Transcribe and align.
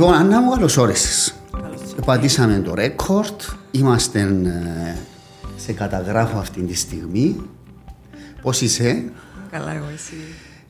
Λοιπόν, 0.00 0.14
Άννα 0.14 0.40
μου, 0.40 0.50
καλώς 0.50 0.76
όρισες. 0.76 1.34
Πατήσαμε 2.04 2.58
το 2.58 2.74
ρέκορτ. 2.74 3.42
Είμαστε 3.70 4.20
ε, 4.20 4.96
σε 5.56 5.72
καταγράφω 5.72 6.38
αυτή 6.38 6.62
τη 6.62 6.74
στιγμή. 6.74 7.36
Πώς 8.42 8.60
είσαι; 8.60 9.04
Καλά, 9.50 9.74
εγώ 9.74 9.86
εσύ. 9.94 10.14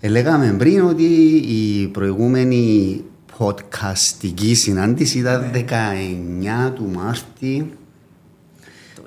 Ε, 0.00 0.08
λέγαμε 0.08 0.54
πριν 0.58 0.84
ότι 0.84 1.04
η 1.48 1.86
προηγούμενη 1.86 3.04
podcastική 3.38 4.54
συνάντηση 4.54 5.18
ήταν 5.18 5.50
19 5.54 6.72
του 6.74 6.90
Μάρτη 6.94 7.72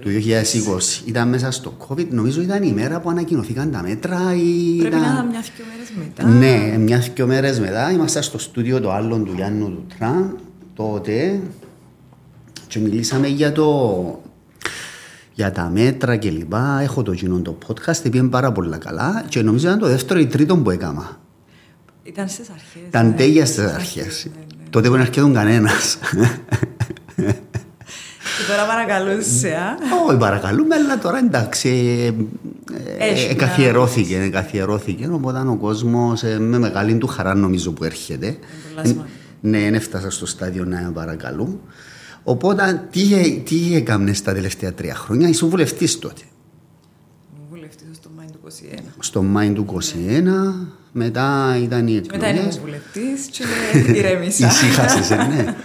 του 0.02 0.10
2020. 0.10 1.08
Ήταν 1.08 1.30
μέσα 1.30 1.52
στο 1.52 1.78
COVID. 1.88 2.08
Νομίζω 2.10 2.42
ήταν 2.42 2.64
η 2.64 2.72
μέρα 2.72 3.00
που 3.00 3.10
ανακοινωθήκαν 3.10 3.72
τα 3.72 3.82
μέτρα. 3.82 4.36
Ή 4.36 4.78
Πρέπει 4.78 4.96
ήταν... 4.96 5.02
να 5.02 5.14
ήταν 5.14 5.28
μια-δυο 5.28 5.66
μέρες 5.66 5.73
μετά. 5.98 6.28
Ναι, 6.28 6.78
μιας 6.78 7.12
δυο 7.14 7.28
μέρες 7.28 7.60
μετά 7.60 7.92
είμαστε 7.92 8.22
στο 8.22 8.38
στούντιο 8.38 8.80
το 8.80 8.92
άλλο 8.92 9.18
του 9.18 9.34
Γιάννου 9.36 9.66
του 9.66 9.86
Τραν 9.98 10.38
τότε 10.74 11.42
και 12.68 12.80
μιλήσαμε 12.80 13.28
για 13.28 13.52
το 13.52 14.22
για 15.34 15.52
τα 15.52 15.70
μέτρα 15.74 16.16
και 16.16 16.30
λοιπά. 16.30 16.80
Έχω 16.82 17.04
το 17.04 17.14
κοινό 17.14 17.42
το 17.42 17.58
podcast, 17.68 18.02
πήγαινε 18.04 18.30
πάρα 18.30 18.52
πολύ 18.52 18.78
καλά 18.78 19.26
και 19.30 19.42
νομίζω 19.42 19.68
ήταν 19.68 19.80
το 19.80 19.88
δεύτερο 19.88 20.20
ή 20.20 20.28
τρίτο 20.28 20.58
που 20.58 20.70
έκανα. 20.70 21.20
Ήταν 22.04 22.28
στις 22.28 22.50
αρχές. 22.50 22.82
Ήταν 22.88 23.08
ναι. 23.08 23.14
τέλεια 23.14 23.46
στις 23.46 23.64
Στις 23.64 23.74
αρχές. 23.76 24.26
ναι, 24.26 24.40
ναι. 24.58 24.70
Τότε 24.70 24.88
που 24.88 24.94
δεν 24.94 25.02
έρχονταν 25.02 25.34
κανένας. 25.34 25.98
Και 28.46 28.52
τώρα 28.52 28.66
παρακαλούσε, 28.66 29.50
α. 29.50 29.76
Όχι, 30.08 30.18
παρακαλούμε, 30.18 30.76
αλλά 30.76 30.98
τώρα 31.00 31.18
εντάξει. 31.18 31.70
ε, 33.00 33.06
ε, 33.06 33.10
Έχει 33.12 33.32
ε, 33.32 33.34
καθιερώθηκε, 33.34 34.18
ε, 34.18 34.30
καθιερώθηκε. 34.30 35.10
Οπότε 35.12 35.40
ο 35.40 35.56
κόσμος 35.56 36.22
με 36.40 36.58
μεγάλη 36.60 36.98
του 36.98 37.08
χαρά 37.08 37.36
νομίζω 37.36 37.72
που 37.72 37.84
έρχεται. 37.84 38.38
πολλά 38.74 38.86
σημαντικό. 38.88 39.06
Ναι, 39.42 39.60
δεν 39.60 39.74
έφτασα 39.74 40.10
στο 40.10 40.26
στάδιο 40.26 40.66
να 40.66 40.92
παρακαλούν. 40.94 41.60
Οπότε 42.24 42.88
τι, 42.92 43.42
τι 43.46 43.76
έκανε 43.76 44.14
τα 44.24 44.34
τελευταία 44.34 44.74
τρία 44.74 44.96
χρόνια, 44.96 45.28
ήσουν 45.28 45.50
βουλευτής 45.50 46.00
τότε. 46.00 46.22
Μου 47.36 47.46
βουλευτής 47.50 47.88
στο 47.96 48.10
Μάιν 48.16 48.32
του 48.32 48.40
21. 48.76 48.80
Στο 49.00 49.22
Μάη 49.24 49.50
του 49.52 49.66
21, 49.72 50.68
μετά 50.92 51.58
ήταν 51.64 51.88
οι 51.88 51.92
Και 52.02 52.10
μετά 52.12 52.30
είμαι 52.30 52.40
εκλογέ. 52.40 52.60
βουλευτής 52.60 53.26
και 53.32 53.44
ηρέμησα. 53.98 54.48
Ησύχασες, 54.48 55.10
ναι. 55.10 55.46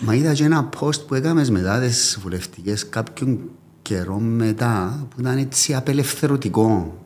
Μα 0.00 0.14
είδα 0.14 0.32
και 0.34 0.44
ένα 0.44 0.68
post 0.80 1.06
που 1.06 1.14
έκαμες 1.14 1.50
μετά 1.50 1.80
τι 1.80 2.20
βουλευτικές 2.20 2.88
κάποιον 2.88 3.38
καιρό 3.82 4.18
μετά 4.18 5.06
που 5.10 5.20
ήταν 5.20 5.38
έτσι 5.38 5.74
απελευθερωτικό. 5.74 6.98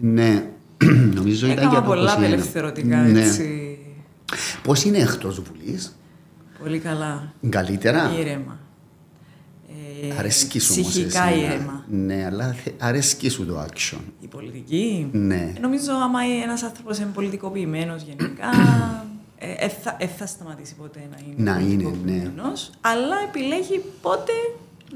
Ναι. 0.00 0.22
Ναι, 0.22 0.44
νομίζω 1.18 1.46
ήταν 1.46 1.58
Έκανα 1.58 1.70
για 1.70 1.80
το 1.80 1.86
πολλά 1.86 2.14
21. 2.14 2.16
απελευθερωτικά, 2.18 2.96
Ναι. 2.96 3.20
έτσι. 3.20 3.78
Πώς 4.62 4.84
είναι 4.84 4.98
εκτός 4.98 5.40
Βουλής, 5.42 5.96
Πολύ 6.62 6.78
καλά. 6.78 7.32
καλύτερα; 7.48 8.10
Ήρεμα. 8.20 8.58
Ε, 10.02 10.14
Αρέσκει 10.18 10.58
σου 10.58 10.74
όμως 10.78 10.88
Ψυχικά 10.88 11.24
εσένα. 11.28 11.44
ήρεμα. 11.54 11.84
Ναι, 11.90 12.24
αλλά 12.26 12.52
θε- 12.64 12.74
αρέσκει 12.82 13.28
σου 13.28 13.46
το 13.46 13.66
action. 13.68 13.98
Η 14.20 14.26
πολιτική; 14.26 15.08
Ναι. 15.12 15.52
Ε, 15.56 15.60
Νομίζω 15.60 15.92
άμα 15.92 16.18
ένας 16.44 16.62
άνθρωπος 16.62 16.98
είναι 16.98 17.10
πολιτικοποιημένος 17.14 18.02
γενικά, 18.02 18.46
ε, 19.42 19.64
ε, 19.64 19.68
θα, 19.68 19.96
ε, 19.98 20.06
θα 20.06 20.26
σταματήσει 20.26 20.74
ποτέ 20.74 21.08
να 21.10 21.18
είναι 21.26 21.50
Να 21.52 21.58
είναι, 21.60 21.74
ναι. 21.74 21.82
πολιτικοποιημένος, 21.82 22.70
αλλά 22.80 23.14
επιλέγει 23.28 23.82
πότε 24.02 24.32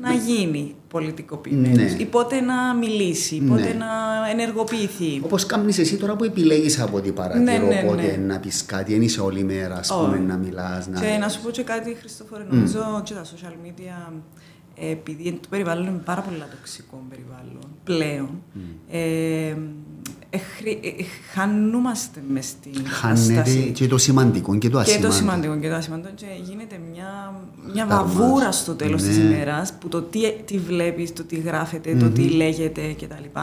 να 0.00 0.12
γίνει 0.12 0.74
πολιτικοποιημένος 0.88 1.76
Ναι. 1.92 1.96
ή 1.98 2.04
πότε 2.04 2.40
να 2.40 2.74
μιλήσει, 2.74 3.38
πότε 3.40 3.60
Ναι. 3.62 3.72
να 3.72 3.86
ενεργοποιηθεί. 4.30 5.20
Όπως 5.24 5.46
κάνεις 5.46 5.78
εσύ 5.78 5.96
τώρα 5.96 6.16
που 6.16 6.24
επιλέγεις 6.24 6.80
από 6.80 6.96
ό,τι 6.96 7.12
παρατηρώ, 7.12 7.42
Ναι, 7.44 7.58
ναι, 7.58 7.84
πότε 7.86 8.02
ναι. 8.16 8.16
να 8.26 8.38
πεις 8.40 8.64
κάτι, 8.64 8.92
δεν 8.92 9.02
είσαι 9.02 9.20
όλη 9.20 9.44
μέρα 9.44 9.76
ας 9.76 9.88
πούμε, 9.88 10.14
Όχι. 10.16 10.20
να 10.24 10.36
μιλάς. 10.36 10.86
Να... 10.88 11.00
Και 11.00 11.16
να 11.20 11.28
σου 11.28 11.40
πω 11.42 11.50
και 11.50 11.62
κάτι, 11.62 11.94
Χριστόφορε, 12.00 12.44
νομίζω 12.50 13.02
και 13.04 13.14
τα 13.14 13.24
social 13.24 13.52
media, 13.66 14.12
ε, 14.74 14.90
επειδή 14.90 15.32
το 15.32 15.48
περιβάλλον 15.50 15.86
είναι 15.86 16.02
πάρα 16.04 16.20
πολύ 16.20 16.36
τοξικό 16.56 17.02
περιβάλλον 17.08 17.68
πλέον, 17.84 18.42
ε, 18.90 18.98
ε, 18.98 19.48
χρη- 19.48 19.48
ε, 19.48 19.48
ε, 19.48 19.56
χανούμαστε 21.34 22.22
μες 22.32 22.44
στην 22.46 22.86
Χάνεται 22.86 23.34
κατάσταση. 23.34 23.70
και 23.74 23.86
το 23.86 23.98
σημαντικό 23.98 24.58
και 24.58 24.68
το 24.70 24.76
Και 24.76 24.82
ασημαντικό. 24.82 25.08
το 25.08 25.14
σημαντικό 25.18 25.58
και 25.58 25.68
το 25.68 25.74
ασημαντικό 25.74 26.12
και 26.14 26.26
γίνεται 26.42 26.80
μια, 26.92 27.34
μια 27.74 27.86
Ταρμάς. 27.86 28.12
βαβούρα 28.14 28.52
στο 28.52 28.74
τέλος 28.74 29.02
της 29.02 29.16
Ναι. 29.18 29.24
ημέρας 29.24 29.72
που 29.80 29.88
το 29.88 30.02
τι, 30.02 30.20
τι 30.44 30.58
βλέπεις, 30.58 31.12
το 31.12 31.22
τι 31.24 31.36
γράφεται, 31.36 31.94
το 31.96 32.08
τι 32.10 32.22
λέγεται 32.28 32.92
κτλ. 33.00 33.38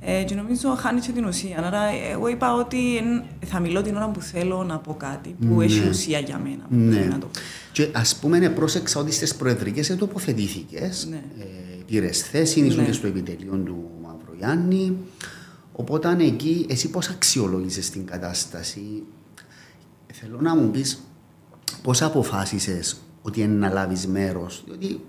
Ε, 0.00 0.22
και 0.22 0.34
νομίζω 0.34 0.68
χάνει 0.78 1.00
και 1.00 1.12
την 1.12 1.24
ουσία. 1.24 1.62
Άρα 1.66 1.80
εγώ 2.12 2.28
είπα 2.28 2.54
ότι 2.54 2.96
εν- 2.96 3.22
θα 3.46 3.60
μιλώ 3.60 3.82
την 3.82 3.96
ώρα 3.96 4.08
που 4.08 4.20
θέλω 4.20 4.64
να 4.64 4.78
πω 4.78 4.94
κάτι 4.94 5.34
που 5.48 5.60
έχει 5.60 5.88
ουσία 5.88 6.18
για 6.18 6.38
μένα. 6.38 6.56
που 6.68 6.74
Ναι. 6.76 6.90
πρέπει 6.94 7.08
να 7.12 7.18
το 7.18 7.26
πω. 7.26 7.40
Και 7.72 7.88
ας 7.92 8.16
πούμε, 8.16 8.38
ναι, 8.38 8.48
πρόσεξα 8.48 9.00
ότι 9.00 9.12
στις 9.12 9.34
προεδρικές 9.34 9.88
δεν 9.88 9.98
τοποθετήθηκες. 9.98 11.06
Ναι. 11.10 11.16
Ε, 11.40 11.44
Πήρες 11.86 12.20
θέση, 12.22 12.60
ήσουν 12.60 12.80
Ναι. 12.80 12.86
και 12.86 12.92
στο 12.92 13.06
επιτελείο 13.06 13.52
του 13.64 13.90
Μαυρογιάννη. 14.02 14.96
Οπότε 15.78 16.16
εκεί, 16.18 16.66
εσύ 16.68 16.90
πώς 16.90 17.08
αξιολόγησες 17.08 17.90
την 17.90 18.06
κατάσταση; 18.06 19.02
Θέλω 20.12 20.40
να 20.40 20.56
μου 20.56 20.70
πεις 20.70 21.02
πώς 21.82 22.02
αποφάσισες 22.02 22.96
ότι 23.22 23.40
είναι 23.40 23.54
να 23.54 23.68
λάβεις 23.72 24.06
μέρος. 24.06 24.64
Διότι 24.66 25.00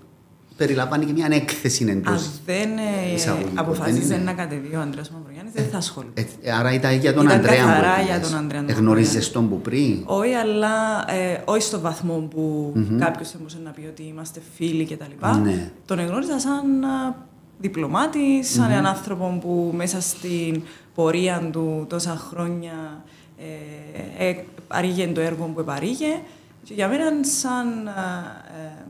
περιλαμβάνει 0.56 1.04
και 1.04 1.12
μια 1.12 1.28
έκθεση 1.30 1.84
εντός. 1.88 2.12
Αν 2.12 2.30
δεν 2.46 2.78
ε, 2.78 3.14
εισαγωγικών, 3.14 3.58
αποφάσισες 3.58 4.06
δεν 4.06 4.20
είναι. 4.20 4.30
να 4.30 4.36
κατεβεί 4.36 4.74
ο 4.74 4.80
Ανδρέας 4.80 5.10
Μαυρογιάννης, 5.10 5.52
δεν 5.52 5.68
θα 5.70 5.76
ασχοληθώ. 5.76 6.12
Ε, 6.42 6.52
άρα 6.52 6.72
ήταν 6.72 6.98
για 6.98 7.14
τον 7.14 7.24
Ήταν 7.24 7.36
Ανδρέα 7.36 7.56
καθαρά 7.56 7.94
που 7.94 8.04
για 8.04 8.14
έπιες. 8.14 8.30
τον 8.30 8.38
Ανδρέα 8.38 8.64
Εγνώριζες 8.66 9.30
τον 9.30 9.48
που 9.48 9.60
πριν; 9.60 10.02
Όχι, 10.04 10.34
αλλά 10.34 11.04
ε, 11.10 11.42
όχι 11.44 11.62
στο 11.62 11.80
βαθμό 11.80 12.28
που 12.30 12.72
κάποιος 12.98 13.30
θα 13.30 13.36
μπορούσε 13.38 13.58
να 13.64 13.70
πει 13.70 13.86
ότι 13.88 14.02
είμαστε 14.02 14.40
φίλοι 14.54 14.84
κτλ. 14.84 15.26
Ναι. 15.42 15.70
Τον 15.86 15.98
εγνώριζα 15.98 16.38
σαν 16.38 16.84
α, 16.84 17.26
διπλωμάτη, 17.60 18.44
σαν 18.44 18.70
έναν 18.70 18.86
άνθρωπο 18.86 19.38
που 19.40 19.72
μέσα 19.76 20.00
στην 20.00 20.62
πορεία 20.94 21.48
του 21.52 21.86
τόσα 21.88 22.16
χρόνια 22.16 23.04
ε, 24.18 24.28
ε, 24.28 24.44
παρήγε 24.68 25.06
το 25.06 25.20
έργο 25.20 25.52
που 25.54 25.64
παρήγε. 25.64 26.20
Και 26.64 26.74
για 26.74 26.88
μένα 26.88 27.24
σαν 27.24 27.88
α, 27.88 27.92
ε, 28.58 28.86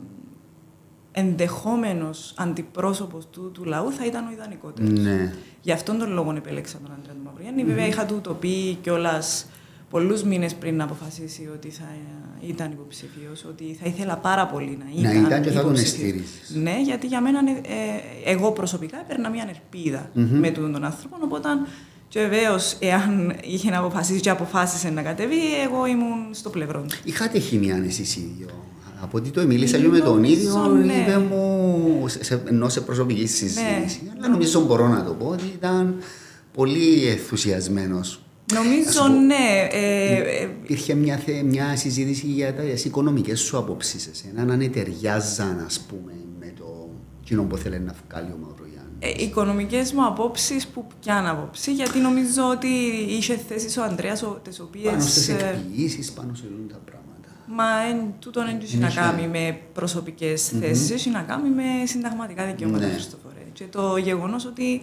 ενδεχόμενος 1.13 2.35
αντιπρόσωπος 2.37 3.27
του, 3.31 3.51
του 3.53 3.65
λαού 3.65 3.93
θα 3.93 4.07
ήταν 4.07 4.27
ο 4.27 4.31
ιδανικότερος. 4.31 4.99
Ναι. 5.01 5.35
Γι' 5.63 5.73
αυτόν 5.73 5.99
τον 5.99 6.13
λόγο 6.13 6.35
επέλεξα 6.37 6.79
τον 6.79 6.93
Άντρια 6.99 7.13
του 7.13 7.21
Μαυρογιάννη. 7.25 7.65
Βέβαια, 7.65 7.87
είχα 7.87 8.07
του 8.07 8.21
το 8.21 8.35
πει 8.35 8.79
κιόλας 8.83 9.47
πολλούς 9.91 10.23
μήνες 10.23 10.55
πριν 10.55 10.77
να 10.77 10.85
αποφασίσει 10.85 11.49
ότι 11.55 11.71
θα 11.71 11.85
ήταν 12.49 12.71
υποψήφιο, 12.73 13.31
ότι 13.49 13.77
θα 13.83 13.89
ήθελα 13.89 14.17
πάρα 14.17 14.47
πολύ 14.47 14.79
να 14.79 15.03
Να 15.03 15.11
ήταν. 15.13 15.25
ήταν 15.27 15.43
και 15.43 15.51
θα 15.51 15.61
τον 15.61 15.71
υποψήφιος. 15.71 16.03
εστήριζες. 16.07 16.55
Ναι, 16.63 16.81
γιατί 16.85 17.07
για 17.07 17.21
μένα, 17.21 17.39
ε, 17.49 18.31
εγώ 18.31 18.53
προσωπικά 18.53 19.01
έπαιρνα 19.01 19.31
μια 19.31 19.47
ελπίδα 19.49 20.11
με 20.15 20.51
τον, 20.51 20.73
τον 20.73 20.85
άνθρωπο. 20.85 21.17
Οπότε, 21.25 21.49
και 22.09 22.21
βεβαίως, 22.21 22.77
εάν 22.81 23.35
είχε 23.43 23.71
να 23.71 23.79
αποφασίσει 23.79 24.21
και 24.21 24.31
αποφάσισε 24.31 24.91
να 24.91 25.03
κατεβεί, 25.03 25.37
εγώ 25.65 25.87
ήμουν 25.87 26.19
στο 26.31 26.51
πλευρό 26.51 26.81
του. 26.89 26.97
Είχατε 27.05 27.39
χημία 27.39 27.83
εσείς 27.87 28.17
οι 28.17 28.21
ίδιο. 28.35 28.49
Από 29.03 29.19
ό,τι 29.19 29.31
το 29.31 29.47
μίλησα 29.47 29.79
και 29.79 29.89
με 29.89 29.99
τον 29.99 30.25
ίδιο, 30.25 30.67
ναι. 30.67 30.93
είπε 30.93 31.19
μου, 31.19 32.05
σε, 32.09 32.25
σε, 32.25 32.43
ενώ 32.49 32.69
σε 32.69 32.81
προσωπική 32.81 33.27
συζήτηση, 33.27 34.01
Ναι. 34.05 34.11
αλλά 34.19 34.29
νομίζω 34.29 34.61
μπορώ 34.65 34.89
να 34.89 35.05
το 35.05 35.13
πω 35.13 35.27
ότι 35.27 35.45
ήταν 35.55 35.95
πολύ 36.55 37.07
ενθουσιασμένος. 37.07 38.23
Νομίζω, 38.55 39.09
ναι. 39.27 39.69
Ε, 39.71 40.15
ε, 40.43 40.49
Υπήρχε 40.63 40.95
μια, 40.95 41.17
θε- 41.17 41.43
μια 41.43 41.77
συζήτηση 41.77 42.27
για 42.27 42.53
τις 42.55 42.85
οικονομικές 42.85 43.41
σου 43.41 43.59
απόψεις 43.59 44.07
εσένα, 44.07 44.53
αν 44.53 44.71
ταιριάζαν, 44.73 45.63
ας 45.67 45.81
πούμε, 45.81 46.13
με 46.41 46.53
το 46.59 46.89
κοινό 47.25 47.43
που 47.43 47.57
θέλει 47.57 47.79
να 47.81 47.95
βγάλει 48.09 48.27
ο 48.33 48.37
Μαυρογιάννη. 48.47 48.93
Ε, 48.99 49.23
οικονομικές 49.25 49.93
μου 49.93 50.07
απόψεις 50.07 50.67
που 50.67 50.87
πιάνουν 51.01 51.31
άποψη, 51.31 51.73
γιατί 51.73 51.99
νομίζω 51.99 52.49
ότι 52.51 52.67
είχε 53.09 53.37
θέσεις 53.49 53.77
ο 53.77 53.83
Ανδρέας, 53.83 54.23
ο- 54.23 54.41
τις 54.45 54.61
οποίες... 54.61 54.85
Πάνω 54.91 55.01
στις 55.03 55.29
ε, 55.29 55.33
εκποιήσεις, 55.33 56.13
πάνω 56.13 56.35
σε 56.35 56.43
όλα 56.47 56.67
τα 56.73 56.79
πράγματα. 56.85 57.29
Μα 57.47 57.65
εν, 57.91 58.15
τούτο 58.19 58.45
δεν 58.45 58.59
έχει 58.63 58.77
να 58.77 58.91
κάνει 58.91 59.29
με 59.29 59.59
προσωπικές 59.73 60.49
θέσεις, 60.61 60.91
έχει 60.91 61.11
να 61.11 61.21
κάνει 61.23 61.49
με 61.49 61.63
συνταγματικά 61.87 62.47
δικαιώματα, 62.47 62.87
Ναι. 62.87 62.93
Χριστόφορε. 62.93 63.35
Και 63.53 63.65
το 63.71 63.97
γεγονός 63.97 64.45
ότι 64.45 64.75
ε, 64.75 64.81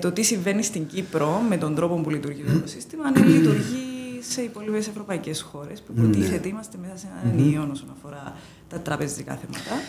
το 0.00 0.12
τι 0.12 0.22
συμβαίνει 0.22 0.62
στην 0.62 0.86
Κύπρο 0.86 1.42
με 1.48 1.56
τον 1.56 1.74
τρόπο 1.74 1.94
που 1.94 2.10
λειτουργεί 2.10 2.42
το 2.42 2.68
σύστημα 2.68 3.12
δεν 3.12 3.24
λειτουργεί 3.28 4.20
σε 4.20 4.42
υπόλοιπε 4.42 4.76
ευρωπαϊκές 4.76 5.40
χώρες 5.40 5.80
που 5.80 5.92
Ναι. 5.94 6.02
υποτίθεται 6.02 6.48
είμαστε 6.48 6.78
μέσα 6.82 6.96
σε 6.96 7.06
έναν 7.06 7.38
ενιαίο 7.38 7.68
όσον 7.72 7.88
αφορά 7.98 8.36
τα 8.68 8.80
τραπεζικά 8.80 9.34
θέματα. 9.36 9.82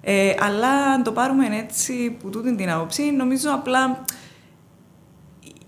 Ε, 0.00 0.34
αλλά 0.40 0.68
αν 0.68 1.02
το 1.02 1.12
πάρουμε 1.12 1.46
έτσι 1.56 2.16
που 2.22 2.30
τούτη 2.30 2.54
την 2.56 2.70
άποψη, 2.70 3.02
νομίζω 3.02 3.50
απλά 3.52 4.04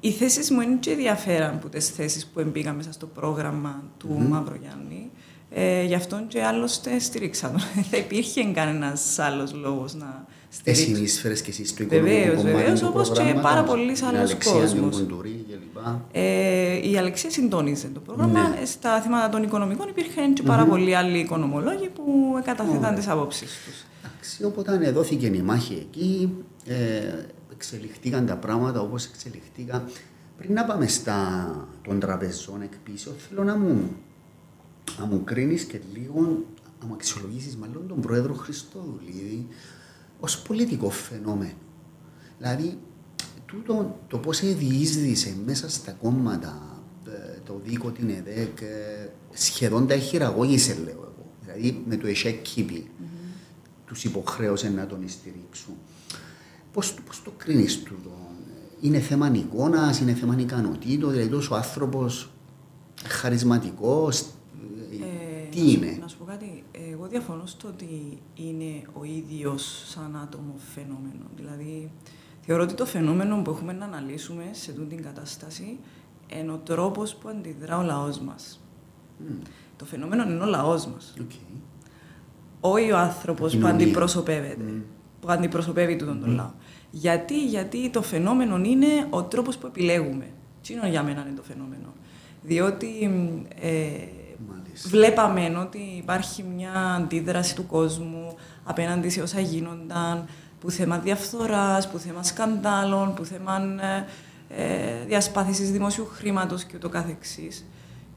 οι 0.00 0.10
θέσεις 0.10 0.50
μου 0.50 0.60
είναι 0.60 0.76
και 0.80 0.94
διαφέραν 0.94 1.54
από 1.54 1.68
τι 1.68 1.80
θέσεις 1.80 2.26
που 2.26 2.40
εμπήκα 2.40 2.72
μέσα 2.72 2.92
στο 2.92 3.06
πρόγραμμα 3.06 3.82
του 3.98 4.16
mm 4.20 4.28
Μαυρογιάννη. 4.28 5.10
Ε, 5.50 5.82
γι' 5.82 5.94
αυτόν 5.94 6.26
και 6.28 6.44
άλλωστε 6.44 6.98
στήριξα 6.98 7.50
τον. 7.50 7.60
Δεν 7.74 7.84
θα 7.84 7.96
υπήρχε 7.96 8.44
κανένας 8.44 9.18
άλλος 9.18 9.52
λόγος 9.52 9.94
να 9.94 10.26
Εσύ 10.64 10.80
στηρίξω. 10.80 10.94
συνείσφερες 10.94 11.42
και 11.42 11.50
εσύ 11.50 11.66
στο 11.66 11.82
οικονομικό 11.82 12.14
Βεβαίω, 12.14 12.34
κομμάτι 12.34 12.56
βεβαίως, 12.56 12.80
του 12.80 12.86
όπως 12.90 13.08
και 13.08 13.14
προγράμματος, 13.14 13.42
πάρα 13.50 13.64
πολλοί 13.64 13.92
την 13.92 14.04
άλλοι 14.04 14.16
Αλεξία 14.16 14.52
την 14.52 14.60
κόσμοι. 14.60 14.90
Κουντουρή 14.90 15.44
κλπ. 15.48 15.76
Ε, 16.12 16.90
η 16.90 16.96
Αλεξία 16.98 17.30
συντόνιζε 17.30 17.88
το 17.94 18.00
πρόγραμμα. 18.00 18.48
Ναι. 18.48 18.64
Στα 18.64 19.00
θέματα 19.00 19.28
των 19.28 19.42
οικονομικών 19.42 19.88
υπήρχαν 19.88 20.34
και 20.34 20.42
πάρα 20.42 20.66
πολλοί 20.66 20.94
άλλοι 20.94 21.18
οικονομολόγοι 21.18 21.88
που 21.88 22.02
καταθέταν 22.44 22.94
τις 22.94 23.08
απόψεις 23.08 23.50
τους. 23.64 23.84
Εντάξει, 24.04 24.44
οπότε 24.44 24.90
δόθηκε 24.90 25.26
η 25.26 25.42
μάχη 25.42 25.74
εκεί, 25.74 26.32
ε, 26.66 26.74
εξελιχθήκαν 27.52 28.26
τα 28.26 28.36
πράγματα 28.36 28.80
όπως 28.80 29.04
εξελιχθήκαν. 29.04 29.84
Πριν 30.38 30.52
να 30.52 30.64
πάμε 30.64 30.86
στα 30.86 31.48
των 31.82 32.00
τραπεζών 32.00 32.62
εκπίσω, 32.62 33.10
θέλω 33.28 33.44
να 33.44 33.56
μου, 33.56 33.96
να 34.98 35.06
μου 35.06 35.24
κρίνεις 35.24 35.64
και 35.64 35.80
λίγο, 35.94 36.20
να 36.80 36.86
μου 36.86 36.94
αξιολογήσεις 36.94 37.56
μάλλον 37.56 37.88
τον 37.88 38.00
πρόεδρο 38.00 38.34
Χριστόδουλίδη 38.34 39.46
ως 40.24 40.42
πολιτικό 40.42 40.90
φαινόμενο. 40.90 41.58
Δηλαδή, 42.38 42.78
τούτο 43.46 43.98
το 44.08 44.18
πώς 44.18 44.40
διείσδησε 44.40 45.36
μέσα 45.44 45.70
στα 45.70 45.92
κόμματα 45.92 46.82
ε, 47.06 47.38
το 47.44 47.60
δίκο, 47.64 47.90
την 47.90 48.08
ΕΔΕΚ, 48.08 48.60
ε, 48.60 49.08
σχεδόν 49.32 49.86
τα 49.86 49.96
χειραγώγησε, 49.96 50.74
λέω 50.74 50.92
εγώ. 50.92 51.32
Δηλαδή, 51.40 51.82
με 51.86 51.96
το 51.96 52.06
ΕΣΕΚ 52.06 52.46
mm-hmm. 52.56 52.82
τους 53.86 54.04
υποχρέωσε 54.04 54.68
να 54.68 54.86
τον 54.86 55.08
στηρίξουν. 55.08 55.74
Πώς 56.72 56.94
το 57.24 57.32
κρίνεις 57.36 57.82
τούτο, 57.82 58.10
είναι 58.80 59.00
θέμα 59.00 59.32
εικόνας, 59.34 60.00
είναι 60.00 60.12
θέμα 60.12 60.36
ικανοτήτων, 60.38 61.10
δηλαδή 61.10 61.28
τόσο 61.28 61.54
άνθρωπος 61.54 62.30
χαρισματικός. 63.06 64.24
Ε, 65.54 65.60
τι 65.60 65.72
είναι; 65.72 65.96
Να 66.00 66.08
σου 66.08 66.16
πω 66.16 66.24
κάτι. 66.24 66.64
Εγώ 66.92 67.06
διαφωνώ 67.06 67.46
στο 67.46 67.68
ότι 67.68 68.18
είναι 68.34 68.82
ο 68.92 69.04
ίδιος 69.04 69.82
σαν 69.86 70.16
άτομο 70.22 70.54
φαινόμενο. 70.74 71.24
Δηλαδή, 71.36 71.90
θεωρώ 72.40 72.62
ότι 72.62 72.74
το 72.74 72.86
φαινόμενο 72.86 73.42
που 73.42 73.50
έχουμε 73.50 73.72
να 73.72 73.84
αναλύσουμε 73.84 74.44
σε 74.52 74.70
αυτή 74.70 74.84
την 74.84 75.02
κατάσταση 75.02 75.78
είναι 76.40 76.52
ο 76.52 76.60
τρόπος 76.64 77.14
που 77.14 77.28
αντιδρά 77.28 77.78
ο 77.78 77.82
λαός 77.82 78.18
μας. 78.18 78.60
Το 79.76 79.84
φαινόμενο 79.84 80.22
είναι 80.22 80.42
ο 80.42 80.46
λαός 80.46 80.86
μας. 80.86 81.14
Okay. 81.18 81.60
Όχι 82.60 82.92
ο 82.92 82.98
άνθρωπος 82.98 83.56
που 83.56 83.66
αντιπροσωπεύεται. 83.66 84.64
Mm. 84.68 84.82
Που 85.20 85.30
αντιπροσωπεύει 85.30 85.96
τον 85.96 86.24
mm. 86.24 86.34
λαό. 86.34 86.50
Γιατί, 86.90 87.44
γιατί 87.44 87.90
το 87.90 88.02
φαινόμενο 88.02 88.58
είναι 88.64 89.06
ο 89.10 89.22
τρόπος 89.22 89.56
που 89.56 89.66
επιλέγουμε. 89.66 90.26
Τι 90.62 90.72
είναι 90.72 90.88
για 90.88 91.02
μένα 91.02 91.20
είναι 91.20 91.36
το 91.36 91.42
φαινόμενο; 91.42 91.92
Διότι 92.42 92.86
ε, 93.60 93.68
βλέπαμε 94.86 95.58
ότι 95.60 95.78
υπάρχει 95.78 96.44
μια 96.56 96.72
αντίδραση 96.72 97.54
του 97.54 97.66
κόσμου 97.66 98.36
απέναντι 98.64 99.08
σε 99.08 99.22
όσα 99.22 99.40
γίνονταν, 99.40 100.26
που 100.60 100.70
θέμα 100.70 100.98
διαφθοράς, 100.98 101.88
που 101.88 101.98
θέμα 101.98 102.22
σκανδάλων, 102.22 103.14
που 103.14 103.24
θέμα 103.24 103.56
ε, 103.80 104.06
ε, 104.48 105.04
διασπάθησης 105.06 105.70
δημόσιου 105.70 106.06
χρήματος 106.06 106.64
και 106.64 106.76
ούτω 106.76 106.88
καθεξής. 106.88 107.64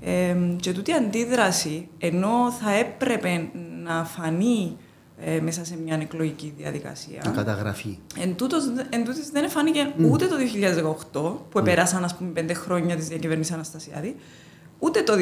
Ε, 0.02 0.36
και 0.60 0.72
τούτη 0.72 0.92
αντίδραση, 0.92 1.88
ενώ 1.98 2.52
θα 2.52 2.72
έπρεπε 2.72 3.50
να 3.84 4.06
φανεί 4.06 4.78
ε, 5.20 5.40
μέσα 5.40 5.66
σε 5.66 5.78
μια 5.78 5.98
εκλογική 6.02 6.54
διαδικασία. 6.58 7.22
Η 7.26 7.30
καταγραφή. 7.30 7.98
Εν, 8.20 8.36
τούτος, 8.36 8.64
εν 8.90 9.06
τούτης 9.06 9.30
δεν 9.30 9.44
εφάνηκε 9.44 9.94
mm. 9.98 10.12
ούτε 10.12 10.26
το 10.28 10.36
2018, 11.14 11.38
που 11.50 11.60
mm. 11.60 11.64
πέρασαν 11.64 12.04
ας 12.04 12.16
πούμε 12.16 12.30
πέντε 12.30 12.54
χρόνια 12.54 12.96
της 12.96 13.08
διακυβέρνησης 13.08 13.54
Αναστασιάδη, 13.54 14.16
ούτε 14.80 15.02
το 15.02 15.14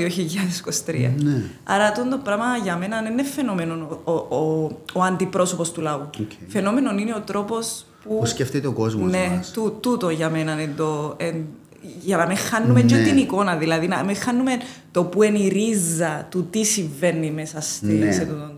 2023. 0.86 1.12
Ναι. 1.24 1.42
Άρα 1.63 1.92
το 1.92 2.19
πράγμα 2.24 2.46
για 2.63 2.78
μένα 2.78 3.02
δεν 3.02 3.12
είναι 3.12 3.24
φαινόμενο 3.24 4.02
ο, 4.04 4.12
ο, 4.12 4.72
ο, 4.94 5.02
αντιπρόσωπος 5.02 5.72
του 5.72 5.81
λαού. 5.81 6.10
Okay. 6.18 6.36
Φαινόμενο 6.48 6.98
είναι 6.98 7.13
ο 7.13 7.22
τρόπος 7.22 7.86
που... 8.04 8.18
Που 8.19 8.25
σκεφτείτε 8.25 8.68
ο 8.68 8.72
κόσμος 8.72 9.12
ναι, 9.12 9.31
μας. 9.36 9.52
Τού, 9.52 9.78
τούτο 9.80 10.10
για 10.10 10.30
μένα 10.30 10.62
είναι 10.62 10.74
το... 10.78 11.13
Εν, 11.18 11.46
για 12.02 12.18
να 12.18 12.28
μην 12.28 12.38
χάνουμε 12.38 12.81
ναι. 12.81 12.88
και 12.88 13.04
την 13.04 13.18
εικόνα, 13.18 13.56
δηλαδή 13.56 13.88
να 13.88 14.04
μην 14.04 14.16
χάνουμε 14.16 14.52
το 14.92 15.04
που 15.04 15.24
είναι 15.24 15.38
η 15.38 15.48
ρίζα 15.48 16.28
του 16.30 16.48
τι 16.50 16.63
συμβαίνει 16.63 17.31
μέσα 17.31 17.62
στη, 17.62 17.86
ναι. 17.86 18.12
σε 18.12 18.25
τον 18.25 18.56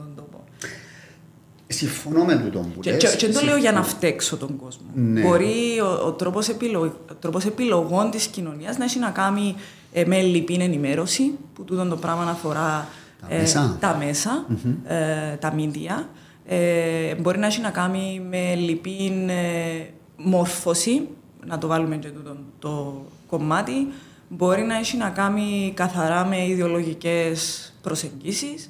Συμφωνώ 1.70 2.24
με 2.26 2.36
τούτο 2.36 2.60
που 2.60 2.80
και, 2.80 2.92
και, 2.92 3.08
και 3.18 3.30
το 3.30 3.42
λέω 3.44 3.58
για 3.58 3.72
να 3.72 3.84
φταίξω 3.84 4.38
τον 4.38 4.56
κόσμο. 4.56 4.86
Ναι. 4.94 5.22
Μπορεί 5.22 5.80
ο, 5.82 6.06
ο 6.06 6.12
τρόπος, 6.12 6.50
επιλογ, 6.50 6.90
τρόπος 7.20 7.46
επιλογών 7.46 8.12
της 8.12 8.26
κοινωνίας 8.26 8.78
να 8.78 8.84
έχει 8.84 9.00
να 9.00 9.10
κάνει 9.10 9.56
ε, 9.92 10.06
με 10.06 10.22
λυπή 10.22 10.54
ενημέρωση, 10.54 11.32
που 11.54 11.64
τούτο 11.64 11.86
το 11.86 11.96
πράγμα 11.96 12.24
αφορά 12.24 12.88
τα 13.22 13.36
ε, 13.36 13.40
μέσα, 13.40 13.78
τα, 13.80 13.96
μέσα 14.06 14.46
mm-hmm. 14.50 14.92
ε, 14.92 15.36
τα 15.36 15.54
μίντια. 15.54 16.10
Ε, 16.46 17.16
μπορεί 17.16 17.38
να 17.40 17.46
έχει 17.46 17.62
να 17.62 17.70
κάνει 17.70 18.22
με 18.30 18.56
λυπή 18.56 19.26
ε, 19.28 19.84
μόρφωση, 20.18 21.08
να 21.46 21.58
το 21.58 21.68
βάλουμε 21.68 21.96
και 21.98 22.08
τούτο 22.08 22.38
το 22.60 23.06
κομμάτι. 23.28 23.88
Μπορεί 24.30 24.62
να 24.62 24.78
έχει 24.78 24.98
να 24.98 25.10
κάνει 25.10 25.72
καθαρά 25.76 26.26
με 26.26 26.48
ιδεολογικές 26.48 27.74
προσεγγίσεις 27.82 28.70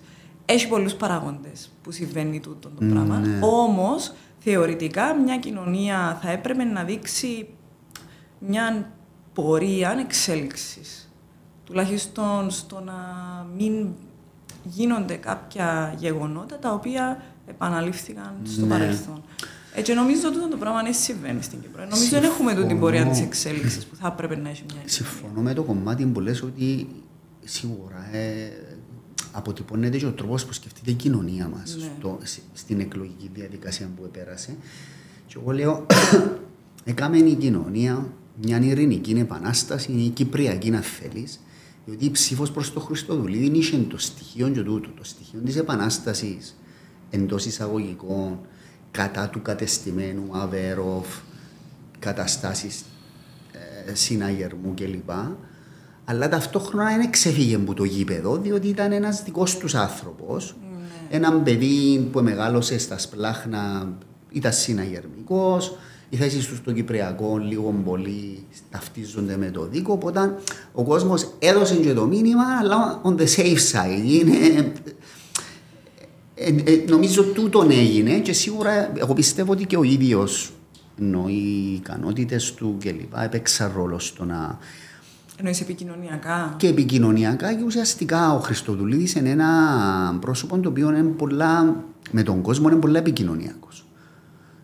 έχει 0.50 0.68
πολλούς 0.68 0.94
παράγοντε 0.94 1.52
που 1.84 1.92
συμβαίνει 1.92 2.40
τούτο 2.40 2.70
το 2.70 2.86
πράγμα. 2.86 3.18
Ναι. 3.18 3.40
Όμως, 3.42 4.14
θεωρητικά, 4.40 5.16
μια 5.16 5.38
κοινωνία 5.38 6.20
θα 6.22 6.32
έπρεπε 6.32 6.64
να 6.64 6.84
δείξει 6.84 7.48
μια 8.40 8.92
πορεία 9.34 9.96
εξέλιξης. 10.00 11.07
Τουλάχιστον 11.68 12.52
στο 12.52 12.80
να 12.86 12.94
μην 13.58 13.88
γίνονται 14.64 15.16
κάποια 15.16 15.96
γεγονότα 15.98 16.60
τα 16.60 16.74
οποία 16.74 17.24
επαναλήφθηκαν 17.48 18.34
στο 18.44 18.62
ναι. 18.62 18.68
παρελθόν. 18.68 19.24
Έτσι, 19.76 19.94
νομίζω 19.94 20.28
ότι 20.28 20.50
το 20.50 20.58
πράγμα 20.58 20.84
δεν 20.84 20.94
συμβαίνει 20.94 21.42
στην 21.42 21.62
Κύπρο. 21.62 21.86
Νομίζω 21.90 22.10
δεν 22.10 22.24
έχουμε 22.24 22.54
την 22.54 22.80
πορεία 22.80 23.06
της 23.06 23.22
εξέλιξης 23.22 23.86
που 23.86 23.96
θα 23.96 24.08
έπρεπε 24.08 24.36
να 24.36 24.50
έχει 24.50 24.64
μια 24.74 24.82
Συμφωνώ 24.86 25.42
με 25.42 25.54
το 25.54 25.64
κομμάτι 25.64 26.06
που 26.06 26.20
λες 26.20 26.42
ότι 26.44 26.88
σίγουρα 27.44 28.10
ε, 28.12 28.52
αποτυπώνεται 29.32 29.98
και 29.98 30.06
ο 30.06 30.12
τρόπος 30.12 30.46
που 30.46 30.54
σκεφτείται 30.54 30.92
η 30.92 30.94
κοινωνία 30.94 31.48
μας 31.48 31.76
ναι. 31.76 32.16
στην 32.54 32.80
εκλογική 32.80 33.30
διαδικασία 33.34 33.90
που 33.96 34.04
επέρασε. 34.04 34.56
Και 35.28 35.36
εγώ 35.42 35.52
λέω, 35.52 35.86
έκαμε 36.84 37.18
η 37.18 37.36
κοινωνία 37.36 38.08
μια 38.42 38.60
ειρηνική 38.62 39.12
επανάσταση, 39.12 39.92
η 39.92 40.10
κυπριακή 40.10 40.70
να 40.70 40.82
θέλεις, 40.82 41.40
διότι 41.88 42.06
η 42.06 42.12
ψήφος 42.12 42.52
προς 42.52 42.74
το 42.74 42.80
Χριστοδουλίδη 42.80 43.58
είχε 43.58 43.78
το 43.78 43.98
στοιχείο 43.98 44.50
και 44.50 44.62
τούτο, 44.62 44.90
το 44.90 45.04
στοιχείο 45.04 45.40
της 45.40 45.56
επανάστασης 45.56 46.58
εντό 47.10 47.36
εισαγωγικών, 47.36 48.40
κατά 48.92 49.30
του 49.30 49.42
κατεστημένου 49.42 50.30
Αβέροφ, 50.32 51.08
καταστάσεις 52.00 52.84
ε, 53.88 53.94
συναγερμού 53.94 54.74
κλπ 54.74 55.10
αλλά 56.10 56.30
ταυτόχρονα 56.30 56.98
δεν 56.98 57.12
ξεφύγε 57.12 57.56
από 57.56 57.74
το 57.74 57.84
γήπεδο, 57.84 58.38
διότι 58.38 58.68
ήταν 58.68 58.92
ένας 58.92 59.24
δικός 59.24 59.58
τους 59.58 59.76
άνθρωπος. 59.76 60.56
Ναι. 60.72 61.16
Ένα 61.16 61.34
παιδί 61.34 62.10
που 62.12 62.22
μεγάλωσε 62.22 62.78
στα 62.78 62.98
σπλάχνα, 62.98 63.94
ήταν 64.32 64.54
συναγερμικός. 64.54 65.78
Οι 66.10 66.16
θέσει 66.16 66.48
του 66.48 66.56
στο 66.56 66.72
Κυπριακό 66.72 67.38
λίγο 67.38 67.82
πολύ 67.86 68.44
ταυτίζονται 68.70 69.38
με 69.38 69.52
το 69.52 69.68
δίκο. 69.68 69.94
Οπότε 69.94 70.36
ο 70.74 70.84
κόσμος 70.84 71.34
έδωσε 71.40 71.76
και 71.76 71.94
το 71.94 72.06
μήνυμα, 72.06 72.44
αλλά 72.60 73.02
on 73.04 73.16
the 73.16 73.26
safe 73.36 73.72
side. 73.72 74.06
Είναι, 74.06 74.72
ε, 76.36 76.56
ε, 76.64 76.84
νομίζω 76.88 77.24
τούτον 77.24 77.72
έγινε 77.72 78.20
και 78.20 78.34
σίγουρα 78.34 78.92
εγώ 78.98 79.14
πιστεύω 79.14 79.52
ότι 79.52 79.66
και 79.66 79.78
ο 79.78 79.84
ίδιος 79.84 80.52
οι 81.28 81.74
ικανότητες 81.74 82.54
του 82.54 82.78
κλπ. 82.80 83.14
έπαιξαν 83.24 83.72
ρόλο 83.76 84.00
στο 84.00 84.26
να 84.26 84.60
Εννοείς 85.38 85.62
επικοινωνιακά; 85.62 86.54
Και 86.58 86.68
επικοινωνιακά 86.68 87.54
και 87.54 87.64
ουσιαστικά 87.64 88.34
ο 88.34 88.40
Χριστοδουλίδης 88.40 89.16
είναι 89.16 89.30
ένα 89.30 90.18
πρόσωπο 90.22 90.60
το 90.60 90.70
οποίο 90.70 90.90
είναι 90.90 91.04
πολλά, 91.04 91.84
με 92.12 92.24
τον 92.24 92.42
κόσμο 92.42 92.70
είναι 92.70 92.80
πολλά 92.80 93.00
επικοινωνιακός. 93.00 93.87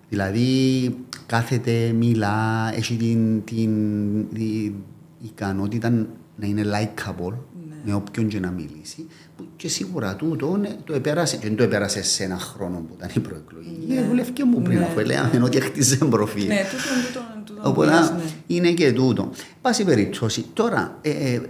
Δηλαδή 0.09 0.95
κάθεται, 1.25 1.91
μιλά, 1.91 2.71
έχει 2.75 2.95
την, 2.95 3.43
την, 3.43 3.71
την 4.33 4.73
ικανότητα 5.23 5.89
να 6.35 6.47
είναι 6.47 6.61
likeable 6.65 7.33
ναι. 7.69 7.75
με 7.85 7.93
όποιον 7.93 8.27
και 8.27 8.39
να 8.39 8.51
μιλήσει. 8.51 9.05
Και 9.55 9.67
σίγουρα 9.67 10.15
τούτο 10.15 10.61
το 10.83 10.93
επέρασε, 10.93 11.39
δεν 11.41 11.55
το 11.55 11.63
επέρασε 11.63 12.03
σε 12.03 12.23
ένα 12.23 12.37
χρόνο 12.37 12.77
που 12.77 12.95
ήταν 12.97 13.09
η 13.15 13.19
προεκλογική. 13.19 13.93
Ναι. 13.93 14.05
Δουλεύει 14.09 14.31
και 14.31 14.43
μου 14.43 14.61
πριν, 14.61 14.77
ναι. 14.77 14.83
αφού 14.83 14.99
έλεγαμε 14.99 15.43
ότι 15.43 15.59
χτίζε 15.59 15.95
προφίλ. 15.95 16.47
Ναι, 16.47 16.61
τούτο, 16.71 17.19
τούτο 17.45 17.69
Οπότε 17.69 17.99
ναι. 17.99 18.21
είναι 18.47 18.71
και 18.71 18.91
τούτο. 18.91 19.29
Πάση 19.61 19.83
περιπτώσει, 19.83 20.45
τώρα 20.53 20.97
ε, 21.01 21.09
ε, 21.09 21.41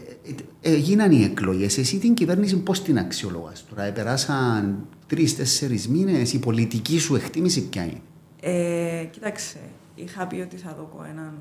ε, 0.62 0.76
γίνανε 0.76 1.16
οι 1.16 1.24
εκλογές. 1.24 1.78
Εσύ 1.78 1.98
την 1.98 2.14
κυβέρνηση 2.14 2.58
πώς 2.58 2.82
την 2.82 2.98
αξιολογάς 2.98 3.66
τώρα, 3.70 3.92
περάσαν 3.92 4.86
τρει-τέσσερι 5.08 5.84
μήνες, 5.90 6.34
η 6.34 6.40
πολιτική 6.40 7.00
σου 7.00 7.16
εκτίμηση 7.16 7.62
ποια 7.62 7.84
είναι; 7.84 8.02
Ε, 8.46 9.08
κοίταξε, 9.12 9.60
είχα 9.96 10.28
πει 10.28 10.36
ότι 10.36 10.58
θα 10.58 10.76
δω 10.78 11.06
έναν 11.10 11.34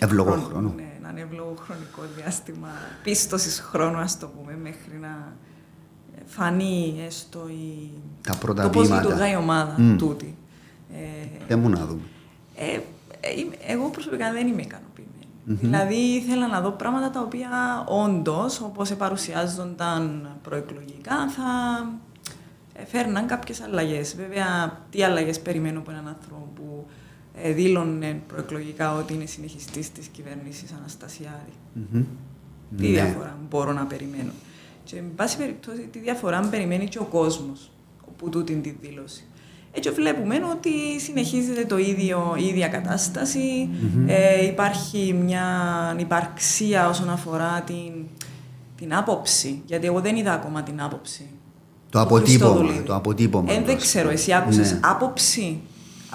Ευλογό 0.00 0.32
χρόνο. 0.32 0.72
Ναι, 0.76 0.92
έναν 0.98 1.16
ευλογό 1.16 1.54
χρονικό 1.58 2.02
διάστημα 2.16 2.68
πίστοσης 3.02 3.60
χρόνου, 3.60 3.98
ας 3.98 4.18
το 4.18 4.26
πούμε, 4.26 4.56
μέχρι 4.62 4.98
να 5.00 5.32
φανεί 6.26 7.02
έστω 7.06 7.48
η... 7.48 7.90
Τα 8.22 8.36
πρώτα 8.36 8.62
το 8.62 8.68
πώς 8.68 8.90
λειτουργάει 8.90 9.32
η 9.32 9.36
ομάδα 9.36 9.74
mm. 9.78 9.94
τούτη. 9.98 10.36
Ε, 10.92 11.44
Δεν 11.48 11.58
μου 11.58 11.68
να 11.68 11.86
δούμε. 11.86 12.00
Ε, 12.56 12.74
ε, 12.74 12.80
εγώ 13.66 13.88
προσωπικά 13.88 14.32
δεν 14.32 14.46
είμαι 14.46 14.62
ικανοποιημένη. 14.62 15.26
Δηλαδή 15.44 15.94
ήθελα 15.94 16.48
να 16.48 16.60
δω 16.60 16.70
πράγματα 16.70 17.10
τα 17.10 17.20
οποία 17.20 17.48
όντως, 17.88 18.60
όπως 18.60 18.94
παρουσιάζονταν 18.94 20.28
προεκλογικά, 20.42 21.28
θα 21.30 21.44
φέρναν 22.86 23.26
κάποιες 23.26 23.60
αλλαγές. 23.60 24.16
Βέβαια, 24.16 24.78
τι 24.90 25.02
αλλαγές 25.02 25.40
περιμένω 25.40 25.78
από 25.78 25.90
έναν 25.90 26.08
άνθρωπο 26.08 26.48
που 26.54 26.86
ε, 27.42 27.52
δήλωνε 27.52 28.20
προεκλογικά 28.26 28.94
ότι 28.96 29.12
είναι 29.14 29.26
συνεχιστής 29.26 29.92
της 29.92 30.06
κυβέρνησης 30.06 30.72
Αναστασιάδη. 30.78 31.52
Τι 32.76 32.82
Ναι. 32.82 32.88
διαφορά 32.88 33.38
μπορώ 33.50 33.72
να 33.72 33.84
περιμένω; 33.86 34.30
Και, 34.84 34.96
με 34.96 35.10
πάση 35.16 35.36
περιπτώσει, 35.36 35.88
τι 35.92 35.98
διαφορά 35.98 36.40
περιμένει 36.40 36.86
και 36.88 36.98
ο 36.98 37.04
κόσμος 37.04 37.70
που 38.16 38.28
τούτη 38.28 38.54
τη 38.54 38.76
δήλωση. 38.80 39.24
Έτσι 39.72 39.90
βλέπουμε 39.90 40.34
ότι 40.50 41.00
συνεχίζεται 41.00 41.64
το 41.64 41.78
ίδιο, 41.78 42.34
η 42.38 42.44
ίδια 42.46 42.68
κατάσταση. 42.68 43.68
Ε, 44.06 44.44
υπάρχει 44.46 45.12
μια 45.12 45.44
υπαρξία 45.98 46.88
όσον 46.88 47.10
αφορά 47.10 47.60
την, 47.66 47.92
την 48.76 48.94
άποψη. 48.94 49.62
Γιατί 49.66 49.86
εγώ 49.86 50.00
δεν 50.00 50.16
είδα 50.16 50.32
ακόμα 50.32 50.62
την 50.62 50.82
άποψη. 50.82 51.26
Το 51.96 52.02
αποτύπωμα. 52.02 52.82
Το 52.84 52.94
αποτύπωμα 52.94 53.52
ε, 53.52 53.62
δεν 53.64 53.76
ξέρω, 53.76 54.10
εσύ 54.10 54.32
άκουσες 54.32 54.72
ναι. 54.72 54.80
άποψη. 54.82 55.60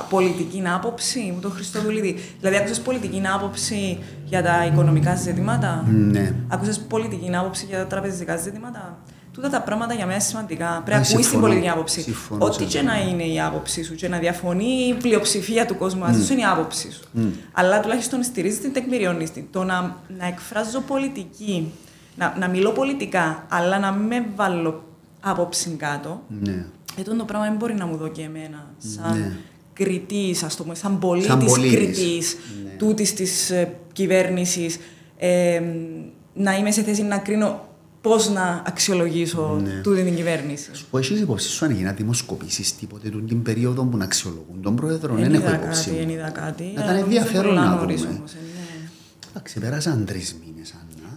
Πολιτική 0.10 0.64
άποψη 0.76 1.32
μου 1.34 1.40
τον 1.42 1.52
Χριστοδουλίδη. 1.52 2.20
Δηλαδή, 2.40 2.58
άκουσες 2.58 2.80
πολιτική 2.80 3.22
άποψη 3.36 3.98
για 4.26 4.44
τα 4.44 4.66
οικονομικά 4.66 5.16
ζητήματα; 5.16 5.86
Ναι. 5.88 6.34
Άκουσες 6.48 6.80
πολιτική 6.80 7.36
άποψη 7.36 7.66
για 7.66 7.78
τα 7.78 7.86
τραπεζικά 7.86 8.36
ζητήματα; 8.36 8.98
Τούτα 9.34 9.50
τα 9.50 9.62
πράγματα 9.62 9.94
για 9.94 10.06
μένα 10.06 10.16
είναι 10.16 10.24
σημαντικά. 10.24 10.82
Πρέπει 10.86 11.02
να 11.02 11.08
ακούσει 11.12 11.30
την 11.30 11.40
πολιτική 11.40 11.70
άποψη. 11.70 12.02
Συμφωνώ, 12.02 12.46
Ό,τι 12.46 12.66
και 12.66 12.82
να 12.82 13.00
είναι 13.10 13.24
η 13.24 13.42
άποψή 13.42 13.84
σου, 13.84 13.96
και 13.96 14.08
να 14.08 14.18
διαφωνεί 14.18 14.66
η 14.66 14.94
πλειοψηφία 14.94 15.66
του 15.66 15.78
κόσμου, 15.78 16.04
mm. 16.08 16.24
σου 16.26 16.34
είναι 16.34 16.42
η 16.42 16.46
άποψή 16.46 16.92
σου. 16.92 17.04
Mm. 17.18 17.20
Αλλά 17.52 17.80
τουλάχιστον 17.80 18.24
στηρίζεις 18.24 18.62
την 18.62 18.74
τεκμηριώνει 18.74 19.48
Το 19.52 19.64
να, 19.64 19.96
να 20.20 20.28
εκφράζω 20.28 20.80
πολιτική, 20.80 21.72
να, 22.16 22.36
να 22.40 22.48
μιλώ 22.48 22.70
πολιτικά, 22.72 23.46
αλλά 23.50 23.80
να 23.80 23.92
με 23.92 24.26
βάλω 24.36 24.84
άποψη 25.22 25.70
κάτω, 25.70 26.22
Ναι. 26.42 26.66
ε, 26.98 27.02
το 27.18 27.24
πράγμα 27.26 27.48
δεν 27.48 27.56
μπορεί 27.58 27.74
να 27.74 27.86
μου 27.86 27.98
δω 27.98 28.08
και 28.08 28.22
εμένα 28.22 28.74
σαν 28.78 29.18
Ναι. 29.20 29.38
κριτής, 29.74 30.44
ας 30.44 30.56
το 30.56 30.64
πούμε, 30.64 30.76
σαν 30.76 31.00
πολίτης, 31.00 31.30
Σαν 31.30 31.46
πολίτης. 31.46 31.76
κριτής 31.76 32.38
Ναι. 32.64 32.70
τούτης 32.78 33.14
της 33.14 33.50
ε, 33.50 33.76
κυβέρνησης, 33.94 34.78
ε, 35.18 35.62
να 36.34 36.58
είμαι 36.58 36.72
σε 36.72 36.82
θέση 36.84 37.02
να 37.04 37.18
κρίνω 37.18 37.70
πώς 38.02 38.30
να 38.30 38.64
αξιολογήσω 38.68 39.60
Ναι. 39.64 39.82
τούτη 39.84 40.04
την 40.04 40.16
κυβέρνηση. 40.16 40.70
Σου 40.76 40.86
πω, 40.92 40.98
έχεις 40.98 41.20
υπόψη 41.20 41.50
σου 41.50 41.66
αν 41.66 41.72
έγιναν 41.72 41.96
δημοσκοπήσεις 41.96 42.76
τίποτε 42.76 43.10
τούτη 43.10 43.26
την 43.26 43.42
περίοδο 43.42 43.84
που 43.84 43.98
να 43.98 44.04
αξιολογούν 44.04 44.62
τον 44.62 44.76
πρόεδρο. 44.76 45.14
Δεν 45.16 45.24
Δεν 45.24 45.34
έχω 45.34 45.44
είδα 45.48 45.56
υπόψη. 45.56 45.84
κάτι, 45.84 45.92
μου. 45.92 45.98
δεν 46.06 46.10
είδα 46.16 46.30
κάτι. 46.30 46.64
Να 46.64 46.70
Ε, 46.70 46.72
ήταν 46.72 46.86
νομίζω 46.86 47.04
ενδιαφέρον 47.06 47.46
πολλά 47.56 47.70
να 47.70 47.76
νωρίς 47.76 48.02
δούμε. 48.02 48.14
όμως, 48.18 48.32
ε, 48.32 48.36
ναι. 48.36 48.90
Εντάξει, 49.30 49.60
πέρασαν 49.60 50.06
τρεις 50.06 50.36
μήνες, 50.40 50.51
Άννα. 50.51 50.51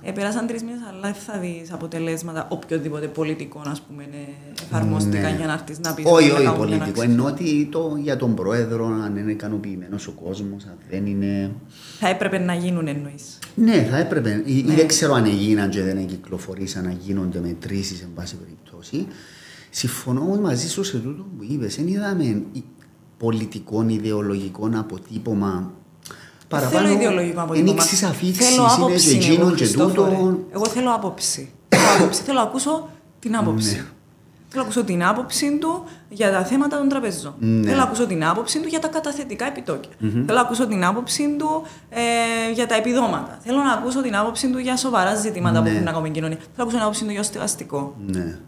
Ε, 0.07 0.11
πέρασαν 0.13 0.47
τρεις 0.47 0.63
μήνες, 0.63 0.79
αλλά 0.89 1.01
δεν 1.01 1.15
θα 1.15 1.39
δεις 1.39 1.73
αποτελέσματα 1.73 2.47
οποιοδήποτε 2.51 3.07
πολιτικών 3.07 3.69
ας 3.69 3.81
πούμε, 3.81 4.03
ε, 4.03 4.63
εφαρμόστηκαν 4.63 5.31
Ναι. 5.31 5.37
για 5.37 5.47
να 5.47 5.53
έρθεις 5.53 5.79
να 5.79 5.95
πεις. 5.95 6.05
Όχι, 6.09 6.31
όχι 6.31 6.57
πολιτικό. 6.57 7.03
Εννοώ 7.03 7.27
ότι 7.27 7.69
το, 7.73 7.97
για 8.03 8.17
τον 8.17 8.35
πρόεδρο, 8.35 8.87
αν 8.87 9.17
είναι 9.17 9.31
ικανοποιημένος 9.33 10.07
ο 10.07 10.13
κόσμος, 10.13 10.65
αν 10.65 10.77
δεν 10.91 11.07
είναι. 11.07 11.51
Θα 11.99 12.09
έπρεπε 12.09 12.39
να 12.39 12.55
γίνουν 12.55 12.87
εννοείς. 12.87 13.39
Ναι, 13.55 13.87
θα 13.91 13.97
έπρεπε. 13.99 14.43
Ή, 14.45 14.59
ή 14.59 14.63
Ναι. 14.67 14.75
δεν 14.75 14.87
ξέρω 14.87 15.15
αν 15.15 15.25
έγιναν 15.25 15.71
και 15.71 15.83
δεν 15.83 16.07
κυκλοφορήσαν 16.07 16.85
να 16.85 16.93
γίνονται 16.93 17.41
μετρήσει, 17.41 17.99
εν 18.03 18.09
πάση 18.15 18.37
περιπτώσει. 18.37 19.07
Συμφωνώ 19.71 20.21
όμως 20.21 20.39
μαζί 20.39 20.69
σου 20.69 20.83
σε 20.85 20.99
τούτο 20.99 21.23
που 21.23 21.45
είπες. 21.49 21.77
Δεν 21.77 21.87
είδαμε 21.89 22.25
ι- 22.53 22.65
πολιτικών, 23.19 23.89
ιδεολογικών 23.89 24.75
αποτύπωμα. 24.75 25.73
Θέλω 26.61 26.89
ιδεολογικό 26.89 27.41
αποτύπωμα. 27.41 27.71
Ενίξεις 27.71 28.03
αφήξεις, 28.03 28.47
Θέλω 28.49 28.63
είναι 28.63 28.73
άποψη. 28.73 29.19
και 29.19 29.27
εγώ, 29.27 29.33
εκείνον 29.33 29.55
και 29.55 29.65
Χριστόφορε. 29.65 30.11
τούτο. 30.17 30.39
Εγώ 30.55 30.67
θέλω 30.67 30.95
άποψη. 30.95 31.53
Θέλω 31.69 31.83
άποψη. 31.99 32.23
θέλω 32.23 32.39
να 32.39 32.45
ακούσω 32.45 32.89
την 33.19 33.37
άποψη. 33.37 33.69
Ναι. 33.75 33.83
Θέλω 34.49 34.67
να 34.67 34.71
ακούσω 34.73 34.85
την 34.85 35.05
άποψη 35.05 35.59
του 35.61 35.85
για 36.09 36.31
τα 36.33 36.45
θέματα 36.45 36.79
των 36.79 36.89
τραπεζών. 36.89 37.35
Ναι. 37.39 37.67
Θέλω 37.67 37.77
να 37.77 37.83
ακούσω 37.83 38.07
την 38.07 38.25
άποψη 38.25 38.61
του 38.61 38.69
για 38.69 38.79
τα 38.79 38.89
καταθετικά 38.89 39.47
επιτόκια. 39.47 39.91
Θέλω 40.01 40.25
να 40.35 40.41
ακούσω 40.41 40.67
την 40.67 40.85
άποψη 40.85 41.37
του 41.39 41.63
ε, 41.91 42.01
για 42.55 42.67
τα 42.67 42.75
επιδόματα. 42.75 43.39
Θέλω 43.41 43.59
να 43.59 43.73
ακούσω 43.73 44.03
την 44.03 44.17
άποψη 44.17 44.51
του 44.51 44.59
για 44.59 44.77
σοβαρά 44.77 45.15
ζητήματα 45.15 45.59
που 45.59 45.65
Ναι. 45.65 45.71
έχουν 45.71 45.83
να 45.83 45.87
κάνουν 45.91 46.03
με 46.03 46.09
την 46.09 46.15
κοινωνία. 46.15 46.37
Θέλω 46.39 46.51
να 46.57 46.63
ακούσω 46.63 46.77
την 46.77 46.85
άποψη 46.85 47.05
του 47.05 47.11
για 47.11 47.21
το 47.21 47.27
στεγαστικό. 47.27 47.95
Ναι. 48.07 48.39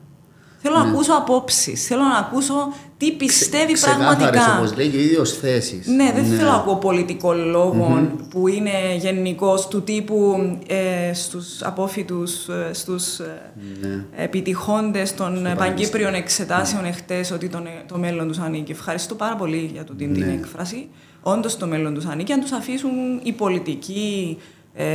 Θέλω 0.58 0.76
να 0.76 0.82
ακούσω 0.90 1.12
απόψεις. 1.12 1.86
Θέλω 1.86 2.02
να 2.02 2.16
ακούσω 2.16 2.54
τι 2.96 3.12
πιστεύει 3.12 3.72
Ξεκάθαρες, 3.72 4.16
πραγματικά. 4.16 4.56
όπως 4.58 4.76
λέει 4.76 4.88
και 4.88 4.96
ο 4.96 5.00
ίδιος 5.00 5.32
θέσεις. 5.32 5.86
Ναι, 5.86 6.12
δεν 6.14 6.24
θέλω 6.24 6.50
να 6.50 6.54
ακούω 6.56 6.76
πολιτικολόγων 6.76 8.26
που 8.30 8.48
είναι 8.48 8.70
γενικώ 8.98 9.66
του 9.70 9.82
τύπου 9.82 10.36
ε, 10.66 11.12
στους 11.14 11.62
απόφοιτους, 11.62 12.48
ε, 12.48 12.70
στους 12.72 13.18
ε, 13.18 13.40
Ναι. 13.80 14.04
επιτυχώντες 14.16 15.14
των 15.14 15.26
πανεπιστήμιο. 15.26 15.56
παγκύπριων 15.56 16.14
εξετάσεων 16.14 16.84
εχθές 16.84 17.30
ότι 17.30 17.48
το, 17.48 17.62
το 17.88 17.98
μέλλον 17.98 18.28
τους 18.28 18.38
ανήκει. 18.38 18.72
Ευχαριστώ 18.72 19.14
πάρα 19.14 19.36
πολύ 19.36 19.70
για 19.72 19.84
τούτη 19.84 20.06
την 20.06 20.26
Ναι. 20.26 20.32
έκφραση. 20.32 20.88
Όντως 21.22 21.56
το 21.56 21.66
μέλλον 21.66 21.94
τους 21.94 22.04
ανήκει, 22.06 22.32
αν 22.32 22.40
τους 22.40 22.52
αφήσουν 22.52 22.90
οι 23.22 23.32
πολιτικοί 23.32 24.38
ε, 24.78 24.86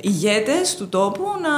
ηγέτες 0.00 0.74
του 0.76 0.88
τόπου 0.88 1.22
να 1.42 1.50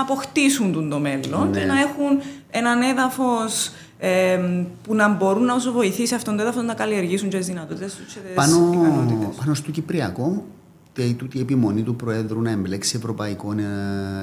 αποκτήσουν 0.00 0.72
τον 0.72 0.90
το 0.90 0.98
μέλλον 0.98 1.50
Ναι. 1.50 1.58
και 1.60 1.66
να 1.66 1.80
έχουν 1.80 2.20
έναν 2.50 2.82
έδαφος 2.82 3.70
ε, 3.98 4.40
που 4.82 4.94
να 4.94 5.08
μπορούν 5.08 5.44
να 5.44 5.54
όσο 5.54 5.72
βοηθήσει 5.72 6.14
αυτόν 6.14 6.36
το 6.36 6.42
έδαφος 6.42 6.62
να 6.64 6.74
καλλιεργήσουν 6.74 7.28
και 7.28 7.36
τις 7.38 7.46
δυνατότητες 7.46 7.94
τους 7.94 8.12
και 8.14 8.20
τις 8.20 8.34
Πάνω, 8.34 8.70
ικανότητες. 8.72 9.36
πάνω 9.36 9.54
στο 9.54 9.70
Κυπριακό, 9.70 10.44
τε- 10.92 11.16
τούτη 11.16 11.38
η 11.38 11.40
επιμονή 11.40 11.82
του 11.82 11.96
Προέδρου 11.96 12.42
να 12.42 12.50
εμπλέξει 12.50 12.96
ευρωπαϊκό 12.96 13.52
ε, 13.52 13.64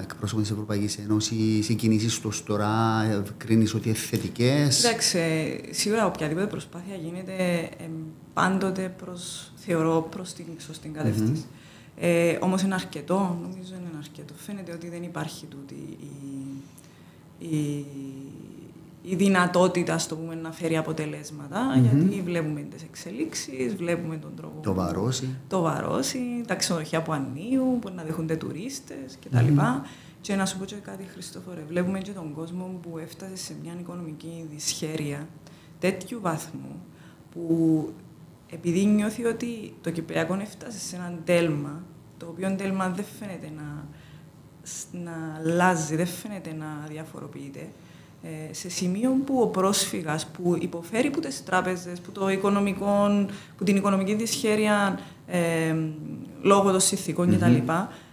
εκπρόσωπο 0.02 0.42
της 0.42 0.52
Ευρωπαϊκής 0.52 0.98
Ένωσης, 0.98 1.70
οι 1.70 1.76
κινήσεις 1.76 2.20
του 2.20 2.32
τώρα 2.46 3.04
ε, 3.12 3.22
κρίνεις 3.38 3.74
ότι 3.74 3.88
είναι 3.90 3.98
θετικές. 3.98 4.84
Εντάξει, 4.84 5.18
ε, 5.18 5.74
σίγουρα 5.74 6.06
οποιαδήποτε 6.06 6.46
προσπάθεια 6.46 6.96
γίνεται 6.96 7.34
ε, 7.80 7.90
πάντοτε 8.34 8.94
προς, 9.04 9.52
θεωρώ 9.56 10.08
προς 10.12 10.34
την 10.34 10.46
σωστή 10.60 10.88
κατεύθυνση. 10.88 11.46
Ε, 12.00 12.38
όμως 12.42 12.62
είναι 12.62 12.74
αρκετό, 12.74 13.38
νομίζω 13.42 13.74
είναι 13.76 13.98
αρκετό. 13.98 14.34
Φαίνεται 14.38 14.72
ότι 14.72 14.90
δεν 14.90 15.04
υπάρχει 15.04 15.46
τούτη 15.46 15.74
η, 15.74 16.08
η, 17.40 17.86
η 19.02 19.16
δυνατότητα, 19.16 19.94
ας 19.94 20.08
το 20.08 20.16
πούμε, 20.16 20.36
να 20.36 20.52
φέρει 20.52 20.78
αποτελέσματα, 20.78 21.60
γιατί 21.82 22.22
βλέπουμε 22.22 22.62
τις 22.62 22.84
εξελίξεις, 22.84 23.76
βλέπουμε 23.76 24.18
τον 24.18 24.32
τρόπο 24.36 24.60
Το 24.62 24.70
που- 24.72 24.76
βαρώσει. 24.78 25.30
το 25.48 25.62
βαρώσει, 25.62 26.20
τα 26.48 26.56
ξενοδοχεία 26.56 27.02
που 27.02 27.12
ανοίγουν, 27.12 27.80
που 27.80 27.92
να 27.96 28.04
δέχονται 28.04 28.36
τουρίστες 28.36 29.18
κτλ. 29.26 29.54
Και 30.22 30.36
να 30.36 30.46
σου 30.46 30.58
πω 30.58 30.66
και 30.66 30.76
κάτι, 30.76 31.04
Χριστόφορε, 31.14 31.62
βλέπουμε 31.68 32.00
και 32.00 32.12
τον 32.12 32.34
κόσμο 32.34 32.80
που 32.82 32.98
έφτασε 32.98 33.36
σε 33.38 33.54
μια 33.64 33.74
οικονομική 33.80 34.48
δυσχέρεια 34.54 35.28
τέτοιου 35.80 36.20
βαθμού, 36.22 36.82
που 37.32 37.90
επειδή 38.52 38.86
νιώθει 38.86 39.26
ότι 39.26 39.74
το 39.82 39.92
Κυπριακό 39.92 40.34
έφτασε 40.42 40.80
σε 40.80 40.96
έναν 40.96 41.20
τέλμα, 41.26 41.84
το 42.18 42.26
οποίο 42.30 42.56
τέλμα 42.56 42.90
δεν 42.90 43.06
φαίνεται 43.20 43.52
να, 43.56 43.88
να 44.92 45.40
αλλάζει, 45.40 45.96
δεν 45.96 46.08
φαίνεται 46.08 46.56
να 46.60 46.88
διαφοροποιείται, 46.90 47.68
ε, 48.24 48.54
σε 48.54 48.70
σημείο 48.70 49.22
που 49.26 49.40
ο 49.42 49.48
πρόσφυγας 49.48 50.26
που 50.26 50.58
υποφέρει 50.60 51.08
από 51.08 51.20
τις 51.20 51.44
τράπεζες, 51.44 52.00
που, 52.00 52.12
το 52.12 52.30
οικονομικό, 52.30 53.26
που 53.58 53.64
την 53.64 53.76
οικονομική 53.76 54.16
δυσχέρεια 54.16 55.00
ε, 55.28 55.76
λόγω 56.42 56.72
των 56.72 56.80
συνθηκων 56.80 57.38
κτλ. 57.38 57.72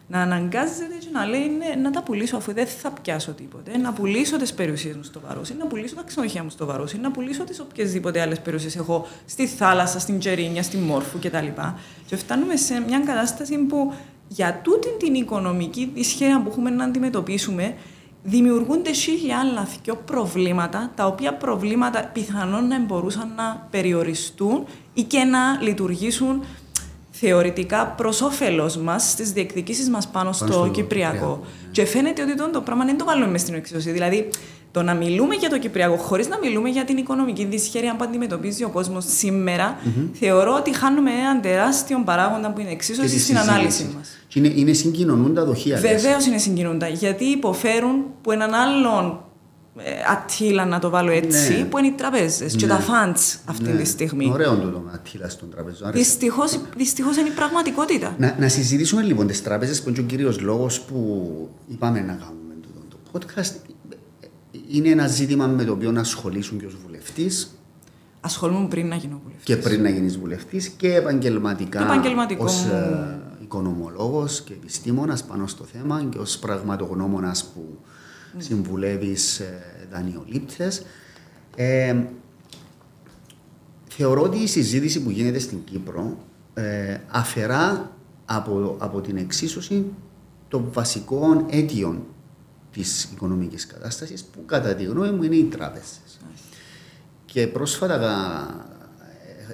Να 0.08 0.20
αναγκάζεται 0.20 0.94
και 0.99 1.08
να 1.12 1.26
λέει 1.26 1.49
ναι, 1.58 1.80
να 1.82 1.90
τα 1.90 2.02
πουλήσω 2.02 2.37
αφού 2.37 2.52
δεν 2.52 2.66
θα 2.66 2.90
πιάσω 2.90 3.32
τίποτε. 3.32 3.76
Να 3.78 3.92
πουλήσω 3.92 4.37
τις 4.37 4.54
περιουσίες 4.54 4.96
μου 4.96 5.02
στο 5.02 5.20
Βαρόσι, 5.20 5.54
να 5.54 5.66
πουλήσω 5.66 5.94
τα 5.94 6.02
ξενοδοχεία 6.02 6.42
μου 6.42 6.50
στο 6.50 6.66
Βαρόσι, 6.66 6.99
να 6.99 7.11
πουλήσω 7.11 7.44
τις 7.44 7.61
οποιασδήποτε 7.61 8.20
άλλες 8.20 8.40
περιουσίες 8.40 8.76
έχω 8.76 9.06
στη 9.26 9.46
θάλασσα, 9.46 9.99
στην 9.99 10.18
Τζερίνια, 10.18 10.62
στη 10.62 10.76
Μόρφου 10.76 11.18
κτλ. 11.18 11.46
Και 12.06 12.16
φτάνουμε 12.16 12.56
σε 12.56 12.80
μια 12.80 12.99
κατάσταση 12.99 13.56
που 13.56 13.94
για 14.28 14.61
τούτη 14.62 14.88
την 14.99 15.14
οικονομική 15.14 15.90
δυσχέρεια 15.95 16.43
που 16.43 16.49
έχουμε 16.50 16.71
να 16.71 16.85
αντιμετωπίσουμε, 16.85 17.75
δημιουργούνται 18.23 18.93
χίλια 18.93 19.38
άλλα 19.38 19.69
δυο 19.83 19.97
προβλήματα, 19.97 20.93
τα 20.95 21.07
οποία 21.07 21.35
προβλήματα 21.35 22.04
πιθανόν 22.12 22.66
να 22.66 22.81
μπορούσαν 22.81 23.33
να 23.37 23.66
περιοριστούν 23.71 24.64
ή 24.95 25.02
και 25.02 25.25
να 25.25 25.62
λειτουργήσουν 25.62 26.45
θεωρητικά 27.21 27.87
προς 27.97 28.21
όφελος 28.21 28.76
μας 28.76 29.11
στις 29.11 29.33
διεκδικήσεις 29.33 29.88
μας 29.88 30.09
πάνω 30.09 30.33
στο, 30.33 30.47
στο 30.47 30.68
Κυπριακό. 30.73 31.14
Κυπριακό, 31.14 31.40
Και 31.71 31.85
φαίνεται 31.85 32.23
ότι 32.23 32.37
το, 32.37 32.50
το 32.50 32.61
πράγμα 32.61 32.85
δεν 32.85 32.99
το 32.99 33.04
βάλουμε 33.04 33.30
μες 33.30 33.40
στην 33.40 33.54
εξίσωση. 33.54 33.90
Δηλαδή, 33.90 34.28
το 34.71 34.83
να 34.83 34.94
μιλούμε 34.94 35.35
για 35.35 35.49
το 35.50 35.59
Κυπριακό 35.59 35.97
χωρίς 35.97 36.28
να 36.28 36.38
μιλούμε 36.38 36.68
για 36.68 36.85
την 36.85 36.97
οικονομική 36.97 37.44
δυσχέρεια 37.44 37.97
που 37.97 38.04
αντιμετωπίζει 38.04 38.64
ο 38.64 38.68
κόσμος 38.68 39.04
σήμερα, 39.09 39.76
θεωρώ 40.12 40.54
ότι 40.54 40.75
χάνουμε 40.75 41.11
έναν 41.11 41.40
τεράστιο 41.40 42.02
παράγοντα 42.04 42.52
που 42.52 42.61
είναι 42.61 42.68
και 42.68 42.75
εξίσωση 42.75 43.14
τη 43.14 43.21
στην 43.21 43.38
ανάλυση 43.38 43.71
συζήτηση. 43.71 43.97
μας. 43.97 44.18
Και 44.28 44.38
είναι, 44.38 44.52
είναι 44.56 44.73
συγκοινωνούν 44.73 45.35
τα 45.35 45.44
δοχεία. 45.44 45.80
λες. 45.80 46.02
Βεβαίως 46.02 46.26
είναι 46.26 46.38
συγκινούντα, 46.38 46.88
γιατί 46.88 47.25
υποφέρουν 47.25 48.04
που 48.23 48.33
έναν 48.33 48.54
άλλον 48.54 49.24
ε, 49.76 49.90
ατύλα 50.12 50.64
να 50.64 50.78
το 50.78 50.90
βάλω 50.90 51.11
έτσι, 51.11 51.52
Ναι. 51.59 51.64
που 51.64 51.78
είναι 51.78 51.87
οι 51.87 51.90
τραπέζες 51.93 52.54
και 52.57 52.66
Ναι. 52.66 52.73
τα 52.73 52.81
funds 52.81 53.38
αυτή 53.45 53.62
Ναι. 53.71 53.76
τη 53.76 53.85
στιγμή. 53.85 54.31
Ωραίο 54.33 54.54
τούτο 54.57 54.78
με 54.78 54.90
ατύλα 54.95 55.28
στον 55.28 55.50
τραπεζό. 55.50 55.85
άρεσε. 55.87 56.02
Δυστυχώς, 56.02 56.61
δυστυχώς 56.76 57.16
είναι 57.16 57.28
η 57.28 57.33
πραγματικότητα. 57.33 58.14
Να, 58.19 58.37
να 58.38 58.49
συζητήσουμε 58.49 59.02
λοιπόν 59.02 59.26
τις 59.26 59.43
τράπεζε 59.43 59.83
που 59.83 59.88
είναι 59.88 59.99
και 59.99 60.04
ο 60.04 60.07
κύριος 60.07 60.40
λόγος 60.40 60.81
που 60.81 60.99
είπαμε 61.69 62.00
να 62.00 62.12
κάνουμε 62.12 62.54
τούτο 62.62 62.81
το 62.88 62.97
podcast. 63.19 63.52
Είναι 64.69 64.88
ένα 64.88 65.07
ζήτημα 65.07 65.47
με 65.47 65.64
το 65.64 65.73
οποίο 65.73 65.93
να 65.93 66.00
ασχολήσουν 66.00 66.59
και 66.59 66.66
ως 66.66 66.76
βουλευτής 66.87 67.59
Ασχολούμαι 68.21 68.69
πριν 68.69 68.87
να 68.88 68.95
γίνω 68.97 69.21
βουλευτής. 69.23 69.45
και 69.45 69.57
πριν 69.57 69.83
να 69.83 69.88
γίνεις 69.88 70.19
βουλευτής 70.19 70.69
και 70.69 70.95
επαγγελματικά. 70.95 71.78
Το 71.78 71.85
επαγγελματικό 71.85 72.45
ως, 72.45 72.62
μου. 72.64 72.73
ε, 72.73 73.19
οικονομολόγος 73.43 74.40
και 74.40 74.52
επιστήμονας 74.52 75.25
πάνω 75.25 75.47
στο 75.47 75.64
θέμα 75.64 76.07
και 76.11 76.19
ως 76.19 76.38
πραγματογνώμονας 76.38 77.45
που 77.45 77.78
Ναι. 78.37 78.43
συμβουλεύεις 78.43 79.41
ε, 79.41 79.62
δανειολήπτες. 79.93 80.83
Ε, 81.57 82.05
θεωρώ 83.88 84.23
ότι 84.23 84.38
η 84.38 84.47
συζήτηση 84.47 85.03
που 85.03 85.11
γίνεται 85.11 85.38
στην 85.38 85.64
Κύπρο 85.64 86.19
ε, 86.55 86.99
αφαιρά 87.09 87.93
από, 88.25 88.76
από 88.79 89.00
την 89.00 89.17
εξίσωση 89.17 89.85
των 90.49 90.69
βασικών 90.73 91.47
αίτιων 91.50 92.07
της 92.73 93.05
οικονομικής 93.05 93.67
κατάστασης 93.67 94.25
που 94.25 94.45
κατά 94.45 94.75
τη 94.75 94.85
γνώμη 94.85 95.11
μου 95.11 95.23
είναι 95.23 95.37
οι 95.37 95.45
τράπεζες. 95.45 96.00
Και 97.25 97.47
πρόσφατα, 97.47 97.97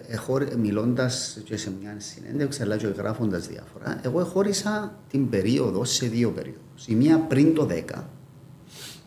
ε, 0.08 0.14
εχω, 0.14 0.38
μιλώντας 0.58 1.38
και 1.44 1.56
σε 1.56 1.72
μια 1.80 1.94
συνέντευξη, 1.98 2.62
αλλά 2.62 2.76
και 2.76 2.86
γράφοντας 2.86 3.46
διάφορα, 3.46 4.00
εγώ 4.02 4.20
εχώρισα 4.20 4.98
την 5.10 5.28
περίοδο 5.28 5.84
σε 5.84 6.06
δύο 6.06 6.30
περίοδους. 6.30 6.86
Η 6.86 6.94
μία 6.94 7.18
πριν 7.18 7.54
το 7.54 7.64
10, 7.64 8.04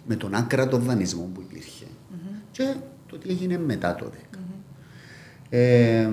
με 0.05 0.15
τον 0.15 0.33
άκρατο 0.33 0.77
δανεισμό 0.77 1.29
που 1.33 1.41
υπήρχε, 1.49 1.85
και 2.51 2.73
το 3.07 3.17
τι 3.17 3.29
έγινε 3.29 3.57
μετά 3.57 3.95
το 3.95 4.05
10. 4.05 4.39
Ε, 5.49 6.09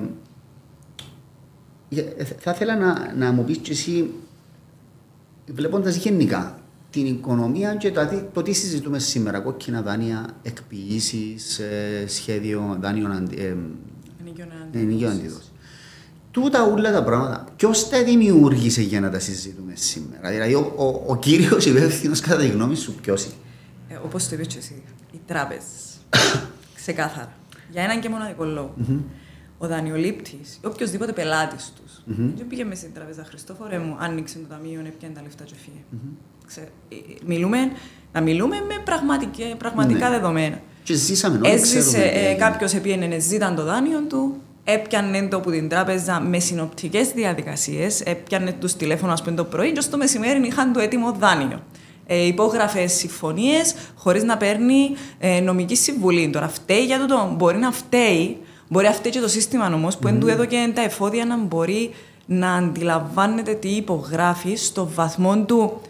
για- 1.88 2.04
ε, 2.16 2.25
θα 2.25 2.50
ήθελα 2.50 2.76
να, 2.76 3.14
να 3.16 3.32
μου 3.32 3.44
πεις 3.44 3.56
και 3.59 3.70
εσύ, 3.73 4.11
βλέποντας 5.52 5.97
γενικά 5.97 6.59
την 6.90 7.06
οικονομία 7.06 7.75
και 7.75 7.90
το, 7.90 8.06
τι- 8.06 8.25
το 8.32 8.42
τι 8.42 8.52
συζητούμε 8.52 8.99
σήμερα, 8.99 9.40
κόκκινα 9.40 9.82
δάνεια, 9.82 10.26
εκποιήσεις, 10.42 11.59
ε, 11.59 12.04
σχέδιο 12.06 12.76
δάνειων 12.80 13.12
αντι, 13.12 13.37
ε, 13.37 13.54
Ενοικίων 14.20 14.49
ενίκαιων 14.73 15.11
αντίδοσης. 15.12 15.52
Τούτα 16.30 16.62
όλα 16.64 16.92
τα 16.92 17.02
πράγματα, 17.04 17.44
ποιος 17.56 17.88
τα 17.88 18.04
δημιούργησε 18.04 18.82
για 18.82 19.00
να 19.00 19.11
τα 19.11 19.18
συζητούμε 19.18 19.73
σήμερα; 19.76 20.30
Δηλαδή, 20.30 20.54
ο, 20.54 20.73
ο, 20.76 21.04
ο 21.12 21.16
κύριος 21.16 21.66
υπεύθυνος, 21.66 22.20
κατά 22.20 22.40
τη 22.40 22.49
γνώμη 22.49 22.76
σου, 22.76 22.94
ποιος 22.94 23.25
είναι; 23.25 23.35
Ε, 23.92 23.94
Όπως 24.04 24.28
το 24.28 24.35
είπε 24.35 24.44
και 24.44 24.59
εσύ, 24.59 24.82
οι 25.12 25.20
τράπεζες. 25.26 25.99
Ξεκάθαρα. 26.80 27.32
Για 27.70 27.82
έναν 27.82 28.00
και 28.00 28.09
μοναδικό 28.09 28.44
λόγο. 28.44 28.75
Ο 29.59 29.66
δανειολήπτης 29.66 30.54
ή 30.62 30.66
οποιοδήποτε 30.66 31.12
πελάτης 31.12 31.73
τους. 31.82 32.02
Δεν 32.37 32.47
πήγε 32.47 32.64
μέσα 32.64 32.80
στην 32.80 32.94
τράπεζα 32.94 33.25
Χριστόφορε 33.25 33.78
μου, 33.78 33.97
άνοιξε 33.99 34.38
το 34.38 34.47
ταμείο, 34.49 34.80
έπιανε 34.87 35.14
τα 35.14 35.23
λεφτά 35.23 35.44
και 35.44 35.54
φύγε. 35.64 35.80
Ξέ- 36.47 36.68
ε, 36.88 36.94
ε, 36.94 36.99
μιλούμε, 37.26 37.59
να 38.12 38.20
μιλούμε 38.20 38.56
με 38.56 38.75
πραγματικέ- 38.85 39.56
πραγματικά 39.56 40.09
Ναι. 40.09 40.16
δεδομένα. 40.16 40.61
Και 40.82 40.94
ζήσαμε 40.94 41.37
όλοι 41.37 41.49
Έζησε, 41.54 41.78
ξέρουμε 41.78 41.99
τι 42.09 42.16
ε, 42.18 42.20
έγινε. 42.20 42.35
κάποιος 42.38 42.75
επίενε, 42.75 43.18
ζήταν 43.18 43.54
το 43.54 43.64
δάνειο 43.64 44.00
του, 44.09 44.37
έπιανε 44.64 45.28
το 45.28 45.37
από 45.37 45.50
την 45.50 45.68
τράπεζα 45.68 46.20
με 46.20 46.38
συνοπτικές 46.38 47.09
διαδικασίες, 47.12 48.00
έπιανε 48.00 48.52
τους 48.52 48.75
τηλέφωνο, 48.75 49.12
ας 49.12 49.23
πούμε, 49.23 49.36
το 49.36 49.45
πρωί, 49.45 49.73
και 49.73 49.80
στο 49.80 49.97
μεσημέρι 49.97 50.47
είχαν 50.47 50.73
το 50.73 50.80
έτοιμο 50.80 51.12
δάνειο. 51.12 51.62
Ε, 52.12 52.26
υπόγραφε 52.26 52.86
συμφωνίες 52.86 53.75
χωρίς 53.96 54.23
να 54.23 54.36
παίρνει 54.36 54.90
ε, 55.18 55.40
νομική 55.40 55.76
συμβουλή. 55.76 56.30
Τώρα, 56.30 56.49
φταίει 56.49 56.84
για 56.84 56.99
τούτο. 56.99 57.34
Μπορεί 57.36 57.58
να 57.58 57.73
φταίει, 57.73 58.36
μπορεί 58.68 58.86
να 58.86 58.92
φταίει 58.92 59.12
και 59.12 59.20
το 59.20 59.28
σύστημα 59.28 59.70
όμως 59.75 59.96
που 59.96 60.08
mm. 60.08 60.16
του 60.20 60.28
έδωκε 60.28 60.56
τα 60.75 60.82
εφόδια 60.82 61.25
να 61.25 61.36
μπορεί 61.36 61.90
να 62.26 62.52
αντιλαμβάνεται 62.54 63.52
τι 63.54 63.68
υπογράφει 63.68 64.56
στο 64.56 64.88
βαθμό 64.94 65.38
του 65.38 65.80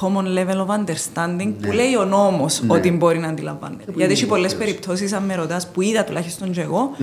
common 0.00 0.24
level 0.38 0.66
of 0.66 0.66
understanding 0.66 1.52
που 1.62 1.72
λέει 1.72 1.96
ο 1.96 2.04
νόμος 2.04 2.62
Ναι. 2.62 2.72
ότι 2.72 2.90
μπορεί 2.90 3.18
να 3.18 3.28
αντιλαμβάνεται. 3.28 3.82
που 3.84 3.90
Γιατί 3.90 4.02
είναι 4.02 4.12
έχει 4.12 4.26
πολλές 4.26 4.50
δικαίωση. 4.52 4.72
περιπτώσεις, 4.72 5.12
αν 5.12 5.22
με 5.22 5.34
ρωτάς, 5.34 5.68
που 5.68 5.80
είδα 5.82 6.04
τουλάχιστον 6.04 6.52
και 6.52 6.60
εγώ, 6.60 6.96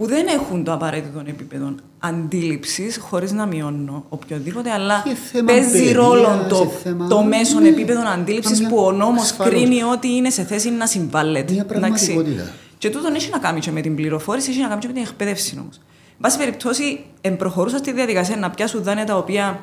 που 0.00 0.06
δεν 0.06 0.26
έχουν 0.26 0.64
το 0.64 0.72
απαραίτητο 0.72 1.22
επίπεδο 1.26 1.74
αντίληψης, 1.98 2.96
χωρίς 2.98 3.32
να 3.32 3.46
μειώνω 3.46 4.04
οποιοδήποτε, 4.08 4.70
αλλά 4.70 5.02
Και 5.04 5.14
θέμα 5.32 5.52
παίζει 5.52 5.70
παιδείας, 5.70 5.92
ρόλο 5.94 6.46
το, 6.48 6.56
σε 6.56 6.68
θέμα- 6.82 7.08
το 7.08 7.22
μέσο 7.22 7.60
ναι. 7.60 7.68
επίπεδο 7.68 8.00
αντίληψης 8.08 8.52
Καμιά- 8.60 8.68
που 8.76 8.84
ο 8.84 8.92
νόμος 8.92 9.22
ασφαλώς. 9.22 9.52
κρίνει 9.54 9.82
ότι 9.82 10.08
είναι 10.08 10.30
σε 10.30 10.42
θέση 10.44 10.70
να 10.70 10.86
συμβάλλεται. 10.86 11.52
Μια 11.52 11.62
Εντάξει. 11.70 11.78
πραγματικότητα. 11.80 12.52
Και 12.78 12.90
τούτον 12.90 13.14
έχει 13.14 13.30
να 13.30 13.38
κάνει 13.38 13.60
και 13.60 13.70
με 13.70 13.80
την 13.80 13.94
πληροφόρηση, 13.94 14.50
έχει 14.50 14.60
να 14.60 14.68
κάνει 14.68 14.80
και 14.80 14.86
με 14.86 14.92
την 14.92 15.02
εκπαίδευση 15.02 15.58
όμως. 15.60 15.76
Εν 15.76 16.16
πάση 16.20 16.38
περιπτώσει, 16.38 17.00
εμπροχωρούσα 17.20 17.78
στη 17.78 17.92
διαδικασία 17.92 18.36
να 18.36 18.50
πιάσουν 18.50 18.82
δάνεια 18.82 19.04
τα 19.04 19.16
οποία 19.16 19.60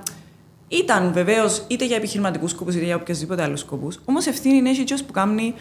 ήταν 0.68 1.12
βεβαίως 1.14 1.64
είτε 1.68 1.86
για 1.86 1.96
επιχειρηματικούς 1.96 2.52
σκοπούς 2.52 2.76
είτε 2.76 2.86
για 2.86 2.96
οποιοδήποτε 2.96 3.44
άλλους 3.44 3.60
σκοπούς. 3.60 4.00
Όμως 4.06 4.26
ευθύνη 4.28 4.70
έχει 4.70 4.84
και 4.84 4.94
ως 4.94 5.04
που 5.04 5.12
κάνει 5.12 5.54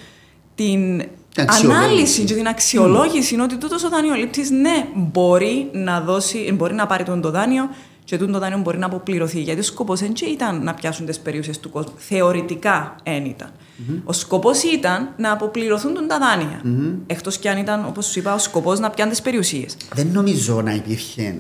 την 0.57 1.03
Αξιολόγηση. 1.37 1.85
ανάλυση 1.85 2.25
και 2.25 2.35
την 2.35 2.47
αξιολόγηση 2.49 3.41
ότι 3.41 3.57
τούτος 3.57 3.85
ο 3.85 3.89
δανειολήπτη, 3.89 4.55
ναι, 4.55 4.87
μπορεί 4.95 5.71
να, 5.73 6.01
δώσει, 6.01 6.53
μπορεί 6.55 6.75
να 6.75 6.87
πάρει 6.87 7.05
τον 7.05 7.21
το 7.21 7.31
δάνειο 7.31 7.69
και 8.05 8.19
τούτο 8.19 8.33
το 8.33 8.39
δάνειο 8.39 8.59
μπορεί 8.59 8.79
να 8.79 8.87
αποπληρωθεί. 8.87 9.41
Γιατί 9.41 9.61
ο 9.61 9.63
σκοπός 9.63 10.01
δεν 10.01 10.13
ήταν 10.33 10.63
να 10.63 10.75
πιάσουν 10.75 11.07
τις 11.07 11.19
περιουσίες 11.19 11.61
του 11.61 11.71
κόσμου. 11.71 11.93
Θεωρητικά 11.97 12.97
δεν 13.05 13.25
ήταν. 13.25 13.51
Ο 14.05 14.13
σκοπός 14.13 14.63
ήταν 14.63 15.09
να 15.17 15.33
αποπληρωθούν 15.33 15.95
τον 15.95 16.07
τα 16.07 16.19
δάνεια. 16.19 16.61
Εκτός 17.07 17.39
κι 17.39 17.49
αν 17.49 17.59
ήταν, 17.59 17.85
όπως 17.89 18.07
σου 18.07 18.19
είπα, 18.19 18.35
ο 18.35 18.39
σκοπός 18.39 18.79
να 18.79 18.91
πιάνουν 18.91 19.13
τις 19.13 19.23
περιουσίες. 19.23 19.77
Δεν 19.95 20.07
νομίζω 20.13 20.63
να 20.63 20.75
υπήρχε, 20.75 21.39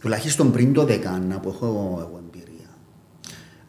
τουλάχιστον 0.00 0.52
πριν 0.52 0.72
το 0.72 0.82
10, 0.82 0.86
να 1.28 1.38
που 1.38 1.48
έχω 1.48 1.66
εγώ 1.66 2.00
εμπειρία. 2.00 2.25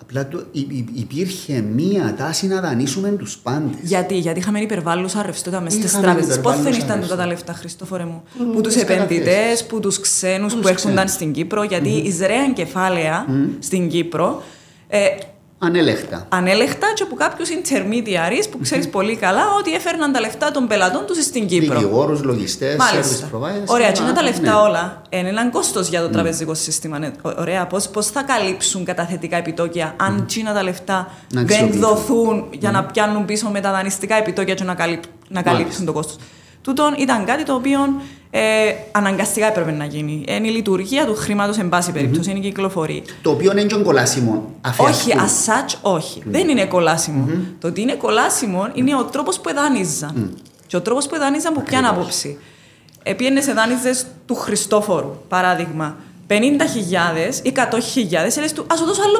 Απλά 0.10 0.28
το, 0.28 0.44
υ- 0.52 0.72
υ- 0.72 1.00
υπήρχε 1.00 1.62
μία 1.62 2.14
τάση 2.18 2.48
να 2.48 2.62
δανείσουμε 2.62 3.10
τους 3.10 3.38
πάντες. 3.38 3.70
Γιατί, 3.82 4.18
γιατί 4.18 4.40
είχαμε 4.40 4.60
υπερβάλλουσα 4.60 5.22
ρευστότητα 5.22 5.62
μέσα 5.62 5.76
στις 5.78 5.90
Είχαμε 5.92 6.06
τράπεζες. 6.06 6.40
Πώ 6.40 6.50
δεν 6.50 6.60
υπερβάλλουσα 6.60 6.70
ήρθαν 6.70 6.88
τότε 6.88 6.98
ρευστότητα. 7.00 7.24
τα 7.24 7.28
λεφτά, 7.28 7.54
Χριστόφορε 7.54 8.06
μου, 8.06 8.24
Που 8.38 8.52
που 8.52 8.62
τους 8.62 8.74
τις 8.74 8.82
επενδυτές, 8.82 9.26
καταθέσεις. 9.34 9.66
που 9.66 9.80
τους 9.80 10.00
ξένους 10.00 10.50
Που 10.54 10.56
που 10.56 10.62
τους 10.62 10.72
έρχονταν 10.72 10.96
ξένους. 10.96 11.12
στην 11.12 11.32
Κύπρο, 11.32 11.64
γιατί 11.64 11.90
εισραίαν 11.90 12.54
κεφάλαια 12.54 13.26
στην 13.60 13.90
Κύπρο. 13.90 14.44
Ε, 14.88 15.00
Ανέλεκτα. 15.60 16.26
ανέλεκτα 16.30 16.88
και 16.96 17.04
από 17.04 17.16
κάποιου 17.16 17.46
intermediaries 17.46 18.48
που 18.52 18.60
ξέρεις 18.62 18.90
πολύ 18.90 19.16
καλά 19.16 19.44
ότι 19.60 19.74
έφερναν 19.74 20.12
τα 20.12 20.20
λεφτά 20.20 20.52
των 20.52 20.68
πελατών 20.68 21.06
τους 21.06 21.24
στην 21.24 21.48
Κύπρο. 21.48 21.80
Δικηγόρου, 21.80 22.20
λογιστές, 22.24 22.76
service 22.76 22.94
Μάλιστα. 22.94 23.30
providers. 23.34 23.66
Ωραία, 23.66 23.88
και 23.88 23.94
και 23.94 24.02
είναι 24.04 24.12
τα 24.12 24.22
λεφτά 24.24 24.42
ναι. 24.52 24.58
όλα. 24.68 25.02
Είναι 25.10 25.30
έναν 25.30 25.52
κόστος 25.52 25.88
για 25.90 26.02
το 26.02 26.10
τραπεζικό 26.10 26.54
σύστημα. 26.54 27.00
Ναι. 27.00 27.12
Ω- 27.22 27.30
Ωραία, 27.38 27.68
πώς 27.68 28.08
θα 28.08 28.22
καλύψουν 28.22 28.86
τα 28.86 29.06
θετικά 29.06 29.38
επιτόκια 29.38 29.94
αν 29.98 30.24
τσίνα 30.28 30.54
τα 30.54 30.64
λεφτά 30.64 30.96
Να 31.34 31.42
δεν 31.42 31.44
αξιοποιηθούν. 31.44 31.80
δοθούν 31.90 32.48
για 32.52 32.72
να 32.72 32.84
πιάνουν 32.84 33.26
πίσω 33.26 33.50
με 33.50 33.60
τα 33.60 33.72
δανειστικά 33.72 34.16
επιτόκια 34.16 34.54
και 34.54 34.64
να, 34.64 34.74
καλύπ, 34.76 35.02
να 35.28 35.42
καλύψουν 35.42 35.86
το 35.86 35.94
κόστος. 35.94 36.16
Τούτον 36.62 36.94
ήταν 36.98 37.26
κάτι 37.26 37.44
το 37.44 37.54
οποίο 37.54 37.80
ε, 38.30 38.74
αναγκαστικά 38.92 39.48
έπρεπε 39.48 39.72
να 39.72 39.86
γίνει. 39.86 40.24
Είναι 40.28 40.48
η 40.48 40.52
λειτουργία 40.52 41.06
του 41.06 41.16
χρήματος, 41.16 41.58
εν 41.58 41.70
πάση 41.70 41.92
περιπτώσει, 41.92 42.30
είναι 42.30 42.40
η 42.40 42.42
κυκλοφορία. 42.42 43.02
Το 43.22 43.30
οποίο 43.30 43.52
είναι 43.52 43.64
και 43.64 43.76
κολάσιμο. 43.76 44.52
Όχι, 44.78 45.12
as 45.16 45.50
such, 45.50 45.76
όχι. 45.82 46.22
Δεν 46.26 46.50
είναι 46.50 46.66
κολάσιμο. 46.66 47.30
Το 47.60 47.68
ότι 47.68 47.82
είναι 47.82 47.94
κολάσιμο 47.94 48.70
είναι 48.74 48.96
ο 48.96 49.04
τρόπος 49.04 49.40
που 49.40 49.50
εδάνιζαν. 49.50 50.38
Και 50.68 50.76
ο 50.76 50.82
τρόπος 50.82 51.08
που 51.08 51.16
εδάνιζαν 51.16 51.54
που 51.54 51.64
πιάνει 51.64 51.88
άποψη. 51.88 52.38
Επίενε 53.04 53.42
σε 53.42 53.54
δάνειζε 53.54 54.06
του 54.26 54.36
Χριστόφορου, 54.36 55.22
παράδειγμα, 55.28 55.96
50.000 56.28 56.36
ή 57.42 57.54
100.000, 57.56 58.14
έλεγε 58.14 58.54
του, 58.54 58.66
ας 58.68 58.80
σου 58.80 58.86
δώσω 58.86 59.02
άλλο 59.02 59.20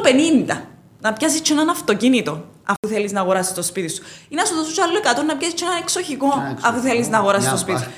50. 0.50 0.60
Να 1.00 1.12
πιάσεις 1.12 1.40
και 1.40 1.52
έναν 1.52 1.68
αυτοκίνητο, 1.68 2.44
αφού 2.62 2.94
θέλεις 2.94 3.12
να 3.12 3.20
αγοράσεις 3.20 3.54
το 3.54 3.62
σπίτι 3.62 3.88
σου. 3.88 4.02
Ή 4.28 4.34
να 4.34 4.44
σου 4.44 4.54
δώσω 4.54 4.72
και 4.72 4.80
άλλο 4.82 5.22
100 5.22 5.24
να 5.26 5.36
πιάσεις 5.36 5.54
και 5.60 5.64
έναν 5.66 5.78
εξοχικό, 5.82 6.26
Ένα 6.26 6.48
εξοχικό, 6.50 6.68
αφού 6.68 6.80
θέλεις 6.80 7.08
να 7.08 7.18
αγοράσεις 7.18 7.44
μια 7.48 7.56
το 7.56 7.60
σπίτι 7.60 7.78
σου. 7.78 7.90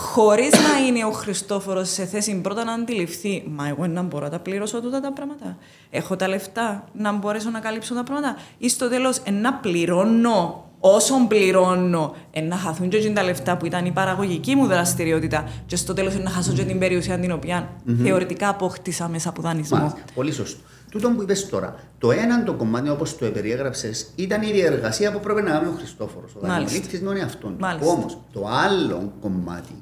Βάρκα. 0.00 0.12
Χωρίς 0.12 0.50
να 0.52 0.86
είναι 0.86 1.04
ο 1.04 1.10
Χριστόφορος 1.10 1.88
σε 1.90 2.04
θέση 2.04 2.40
πρώτα 2.40 2.64
να 2.64 2.72
αντιληφθεί, 2.72 3.44
Μα 3.48 3.68
εγώ 3.68 3.86
να 3.86 4.02
μπορώ 4.02 4.24
να 4.24 4.30
τα 4.30 4.38
πληρώσω 4.38 4.80
τούτα 4.80 5.00
τα 5.00 5.12
πράγματα. 5.12 5.56
Έχω 5.90 6.16
τα 6.16 6.28
λεφτά 6.28 6.84
να 6.92 7.12
μπορέσω 7.12 7.50
να 7.50 7.60
καλύψω 7.60 7.94
τα 7.94 8.02
πράγματα. 8.02 8.36
Ή 8.58 8.68
στο 8.68 8.88
τέλος 8.88 9.22
να 9.40 9.54
πληρώνω 9.54 10.64
όσο 10.80 11.14
πληρώνω, 11.28 12.14
ε, 12.30 12.40
να 12.40 12.56
χαθούν 12.56 12.88
και 12.88 12.96
εκείνα 12.96 13.14
τα 13.14 13.22
λεφτά 13.22 13.56
που 13.56 13.66
ήταν 13.66 13.84
η 13.84 13.90
παραγωγική 13.92 14.54
μου 14.54 14.66
δραστηριότητα, 14.66 15.48
και 15.66 15.76
στο 15.76 15.94
τέλος 15.94 16.18
να 16.18 16.30
χάσω 16.30 16.52
και 16.52 16.64
την 16.64 16.78
περιουσία 16.78 17.18
την 17.18 17.32
οποία 17.32 17.68
θεωρητικά 18.02 18.48
αποκτήσα 18.48 19.08
μέσα 19.08 19.28
από 19.28 19.42
δανεισμό. 19.42 19.78
Μάλιστα. 19.78 19.98
Πολύ 20.14 20.32
σωστό. 20.32 20.60
Τούτο 20.90 21.10
που 21.10 21.22
είπες 21.22 21.48
τώρα, 21.48 21.74
το 21.98 22.10
ένα 22.10 22.44
το 22.44 22.54
κομμάτι 22.54 22.88
όπως 22.88 23.16
το 23.16 23.26
περιέγραψες 23.26 24.12
ήταν 24.16 24.42
η 24.42 24.50
διεργασία 24.52 25.12
που 25.12 25.20
πρέπει 25.20 25.42
να 25.42 25.50
κάνει 25.50 25.66
ο 25.66 25.74
Χριστόφορος. 25.76 26.34
Ο 26.34 26.38
Μάλιστα. 26.46 26.76
δανειολήπτη 26.76 26.98
είναι 26.98 27.20
αυτόν. 27.20 27.56
Μάλιστα. 27.58 27.92
Όμως 27.92 28.18
το 28.32 28.46
άλλο 28.46 29.12
κομμάτι, 29.20 29.74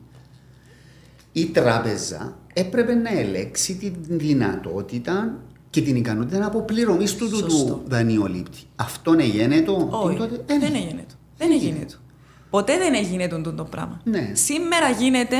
η 1.40 1.46
τράπεζα 1.46 2.36
έπρεπε 2.52 2.94
να 2.94 3.18
ελέξει 3.18 3.74
τη 3.74 3.92
δυνατότητα 4.08 5.38
και 5.70 5.82
την 5.82 5.96
ικανότητα 5.96 6.46
αποπληρωμή 6.46 7.08
του, 7.08 7.28
του, 7.28 7.36
Σωστό. 7.36 7.64
του 7.64 7.82
δανειολήπτη. 7.86 8.58
Αυτό 8.76 9.14
έγινε 9.18 9.60
το. 9.60 9.88
Όχι, 9.90 10.16
τότε, 10.16 10.36
δεν 10.46 10.74
έγινε 10.74 11.04
το. 11.08 11.14
Δεν 11.38 11.50
έγινε 11.52 11.84
το. 11.88 11.94
Ποτέ 12.50 12.78
δεν 12.78 12.94
έγινε 12.94 13.28
το, 13.28 13.52
το 13.52 13.64
πράγμα. 13.64 14.00
Ναι. 14.04 14.30
Σήμερα 14.32 14.90
γίνεται 14.90 15.36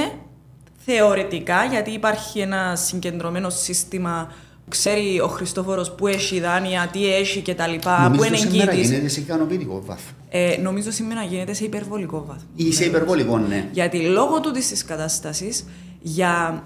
θεωρητικά, 0.77 1.65
γιατί 1.65 1.91
υπάρχει 1.91 2.39
ένα 2.39 2.77
συγκεντρωμένο 2.77 3.51
σύστημα 3.51 4.33
που 4.65 4.71
ξέρει 4.71 5.21
ο 5.21 5.29
Χριστόφορος 5.29 5.95
που 5.95 6.07
έχει 6.07 6.41
δάνεια, 6.41 6.89
τι 6.93 7.15
έχει 7.15 7.43
κτλ. 7.43 7.75
Που 8.17 8.25
είναι 8.25 8.37
σήμερα 8.37 8.71
εγγύητης. 8.71 8.91
γίνεται 8.91 9.09
σε 9.09 9.21
ικανοποιητικό 9.21 9.83
βάθμο. 9.87 10.18
Ε, 10.31 10.57
νομίζω 10.63 10.91
σήμερα 10.91 11.23
γίνεται 11.23 11.53
σε 11.53 11.65
υπερβολικό 11.65 12.25
βάθμο. 12.27 12.49
Ή 12.57 12.73
σε 12.73 12.85
υπερβολικό, 12.85 13.39
ναι. 13.39 13.69
Γιατί 13.73 13.99
λόγω 14.01 14.41
του 14.41 14.51
της 14.51 14.85
κατάστασης, 14.85 15.65
για 16.03 16.65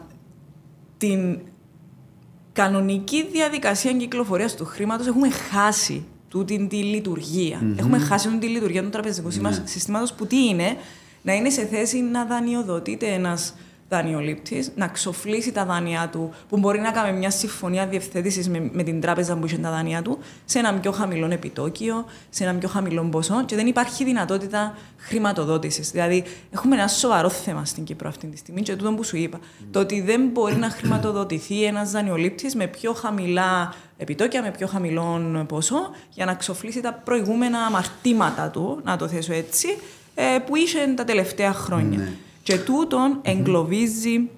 την 0.97 1.39
κανονική 2.53 3.27
διαδικασία 3.33 3.93
κυκλοφορίας 3.93 4.55
του 4.55 4.65
χρήματος 4.65 5.07
έχουμε 5.07 5.31
χάσει 5.31 6.05
τούτη 6.29 6.67
τη 6.67 6.77
λειτουργία. 6.77 7.75
Έχουμε 7.77 7.99
χάσει 7.99 8.27
τούτη 8.29 8.39
τη 8.39 8.47
λειτουργία 8.47 8.83
του 8.83 8.89
τραπεζικού 8.91 9.29
Ναι. 9.41 9.63
συστήματος 9.65 10.13
που 10.13 10.27
τι 10.27 10.49
είναι, 10.49 10.77
να 11.23 11.33
είναι 11.33 11.51
σε 11.51 11.65
θέση 11.67 12.01
να 12.01 12.25
δανειοδοτείται 12.25 13.07
ένας 13.07 13.55
δανειολήπτης, 13.93 14.73
να 14.75 14.89
ξοφλήσει 14.89 15.53
τα 15.53 15.65
δάνειά 15.65 16.09
του, 16.13 16.33
που 16.49 16.59
μπορεί 16.59 16.81
να 16.81 16.91
κάνει 16.91 17.19
μια 17.19 17.31
συμφωνία 17.31 17.87
διευθέτησης 17.87 18.49
με, 18.49 18.71
με 18.73 18.83
την 18.83 19.01
τράπεζα 19.01 19.37
που 19.37 19.47
είχε 19.47 19.57
τα 19.57 19.71
δάνειά 19.71 20.03
του, 20.03 20.19
σε 20.45 20.59
ένα 20.59 20.75
πιο 20.75 20.93
χαμηλό 20.93 21.27
επιτόκιο, 21.33 22.05
σε 22.31 22.45
ένα 22.45 22.55
πιο 22.55 22.69
χαμηλό 22.69 23.03
ποσό 23.11 23.45
και 23.45 23.57
δεν 23.57 23.67
υπάρχει 23.67 24.05
δυνατότητα 24.05 24.77
χρηματοδότησης. 24.97 25.91
Δηλαδή, 25.91 26.25
έχουμε 26.51 26.75
ένα 26.75 26.89
σοβαρό 26.89 27.29
θέμα 27.29 27.65
στην 27.65 27.85
Κύπρο 27.85 28.09
αυτή 28.09 28.27
τη 28.27 28.37
στιγμή 28.37 28.63
και 28.63 28.77
τούτο 28.77 28.93
που 28.93 29.05
σου 29.05 29.17
είπα. 29.17 29.39
Το 29.71 29.81
ότι 29.81 30.01
δεν 30.01 30.29
μπορεί 30.33 30.57
να 30.57 30.71
χρηματοδοτηθεί 30.71 31.65
ένας 31.65 31.91
δανειολήπτης 31.91 32.55
με 32.55 32.67
πιο 32.67 32.93
χαμηλά 32.93 33.75
επιτόκια, 33.97 34.43
με 34.43 34.51
πιο 34.51 34.67
χαμηλό 34.67 35.45
ποσό, 35.49 35.91
για 36.11 36.25
να 36.25 36.35
ξοφλήσει 36.35 36.81
τα 36.81 36.93
προηγούμενα 36.93 37.59
αμαρτήματα 37.59 38.51
του, 38.51 38.81
να 38.85 38.97
το 38.97 39.09
θέσω 39.09 39.33
έτσι, 39.33 39.69
ε, 40.15 40.39
που 40.47 40.57
είχε 40.57 40.79
τα 40.97 41.05
τελευταία 41.05 41.53
χρόνια. 41.53 41.99
Ναι. 41.99 42.13
Και 42.43 42.59
τούτον 42.59 43.19
εγκλωβίζει 43.23 44.29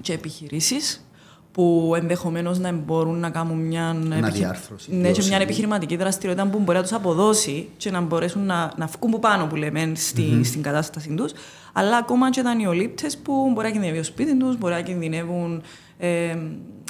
και 0.00 0.12
επιχειρήσεις 0.12 1.06
που 1.52 1.92
ενδεχομένως 1.96 2.58
να 2.58 2.72
μπορούν 2.72 3.18
να 3.18 3.30
κάνουν 3.30 3.58
μια, 3.58 3.88
Αναδιάρθρωση, 3.88 4.90
ναι, 4.90 4.96
και 4.96 5.02
μια 5.02 5.12
βιώσιμη. 5.12 5.42
επιχειρηματική 5.42 5.96
δραστηριότητα 5.96 6.48
που 6.48 6.58
μπορεί 6.58 6.76
να 6.76 6.82
τους 6.82 6.92
αποδώσει 6.92 7.68
και 7.76 7.90
να 7.90 8.00
μπορέσουν 8.00 8.44
να, 8.46 8.72
να 8.76 8.86
βγουν 8.86 9.10
που 9.10 9.18
πάνω 9.18 9.46
που 9.46 9.56
λέμε 9.56 9.92
στη, 9.94 10.40
στην 10.44 10.62
κατάσταση 10.62 11.14
τους. 11.14 11.32
Αλλά 11.72 11.96
ακόμα 11.96 12.30
και 12.30 12.42
δανειολήπτες 12.42 13.16
που 13.18 13.50
μπορεί 13.54 13.66
να 13.66 13.72
κινδυνεύει 13.72 13.98
ο 13.98 14.02
σπίτι 14.04 14.36
τους, 14.36 14.58
μπορεί 14.58 14.74
να 14.74 14.80
κινδυνεύουν, 14.80 15.62
ε, 15.98 16.36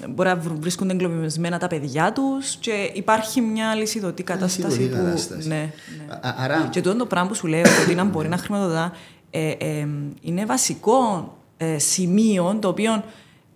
μπορεί 0.08 0.28
να 0.28 0.36
βρ- 0.36 0.60
βρίσκονται 0.60 0.92
εγκλωβισμένα 0.92 1.58
τα 1.58 1.66
παιδιά 1.66 2.12
τους 2.12 2.56
και 2.56 2.90
υπάρχει 2.94 3.40
μια 3.40 3.74
λυσιδωτή 3.74 4.22
κατάσταση 4.22 4.60
Λυσιδωτή 4.78 4.96
που... 4.98 5.04
κατάσταση. 5.04 5.48
Ναι, 5.48 5.54
ναι. 5.54 6.12
Α- 6.28 6.34
Άρα, 6.38 6.68
Και 6.70 6.80
τούτο 6.80 6.96
το 6.96 7.06
πράγμα 7.06 7.28
που 7.28 7.34
σου 7.34 7.46
λέω, 7.46 7.62
ότι 7.84 7.94
να 7.94 8.04
μπορεί 8.04 8.28
να 8.28 8.36
χρηματοδοτά, 8.36 8.92
ε, 9.34 9.50
ε, 9.50 9.88
είναι 10.20 10.46
βασικό 10.46 11.32
ε, 11.56 11.78
σημείο 11.78 12.56
το 12.60 12.68
οποίο 12.68 13.04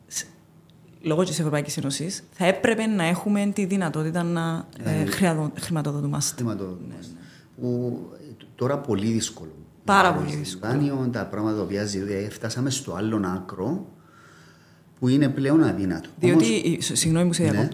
σ- 0.07 0.27
λόγω 1.01 1.23
της 1.25 1.39
Ευρωπαϊκής 1.39 1.77
Ένωσης 1.77 2.25
θα 2.33 2.47
έπρεπε 2.47 2.87
να 2.87 3.05
έχουμε 3.05 3.47
τη 3.55 3.65
δυνατότητα 3.65 4.23
να 4.23 4.67
ε, 4.85 5.05
χρειαδο- 5.05 5.53
χρηματοδοτούμαστε. 5.61 6.35
χρηματοδοτούμαστε. 6.37 7.13
Που 7.61 7.99
ε, 8.41 8.45
τώρα 8.55 8.79
πολύ 8.79 9.07
δύσκολο. 9.13 9.51
Πάρα 9.85 10.09
Να 10.09 10.15
πολύ 10.15 10.27
πάρεις 10.27 10.41
δύσκολο. 10.41 10.73
Δάνειο, 10.73 11.09
τα 11.13 11.27
πράγματα 11.27 11.57
τα 11.57 11.63
οποία 11.63 11.85
ζει- 11.85 12.01
ε, 12.09 12.29
φτάσαμε 12.31 12.71
στο 12.71 12.95
άλλον 12.95 13.25
άκρο 13.25 13.87
που 14.99 15.09
είναι 15.09 15.29
πλέον 15.29 15.63
αδύνατο. 15.63 16.09
Διότι, 16.19 16.45
Όμως, 16.65 16.77
ε, 16.79 16.81
σ- 16.81 16.97
συγγνώμη 16.97 17.27
που 17.27 17.33
σε 17.33 17.43
Ναι. 17.43 17.69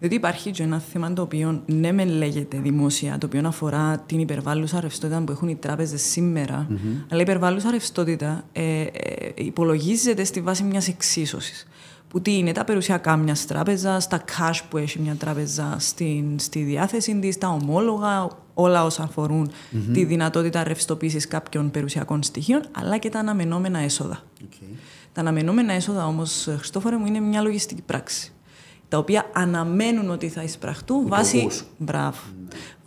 Διακόπτω, 0.00 0.08
διότι 0.08 0.14
υπάρχει 0.14 0.50
και 0.50 0.62
ένα 0.62 0.78
θέμα 0.78 1.12
το 1.12 1.22
οποίο 1.22 1.62
ναι 1.66 1.92
μεν 1.92 2.08
λέγεται 2.08 2.58
δημόσια, 2.58 3.18
το 3.18 3.26
οποίο 3.26 3.42
αφορά 3.46 3.98
την 4.06 4.18
υπερβάλλουσα 4.18 4.80
ρευστότητα 4.80 5.22
που 5.22 5.32
έχουν 5.32 5.48
οι 5.48 5.56
τράπεζες 5.56 6.02
σήμερα, 6.02 6.66
αλλά 7.08 7.18
η 7.18 7.22
υπερβάλλουσα 7.22 7.70
ρευστότητα 7.70 8.44
ε, 8.52 8.82
ε, 8.82 9.32
υπολογίζεται 9.34 10.24
στη 10.24 10.40
βάση 10.40 10.62
μιας 10.62 10.88
εξίσωσης. 10.88 11.64
Που 12.08 12.20
τι 12.20 12.36
είναι 12.36 12.52
τα 12.52 12.64
περιουσιακά 12.64 13.16
μιας 13.16 13.46
τράπεζας, 13.46 14.08
τα 14.08 14.24
cash 14.24 14.60
που 14.68 14.76
έχει 14.76 14.98
μια 14.98 15.14
τράπεζα 15.14 15.76
στην, 15.78 16.38
στη 16.38 16.62
διάθεση 16.62 17.18
της, 17.18 17.38
τα 17.38 17.48
ομόλογα, 17.48 18.28
όλα 18.54 18.84
όσα 18.84 19.02
αφορούν 19.02 19.50
τη 19.92 20.04
δυνατότητα 20.04 20.64
ρευστοποίησης 20.64 21.28
κάποιων 21.28 21.70
περιουσιακών 21.70 22.22
στοιχείων, 22.22 22.62
αλλά 22.72 22.98
και 22.98 23.08
τα 23.08 23.18
αναμενόμενα 23.18 23.78
έσοδα. 23.78 24.22
οκ. 24.44 24.52
Τα 25.12 25.20
αναμενόμενα 25.20 25.72
έσοδα 25.72 26.06
όμως, 26.06 26.48
Χριστόφορε 26.56 26.96
μου, 26.96 27.06
είναι 27.06 27.20
μια 27.20 27.40
λογιστική 27.42 27.82
πράξη. 27.82 28.32
Τα 28.90 28.98
οποία 28.98 29.24
αναμένουν 29.32 30.10
ότι 30.10 30.28
θα 30.28 30.42
εισπραχτούν 30.42 31.08
βάσει. 31.08 31.42
πώς. 31.42 31.64
Μπράβο. 31.76 32.18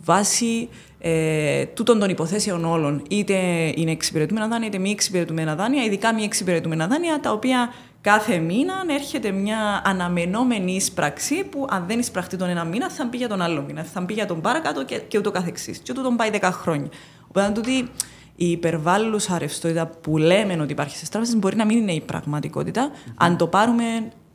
Βάσει 0.04 0.68
ε, 0.98 1.64
τούτων 1.66 1.98
των 1.98 2.10
υποθέσεων 2.10 2.64
όλων. 2.64 3.02
Είτε 3.08 3.34
είναι 3.76 3.90
εξυπηρετούμενα 3.90 4.48
δάνεια, 4.48 4.66
είτε 4.66 4.78
μη 4.78 4.90
εξυπηρετούμενα 4.90 5.54
δάνεια, 5.54 5.84
ειδικά 5.84 6.14
μη 6.14 6.22
εξυπηρετούμενα 6.22 6.86
δάνεια, 6.86 7.20
τα 7.20 7.32
οποία 7.32 7.72
κάθε 8.00 8.38
μήνα 8.38 8.74
έρχεται 8.90 9.30
μια 9.30 9.82
αναμενόμενη 9.84 10.74
εισπράξη 10.74 11.44
που 11.44 11.66
αν 11.70 11.84
δεν 11.86 11.98
εισπραχτεί 11.98 12.36
τον 12.36 12.48
ένα 12.48 12.64
μήνα 12.64 12.90
θα 12.90 13.04
μπει 13.04 13.16
για 13.16 13.28
τον 13.28 13.42
άλλο 13.42 13.62
μήνα, 13.62 13.82
θα 13.82 14.00
μπει 14.00 14.12
για 14.12 14.26
τον 14.26 14.40
παρακάτω 14.40 14.84
και, 14.84 14.98
και 15.08 15.18
ούτω 15.18 15.30
καθεξής. 15.30 15.78
Και 15.78 15.92
τούτον 15.92 16.16
πάει 16.16 16.30
10 16.32 16.50
χρόνια. 16.52 16.88
Οπότε 17.28 17.50
τούτη 17.54 17.88
η 18.36 18.50
υπερβάλλουσα 18.50 19.38
ρευστότητα 19.38 19.86
που 19.86 20.18
λέμε 20.18 20.62
ότι 20.62 20.72
υπάρχει 20.72 20.96
στις 20.96 21.08
τράπεζες 21.08 21.36
μπορεί 21.36 21.56
να 21.56 21.64
μην 21.64 21.76
είναι 21.76 21.92
η 21.92 22.00
πραγματικότητα, 22.00 22.90
αν 23.14 23.36
το 23.36 23.46
πάρουμε 23.46 23.84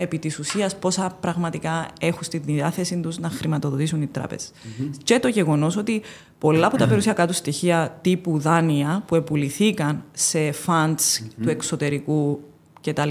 επί 0.02 0.20
της 0.20 0.40
ουσίας 0.40 0.76
πόσα 0.76 1.18
πραγματικά 1.20 1.88
έχουν 2.00 2.24
στη 2.24 2.38
διάθεση 2.38 3.00
τους 3.00 3.20
να 3.20 3.30
χρηματοδοτήσουν 3.30 4.02
οι 4.02 4.08
τράπεζες. 4.08 4.52
Και 5.04 5.20
το 5.20 5.28
γεγονός 5.28 5.78
ότι 5.78 6.02
πολλά 6.38 6.68
από 6.68 6.78
τα 6.78 6.86
περιουσιακά 6.88 7.28
τους 7.28 7.36
στοιχεία 7.36 7.98
τύπου 8.02 8.40
δάνεια 8.40 9.04
που 9.08 9.16
επουληθήκαν 9.16 10.04
σε 10.12 10.54
funds 10.66 11.24
του 11.42 11.50
εξωτερικού 11.50 12.40
κτλ. 12.82 13.10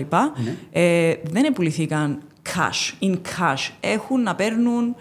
Ε, 0.71 1.15
δεν 1.31 1.45
επουληθήκαν 1.45 2.23
cash, 2.43 3.05
in 3.05 3.13
cash. 3.15 3.71
Έχουν 3.81 4.23
να 4.23 4.35
παίρνουν 4.35 4.95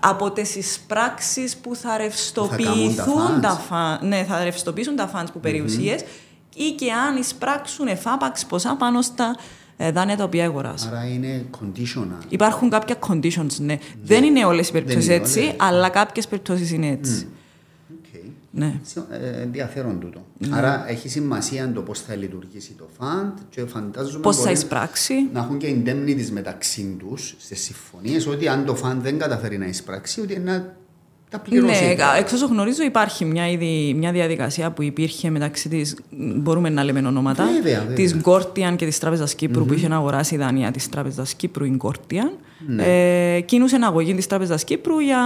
από 0.00 0.30
τις 0.30 0.56
εισπράξεις 0.56 1.56
που 1.56 1.76
θα 1.76 1.96
ρευστοποιηθούν 1.96 3.14
κάνουν 3.14 3.40
τα 3.40 3.48
τα 3.68 3.98
funds. 4.00 4.06
Ναι, 4.06 4.24
θα 4.24 4.44
ρευστοποιήσουν 4.44 4.96
τα 4.96 5.10
funds 5.14 5.32
που 5.32 5.40
περιουσίες 5.40 6.04
ή 6.54 6.70
και 6.70 6.92
αν 6.92 7.16
εισπράξουν 7.16 7.86
εφάπαξ 7.86 8.46
ποσά 8.46 8.76
πάνω 8.76 9.02
στα 9.02 9.36
ε, 9.36 9.40
δάνεια 9.90 10.16
τα 10.16 10.24
οποία 10.24 10.44
αγοράσαν. 10.44 10.94
Άρα 10.94 11.08
είναι 11.08 11.44
conditional. 11.60 12.24
Υπάρχουν 12.28 12.70
κάποια 12.70 12.96
conditions, 13.08 13.56
ναι. 13.58 13.78
Δεν 14.04 14.24
είναι 14.24 14.44
όλες 14.44 14.68
οι 14.68 14.72
περιπτώσεις 14.72 15.04
είναι 15.04 15.14
έτσι, 15.14 15.40
όλες. 15.40 15.54
αλλά 15.58 15.88
κάποιες 15.88 16.28
περιπτώσεις 16.28 16.70
είναι 16.70 16.88
έτσι. 16.88 17.26
Οκ. 17.90 18.20
Ναι. 18.50 18.80
Ε, 19.10 19.42
ενδιαφέρον 19.42 20.00
τούτο. 20.00 20.20
Άρα 20.50 20.88
έχει 20.88 21.08
σημασία 21.08 21.72
το 21.72 21.80
πώς 21.80 22.00
θα 22.00 22.14
λειτουργήσει 22.14 22.72
το 22.72 22.88
fund 22.98 23.32
και 23.50 23.66
φαντάζομαι. 23.66 24.22
Πώς 24.22 24.36
θα 24.36 24.42
μπορεί 24.42 24.54
εισπράξει. 24.54 25.14
Να 25.32 25.40
έχουν 25.40 25.58
και 25.58 25.76
indemnities 25.76 26.28
μεταξύ 26.30 26.96
τους 26.98 27.34
στις 27.38 27.54
συμφωνίες 27.54 28.26
ότι 28.26 28.48
αν 28.48 28.64
το 28.64 28.76
fund 28.82 28.96
δεν 29.00 29.18
καταφέρει 29.18 29.58
να 29.58 29.66
εισπράξει, 29.66 30.20
ότι 30.20 30.38
να 30.38 30.76
τα 31.32 31.38
πληρώσει. 31.38 31.84
Ναι, 31.84 31.94
εξ 32.18 32.32
όσων 32.32 32.46
γνωρίζω 32.46 32.82
υπάρχει 32.82 33.24
μια, 33.24 33.50
ήδη, 33.50 33.94
μια 33.98 34.12
διαδικασία 34.12 34.70
που 34.70 34.82
υπήρχε 34.82 35.30
μεταξύ 35.30 35.68
της, 35.68 35.96
μπορούμε 36.36 36.68
να 36.68 36.84
λέμε 36.84 37.06
ονόματα, 37.06 37.44
Βέβαια, 37.44 37.78
βέβαια. 37.80 37.94
της 37.94 38.16
Gordian 38.16 38.76
και 38.76 38.84
της 38.86 38.98
Τράπεζας 38.98 39.34
Κύπρου 39.34 39.66
που 39.66 39.72
είχε 39.74 39.88
να 39.88 39.96
αγοράσει 39.96 40.36
δάνεια 40.36 40.70
της 40.70 40.88
Τράπεζας 40.88 41.34
Κύπρου 41.34 41.64
η 41.64 41.72
Gordian. 41.76 42.30
Ε, 42.78 43.40
κίνησε 43.44 43.78
αγωγή 43.82 44.14
της 44.14 44.26
Τράπεζας 44.26 44.64
Κύπρου 44.64 44.98
για 44.98 45.18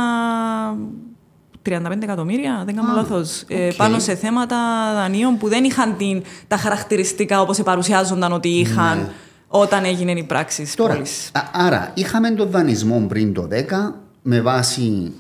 35 1.68 2.02
εκατομμύρια, 2.02 2.62
δεν 2.66 2.74
κάνω 2.76 2.92
Α, 2.92 2.94
λάθος, 2.94 3.44
ε, 3.48 3.66
οκ. 3.66 3.74
πάνω 3.74 3.98
σε 3.98 4.14
θέματα 4.14 4.56
δανείων 4.94 5.38
που 5.38 5.48
δεν 5.48 5.64
είχαν 5.64 5.96
την, 5.96 6.22
τα 6.48 6.56
χαρακτηριστικά 6.56 7.40
όπως 7.40 7.62
παρουσιάζονταν 7.62 8.32
ότι 8.32 8.48
είχαν 8.48 8.98
Ναι. 8.98 9.08
όταν 9.48 9.84
έγινε 9.84 10.12
η 10.12 10.22
πράξη 10.22 10.62
της 10.62 10.74
Τώρα, 10.74 10.92
πώλησης. 10.94 11.30
α- 11.32 11.40
άρα, 11.52 11.90
είχαμε 11.94 12.30
τον 12.30 12.50
δανεισμό 12.50 13.04
πριν 13.08 13.32
το 13.34 13.48
10 13.50 13.94
με 14.22 14.40
βάση 14.40 14.82
ε, 14.84 15.10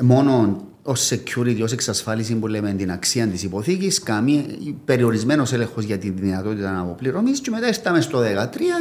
μόνο 0.00 0.64
ως 0.82 1.12
security, 1.12 1.60
ως 1.62 1.72
εξασφάλιση 1.72 2.34
που 2.34 2.46
λέμε 2.46 2.72
την 2.72 2.90
αξία 2.92 3.26
της 3.26 3.42
υποθήκης, 3.42 4.02
περιορισμένος 4.84 5.52
έλεγχος 5.52 5.84
για 5.84 5.98
τη 5.98 6.10
δυνατότητα 6.10 6.80
αποπληρωμή 6.80 7.30
και 7.30 7.50
μετά 7.50 7.66
ήρθαμε 7.66 8.00
στο 8.00 8.18
2013 8.18 8.22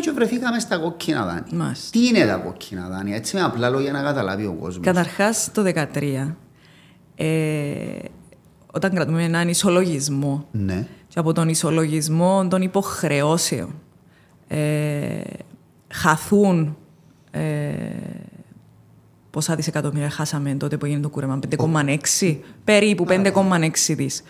και 0.02 0.12
βρεθήκαμε 0.12 0.60
στα 0.60 0.78
κόκκινα 0.78 1.26
δάνεια. 1.26 1.46
Μάλιστα. 1.54 1.90
Τι 1.92 2.08
είναι 2.08 2.26
τα 2.26 2.36
κόκκινα 2.36 2.88
δάνεια, 2.90 3.16
έτσι 3.16 3.36
με 3.36 3.42
απλά 3.42 3.70
λόγια 3.70 3.92
να 3.92 4.02
καταλάβει 4.02 4.46
ο 4.46 4.54
κόσμος. 4.60 4.86
Καταρχάς 4.86 5.50
το 5.54 5.64
2013, 5.64 6.36
ε, 7.16 7.26
όταν 8.72 8.92
κρατούμε 8.94 9.24
έναν 9.24 9.48
ισολογισμό 9.48 10.48
Ναι. 10.52 10.88
και 11.08 11.20
από 11.20 11.34
τον 11.34 11.50
ισολογισμό 11.50 12.48
των 12.50 12.62
υποχρεώσεων 12.62 13.74
ε, 14.48 15.22
χαθούν 15.94 16.78
ε, 17.32 17.42
πόσα 19.32 19.56
δισεκατομμύρια 19.56 20.10
χάσαμε 20.10 20.56
τότε 20.56 20.78
που 20.78 20.86
έγινε 20.86 21.02
το 21.02 21.10
κούρεμα, 21.10 21.40
5,6 21.58 22.38
περίπου 22.64 23.06
5,6 23.10 23.96
δις. 23.96 24.24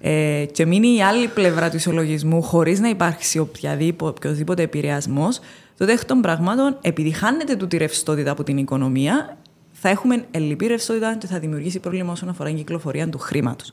Ε, 0.00 0.44
και 0.52 0.66
μείνει 0.66 0.96
η 0.96 1.02
άλλη 1.02 1.28
πλευρά 1.28 1.70
του 1.70 1.76
ισολογισμού 1.76 2.42
χωρίς 2.42 2.80
να 2.80 2.88
υπάρξει 2.88 3.38
οποιαδήποτε, 3.38 4.10
οποιοδήποτε 4.10 4.62
επηρεασμός, 4.62 5.40
τότε 5.78 5.92
εκ 5.92 6.04
των 6.04 6.20
πραγμάτων, 6.20 6.78
επειδή 6.80 7.10
χάνεται 7.10 7.56
τούτη 7.56 7.76
ρευστότητα 7.76 8.30
από 8.30 8.42
την 8.42 8.56
οικονομία, 8.56 9.36
θα 9.72 9.88
έχουμε 9.88 10.24
ελλειπή 10.30 10.66
ρευστότητα 10.66 11.16
και 11.16 11.26
θα 11.26 11.38
δημιουργήσει 11.38 11.78
πρόβλημα 11.78 12.12
όσον 12.12 12.28
αφορά 12.28 12.48
την 12.48 12.58
κυκλοφορία 12.58 13.08
του 13.08 13.18
χρήματος. 13.18 13.72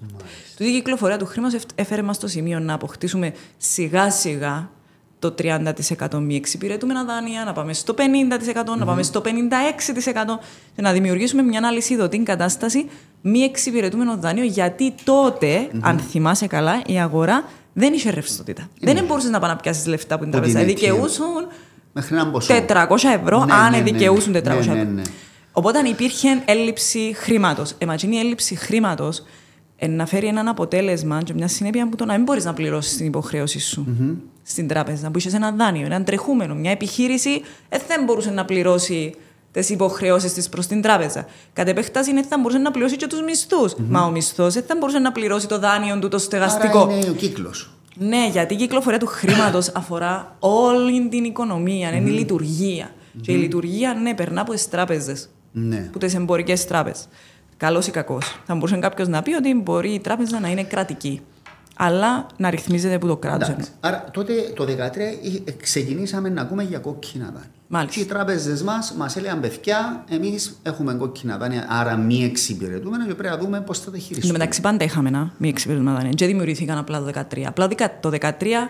Τούτη 0.58 0.70
η 0.70 0.74
κυκλοφορία 0.74 1.18
του 1.18 1.26
χρήματος 1.26 1.62
έφερε 1.76 2.02
μας 2.02 2.16
στο 2.16 2.28
σημείο 2.28 2.60
να 2.60 2.74
αποκτήσουμε 2.74 3.34
σιγά 3.58 4.12
σιγά 4.12 4.70
το 5.20 5.36
30% 5.38 6.20
μη 6.20 6.36
εξυπηρετούμενα 6.36 7.04
δάνεια, 7.04 7.44
να 7.44 7.54
πάμε 7.54 7.74
στο 7.74 7.94
50%, 7.98 8.02
να 8.78 8.86
πάμε 8.86 9.04
στο 9.04 9.22
56% 9.26 9.28
και 10.76 10.82
να 10.82 10.92
δημιουργήσουμε 10.92 11.42
μια 11.42 11.62
αλυσιδωτή 11.64 12.18
κατάσταση 12.18 12.90
μη 13.22 13.40
εξυπηρετούμενο 13.40 14.18
δάνειο, 14.18 14.44
γιατί 14.44 14.94
αν 15.80 16.00
θυμάσαι 16.00 16.48
καλά, 16.48 16.82
η 16.86 17.00
αγορά 17.00 17.44
δεν 17.74 17.94
είχε 17.94 18.10
ρευστότητα. 18.10 18.70
Δεν 18.82 19.06
μπορούσες 19.06 19.30
να 19.30 19.40
πάει 19.40 19.50
να 19.50 19.56
πιάσει 19.56 19.90
λεφτά 19.90 20.18
που 20.18 20.24
την 20.24 20.32
τραπεζά. 20.32 20.64
Δικαιούσαν 20.64 21.48
Μέχρι 21.94 22.16
ένα 22.16 22.32
400 22.90 22.96
ευρώ, 23.22 23.46
ναι, 23.46 23.54
αν 23.54 23.72
ναι, 23.72 23.78
ναι, 23.78 23.84
δικαιούσουν 23.84 24.36
400 24.36 24.42
ευρώ. 24.44 25.02
Οπότε 25.52 25.80
υπήρχε 25.90 26.42
έλλειψη 26.46 27.14
χρήματος. 27.16 27.76
Εμάς 27.78 28.04
η 28.04 28.18
έλλειψη 28.18 28.56
χρήματος 28.56 29.24
να 29.86 30.06
φέρει 30.06 30.28
έναν 30.28 30.48
αποτέλεσμα 30.48 31.22
και 31.24 31.34
μια 31.34 31.48
συνέπεια 31.48 31.90
που 31.90 31.96
το 31.96 32.06
να 32.06 32.13
μην 32.13 32.24
μπορείς 32.24 32.46
να 32.46 32.54
πληρώσεις 32.54 32.98
την 32.98 33.06
υποχρέωση 33.06 33.60
σου 33.60 33.86
mm-hmm. 33.90 34.16
στην 34.44 34.68
τράπεζα, 34.68 35.12
που 35.12 35.18
είσαι 35.18 35.36
ένα 35.36 35.52
δάνειο, 35.52 35.86
έναν 35.86 36.04
τρεχούμενο. 36.04 36.56
Μια 36.56 36.72
επιχείρηση 36.72 37.42
ε, 37.70 37.78
δεν 37.88 38.04
μπορούσε 38.04 38.32
να 38.32 38.46
πληρώσει 38.46 39.16
τις 39.52 39.70
υποχρεώσεις 39.70 40.34
της 40.34 40.50
προς 40.50 40.68
την 40.68 40.82
τράπεζα. 40.82 41.26
Κατ' 41.54 41.68
επέκταση 41.68 42.13
δεν 42.13 42.24
θα 42.24 42.38
μπορούσε 42.38 42.60
να 42.60 42.72
πληρώσει 42.72 42.96
και 42.96 43.08
τους 43.08 43.22
μισθούς. 43.22 43.74
Mm-hmm. 43.74 43.86
Μα 43.90 44.02
ο 44.06 44.12
μισθός 44.12 44.54
δεν 44.54 44.63
θα 44.68 44.76
μπορούσε 44.80 45.00
να 45.00 45.12
πληρώσει 45.12 45.48
το 45.48 45.60
δάνειο 45.60 46.00
του 46.00 46.08
το 46.08 46.18
στεγαστικό. 46.18 46.80
Άρα 46.80 46.98
είναι 46.98 47.10
ο 47.10 47.13
κύκλος. 47.13 47.72
Ναι, 48.00 48.28
γιατί 48.32 48.54
η 48.54 48.58
κυκλοφορία 48.58 49.00
του 49.00 49.06
χρήματος 49.06 49.72
αφορά 49.74 50.36
όλη 50.40 51.10
την 51.10 51.24
οικονομία, 51.24 51.90
είναι 51.90 52.10
η 52.10 52.13
λειτουργία. 52.13 52.92
Και 53.22 53.32
η 53.32 53.36
λειτουργία, 53.36 53.94
ναι, 53.94 54.13
περνά 54.13 54.42
από 54.42 54.52
τις 54.52 54.70
τράπεζες. 54.70 55.30
Ναι. 55.52 55.86
Από 55.88 56.00
τις 56.00 56.16
εμπορικές 56.16 56.66
τράπεζες. 56.66 57.08
Καλός 57.58 57.88
ή 57.88 57.91
κακός. 57.91 58.39
Θα 58.46 58.56
μπορούσε 58.56 58.78
κάποιος 58.78 59.08
να 59.08 59.22
πει 59.22 59.34
ότι 59.34 59.54
μπορεί 59.54 59.93
η 59.93 60.00
τράπεζα 60.00 60.39
να 60.39 60.50
είναι 60.50 60.63
κρατική. 60.63 61.22
Αλλά 61.80 62.28
να 62.38 62.50
ρυθμίζεται 62.50 62.96
από 62.96 63.08
το 63.08 63.17
κράτος. 63.17 63.50
Άρα 63.80 64.06
τότε 64.13 64.34
το 64.56 64.65
2013 64.65 65.54
ξεκινήσαμε 65.62 66.30
να 66.30 66.41
ακούμε 66.41 66.63
για 66.63 66.80
κόκκινα 66.80 67.26
δάνεια. 67.26 67.52
Μάλιστα. 67.67 67.96
Και 67.96 68.06
οι 68.06 68.08
τράπεζες 68.08 68.63
μας 68.63 68.93
μας 68.98 69.15
έλεγαν 69.15 69.39
παιδιά, 69.39 70.04
εμείς 70.10 70.60
έχουμε 70.63 70.93
κόκκινα 70.93 71.38
δάνεια, 71.38 71.65
άρα 71.70 71.96
μη 71.96 72.24
εξυπηρετούμενα 72.24 73.08
και 73.08 73.13
πρέπει 73.13 73.36
να 73.36 73.41
δούμε 73.41 73.62
πώς 73.62 73.80
θα 73.80 73.91
τα 73.91 73.98
χειριστούμε. 73.98 74.34
μεταξύ 74.34 74.62
πάντα 74.62 74.84
είχαμε 74.84 75.10
ένα 75.10 75.34
μη 75.38 75.50
εξυπηρετούμενα 75.50 75.98
δάνεια. 75.98 76.13
Δεν 76.17 76.28
δημιουργήθηκαν 76.28 76.78
απλά 76.78 77.00
το 77.00 77.12
2013. 77.36 77.43
Απλά 77.46 77.67
το 78.00 78.10
2013 78.12 78.20
ε, 78.22 78.67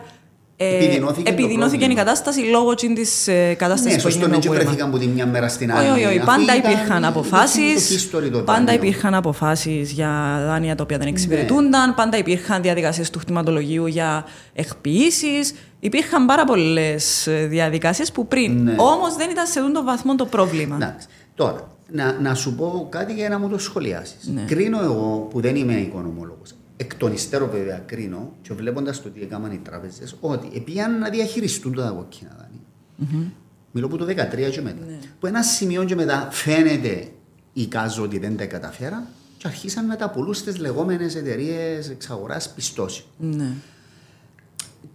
επιδεινώθηκε, 0.57 1.29
επιδεινώθηκε 1.29 1.85
η 1.85 1.93
κατάσταση 1.93 2.39
λόγω 2.39 2.73
της 2.73 3.27
ε, 3.27 3.53
κατάστασης 3.53 3.95
ναι, 3.95 4.01
που 4.01 4.07
έγινε. 4.07 4.27
Ναι, 4.27 4.37
δεν 4.39 4.51
βρέθηκαν 4.51 4.87
από 4.87 4.97
τη 4.97 5.07
μια 5.07 5.25
μέρα 5.25 5.47
στην 5.47 5.71
άλλη. 5.71 5.89
Όχι, 5.89 6.05
όχι. 6.05 6.19
Πάντα 6.19 6.55
υπήρχαν 6.55 7.05
αποφάσεις. 7.05 8.09
Πάντα 8.45 8.73
υπήρχαν 8.73 9.13
αποφάσεις 9.13 9.91
για 9.91 10.41
δάνεια 10.45 10.75
τα 10.75 10.83
οποία 10.83 10.97
δεν 10.97 11.07
εξυπηρετούνταν. 11.07 11.89
Ναι. 11.89 11.95
Πάντα 11.95 12.17
υπήρχαν 12.17 12.61
διαδικασίες 12.61 13.09
του 13.09 13.19
χτιματολογίου 13.19 13.85
για 13.85 14.25
εκποιήσεις. 14.53 15.53
Υπήρχαν 15.79 16.25
πάρα 16.25 16.43
πολλές 16.43 17.27
ε, 17.27 17.45
διαδικασίες 17.45 18.11
που 18.11 18.27
πριν. 18.27 18.63
Ναι. 18.63 18.75
Όμως 18.77 19.15
δεν 19.15 19.29
ήταν 19.29 19.47
σε 19.47 19.59
τον 19.73 19.85
βαθμό 19.85 20.15
το 20.15 20.25
πρόβλημα. 20.25 20.75
Εντάξει. 20.75 21.07
Τώρα, 21.35 21.67
να, 21.91 22.17
να 22.21 22.35
σου 22.35 22.55
πω 22.55 22.87
κάτι 22.89 23.13
για 23.13 23.29
να 23.29 23.39
μου 23.39 23.49
το 23.49 23.57
σχολιάσεις. 23.57 24.29
Ναι. 24.33 24.41
Κρίνω 24.47 24.83
εγώ 24.83 25.27
που 25.29 25.41
δεν 25.41 25.55
είμαι 25.55 25.73
οικονομολόγος 25.73 26.51
εκ 26.77 26.95
των 26.95 27.13
υστέρων 27.13 27.49
βέβαια 27.49 27.77
κρίνω 27.77 28.33
και 28.41 28.53
βλέποντας 28.53 29.01
το 29.01 29.09
τι 29.09 29.21
έκαναν 29.21 29.51
οι 29.51 29.57
τράπεζες, 29.63 30.15
ότι 30.19 30.59
πήγαν 30.59 30.99
να 30.99 31.09
διαχειριστούν 31.09 31.75
τα 31.75 31.89
κόκκινα 31.89 32.35
δάνεια. 32.37 32.61
Mm-hmm. 33.01 33.31
Μιλώ 33.71 33.85
από 33.85 33.97
το 33.97 34.05
2013 34.05 34.51
και 34.51 34.61
μετά. 34.61 34.85
Ναι. 34.85 34.99
Που 35.19 35.27
ένα 35.27 35.43
σημείο 35.43 35.83
και 35.83 35.95
μετά 35.95 36.27
φαίνεται 36.31 37.07
η 37.53 37.65
κάζο 37.67 38.03
ότι 38.03 38.19
δεν 38.19 38.37
τα 38.37 38.45
καταφέραν 38.45 39.03
και 39.37 39.47
αρχίσαν 39.47 39.87
να 39.87 39.95
τα 39.95 40.09
πουλούν 40.09 40.33
στι 40.33 40.59
λεγόμενες 40.59 41.15
εταιρείες 41.15 41.89
εξαγοράς 41.89 42.53
πιστώσεων. 42.53 43.07
Ναι. 43.17 43.51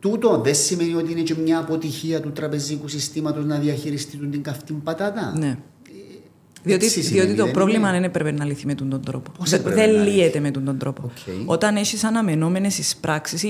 Τούτο 0.01 0.41
δεν 0.41 0.55
σημαίνει 0.55 0.95
ότι 0.95 1.13
είναι 1.13 1.21
και 1.21 1.35
μια 1.35 1.59
αποτυχία 1.59 2.21
του 2.21 2.33
τραπεζικού 2.33 2.89
συστήματος 2.89 3.45
να 3.45 3.59
διαχειριστεί 3.59 4.17
την 4.17 4.43
καυτή 4.43 4.73
πατάτα. 4.73 5.39
Ναι. 5.39 5.59
Διότι, 6.63 6.87
διότι 6.87 7.35
το 7.35 7.47
πρόβλημα 7.47 7.91
δεν 7.91 8.05
έπρεπε 8.05 8.33
να 8.33 8.45
λυθεί 8.45 8.67
με 8.67 8.75
τον 8.75 9.03
τρόπο. 9.05 9.31
δεν 9.65 9.91
λύεται 9.91 10.41
με 10.41 10.51
τον 10.51 10.79
τρόπο. 10.79 11.11
Okay. 11.15 11.43
Όταν 11.45 11.77
έχεις 11.77 12.05
αναμενόμενες 12.05 12.79
εισπράξεις, 12.79 13.45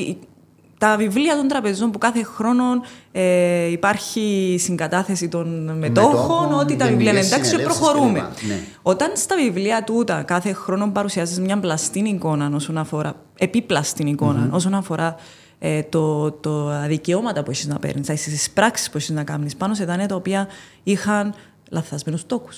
τα 0.82 0.96
βιβλία 0.96 1.36
των 1.36 1.48
τραπεζών 1.48 1.90
που 1.90 1.98
κάθε 1.98 2.22
χρόνο 2.22 2.64
ε, 3.12 3.66
υπάρχει 3.70 4.56
συγκατάθεση 4.58 5.28
των 5.28 5.78
μετόχων, 5.78 6.52
ότι 6.52 6.76
τα 6.76 6.86
βιβλία 6.86 7.10
είναι 7.10 7.20
εντάξει 7.20 7.56
και 7.56 7.62
προχωρούμε. 7.62 8.18
Ναι. 8.48 8.58
Όταν 8.82 9.10
στα 9.14 9.36
βιβλία 9.36 9.84
τούτα 9.84 10.22
κάθε 10.22 10.52
χρόνο 10.52 10.90
παρουσιάζεις 10.90 11.40
μια 11.40 11.58
πλαστή 11.58 11.98
εικόνα 11.98 12.50
όσον 12.54 12.78
αφορά, 12.78 13.14
επίπλαστη 13.38 14.08
εικόνα 14.08 14.46
mm-hmm. 14.46 14.54
όσον 14.54 14.74
αφορά 14.74 15.16
ε, 15.58 15.82
το, 15.82 16.30
το 16.30 16.70
δικαιώματα 16.86 17.42
που 17.42 17.50
έχεις 17.50 17.66
να 17.66 17.78
παίρνεις, 17.78 18.06
τι 18.06 18.30
εισπράξεις 18.30 18.90
που 18.90 18.96
έχεις 18.96 19.10
να 19.10 19.24
κάνεις 19.24 19.56
πάνω 19.56 19.74
σε 19.74 19.84
δάνεια 19.84 20.08
τα 20.08 20.14
οποία 20.14 20.48
είχαν 20.82 21.34
λαθασμένους 21.70 22.26
τόκου 22.26 22.48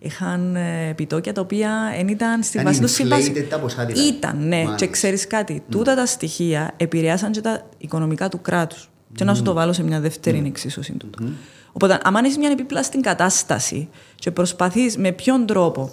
είχαν 0.00 0.56
ε, 0.56 0.88
επιτόκια 0.88 1.32
τα 1.32 1.40
οποία 1.40 1.92
δεν 1.96 2.08
ήταν 2.08 2.42
στη 2.42 2.58
βάση 2.58 2.80
του 2.80 2.88
συμβάσεων. 2.88 3.36
Ήταν, 4.08 4.48
ναι. 4.48 4.56
Μάλιστα. 4.56 4.74
Και 4.74 4.86
ξέρεις 4.86 5.26
κάτι, 5.26 5.62
mm. 5.62 5.64
τούτα 5.70 5.94
τα 5.94 6.06
στοιχεία 6.06 6.74
επηρεάσαν 6.76 7.32
και 7.32 7.40
τα 7.40 7.62
οικονομικά 7.78 8.28
του 8.28 8.40
κράτους. 8.40 8.88
Mm. 8.88 9.14
Και 9.14 9.24
να 9.24 9.34
σου 9.34 9.42
το 9.42 9.52
βάλω 9.52 9.72
σε 9.72 9.82
μια 9.82 10.00
δεύτερη 10.00 10.42
mm. 10.44 10.46
εξίσωση 10.46 10.92
του. 10.92 11.10
Mm. 11.20 11.24
Οπότε, 11.72 12.00
αν 12.02 12.24
έχεις 12.24 12.38
μια 12.38 12.50
επιπλάστη 12.50 12.98
κατάσταση 12.98 13.88
και 14.14 14.30
προσπαθείς 14.30 14.96
με 14.96 15.12
ποιον 15.12 15.46
τρόπο 15.46 15.90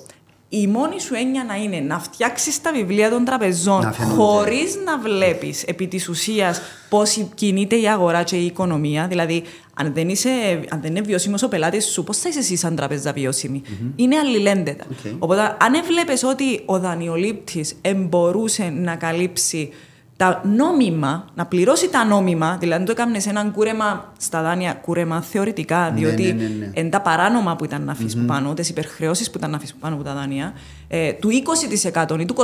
η 0.49 0.67
μόνη 0.67 1.01
σου 1.01 1.15
έννοια 1.15 1.43
να 1.43 1.55
είναι 1.55 1.79
να 1.79 1.99
φτιάξεις 1.99 2.61
τα 2.61 2.71
βιβλία 2.71 3.09
των 3.09 3.25
τραπεζών 3.25 3.93
χωρίς 4.15 4.75
να 4.85 4.99
βλέπεις 4.99 5.63
επί 5.63 5.87
της 5.87 6.09
ουσίας 6.09 6.61
πώς 6.89 7.25
κινείται 7.35 7.75
η 7.75 7.87
αγορά 7.87 8.23
και 8.23 8.35
η 8.35 8.45
οικονομία. 8.45 9.07
Δηλαδή, 9.07 9.43
αν 9.73 9.93
δεν, 9.93 10.09
είσαι, 10.09 10.29
αν 10.69 10.81
δεν 10.81 10.91
είναι 10.91 11.01
βιώσιμος 11.01 11.43
ο 11.43 11.47
πελάτης 11.47 11.85
σου, 11.85 12.03
πώς 12.03 12.17
θα 12.17 12.29
είσαι 12.29 12.39
εσύ 12.39 12.55
σαν 12.55 12.75
τραπεζα 12.75 13.13
βιώσιμη; 13.13 13.61
Mm-hmm. 13.65 13.91
Είναι 13.95 14.17
αλληλένδετα. 14.17 14.83
Okay. 14.83 15.15
Οπότε, 15.19 15.57
αν 15.59 15.73
έβλεπες 15.73 16.23
ότι 16.23 16.61
ο 16.65 16.79
δανειολήπτης 16.79 17.75
μπορούσε 17.95 18.69
να 18.75 18.95
καλύψει 18.95 19.69
τα 20.17 20.41
νόμιμα, 20.45 21.25
να 21.35 21.45
πληρώσει 21.45 21.89
τα 21.89 22.05
νόμιμα, 22.05 22.57
δηλαδή 22.59 22.85
το 22.85 22.91
έκανε 22.91 23.21
έναν 23.27 23.51
κούρεμα 23.51 24.13
στα 24.17 24.41
δάνεια, 24.41 24.73
κούρεμα 24.73 25.21
θεωρητικά, 25.21 25.89
ναι, 25.89 25.99
διότι 25.99 26.23
ναι, 26.23 26.51
ναι, 26.73 26.81
ναι. 26.81 26.89
τα 26.89 27.01
παράνομα 27.01 27.55
που 27.55 27.65
ήταν 27.65 27.83
να 27.83 27.91
αφήσεις 27.91 28.17
mm-hmm. 28.21 28.27
πάνω, 28.27 28.53
τις 28.53 28.69
υπερχρεώσεις 28.69 29.31
που 29.31 29.37
ήταν 29.37 29.49
να 29.49 29.57
αφήσεις 29.57 29.75
πάνω 29.79 29.95
από 29.95 30.03
τα 30.03 30.13
δάνεια, 30.13 30.53
ε, 30.87 31.13
του 31.13 31.29
20% 31.29 32.19
ή 32.19 32.25
του 32.25 32.35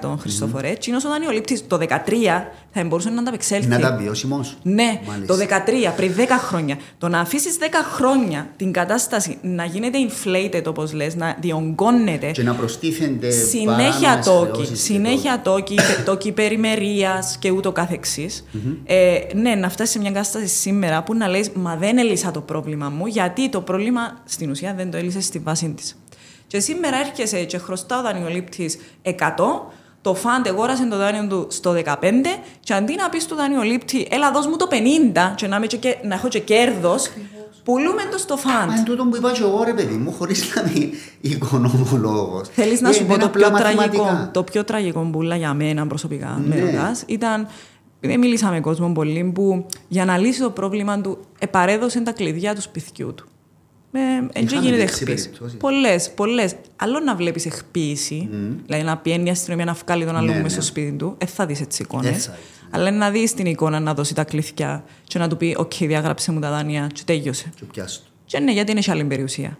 25% 0.00 0.14
Χριστόφορε, 0.18 0.72
mm-hmm. 0.72 0.78
Τσίνο 0.78 0.96
ο 0.96 1.08
δανειολήπτης 1.08 1.66
το 1.66 1.78
13 1.80 1.86
θα 2.72 2.84
μπορούσε 2.84 3.10
να 3.10 3.20
ανταπεξέλθει. 3.20 3.68
Να 3.68 3.78
τα 3.78 3.96
βιώσιμο. 3.96 4.40
Ναι, 4.62 5.00
Μάλιστα. 5.06 5.36
το 5.36 5.46
13, 5.90 5.92
πριν 5.96 6.12
10 6.16 6.20
χρόνια. 6.38 6.76
Το 6.98 7.08
να 7.08 7.20
αφήσεις 7.20 7.56
10 7.60 7.64
χρόνια 7.94 8.48
την 8.56 8.72
κατάσταση 8.72 9.38
να 9.42 9.64
γίνεται 9.64 9.98
inflated, 10.08 10.62
όπως 10.66 10.92
λες, 10.92 11.14
να 11.16 11.36
διονγκώνεται. 11.40 12.30
Και 12.30 12.42
να 12.42 12.54
προστίθενται 12.54 13.30
συνέχεια 13.30 14.22
τόκοι, 14.24 14.76
συνέχεια 14.76 15.40
τόκοι, 15.44 15.78
τόκοι 16.04 16.32
περιμερία 16.32 17.22
και 17.38 17.50
ούτω 17.50 17.72
καθεξής. 17.72 18.44
Mm-hmm. 18.54 18.76
Ε, 18.84 19.18
ναι, 19.34 19.54
να 19.54 19.68
φτάσει 19.68 19.92
σε 19.92 19.98
μια 19.98 20.10
κατάσταση 20.10 20.46
σήμερα 20.46 21.02
που 21.02 21.14
να 21.14 21.28
λες, 21.28 21.50
Μα 21.54 21.76
δεν 21.76 21.98
έλυσα 21.98 22.30
το 22.30 22.40
πρόβλημα 22.40 22.88
μου, 22.88 23.06
γιατί 23.06 23.48
το 23.48 23.60
πρόβλημα 23.60 24.00
στην 24.24 24.50
ουσία 24.50 24.74
δεν 24.76 24.90
το 24.90 24.96
έλυσες 24.96 25.24
στη 25.24 25.38
βάση 25.38 25.74
της. 25.76 25.96
Και 26.54 26.60
σήμερα 26.60 26.96
έρχεσαι 26.96 27.44
και 27.44 27.58
χρωστά 27.58 27.98
ο 27.98 28.02
δανειολήπτης 28.02 28.78
100, 29.02 29.12
το 30.02 30.14
φαντ 30.14 30.46
εγόρασε 30.46 30.86
το 30.86 30.96
δάνειο 30.96 31.26
του 31.26 31.46
στο 31.50 31.74
15 31.84 31.94
και 32.60 32.74
αντί 32.74 32.94
να 32.94 33.08
πεις 33.08 33.22
στο 33.22 33.36
δανειολήπτη, 33.36 34.06
έλα 34.10 34.30
δώσ' 34.30 34.46
μου 34.46 34.56
το 34.56 34.68
50 34.70 35.32
και 35.34 35.46
να, 35.46 35.60
και, 35.60 35.96
να 36.02 36.14
έχω 36.14 36.28
και 36.28 36.38
κέρδος, 36.38 37.10
πουλούμε 37.64 38.02
το 38.10 38.18
στο 38.18 38.36
φαντ. 38.36 38.68
Μα 38.68 38.82
τούτο 38.82 39.04
που 39.04 39.16
είπα 39.16 39.32
και 39.32 39.42
εγώ 39.42 39.62
ρε 39.64 39.72
παιδί 39.72 39.94
μου, 39.94 40.12
χωρίς 40.12 40.54
να 40.54 40.72
είμαι 40.74 40.90
οικονομολόγος. 41.20 42.48
Θέλεις 42.48 42.80
να 42.80 42.88
ε, 42.88 42.92
σου 42.92 43.06
πω 43.06 43.18
το 43.18 43.28
πιο, 43.28 43.50
τραγικό, 43.50 44.28
το 44.32 44.42
πιο 44.42 44.64
τραγικό 44.64 45.04
μπουλα 45.04 45.36
για 45.36 45.54
μένα 45.54 45.86
προσωπικά, 45.86 46.42
ναι. 46.46 46.54
με 46.54 46.94
ήταν 47.06 47.46
δεν 48.00 48.18
μίλησα 48.18 48.50
με 48.50 48.60
κόσμο 48.60 48.92
πολύ 48.92 49.30
που 49.34 49.66
για 49.88 50.04
να 50.04 50.18
λύσει 50.18 50.40
το 50.40 50.50
πρόβλημα 50.50 51.00
του 51.00 51.18
επαρέδωσε 51.38 52.00
τα 52.00 52.12
κλειδιά 52.12 52.54
του 52.54 52.60
σπιτιού 52.60 53.14
του. 53.14 53.28
Έτσι 54.32 54.58
γίνεται 54.58 54.82
εκποίηση. 54.82 55.30
Πολλές, 55.58 56.10
πολλές. 56.10 56.54
Άλλο 56.76 57.00
να 57.00 57.14
βλέπεις 57.14 57.46
εκποίηση, 57.46 58.28
mm. 58.32 58.62
δηλαδή 58.66 58.84
να 58.84 58.96
πιένει 58.96 59.28
η 59.28 59.30
αστυνομία 59.30 59.64
να 59.64 59.72
βγάλει 59.72 60.04
τον 60.04 60.16
άλλο 60.16 60.32
ναι, 60.32 60.42
μέσα 60.42 60.48
στο 60.48 60.60
ναι. 60.60 60.66
σπίτι 60.66 60.96
του, 60.96 61.14
δεν 61.18 61.28
θα 61.28 61.46
δεις 61.46 61.60
έτσι 61.60 61.82
εικόνες. 61.82 62.30
Αλλά 62.70 62.90
να 62.90 63.10
δεις 63.10 63.34
την 63.34 63.46
εικόνα 63.46 63.80
να 63.80 63.94
δώσει 63.94 64.14
τα 64.14 64.24
κλειδιά 64.24 64.84
και 65.04 65.18
να 65.18 65.28
του 65.28 65.36
πει: 65.36 65.54
Οκ, 65.58 65.72
διάγραψε 65.74 66.32
μου 66.32 66.40
τα 66.40 66.50
δάνεια, 66.50 66.86
και 66.92 67.02
τέλειωσε. 67.04 67.52
Και 67.56 67.64
πιάστο. 67.64 68.04
Και 68.24 68.38
ναι, 68.38 68.52
γιατί 68.52 68.70
είναι 68.70 68.80
σε 68.80 68.90
άλλη 68.90 69.04
περιουσία. 69.04 69.58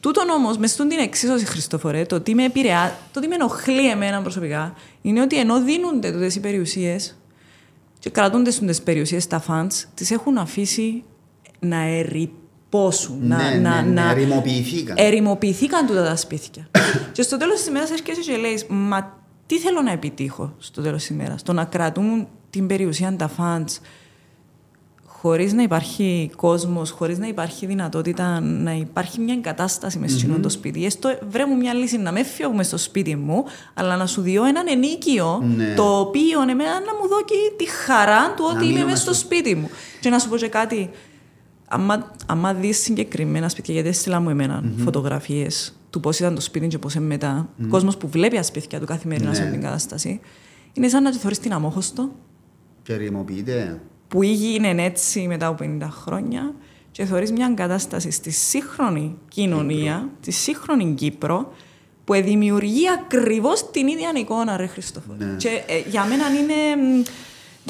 Τούτον 0.00 0.30
όμως, 0.30 0.58
μες 0.58 0.70
στον 0.70 0.88
την 0.88 0.98
εξίσωση, 0.98 1.44
Χριστοφορέ, 1.44 2.04
το 2.04 2.20
τι 2.20 2.34
με 2.34 2.44
επηρεάζει, 2.44 2.92
το 3.12 3.20
τι 3.20 3.28
με 3.28 3.34
ενοχλεί 3.34 3.90
εμένα 3.90 4.22
προσωπικά, 4.22 4.74
είναι 5.02 5.20
ότι 5.20 5.38
ενώ 5.38 5.62
δίνονται 5.62 6.12
τούτες 6.12 6.34
οι 6.34 6.40
περιουσίες 6.40 7.16
και 7.98 8.10
κρατούνται 8.10 8.50
στις 8.50 8.82
περιουσίες 8.82 9.26
τα 9.26 9.40
φαντ, 9.40 9.72
τις 9.94 10.10
έχουν 10.10 10.38
αφήσει 10.38 11.02
να 11.58 11.76
ερρυπ 11.76 12.30
πόσου. 12.70 13.16
Ναι, 13.20 13.36
να, 13.36 13.50
ναι, 13.50 13.58
να, 13.58 13.82
ναι, 13.82 14.02
να, 14.02 14.10
ερημοποιηθήκαν. 14.10 14.96
ερημοποιηθήκαν 14.98 15.86
τούτα 15.86 16.04
τα 16.04 16.16
σπίτια. 16.16 16.68
και 17.12 17.22
στο 17.22 17.36
τέλος 17.36 17.56
της 17.56 17.66
ημέρας 17.66 17.90
έρχεσαι 17.90 18.20
και 18.20 18.36
λέεις, 18.36 18.66
Μα 18.68 19.18
τι 19.46 19.58
θέλω 19.58 19.82
να 19.82 19.92
επιτύχω 19.92 20.54
στο 20.58 20.82
τέλος 20.82 21.00
της 21.00 21.10
ημέρας; 21.10 21.42
Το 21.42 21.52
να 21.52 21.64
κρατούν 21.64 22.28
την 22.50 22.66
περιουσία 22.66 23.16
τα 23.16 23.30
fans 23.38 23.78
χωρίς 25.20 25.52
να 25.52 25.62
υπάρχει 25.62 26.30
κόσμος, 26.36 26.90
χωρίς 26.90 27.18
να 27.18 27.26
υπάρχει 27.26 27.66
δυνατότητα 27.66 28.40
να 28.40 28.72
υπάρχει 28.72 29.20
μια 29.20 29.34
εγκατάσταση 29.34 29.98
μες 29.98 30.26
mm-hmm. 30.26 30.38
το 30.42 30.48
σπίτι. 30.48 30.84
Έστω 30.84 31.18
βρε 31.28 31.46
μου 31.46 31.56
μια 31.56 31.74
λύση 31.74 31.98
να 31.98 32.12
με 32.12 32.22
φύγω 32.24 32.62
στο 32.62 32.76
σπίτι 32.76 33.16
μου, 33.16 33.44
αλλά 33.74 33.96
να 33.96 34.06
σου 34.06 34.20
διώ 34.20 34.44
έναν 34.44 34.64
ενίκιο 34.68 35.42
Ναι. 35.56 35.74
το 35.74 35.98
οποίο 35.98 36.40
εμένα 36.40 36.72
να 36.72 36.94
μου 37.00 37.08
δώσει 37.08 37.54
τη 37.56 37.68
χαρά 37.70 38.34
του 38.36 38.44
ότι 38.48 38.64
μείνω 38.64 38.70
είμαι 38.70 38.78
μες 38.78 38.84
μέσα 38.90 39.02
στο 39.02 39.12
στο- 39.12 39.24
σπίτι 39.24 39.54
μου. 39.54 39.70
Και 40.00 40.10
να 40.10 40.18
σου 40.18 40.28
πω 40.28 40.36
και 40.36 40.48
κάτι. 40.48 40.90
Άμα, 41.72 42.12
άμα 42.26 42.54
δεις 42.54 42.78
συγκεκριμένα 42.78 43.48
σπίτια, 43.48 43.74
γιατί 43.74 43.88
έστειλα 43.88 44.20
μου 44.20 44.30
εμένα 44.30 44.62
mm-hmm. 44.62 44.82
φωτογραφίες 44.84 45.74
του 45.90 46.00
πώς 46.00 46.18
ήταν 46.18 46.34
το 46.34 46.40
σπίτι 46.40 46.66
και 46.66 46.78
πώς 46.78 46.94
είναι 46.94 47.04
μετά, 47.04 47.48
mm-hmm. 47.48 47.66
κόσμος 47.68 47.96
που 47.96 48.08
βλέπει 48.08 48.36
τα 48.36 48.42
σπίτια 48.42 48.80
του 48.80 48.86
καθημερινά 48.86 49.34
σε 49.34 49.40
Ναι. 49.40 49.44
αυτήν 49.44 49.60
την 49.60 49.68
κατάσταση, 49.68 50.20
είναι 50.72 50.88
σαν 50.88 51.02
να 51.02 51.12
θεωρείς 51.12 51.38
την 51.38 51.52
αμόχωστο 51.52 52.10
Και 52.82 52.92
ερημοποιείται. 52.92 53.80
που 54.08 54.22
έγινε 54.22 54.82
έτσι 54.84 55.26
μετά 55.26 55.46
από 55.46 55.64
50 55.80 55.86
χρόνια 55.90 56.54
και 56.90 57.04
θεωρείς 57.04 57.32
μια 57.32 57.52
κατάσταση 57.54 58.10
στη 58.10 58.30
σύγχρονη 58.30 59.16
κοινωνία, 59.28 60.08
στη 60.20 60.30
σύγχρονη 60.30 60.94
Κύπρο, 60.94 61.52
που 62.04 62.14
δημιουργεί 62.14 62.88
ακριβώς 63.00 63.70
την 63.70 63.86
ίδια 63.86 64.12
εικόνα, 64.16 64.56
ρε 64.56 64.66
Χριστόφορο. 64.66 65.16
Ναι. 65.18 65.36
Και 65.36 65.48
ε, 65.66 65.88
για 65.90 66.04
μένα 66.04 66.24
είναι, 66.28 66.54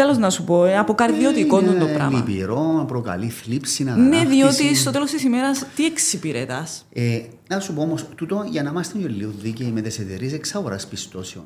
μ, 0.00 0.02
τέλος 0.02 0.18
να 0.18 0.30
σου 0.30 0.44
πω, 0.44 0.64
ε, 0.64 0.78
αποκαρδιωτικό 0.78 1.60
Είναι 1.60 1.72
το 1.72 1.86
πράγμα. 1.86 2.18
Λυπηρό, 2.18 2.84
προκαλεί 2.88 3.28
θλίψη, 3.28 3.84
Ναι, 3.84 3.90
αγανάκτηση. 3.90 4.26
διότι 4.26 4.74
στο 4.74 4.90
τέλος 4.90 5.10
της 5.10 5.22
ημέρας 5.22 5.66
τι 5.76 5.84
εξυπηρετάς; 5.84 6.86
Ε, 6.92 7.20
να 7.48 7.60
σου 7.60 7.74
πω 7.74 7.82
όμως, 7.82 8.06
τούτο 8.14 8.44
για 8.50 8.62
να 8.62 8.70
είμαστε 8.70 8.98
λίγο 8.98 9.30
δίκαιοι 9.42 9.70
με 9.70 9.80
τις 9.80 9.98
εταιρείες 9.98 10.32
εξαγοράς 10.32 10.86
πιστώσεων. 10.86 11.44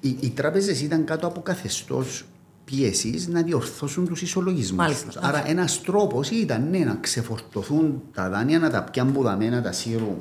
Οι, 0.00 0.16
οι 0.20 0.30
τράπεζες 0.30 0.80
ήταν 0.82 1.04
κάτω 1.04 1.26
από 1.26 1.40
καθεστώς 1.40 2.24
πίεσης 2.64 3.26
να 3.28 3.42
διορθώσουν 3.42 4.06
τους 4.06 4.22
ισολογισμούς. 4.22 4.76
Μάλιστα. 4.76 5.10
Άρα, 5.22 5.48
ένας 5.48 5.80
τρόπος 5.80 6.30
ήταν 6.30 6.68
ναι, 6.70 6.78
να 6.78 6.98
ξεφορτωθούν 7.00 8.02
τα 8.14 8.28
δάνεια, 8.28 8.58
να 8.58 8.70
τα 8.70 8.82
πιάνουν 8.82 9.12
πουδαμένα, 9.12 9.62
τα 9.62 9.72
σύρουν 9.72 10.16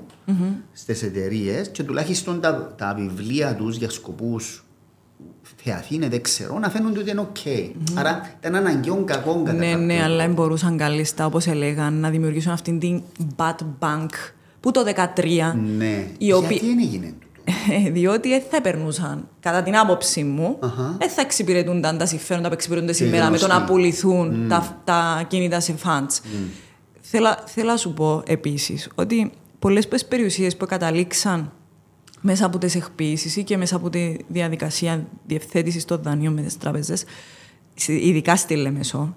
στις 0.73 1.03
εταιρείες 1.03 1.67
και 1.69 1.83
τουλάχιστον 1.83 2.41
τα, 2.41 2.73
τα 2.77 2.95
βιβλία 2.97 3.55
τους 3.55 3.75
για 3.77 3.89
σκοπούς 3.89 4.63
θεαθήναι, 5.63 6.07
δεν 6.07 6.21
ξέρω, 6.21 6.59
να 6.59 6.69
φαίνονται 6.69 6.99
ότι 6.99 7.09
είναι 7.09 7.19
οκ. 7.19 7.37
Άρα 7.97 8.29
ήταν 8.39 8.55
αναγκαίο 8.55 9.03
κακό 9.03 9.41
κατά 9.45 9.57
Ναι, 9.57 9.65
κάποιο 9.71 9.85
ναι, 9.85 9.93
τρόπο. 9.97 10.09
αλλά 10.11 10.27
μπορούσαν 10.27 10.77
καλύτερα, 10.77 11.25
όπως 11.25 11.47
έλεγαν, 11.47 11.93
να 11.93 12.09
δημιουργήσουν 12.09 12.51
αυτήν 12.51 12.79
την 12.79 13.01
bad 13.35 13.55
bank 13.79 14.09
που 14.59 14.71
το 14.71 14.83
2013 14.83 15.53
Ναι. 15.77 16.05
οι 16.17 16.31
οποίοι- 16.31 16.49
Γιατί 16.61 16.65
δεν 16.67 16.79
έγινε 16.79 17.05
τούτο; 17.45 17.85
Ε, 17.87 17.89
διότι 17.91 18.29
δεν 18.29 18.41
θα 18.51 18.61
περνούσαν, 18.61 19.27
κατά 19.39 19.63
την 19.63 19.77
άποψή 19.77 20.23
μου, 20.23 20.57
Αχα. 20.59 20.95
δεν 20.99 21.09
θα 21.09 21.21
εξυπηρετούνταν 21.21 21.97
τα 21.97 22.05
συμφέροντα 22.05 22.47
που 22.47 22.53
εξυπηρετούνται 22.53 22.91
Και 22.93 23.03
σήμερα 23.03 23.29
με 23.29 23.37
το 23.37 23.47
να 23.47 23.53
γνωστοί. 23.53 23.71
πουληθούν 23.73 24.45
τα, 24.49 24.81
τα 24.83 25.23
κίνητα 25.27 25.59
σε 25.59 25.75
funds. 25.83 26.19
Θέλω, 27.01 27.27
θέλω 27.45 27.67
να 27.69 27.77
σου 27.77 27.93
πω 27.93 28.23
επίσης 28.27 28.89
ότι 28.95 29.31
πολλές 29.59 29.87
περιουσίες 30.09 30.57
που 30.57 30.65
καταλήξαν 30.65 31.51
μέσα 32.25 32.45
από 32.45 32.57
τις 32.57 32.75
εκποίησεις 32.75 33.35
ή 33.35 33.43
και 33.43 33.57
μέσα 33.57 33.75
από 33.75 33.89
τη 33.89 34.15
διαδικασία 34.27 35.07
διευθέτησης 35.25 35.85
των 35.85 36.01
δανείων 36.01 36.33
με 36.33 36.41
τις 36.41 36.57
τράπεζες, 36.57 37.03
ειδικά 37.87 38.35
στη 38.35 38.55
Λεμεσό, 38.55 39.15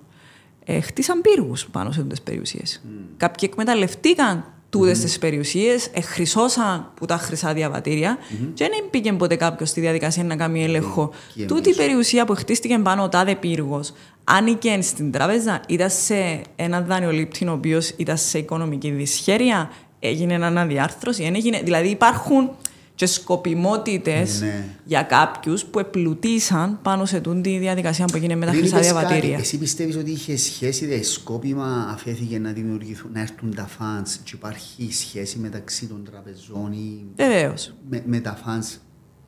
ε, 0.65 0.81
χτίσαν 0.81 1.21
πύργους 1.21 1.67
πάνω 1.67 1.93
σε 1.93 2.01
αυτές 2.01 2.21
τις 2.21 2.31
περιουσίες. 2.31 2.83
Κάποιοι 3.17 3.49
εκμεταλλευτήκαν 3.53 4.45
τούτες 4.71 4.99
mm. 4.99 5.03
τις 5.03 5.19
περιουσίες, 5.19 5.91
χρυσώσαν 6.03 6.93
που 6.95 7.07
τα 7.07 7.17
χρυσά 7.17 7.53
διαβατήρια 7.53 8.19
και 8.55 8.69
δεν 8.69 8.91
πήγε 8.91 9.13
ποτέ 9.13 9.37
κάποιος 9.37 9.69
στη 9.69 9.81
διαδικασία 9.81 10.25
να 10.25 10.37
κάνει 10.37 10.65
έλεγχο. 10.65 11.11
και 11.35 11.45
Τούτη 11.45 11.69
η 11.69 11.73
εμείς. 11.73 11.77
περιουσία 11.77 12.25
που 12.25 12.35
χτίστηκε 12.35 12.79
πάνω 12.79 13.03
ο 13.03 13.09
τάδε 13.09 13.35
πύργος 13.35 13.93
άνοικε 14.25 14.79
στην 14.83 15.11
τράπεζα, 15.11 15.61
ήταν 15.69 15.91
σε 15.91 16.41
ένα 16.57 16.81
δανειολήπτη 16.81 17.47
ο 17.47 17.53
οποίος 17.53 17.89
ήταν 17.89 18.17
σε 18.17 18.39
οικονομική 18.39 18.91
δυσχέρεια, 18.91 19.71
έγινε 20.01 20.35
αναδιάρθρωση, 20.35 21.23
δεν 21.23 21.35
έγινε. 21.35 21.61
Δηλαδή 21.65 21.89
υπάρχουν 21.89 22.51
και 22.97 23.07
σκοπιμότητες 23.07 24.41
Ναι. 24.41 24.65
για 24.85 25.03
κάποιους 25.03 25.65
που 25.65 25.79
επλουτίσαν 25.79 26.79
πάνω 26.83 27.05
σε 27.05 27.21
τούτη 27.21 27.41
τη 27.41 27.59
διαδικασία 27.59 28.05
που 28.05 28.17
έγινε 28.17 28.35
με 28.35 28.45
τα 28.45 28.51
Πριν 28.51 28.63
χρυσά 28.63 28.77
είπες 28.77 28.93
κάτι, 28.93 29.05
διαβατήρια. 29.05 29.39
Εσύ 29.39 29.59
πιστεύεις 29.59 29.97
ότι 29.97 30.11
είχε 30.11 30.37
σχέση, 30.37 30.85
δηλαδή 30.85 31.03
σκόπιμα 31.05 31.89
αφέθηκε 31.93 32.39
να 32.39 32.53
δημιουργηθούν, 32.53 33.11
να 33.13 33.21
έρθουν 33.21 33.55
τα 33.55 33.69
fans 33.79 34.09
και 34.25 34.31
υπάρχει 34.35 34.89
σχέση 34.93 35.39
μεταξύ 35.39 35.87
των 35.87 36.05
τραπεζών 36.11 36.73
ή 36.73 37.05
Βεβαίως. 37.17 37.75
με, 37.91 38.03
με 38.07 38.21
τα 38.21 38.39
fans, 38.39 38.79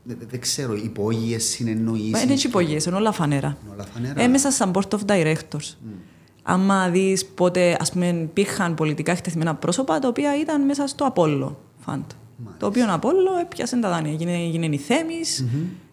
δεν, 0.02 0.18
δεν 0.30 0.40
ξέρω, 0.40 0.74
υπόγειες 0.74 1.44
συνεννοήσεις. 1.44 2.10
Δεν 2.10 2.28
είναι 2.28 2.40
υπογείε, 2.44 2.78
είναι 2.86 2.96
όλα 2.96 3.12
φανερά. 3.12 3.56
Είναι 3.64 3.72
όλα 3.74 3.84
φανερά. 3.94 4.22
Ε, 4.22 4.26
μέσα 4.28 4.50
σαν 4.50 4.70
board 4.74 4.88
of 4.98 4.98
directors. 5.06 5.74
Άμα 6.42 6.88
δεις 6.88 7.26
πότε 7.26 7.76
ας 7.80 7.92
πούμε, 7.92 8.06
υπήρχαν 8.06 8.74
πολιτικά 8.74 9.12
εκτεθειμένα 9.12 9.54
πρόσωπα 9.54 9.98
τα 9.98 10.08
οποία 10.08 10.40
ήταν 10.40 10.64
μέσα 10.64 10.86
στο 10.86 11.04
Απόλλω 11.04 11.60
Fund. 11.86 12.04
Το 12.58 12.66
οποίο 12.66 12.84
Απόλλω 12.88 13.38
έπιασε 13.40 13.76
τα 13.76 13.88
δάνεια. 13.88 14.12
Έγινε, 14.12 14.32
έγινε 14.32 14.66
η 14.66 14.78
θεμης 14.78 15.44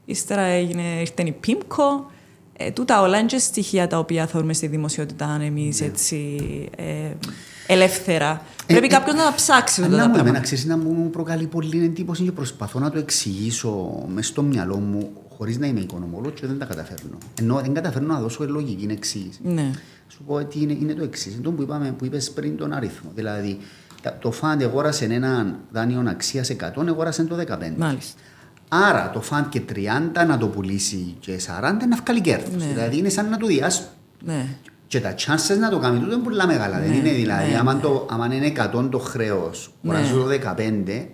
ύστερα 0.05 0.41
έγινε, 0.41 0.81
ήρθε 0.99 1.23
η 1.23 1.31
Πίμκο. 1.31 2.11
Ε, 2.57 2.71
τούτα 2.71 3.01
όλα 3.01 3.17
είναι 3.17 3.27
και 3.27 3.37
στοιχεία 3.37 3.87
τα 3.87 3.97
οποία 3.97 4.27
θεωρούμε 4.27 4.53
στη 4.53 4.67
δημοσιότητα 4.67 5.39
εμείς 5.41 5.81
έτσι 5.81 6.37
ε, 6.77 7.09
ελεύθερα. 7.67 8.41
Πρέπει 8.67 8.85
ε, 8.85 8.89
κάποιος 8.89 9.15
να 9.15 9.23
τα 9.23 9.33
ψάξει 9.35 9.81
αυτά 9.81 9.93
Αλλά 9.93 10.01
τα 10.01 10.07
μου 10.07 10.13
πράγματα. 10.13 10.29
εμένα 10.29 10.39
ξέρεις 10.43 10.65
να 10.65 10.77
μου 10.77 11.09
προκαλεί 11.09 11.47
πολύ 11.47 11.83
εντύπωση 11.83 12.23
και 12.23 12.31
προσπαθώ 12.31 12.79
να 12.79 12.89
το 12.91 12.97
εξηγήσω 12.97 14.03
μες 14.13 14.27
στο 14.27 14.41
μυαλό 14.41 14.77
μου 14.77 15.11
χωρίς 15.37 15.57
να 15.57 15.67
είμαι 15.67 15.79
οικονομολόγος 15.79 16.39
και 16.39 16.47
δεν 16.47 16.59
τα 16.59 16.65
καταφέρνω. 16.65 17.17
Ενώ 17.39 17.59
δεν 17.61 17.73
καταφέρνω 17.73 18.13
να 18.13 18.19
δώσω 18.19 18.45
λογική 18.47 18.87
εξήγηση. 18.91 19.39
Ναι. 19.43 19.71
Σου 20.07 20.23
πω 20.23 20.33
ότι 20.33 20.61
είναι, 20.61 20.73
είναι 20.73 20.93
το 20.93 21.03
εξής. 21.03 21.33
Είναι 21.33 21.41
το 21.41 21.51
που, 21.51 21.61
είπαμε, 21.61 21.91
που 21.97 22.05
είπες 22.05 22.31
πριν 22.31 22.57
τον 22.57 22.73
αριθμό. 22.73 23.11
Δηλαδή, 23.15 23.57
τα- 23.57 23.63
το 24.19 24.31
φαντ 24.31 24.61
αγόρασε 24.63 25.05
ένα 25.05 25.55
δάνειο 25.71 26.03
αξίας 26.07 26.49
100, 26.49 26.87
αγόρασε 26.87 27.23
το 27.23 27.35
15. 27.35 27.73
Μάλιστα. 27.77 28.19
Άρα 28.69 29.09
το 29.13 29.21
φαντ 29.21 29.45
και 29.49 29.61
30 29.73 30.25
να 30.27 30.37
το 30.37 30.47
πουλήσει 30.47 31.15
και 31.19 31.39
40 31.47 31.61
να 31.89 31.97
βγάλει 32.05 32.21
κέρδος. 32.21 32.63
Ναι. 32.63 32.69
Δηλαδή 32.73 32.97
είναι 32.97 33.09
σαν 33.09 33.29
να 33.29 33.37
του 33.37 33.45
διάσει. 33.47 33.81
Ναι. 34.23 34.45
Και 34.87 34.99
τα 34.99 35.13
chances 35.17 35.57
να 35.59 35.69
το 35.69 35.79
κάνει 35.79 35.99
τούτο 35.99 36.13
είναι 36.13 36.23
πολλά 36.23 36.47
μεγάλα. 36.47 36.79
Δεν 36.79 36.89
Ναι, 36.89 36.95
είναι 36.95 37.11
δηλαδή, 37.11 37.51
ναι, 37.51 37.57
άμα, 37.57 37.77
το, 37.79 38.07
άμα 38.11 38.25
είναι 38.35 38.53
100 38.73 38.87
το 38.91 38.99
χρέος, 38.99 39.73
Ναι. 39.81 39.91
αγοράζω 39.93 40.15
το 40.23 40.27
15, 40.27 41.07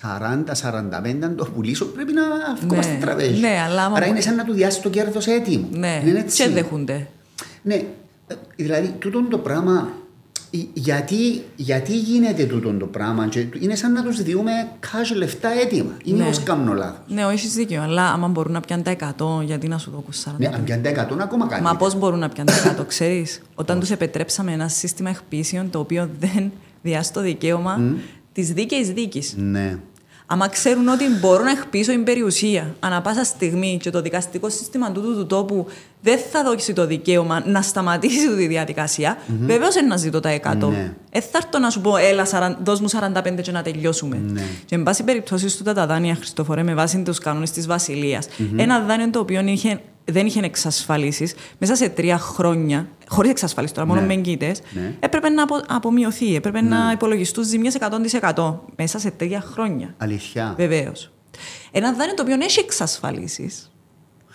40-45 0.00 1.24
αν 1.24 1.36
το 1.36 1.44
πουλήσω 1.54 1.84
πρέπει 1.86 2.12
να 2.12 2.22
βγω 2.62 2.74
Ναι, 2.76 2.82
στην 2.82 3.00
τραπέζι. 3.00 3.40
ναι, 3.40 3.56
αλλά 3.68 3.84
άμα 3.84 3.96
Άρα 3.96 4.04
μπο- 4.06 4.12
είναι 4.12 4.20
σαν 4.20 4.34
να 4.34 4.44
του 4.44 4.52
διάσει 4.52 4.82
το 4.82 4.90
κέρδος 4.90 5.26
έτοιμο. 5.26 5.68
Ναι. 5.70 6.02
Είναι 6.06 6.18
έτσι. 6.18 6.42
Και 6.42 6.48
δέχονται. 6.50 7.06
Ναι, 7.62 7.74
ε, 8.26 8.34
δηλαδή 8.56 8.94
τούτο 8.98 9.22
το 9.22 9.38
πράγμα, 9.38 9.88
ε, 9.88 10.01
γιατί, 10.74 11.42
γιατί 11.56 11.98
γίνεται 11.98 12.44
τούτο 12.44 12.72
το 12.72 12.86
πράγμα 12.86 13.26
και 13.28 13.46
είναι 13.60 13.74
σαν 13.74 13.92
να 13.92 14.02
τους 14.02 14.22
διούμε 14.22 14.50
cash 14.80 15.16
λεφτά 15.16 15.48
έτοιμα 15.48 15.96
ή 16.04 16.12
Ναι. 16.12 16.18
μήπως 16.18 16.42
κάνω 16.42 16.72
λάθος. 16.72 16.98
Ναι, 17.08 17.24
όχι 17.24 17.48
δίκιο, 17.48 17.82
αλλά 17.82 18.12
άμα 18.12 18.28
μπορούν 18.28 18.52
να 18.52 18.60
πιάνουν 18.60 18.84
τα 18.84 18.90
100, 18.90 19.42
γιατί 19.44 19.68
να 19.68 19.78
σου 19.78 19.90
δώσουν 19.90 20.32
40. 20.32 20.36
Ναι, 20.38 20.46
αν 20.56 20.64
πιάνει 20.64 20.82
τα 20.82 20.90
100 20.90 21.12
είναι 21.14 21.22
ακόμα 21.22 21.46
καλύτερα. 21.46 21.72
Μα 21.72 21.78
πώς 21.78 21.94
μπορούν 21.94 22.18
να 22.18 22.28
πιάνουν 22.28 22.54
τα 22.76 22.82
100, 22.82 22.86
ξέρεις; 22.86 23.40
Όταν 23.54 23.80
τους 23.80 23.90
επετρέψαμε 23.90 24.52
ένα 24.52 24.68
σύστημα 24.68 25.10
εκπίσεων 25.10 25.70
το 25.70 25.78
οποίο 25.78 26.08
δεν 26.20 26.52
διάσει 26.82 27.12
το 27.12 27.20
δικαίωμα 27.20 27.80
της 28.32 28.52
δίκαιης 28.52 28.90
δίκης. 28.92 29.34
Ναι. 29.36 29.78
Άμα 30.32 30.48
ξέρουν 30.48 30.88
ότι 30.88 31.04
μπορώ 31.20 31.42
να 31.42 31.50
εκπίσω 31.50 31.90
την 31.90 32.04
περιουσία 32.04 32.74
ανά 32.80 33.00
πάσα 33.00 33.24
στιγμή 33.24 33.78
και 33.82 33.90
το 33.90 34.02
δικαστικό 34.02 34.48
σύστημα 34.48 34.92
τούτου 34.92 35.14
του 35.14 35.26
τόπου 35.26 35.66
δεν 36.02 36.18
θα 36.32 36.42
δώσει 36.42 36.72
το 36.72 36.86
δικαίωμα 36.86 37.42
να 37.46 37.62
σταματήσει 37.62 38.36
τη 38.36 38.46
διαδικασία, 38.46 39.18
βεβαίως 39.40 39.74
είναι 39.74 39.86
να 39.86 39.96
ζητώ 39.96 40.20
τα 40.20 40.40
100. 40.42 40.56
Ναι. 40.68 40.92
Ε, 41.10 41.20
θα 41.20 41.38
έρθω 41.42 41.58
να 41.58 41.70
σου 41.70 41.80
πω, 41.80 41.96
έλα, 41.96 42.24
σαραν- 42.24 42.58
δώσ' 42.64 42.80
μου 42.80 42.88
45 42.88 43.40
και 43.42 43.50
να 43.50 43.62
τελειώσουμε. 43.62 44.20
Ναι. 44.26 44.42
Και 44.64 44.74
εν 44.74 44.82
πάση 44.82 45.04
περιπτώσει, 45.04 45.56
τούτα 45.56 45.74
τα 45.74 45.86
δάνεια, 45.86 46.14
Χριστοφορέ, 46.14 46.62
με 46.62 46.74
βάση 46.74 47.02
τους 47.02 47.18
κανόνες 47.18 47.50
της 47.50 47.66
βασιλεια 47.66 48.22
ένα 48.56 48.80
δάνειο 48.80 49.10
το 49.10 49.18
οποίο 49.18 49.40
είχε, 49.40 49.80
δεν 50.04 50.26
είχε 50.26 50.40
εξασφαλίσεις 50.40 51.34
μέσα 51.58 51.74
σε 51.74 51.88
τρία 51.88 52.18
χρόνια, 52.18 52.88
χωρίς 53.08 53.30
εξασφαλίσεις 53.30 53.76
τώρα, 53.76 53.86
μόνο 53.88 54.00
Ναι. 54.00 54.06
με 54.06 54.12
εγγύτε, 54.12 54.54
Ναι. 54.72 54.94
έπρεπε 55.00 55.28
να 55.28 55.42
απο, 55.42 55.60
απομειωθεί, 55.68 56.34
έπρεπε 56.34 56.60
να 56.60 56.90
υπολογιστούν 56.92 57.44
ζημιές 57.44 57.74
100% 57.74 58.60
μέσα 58.76 58.98
σε 58.98 59.10
τρία 59.10 59.40
χρόνια. 59.40 59.94
Αλήθεια. 59.98 60.54
Βεβαίως. 60.56 61.12
Ένα 61.70 61.92
δάνειο 61.92 62.14
το 62.14 62.22
οποίο 62.22 62.36
έχει 62.40 62.60
εξασφαλίσεις. 62.60 63.70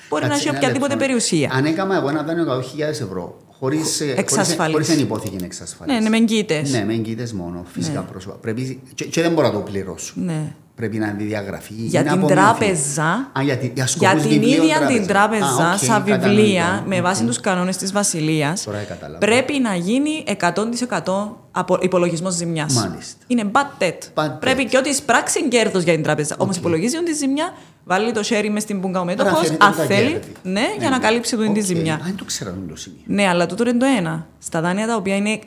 Μπορεί 0.09 0.21
να 0.23 0.27
Κάτσε 0.29 0.41
έχει 0.41 0.49
ένα 0.49 0.57
οποιαδήποτε 0.57 0.91
λεπτό. 0.93 1.05
περιουσία. 1.05 1.49
Αν 1.53 1.65
έκανα 1.65 1.95
εγώ 1.95 2.09
ένα 2.09 2.23
δάνειο 2.23 2.43
100.000 2.43 2.79
ευρώ, 3.01 3.37
χωρίς 3.59 3.99
Εξασφάλιση. 4.01 4.71
χωρίς 4.71 4.89
ενυπόθηκη 4.89 5.35
εξασφάλιση. 5.43 5.97
Ναι, 5.97 6.03
ναι, 6.03 6.09
με 6.09 6.17
εγγύητες. 6.17 6.71
Ναι, 6.71 6.83
με 6.85 6.93
εγγύητες 6.93 7.33
μόνο, 7.33 7.65
φυσικά 7.73 8.01
πρόσωπα. 8.01 8.35
Πρέπει, 8.35 8.81
και, 8.93 9.05
και 9.05 9.21
δεν 9.21 9.33
μπορώ 9.33 9.47
να 9.47 9.53
το 9.53 9.59
πληρώσω. 9.59 10.13
Ναι. 10.17 10.53
Πρέπει 10.77 10.97
να 10.97 11.07
είναι 11.07 11.23
διαγραφή. 11.23 11.73
Για 11.73 11.99
είναι 11.99 12.09
την 12.09 12.17
απομύθη. 12.19 12.39
τράπεζα, 12.39 13.03
Α, 13.39 13.41
για, 13.43 13.57
τη- 13.57 13.65
για, 13.65 13.73
για 13.75 13.87
σκοπούς 13.87 14.21
την 14.21 14.29
βιβλίων 14.29 14.61
ίδια 14.63 14.75
τράπεζα. 14.77 14.97
την 14.99 15.07
τράπεζα, 15.07 15.45
Α, 15.45 15.71
οκ, 15.73 15.77
σαν 15.77 16.03
βιβλία, 16.03 16.61
κατανοητό. 16.61 16.83
με 16.87 17.01
βάση 17.01 17.23
τους 17.25 17.39
κανόνες 17.39 17.77
της 17.77 17.91
Βασιλείας, 17.91 18.63
Τώρα 18.63 18.77
κατάλαβα. 18.77 19.17
πρέπει 19.17 19.59
να 19.59 19.75
γίνει 19.75 20.23
100% 20.27 21.37
απο- 21.51 21.77
υπολογισμός 21.81 22.33
ζημιάς. 22.33 22.73
Μάλιστα. 22.73 23.15
Είναι 23.27 23.43
bad 23.51 23.83
debt. 23.83 23.97
Bad 24.23 24.39
Πρέπει 24.39 24.63
debt. 24.63 24.69
και 24.69 24.77
ό,τι 24.77 24.89
εισπράξει 24.89 25.39
είναι 25.39 25.47
κέρδος 25.47 25.83
για 25.83 25.93
την 25.93 26.03
τράπεζα. 26.03 26.35
Όμως 26.37 26.57
υπολογίζει 26.57 26.97
τη 27.03 27.13
ζημιά, 27.13 27.53
βάλει 27.83 28.11
το 28.11 28.23
χέρι 28.23 28.49
μες 28.49 28.61
στην 28.63 28.81
πούγκα 28.81 28.99
ο 28.99 29.01
Άρα 29.01 29.11
μέτοχος, 29.15 29.39
αφαιρείται 29.39 29.65
αν 29.65 29.75
τα 29.75 29.83
θέλει, 29.83 30.11
κέρδη. 30.11 30.31
ναι, 30.43 30.65
για 30.79 30.89
να 30.89 30.99
καλύψει 30.99 31.35
του 31.35 31.51
τη 31.51 31.59
Οκ. 31.59 31.65
ζημιά. 31.65 31.93
Α, 31.93 31.99
δεν 32.03 32.15
το 32.15 32.23
ξέρω 32.25 32.49
αυτό 32.51 32.61
το 32.69 32.75
σημείο. 32.75 32.99
Ναι, 33.05 33.27
αλλά 33.27 33.45
τούτο 33.45 33.69
είναι 33.69 33.77
το 33.79 33.85
ένα. 33.97 34.25
Στα 34.39 34.61
δάνεια 34.61 34.87
τα 34.87 34.95
οποία 34.95 35.15
είναι 35.15 35.29
ε, 35.31 35.39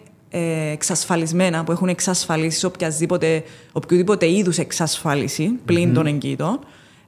εξασφαλισμένα, 0.73 1.65
που 1.65 1.73
έχουν 1.73 1.89
εξασφαλίσει 1.89 2.67
οποιαδήποτε, 2.67 3.43
οποιοδήποτε 3.73 4.31
είδους 4.31 4.59
εξασφάλιση 4.59 5.59
πλην 5.65 5.95
των 5.95 6.07
εγκύτων, 6.07 6.59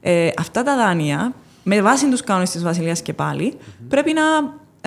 ε, 0.01 0.31
αυτά 0.39 0.63
τα 0.63 0.77
δάνεια, 0.77 1.33
με 1.63 1.83
βάση 1.83 2.09
τους 2.11 2.21
κανόνες 2.21 2.51
της 2.51 2.63
Βασιλείας 2.63 3.03
και 3.03 3.13
πάλι, 3.13 3.57
πρέπει 3.89 4.13
να 4.13 4.23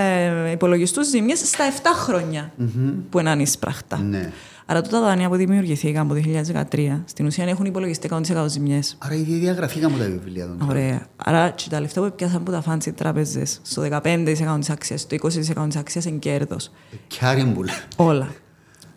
ε, 0.04 0.52
υπολογιστούν 0.52 1.04
ζημιές 1.04 1.40
στα 1.40 1.64
7 1.66 1.72
χρόνια 1.94 2.52
που 3.10 3.20
είναι 3.20 3.30
ανείσπραχτα. 3.30 3.98
Ναι. 3.98 4.32
Άρα 4.66 4.82
τούτα 4.82 5.02
δάνεια 5.02 5.30
που 5.30 5.36
δημιουργηθήκαν 5.36 6.12
από 6.12 6.14
το 6.14 6.22
2013, 6.72 7.02
στην 7.06 7.26
ουσία 7.26 7.46
έχουν 7.46 7.66
υπολογιστεί 7.66 8.10
100% 8.12 8.46
ζημιές. 8.48 8.96
Άρα 9.00 9.16
ήδη 9.16 9.34
διαγραφήκαμε 9.34 9.98
τα 9.98 10.06
βιβλία 10.06 10.48
των 10.48 10.70
Ωραία. 10.70 11.08
Άρα 11.16 11.50
και 11.50 11.70
τα 11.70 11.80
λεφτά 11.80 12.02
που 12.02 12.14
πιάσαν 12.16 12.38
από 12.38 12.52
τα 12.52 12.64
fancy 12.68 12.94
τράπεζε 12.96 13.46
στο 13.46 13.88
15% 14.02 14.60
τη 14.60 14.72
αξία, 14.72 14.98
στο 14.98 15.16
20% 15.22 15.68
τη 15.70 15.80
αξία 15.80 16.02
είναι 16.06 16.18
κέρδος. 16.18 16.72
Κιάριμπουλ. 17.08 17.68
Όλα. 17.96 18.28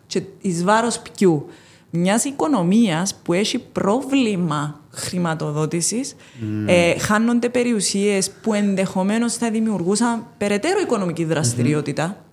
Και 0.07 0.21
εις 0.41 0.63
βάρος 0.63 0.99
ποιου; 0.99 1.45
Μιας 1.91 2.23
οικονομίας 2.23 3.15
που 3.23 3.33
έχει 3.33 3.59
πρόβλημα 3.59 4.79
χρηματοδότησης, 4.91 6.15
ε, 6.65 6.99
χάνονται 6.99 7.49
περιουσίες 7.49 8.31
που 8.41 8.53
ενδεχομένως 8.53 9.33
θα 9.33 9.51
δημιουργούσαν 9.51 10.25
περαιτέρω 10.37 10.79
οικονομική 10.79 11.23
δραστηριότητα. 11.23 12.23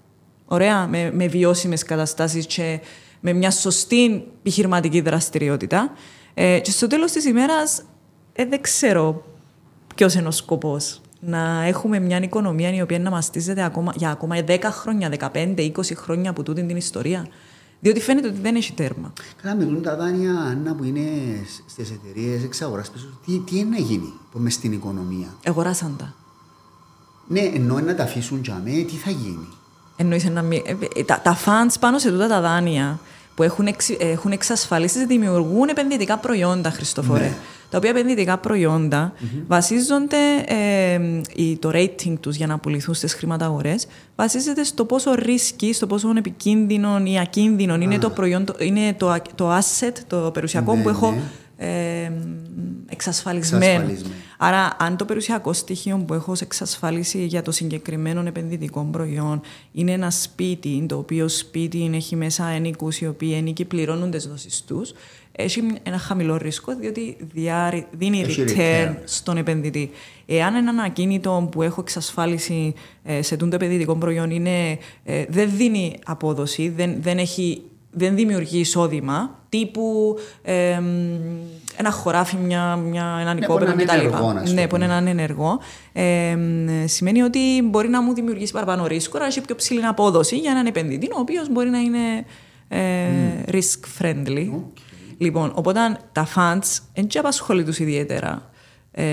Ωραία, 0.45 0.87
με, 0.87 1.11
με 1.15 1.27
βιώσιμες 1.27 1.83
καταστάσεις 1.83 2.47
και 2.47 2.81
με 3.27 3.33
μια 3.33 3.51
σωστή 3.51 4.25
επιχειρηματική 4.39 5.01
δραστηριότητα. 5.01 5.91
Ε, 6.35 6.59
και 6.59 6.71
στο 6.71 6.87
τέλος 6.87 7.13
της 7.13 7.25
ημέρας 7.25 7.83
ε, 8.33 8.45
δεν 8.45 8.61
ξέρω 8.61 9.25
ποιος 9.95 10.15
είναι 10.15 10.29
ο 10.29 10.31
σκοπός. 10.31 11.01
Να 11.21 11.65
έχουμε 11.65 11.99
μια 11.99 12.19
οικονομία 12.23 12.75
η 12.75 12.81
οποία 12.81 12.99
να 12.99 13.11
μαστίζεται 13.11 13.65
ακόμα, 13.65 13.93
για 13.97 14.11
ακόμα 14.11 14.37
10 14.47 14.59
χρόνια, 14.63 15.11
15, 15.33 15.57
20 15.57 15.71
χρόνια 15.95 16.31
από 16.31 16.43
τούτη 16.43 16.65
την 16.65 16.77
ιστορία. 16.77 17.27
Διότι 17.81 18.01
φαίνεται 18.01 18.29
ότι 18.29 18.41
δεν 18.41 18.55
έχει 18.55 18.73
τέρμα. 18.73 19.13
Καλά, 19.43 19.55
μιλούν 19.55 19.83
τα 19.83 19.97
δάνεια, 19.97 20.33
Άννα, 20.33 20.75
που 20.75 20.85
είναι 20.85 21.09
στις 21.67 21.91
εταιρείες 21.91 22.43
εξαγοράς 22.45 22.91
πίσω. 22.91 23.07
Τι, 23.27 23.39
τι 23.39 23.59
είναι 23.59 23.69
να 23.71 23.79
γίνει 23.79 24.13
μες 24.33 24.55
στην 24.55 24.73
οικονομία; 24.73 25.37
Εγωράσαν 25.43 25.97
τα. 25.99 26.15
Ναι, 27.29 27.41
ενώ 27.41 27.81
να 27.81 27.95
τα 27.95 28.03
αφήσουν 28.03 28.41
για 28.45 28.61
μέ, 28.65 28.71
τι 28.71 28.95
θα 28.95 29.11
γίνει; 29.11 29.49
Εννοείς 29.97 30.25
να 30.25 30.43
μην... 30.43 30.63
ε, 30.65 30.77
ε, 30.95 31.05
τα, 31.05 31.21
τα 31.21 31.39
funds 31.45 31.75
πάνω 31.81 31.99
σε 31.99 32.11
τούτα 32.11 32.29
τα 32.29 32.41
δάνεια 32.41 33.01
που 33.37 33.43
έχουν, 33.43 33.67
εξ, 33.67 33.91
έχουν 33.99 34.33
εξασφαλίσει 34.33 35.07
δημιουργούν 35.07 35.69
επενδυτικά 35.69 36.19
προϊόντα, 36.19 36.71
Χριστοφορέ. 36.71 37.33
Τα 37.71 37.77
οποία 37.79 37.91
επενδυτικά 37.91 38.39
προϊόντα 38.39 39.13
βασίζονται, 39.47 40.17
ε, 40.47 41.01
η- 41.35 41.57
το 41.57 41.71
rating 41.73 42.15
τους 42.21 42.37
για 42.37 42.47
να 42.47 42.59
πουληθούν 42.59 42.95
στις 42.95 43.15
χρηματαγορές, 43.15 43.87
βασίζεται 44.17 44.65
στο 44.65 44.85
πόσο 44.85 45.15
ρίσκι, 45.15 45.73
στο 45.73 45.87
πόσο 45.87 46.13
επικίνδυνο 46.17 47.01
ή 47.05 47.19
ακίνδυνο 47.19 47.75
είναι, 47.75 47.99
το, 47.99 48.11
προϊόν, 48.11 48.45
το- 48.45 48.55
είναι 48.59 48.95
το, 48.97 49.11
α- 49.11 49.23
το 49.35 49.57
asset, 49.57 49.93
το 50.07 50.17
περιουσιακό 50.35 50.75
Ναι, 50.77 50.83
που 50.83 50.89
έχω 50.89 51.11
ναι. 51.11 51.67
ε, 51.67 52.13
εξασφαλισμένο. 52.89 53.65
Εξασφαλισμένο. 53.65 54.15
Άρα, 54.39 54.77
αν 54.79 54.97
το 54.97 55.05
περιουσιακό 55.05 55.53
στοιχείο 55.53 56.05
που 56.07 56.15
έχω 56.15 56.33
ως 56.33 56.41
εξασφάλιση 56.41 57.25
για 57.25 57.43
το 57.43 57.51
συγκεκριμένο 57.51 58.23
επενδυτικό 58.27 58.89
προϊόν 58.93 59.41
είναι 59.73 59.93
ένα 59.93 60.11
σπίτι, 60.11 60.85
το 60.89 60.97
οποίο 60.97 61.29
σπίτι 61.29 61.91
έχει 61.95 62.17
μέσα 62.17 62.47
ενίκους 62.49 63.01
οι 63.01 63.07
οποίοι 63.07 63.35
ενίκοι 63.37 63.65
πληρώνουν 63.65 64.11
τις 64.11 64.27
δόσεις 64.29 64.65
τους, 64.67 64.93
έχει 65.39 65.63
ένα 65.83 65.99
χαμηλό 65.99 66.37
ρίσκο 66.37 66.77
διότι 66.77 67.17
διάρει- 67.33 67.87
δίνει 67.93 68.21
Έχει 68.21 68.45
return 68.49 68.59
return. 68.89 68.95
στον 69.05 69.37
επενδυτή. 69.37 69.91
Εάν 70.27 70.55
ένα 70.55 70.83
ακίνητο 70.83 71.49
που 71.51 71.63
έχω 71.63 71.81
εξασφάλιση 71.81 72.75
ε, 73.05 73.23
σε 73.23 73.37
τούτο 73.37 73.55
επενδυτικό 73.55 73.97
προϊόν 73.97 74.31
είναι, 74.31 74.79
ε, 75.05 75.25
δεν 75.29 75.51
δίνει 75.57 75.97
απόδοση, 76.05 76.69
δεν, 76.69 76.97
δεν, 77.01 77.19
έχει, 77.19 77.63
δεν 77.91 78.15
δημιουργεί 78.15 78.59
εισόδημα, 78.59 79.39
τύπου 79.49 80.17
ε, 80.43 80.79
μ, 80.81 80.85
ένα 81.77 81.91
χωράφι, 81.91 82.37
μια, 82.37 82.77
μια, 82.77 83.19
ένα 83.21 83.33
που 83.33 83.39
νοικόπεδο 83.41 83.73
είναι 83.73 83.85
κτλ. 83.85 83.99
ενεργό, 83.99 84.33
να 84.33 84.47
σου 84.47 84.55
Ναι, 84.55 84.61
το 84.61 84.67
που 84.67 84.77
είναι 84.77 84.85
έναν 84.85 85.07
ενεργό. 85.07 85.61
Ε, 85.93 86.37
μ, 86.37 86.85
σημαίνει 86.85 87.23
ότι 87.23 87.63
μπορεί 87.65 87.89
να 87.89 88.03
μου 88.03 88.15
δημιουργήσει 88.15 88.53
παραπάνω 88.53 88.87
ρίσκο, 88.87 89.17
αλλά 89.17 89.27
έχει 89.27 89.41
πιο 89.41 89.55
ψηλή 89.55 89.85
απόδοση 89.85 90.37
για 90.37 90.51
έναν 90.51 90.67
επενδυτή, 90.67 91.07
ο 91.07 91.19
οποίος 91.19 91.51
μπορεί 91.51 91.69
να 91.69 91.79
είναι 91.79 92.25
ε, 92.69 93.09
risk 93.51 94.03
friendly. 94.03 94.49
Λοιπόν, 95.19 95.53
οπότε 95.55 95.81
τα 96.13 96.29
funds 96.35 96.79
δεν 96.95 97.07
και 97.07 97.19
απασχολεί 97.19 97.65
του 97.65 97.83
ιδιαίτερα 97.83 98.51
ε, 98.91 99.05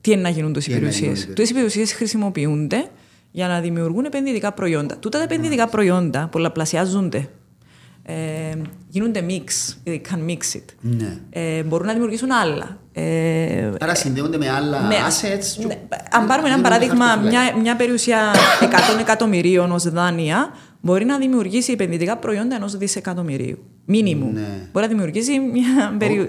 τι 0.00 0.10
είναι 0.12 0.20
να 0.20 0.28
γίνουν 0.28 0.52
τόσε 0.52 0.66
Τι 0.66 0.76
είναι 0.76 0.80
να 0.80 0.86
υπηρεσίες; 0.86 1.18
γίνουν 1.18 1.32
οι 1.32 1.34
Τόσε 1.34 1.52
υπηρεσίες 1.52 1.92
χρησιμοποιούνται 1.92 2.90
για 3.30 3.48
να 3.48 3.60
δημιουργούν 3.60 4.04
επενδυτικά 4.04 4.52
προϊόντα. 4.52 4.98
Τούτα 4.98 5.18
τα 5.18 5.24
επενδυτικά 5.24 5.68
προϊόντα 5.68 6.28
πολλαπλασιάζονται. 6.28 7.28
Ε, 8.08 8.14
γίνονται 8.88 9.24
mix, 9.28 9.74
they 9.90 9.94
can 9.94 10.30
mix 10.30 10.56
it. 10.56 10.64
Ναι. 10.80 11.18
Ε, 11.30 11.62
μπορούν 11.62 11.86
να 11.86 11.92
δημιουργήσουν 11.92 12.32
άλλα. 12.32 12.78
Ε, 12.92 13.70
Άρα 13.80 13.94
συνδέονται 13.94 14.36
με 14.38 14.48
άλλα 14.50 14.80
ναι, 14.86 14.96
assets. 15.08 15.66
ναι. 15.66 15.74
Αν 16.10 16.26
πάρουμε 16.26 16.48
ένα 16.48 16.56
γίνονται 16.56 16.62
παράδειγμα, 16.62 17.04
χαρτοφυλάκια. 17.06 17.52
μια, 17.52 17.60
μια 17.62 17.76
περιουσία 17.76 18.18
100 18.60 19.00
εκατομμυρίων 19.00 19.72
ως 19.72 19.90
δάνεια 19.90 20.50
μπορεί 20.80 21.04
να 21.04 21.18
δημιουργήσει 21.18 21.72
επενδυτικά 21.72 22.16
προϊόντα 22.16 22.54
ενός 22.56 22.76
δισεκατομμυρίου. 22.76 23.58
Μίνιμουμ. 23.84 24.32
Ναι. 24.32 24.40
Μπορεί 24.72 24.86
να 24.86 24.92
δημιουργήσει 24.92 25.38
μια 25.38 25.94
περιουσία. 25.98 26.28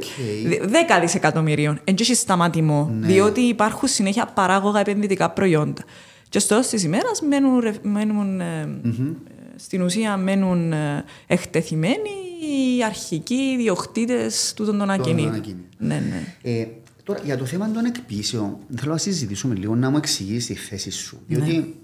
Οκ. 0.63 0.69
10 0.69 0.99
δισεκατομμυρίων. 1.01 1.79
Εν 1.83 1.95
έχει 1.99 2.15
σταματημό. 2.15 2.91
Ναι. 2.99 3.07
Διότι 3.07 3.41
υπάρχουν 3.41 3.87
συνέχεια 3.87 4.25
παράγωγα 4.33 4.79
επενδυτικά 4.79 5.29
προϊόντα. 5.31 5.81
Και 6.29 6.39
στο 6.39 6.55
τέλο 6.55 6.67
της 6.69 6.85
ημέρας 6.85 7.09
μένουν, 7.29 7.59
ρε- 7.59 7.71
μένουν, 7.81 8.39
ε, 8.41 8.43
ε, 8.51 9.36
στην 9.57 9.81
ουσία 9.81 10.17
μένουν 10.17 10.73
ε, 10.73 11.03
εκτεθειμένοι 11.27 12.09
οι 12.39 12.83
αρχικοί 12.83 13.33
ιδιοκτήτες 13.33 14.31
τούτων 14.55 14.77
των 14.77 14.89
ακινήτων. 14.89 15.33
ακινήτων. 15.33 15.65
Ναι, 15.77 15.95
ναι. 15.95 16.35
Ε, 16.41 16.67
τώρα, 17.03 17.19
για 17.23 17.37
το 17.37 17.45
θέμα 17.45 17.71
των 17.71 17.85
εκποιήσεων, 17.85 18.57
θέλω 18.75 18.91
να 18.91 18.97
συζητήσουμε 18.97 19.55
λίγο, 19.55 19.75
να 19.75 19.89
μου 19.89 19.97
εξηγήσει 19.97 20.53
τη 20.53 20.59
θέση 20.59 20.91
σου. 20.91 21.19
Ναι. 21.27 21.35
Διότι 21.35 21.75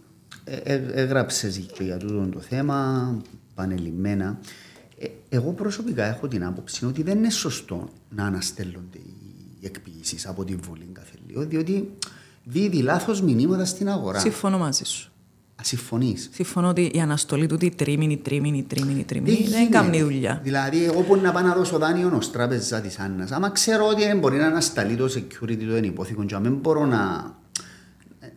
ε, 0.44 0.56
ε, 0.56 0.84
έγραψες 0.94 1.66
και 1.74 1.84
για 1.84 1.98
τούτο 1.98 2.28
το 2.28 2.40
θέμα, 2.40 3.18
πανελειμμένα. 3.56 4.40
Ε, 4.98 5.08
εγώ 5.30 5.52
προσωπικά 5.52 6.06
έχω 6.06 6.28
την 6.28 6.46
άποψη 6.46 6.86
ότι 6.86 7.04
δεν 7.04 7.18
είναι 7.18 7.30
σωστό 7.30 7.90
να 8.10 8.26
αναστέλλονται 8.26 8.98
οι 9.60 9.66
εκποιήσει 9.66 10.18
από 10.26 10.44
τη 10.44 10.56
Βουλή 10.56 10.90
κάθε 10.92 11.14
λίγο, 11.28 11.46
διότι 11.46 11.92
δίδει 12.44 12.82
λάθος 12.82 13.22
μηνύματα 13.22 13.66
στην 13.66 13.90
αγορά. 13.90 14.20
Συμφωνώ 14.20 14.58
μαζί 14.58 14.84
σου. 14.84 15.13
Συμφωνείς. 15.66 16.30
Συμφωνώ 16.34 16.68
ότι 16.68 16.92
η 16.94 17.00
αναστολή 17.00 17.48
του 17.48 17.58
τρίμηνη, 17.76 18.18
τρίμηνη, 18.18 18.64
τρίμηνη, 18.64 19.04
τρίμηνη 19.04 19.48
δεν 19.48 19.72
κάνει 19.72 20.02
δουλειά. 20.02 20.40
Δηλαδή, 20.44 20.84
εγώ 20.84 21.02
που 21.02 21.16
να 21.16 21.32
πάω 21.32 21.44
να 21.44 21.56
δώσω 21.56 21.78
δάνειο 21.78 22.14
ως 22.16 22.32
τράπεζα 22.32 22.82
της 22.82 23.00
Άννας, 23.00 23.32
άμα 23.32 23.50
ξέρω 23.50 23.88
ότι 23.88 24.04
δεν 24.04 24.20
μπορεί 24.20 24.38
να 24.38 24.48
ανασταλεί 24.48 24.96
το 24.96 25.06
security 25.06 25.64
το 25.68 25.76
ενυπόθηκο, 25.76 26.24
και 26.24 26.36
αν 26.36 26.44
δεν 26.44 26.54
μπορώ 26.54 26.86
να, 26.86 27.34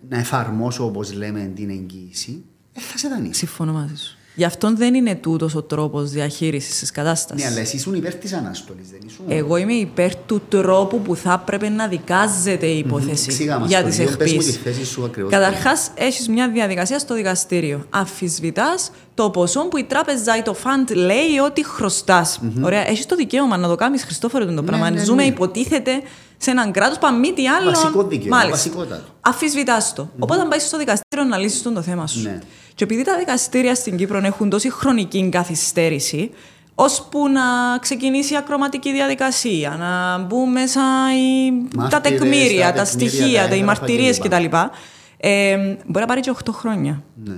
να 0.09 0.19
εφαρμόσω 0.19 0.85
όπως 0.85 1.13
λέμε 1.13 1.53
την 1.55 1.71
εγγύηση, 1.71 2.45
δεν 2.73 2.83
θα 2.83 2.99
σε 2.99 3.09
δανείσω. 3.09 3.33
Συμφωνώ 3.33 3.73
μαζί 3.73 3.97
σου. 3.97 4.16
Γι' 4.39 4.45
αυτό 4.45 4.75
δεν 4.77 4.95
είναι 4.95 5.15
τούτος 5.15 5.55
ο 5.55 5.63
τρόπος 5.63 6.11
διαχείρισης 6.11 6.79
της 6.79 6.91
κατάστασης. 6.91 7.45
Ναι, 7.45 7.51
αλλά 7.51 7.61
εσύ 7.61 7.77
ήσουν 7.77 7.95
υπέρ 7.95 8.15
της 8.15 8.33
αναστολής, 8.33 8.89
δεν 8.91 9.01
ήσουν. 9.07 9.25
Εγώ 9.29 9.57
είμαι 9.57 9.73
υπέρ 9.73 10.17
του 10.17 10.43
τρόπου 10.49 11.01
που 11.03 11.17
θα 11.17 11.41
έπρεπε 11.43 11.69
να 11.69 11.87
δικάζεται 11.87 12.67
η 12.67 12.79
υπόθεση 12.79 13.25
Εξήγα 13.31 13.59
μας 13.59 13.69
για 13.69 13.83
το 13.83 13.89
τις 13.89 13.99
λίγο, 13.99 14.17
πες 14.17 14.33
μου 14.33 14.39
τη 14.39 14.45
εκπίσει. 14.49 14.59
θέση 14.65 14.85
σου 14.85 15.05
ακριβώς. 15.05 15.31
Καταρχάς, 15.33 15.91
έχεις 15.95 16.29
μια 16.29 16.49
διαδικασία 16.51 16.99
στο 16.99 17.15
δικαστήριο. 17.15 17.87
Αφισβητάς 17.91 18.91
το 19.15 19.31
ποσό 19.31 19.69
που 19.69 19.77
η 19.77 19.85
τράπεζα 19.85 20.37
ή 20.37 20.43
το 20.43 20.55
φαντ 20.55 20.91
λέει 20.91 21.39
ότι 21.47 21.65
χρωστάς. 21.65 22.41
Ωραία. 22.63 22.89
Έχεις 22.89 23.07
το 23.07 23.17
δικαίωμα 23.17 23.57
να 23.57 23.69
το 23.69 23.75
κάνεις 23.75 24.03
Χριστόφορο 24.05 24.47
το 24.55 24.63
πράγμα. 24.63 24.91
ναι, 24.91 25.05
Ζούμε, 25.05 25.23
ναι. 25.23 25.29
υποτίθεται, 25.29 26.03
σε 26.37 26.51
έναν 26.51 26.73
κράτος 26.73 26.99
που 26.99 27.07
αν 27.07 27.19
μη 27.19 27.33
τι 27.33 27.49
άλλο. 27.49 27.71
Βασικό 27.71 28.03
δίκαιο, 28.05 28.29
Μάλιστα. 28.29 28.51
βασικότατο. 28.51 29.03
Αφισβητάς 29.21 29.93
το. 29.95 30.11
Οπότε, 30.19 30.41
αν 30.41 30.49
πάει 30.49 30.59
στο 30.59 30.79
δικαστήριο 30.79 31.25
να 31.29 31.37
λύσεις 31.39 31.63
το 31.63 31.83
θέμα 31.83 32.07
σου. 32.07 32.21
Ναι. 32.77 32.87
Και 32.87 32.95
επειδή 32.95 33.11
τα 33.11 33.19
δικαστήρια 33.19 33.75
στην 33.75 33.97
Κύπρο 33.97 34.21
έχουν 34.25 34.51
τόση 34.51 34.71
χρονική 34.71 35.29
καθυστέρηση, 35.29 36.31
ώσπου 36.75 37.29
να 37.29 37.79
ξεκινήσει 37.81 38.33
η 38.33 38.37
ακροματική 38.37 38.93
διαδικασία, 38.93 39.77
να 39.79 40.19
μπουν 40.25 40.51
μέσα 40.51 40.81
οι... 41.17 41.53
τα 41.77 41.77
Μάρτυρες, 41.77 42.19
τεκμήρια, 42.19 42.67
τα 42.67 42.73
τα, 42.73 42.83
τεκμήρια, 42.83 42.85
στοιχεία, 42.85 43.43
τα 43.43 43.49
τα, 43.49 43.55
οι 43.55 43.59
έγγραφα 43.59 43.65
μαρτυρίες 43.65 44.19
κλπ. 44.19 44.33
κτλ. 44.33 44.57
Ε, 45.17 45.57
μπορεί 45.57 46.01
να 46.01 46.07
πάρει 46.07 46.21
και 46.21 46.33
8 46.45 46.51
χρόνια. 46.53 47.03
Ναι. 47.25 47.37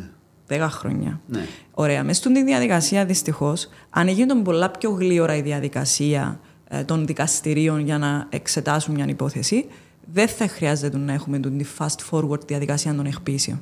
10 0.49 0.67
χρόνια. 0.71 1.21
Ναι. 1.27 1.47
Ωραία. 1.75 2.05
Μέσα 2.05 2.21
στην 2.21 2.45
διαδικασία, 2.45 3.05
δυστυχώς, 3.05 3.69
αν 3.91 4.09
έγινε 4.09 4.35
πολλά 4.35 4.71
πιο 4.71 4.91
γλύωρα 4.91 5.37
η 5.37 5.41
διαδικασία, 5.41 6.41
ε, 6.69 6.85
των 6.85 7.07
δικαστηρίων 7.07 7.81
για 7.81 7.99
να 7.99 8.27
εξετάσουν 8.31 8.95
μια 8.95 9.05
υπόθεση, 9.09 9.67
δεν 10.13 10.29
θα 10.29 10.49
χρειάζεται 10.49 10.97
να 10.97 11.13
έχουμε 11.13 11.39
την 11.39 11.67
fast 11.79 12.11
forward 12.11 12.47
διαδικασία 12.47 12.95
των 12.95 13.07
εκπίσεων. 13.07 13.61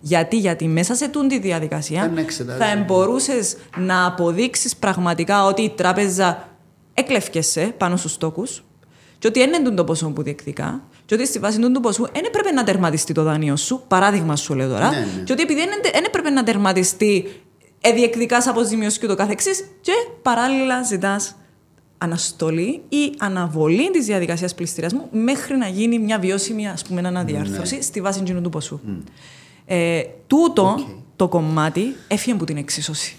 Γιατί, 0.00 0.38
γιατί 0.38 0.68
μέσα 0.68 0.94
σε 0.94 1.08
τούν 1.08 1.28
τη 1.28 1.38
διαδικασία 1.38 2.12
θα 2.58 2.84
μπορούσες 2.86 3.56
να 3.78 4.06
αποδείξεις 4.06 4.76
πραγματικά 4.76 5.44
ότι 5.44 5.62
η 5.62 5.70
τράπεζα 5.70 6.48
έκλευκεσαι 6.94 7.74
πάνω 7.76 7.96
στους 7.96 8.16
τόκου 8.16 8.46
και 9.18 9.26
ότι 9.26 9.40
είναι 9.40 9.70
το 9.70 9.84
ποσό 9.84 10.10
που 10.10 10.22
διεκδικά 10.22 10.82
και 11.04 11.14
ότι 11.14 11.26
στη 11.26 11.38
βάση 11.38 11.60
του 11.60 11.80
ποσού 11.80 12.06
δεν 12.12 12.24
έπρεπε 12.24 12.50
να 12.50 12.64
τερματιστεί 12.64 13.12
το 13.12 13.22
δάνειο 13.22 13.56
σου, 13.56 13.82
παράδειγμα 13.88 14.36
σου 14.36 14.54
λέω 14.54 14.68
τώρα, 14.68 14.90
ναι, 14.90 14.96
ναι. 14.96 15.22
και 15.24 15.32
ότι 15.32 15.42
επειδή 15.42 15.60
δεν 15.92 16.04
έπρεπε 16.04 16.30
να 16.30 16.42
τερματιστεί 16.42 17.40
εδιεκδικάς 17.80 18.46
αποζημίωση 18.46 18.98
και 18.98 19.06
το 19.06 19.14
καθεξής, 19.14 19.64
και 19.80 19.92
παράλληλα 20.22 20.82
ζητάς 20.82 21.36
αναστολή 21.98 22.82
ή 22.88 23.14
αναβολή 23.18 23.90
της 23.90 24.06
διαδικασίας 24.06 24.54
πληστηριασμού 24.54 25.08
μέχρι 25.10 25.56
να 25.56 25.68
γίνει 25.68 25.98
μια 25.98 26.18
βιώσιμη 26.18 26.68
ας 26.68 26.82
πούμε, 26.82 27.00
αναδιάρθρωση 27.08 27.74
ναι. 27.74 27.80
στη 27.80 28.00
βάση 28.00 28.22
του 28.22 28.48
ποσού. 28.48 28.80
Mm. 28.86 29.02
Ε, 29.66 30.02
τούτο 30.26 30.76
το 31.16 31.28
κομμάτι 31.28 31.96
έφυγε 32.08 32.32
από 32.32 32.44
την 32.44 32.56
εξίσωση. 32.56 33.16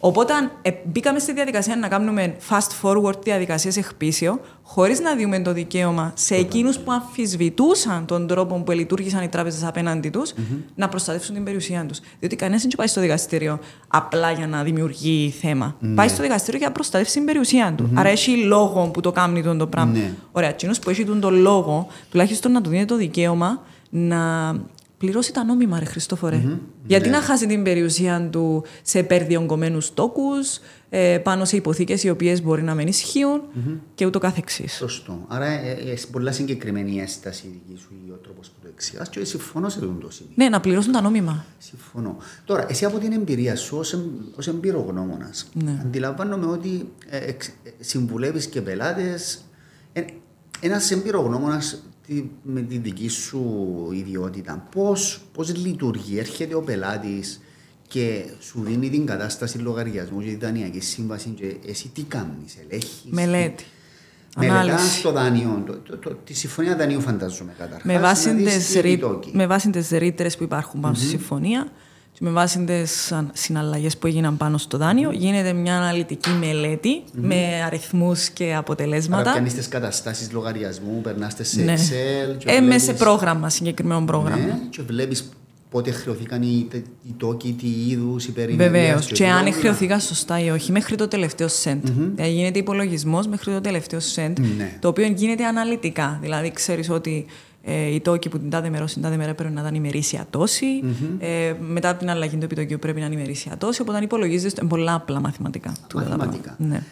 Οπότε 0.00 0.32
ε, 0.62 0.70
μπήκαμε 0.84 1.18
στη 1.18 1.32
διαδικασία 1.32 1.76
να 1.76 1.88
κάνουμε 1.88 2.36
fast 2.48 2.68
forward 2.82 3.22
διαδικασίες 3.22 3.76
εκπίσιο, 3.76 4.40
χωρίς 4.62 5.00
να 5.00 5.16
δούμε 5.16 5.40
το 5.40 5.52
δικαίωμα 5.52 6.12
σε 6.14 6.34
εκείνους 6.34 6.78
που 6.78 6.92
αμφισβητούσαν 6.92 8.06
τον 8.06 8.26
τρόπο 8.26 8.54
που 8.54 8.72
λειτουργήσαν 8.72 9.22
οι 9.22 9.28
τράπεζες 9.28 9.64
απέναντί 9.64 10.08
τους 10.08 10.34
να 10.74 10.88
προστατεύσουν 10.88 11.34
την 11.34 11.44
περιουσία 11.44 11.86
τους. 11.86 12.00
Διότι 12.18 12.36
κανένας 12.36 12.62
δεν 12.62 12.70
πάει 12.76 12.86
στο 12.86 13.00
δικαστήριο 13.00 13.58
απλά 13.88 14.30
για 14.30 14.46
να 14.46 14.62
δημιουργεί 14.62 15.34
θέμα. 15.40 15.76
Ναι. 15.80 15.94
Πάει 15.94 16.08
στο 16.08 16.22
δικαστήριο 16.22 16.58
για 16.58 16.68
να 16.68 16.72
προστατεύσει 16.72 17.14
την 17.14 17.24
περιουσία 17.24 17.74
του. 17.76 17.90
Άρα 17.94 18.08
έχει 18.08 18.36
λόγο 18.36 18.90
που 18.92 19.00
το 19.00 19.12
κάνει 19.12 19.42
τον 19.42 19.58
το 19.58 19.66
πράγμα. 19.66 19.92
Ναι. 19.92 20.12
Ωραία, 20.32 20.48
εκείνος 20.48 20.78
που 20.78 20.90
έχει 20.90 21.04
τον 21.04 21.34
λόγο, 21.34 21.86
τουλάχιστον 22.10 22.52
να 22.52 22.60
του 22.60 22.70
δίνει 22.70 22.84
το 22.84 22.96
δικαίωμα 22.96 23.62
να 23.90 24.52
πληρώσει 24.98 25.32
τα 25.32 25.44
νόμιμα, 25.44 25.78
ρε 25.78 25.84
Χριστόφορε. 25.84 26.42
Mm-hmm. 26.44 26.58
Γιατί 26.86 27.08
ναι. 27.08 27.16
να 27.16 27.22
χάσει 27.22 27.46
την 27.46 27.62
περιουσία 27.62 28.28
του 28.30 28.64
σε 28.82 29.02
περδιογκωμένους 29.02 29.94
τόκους, 29.94 30.60
ε, 30.88 31.18
πάνω 31.18 31.44
σε 31.44 31.56
υποθήκες 31.56 32.04
οι 32.04 32.10
οποίες 32.10 32.42
μπορεί 32.42 32.62
να 32.62 32.74
μην 32.74 32.86
ισχύουν 32.86 33.40
mm-hmm. 33.40 33.78
και 33.94 34.06
ούτω 34.06 34.18
καθεξής. 34.18 34.72
Σωστό. 34.72 35.24
Άρα 35.28 35.46
ε, 35.46 35.70
ε, 35.70 35.90
έχει 35.90 36.10
πολλά 36.10 36.32
συγκεκριμένη 36.32 36.92
η 36.92 37.00
έσταση 37.00 37.46
δική 37.46 37.80
σου 37.80 37.88
ή 38.06 38.10
ο 38.10 38.16
τρόπος 38.22 38.48
που 38.48 38.54
το 38.62 38.68
εξηγάς 38.72 39.08
και 39.08 39.24
συμφωνώ 39.24 39.68
σε 39.68 39.78
αυτό 39.78 39.90
το 39.92 40.10
σημείο. 40.10 40.32
Ναι, 40.34 40.48
να 40.48 40.60
πληρώσουν 40.60 40.92
τα 40.92 41.00
νόμιμα. 41.00 41.44
Συμφωνώ. 41.58 42.16
Τώρα, 42.44 42.66
εσύ 42.68 42.84
από 42.84 42.98
την 42.98 43.12
εμπειρία 43.12 43.56
σου 43.56 43.78
ως 44.36 44.46
εμπειρογνώμονας, 44.46 45.48
ναι. 45.54 45.78
αντιλαμβάνομαι 45.80 46.46
ότι 46.46 46.88
ε, 47.08 47.16
ε, 47.16 47.36
συμβουλεύεις 47.80 48.46
και 48.46 48.60
πελάτες. 48.60 49.44
Ε, 49.92 50.04
ένας 50.60 50.90
εμπειρογνώμονας 50.90 51.82
με 52.42 52.60
τη 52.60 52.78
δική 52.78 53.08
σου 53.08 53.42
ιδιότητα, 53.92 54.68
πώς, 54.70 55.20
πώς 55.32 55.56
λειτουργεί, 55.56 56.18
έρχεται 56.18 56.54
ο 56.54 56.62
πελάτης 56.62 57.40
και 57.88 58.24
σου 58.40 58.62
δίνει 58.62 58.90
την 58.90 59.06
κατάσταση 59.06 59.58
λογαριασμού 59.58 60.20
και 60.20 60.28
τη 60.28 60.36
δανειακή 60.36 60.80
σύμβαση 60.80 61.28
και 61.28 61.56
εσύ 61.66 61.90
τι 61.94 62.02
κάνεις, 62.02 62.56
ελέγχεις. 62.68 63.10
Μελέτη. 63.10 63.64
Μελετάς 64.38 65.00
το 65.00 65.12
δάνειο, 65.12 65.62
το, 65.66 65.72
το, 65.72 65.96
το, 65.96 66.18
τη 66.24 66.34
συμφωνία 66.34 66.76
δανείου 66.76 67.00
φαντάζομαι 67.00 67.54
καταρχάς. 67.58 67.84
Με 69.32 69.46
βάση 69.46 69.70
τις 69.70 69.90
ρήτρες 69.90 70.36
που 70.36 70.42
υπάρχουν 70.42 70.80
πάνω 70.80 70.94
mm-hmm. 70.94 70.98
στη 70.98 71.06
συμφωνία, 71.06 71.72
και 72.18 72.24
με 72.24 72.30
βάση 72.30 72.64
τις 72.64 73.12
συναλλαγές 73.32 73.96
που 73.96 74.06
έγιναν 74.06 74.36
πάνω 74.36 74.58
στο 74.58 74.78
δάνειο, 74.78 75.10
γίνεται 75.10 75.52
μια 75.52 75.76
αναλυτική 75.76 76.30
μελέτη 76.30 77.02
mm-hmm. 77.04 77.18
με 77.20 77.62
αριθμούς 77.66 78.28
και 78.28 78.54
αποτελέσματα. 78.54 79.30
Άρα, 79.30 79.42
τις 79.42 79.68
καταστάσεις 79.68 80.32
λογαριασμού, 80.32 81.00
περνάστε 81.00 81.44
σε 81.44 81.62
ναι. 81.62 81.74
Excel. 81.74 82.36
Ε, 82.44 82.60
βλέπεις... 82.60 82.82
σε 82.82 82.92
πρόγραμμα, 82.92 83.48
συγκεκριμένο 83.48 84.04
πρόγραμμα. 84.04 84.44
Ναι, 84.44 84.58
και 84.70 84.82
βλέπεις 84.82 85.28
πότε 85.70 85.90
χρεωθήκαν 85.90 86.42
οι, 86.42 86.68
οι 87.08 87.14
τόκοι, 87.16 87.56
τι 87.60 87.66
είδους, 87.66 88.26
οι 88.26 88.32
περιμέτρε. 88.32 88.68
Βεβαίως. 88.68 89.06
Και, 89.06 89.14
και 89.14 89.26
αν 89.26 89.52
χρεωθήκαν 89.52 90.00
σωστά 90.00 90.40
ή 90.40 90.50
όχι, 90.50 90.72
μέχρι 90.72 90.96
το 90.96 91.08
τελευταίο 91.08 91.48
σεντ. 91.48 91.86
Mm-hmm. 91.86 92.10
Δηλαδή 92.14 92.32
γίνεται 92.32 92.58
υπολογισμός 92.58 93.26
μέχρι 93.26 93.52
το 93.52 93.60
τελευταίο 93.60 94.00
σεντ, 94.00 94.38
ναι. 94.38 94.78
το 94.80 94.88
οποίο 94.88 95.06
γίνεται 95.06 95.44
αναλυτικά. 95.44 96.18
Δηλαδή, 96.22 96.50
ξέρεις 96.50 96.90
ότι 96.90 97.26
ε, 97.68 97.94
οι 97.94 98.00
τόκοι 98.00 98.28
που 98.28 98.38
την 98.38 98.50
τάδε 98.50 98.70
μέρα 98.70 98.86
στην 98.86 99.02
τάδε 99.02 99.16
μέρα 99.16 99.34
πρέπει 99.34 99.54
να 99.54 99.60
ήταν 99.60 99.74
ημερήσια 99.74 100.26
τόση. 100.30 100.66
Mm-hmm. 100.82 101.16
Ε, 101.18 101.54
μετά 101.60 101.88
από 101.88 101.98
την 101.98 102.10
αλλαγή 102.10 102.36
του 102.36 102.44
επιτοκίου 102.44 102.78
πρέπει 102.78 103.00
να 103.00 103.06
είναι 103.06 103.14
ημερήσια 103.14 103.56
τόση. 103.56 103.82
Οπότε 103.82 103.98
υπολογίζεται 104.02 104.64
πολλά 104.64 104.94
απλά 104.94 105.20
μαθηματικά. 105.20 105.72
Μαθηματικά. 105.94 106.54
Ναι. 106.58 106.82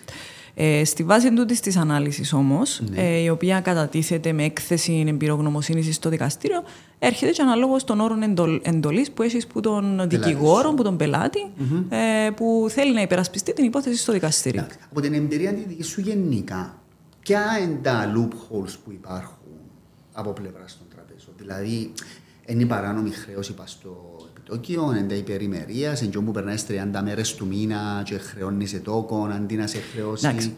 Ε, 0.57 0.85
στη 0.85 1.03
βάση 1.03 1.33
τούτης 1.33 1.61
της 1.61 1.77
ανάλυσης 1.77 2.33
όμως, 2.33 2.83
ναι. 2.91 3.03
ε, 3.03 3.19
η 3.19 3.29
οποία 3.29 3.61
κατατίθεται 3.61 4.33
με 4.33 4.45
έκθεση 4.45 5.05
εμπειρογνωμοσύνη 5.07 5.83
στο 5.83 6.09
δικαστήριο, 6.09 6.63
έρχεται 6.99 7.33
και 7.33 7.43
αναλόγως 7.43 7.85
των 7.85 8.01
όρων 8.01 8.23
εντολ, 8.23 8.61
εντολής 8.63 9.11
που 9.11 9.23
έχεις 9.23 9.47
που 9.47 9.61
τον 9.61 10.09
δικηγόρο, 10.09 10.75
που 10.75 10.83
τον 10.83 10.97
πελάτη, 10.97 11.39
mm-hmm. 11.59 11.85
ε, 12.27 12.31
που 12.31 12.67
θέλει 12.69 12.95
να 12.95 13.01
υπερασπιστεί 13.01 13.53
την 13.53 13.65
υπόθεση 13.65 13.97
στο 13.97 14.13
δικαστήριο. 14.13 14.67
Από 14.91 15.01
την 15.01 15.15
εμπειρία 15.15 15.55
τη 15.55 15.65
δική 15.69 15.83
σου 15.83 16.01
γενικά, 16.01 16.79
ποια 17.23 17.43
είναι 17.63 17.79
τα 17.83 18.13
loopholes 18.15 18.75
που 18.85 18.91
υπάρχουν; 18.91 19.37
Από 20.15 20.33
πλευράς 20.33 20.79
των 20.79 20.87
τραπεζών. 20.95 21.35
Δηλαδή, 21.37 21.93
είναι 22.47 22.63
η 22.63 22.67
παράνομη 22.67 23.11
χρέωση 23.11 23.53
πα 23.53 23.67
στο 23.67 24.17
επιτόκιο, 24.31 24.95
είναι 24.97 25.07
τα 25.09 25.15
υπερημερίας, 25.15 26.03
εν 26.03 26.11
που 26.11 26.31
περνάεις 26.31 26.67
30 26.67 27.03
μέρες 27.03 27.35
του 27.35 27.47
μήνα 27.47 28.03
και 28.05 28.19
χρεώνεις 28.19 28.71
σε 28.71 28.79
τόκο 28.79 29.29
αντί 29.33 29.55
να 29.55 29.67
σε 29.67 29.79
χρεώσει. 29.93 30.55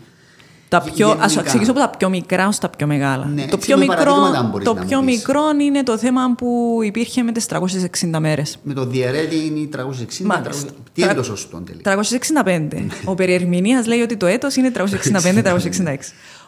Τα 0.68 0.82
πιο, 0.82 1.16
ας 1.20 1.36
εξηγήσω 1.36 1.70
από 1.70 1.80
τα 1.80 1.90
πιο 1.98 2.08
μικρά 2.08 2.46
ως 2.46 2.58
τα 2.58 2.68
πιο 2.68 2.86
μεγάλα. 2.86 3.24
Ναι, 3.24 3.46
το 3.46 3.58
πιο, 3.58 3.76
μικρό, 3.78 4.14
το 4.64 4.74
πιο 4.74 5.02
μικρό 5.02 5.42
είναι 5.60 5.82
το 5.82 5.98
θέμα 5.98 6.34
που 6.36 6.78
υπήρχε 6.82 7.22
με 7.22 7.32
τις 7.32 7.46
360 7.48 8.18
μέρες. 8.18 8.58
Με 8.62 8.74
το 8.74 8.86
διαιρέτη 8.86 9.36
είναι 9.46 9.58
οι 9.58 9.68
360, 9.76 10.24
Μάλιστα. 10.24 10.70
τι 10.92 11.02
είναι 11.02 11.14
το 11.14 11.22
σωστό 11.22 11.60
τελικά. 11.60 12.04
365. 12.44 12.86
Ο 13.04 13.14
περιερμηνίας 13.14 13.86
λέει 13.86 14.00
ότι 14.00 14.16
το 14.16 14.26
έτος 14.26 14.56
είναι 14.56 14.72
365-366. 14.74 14.80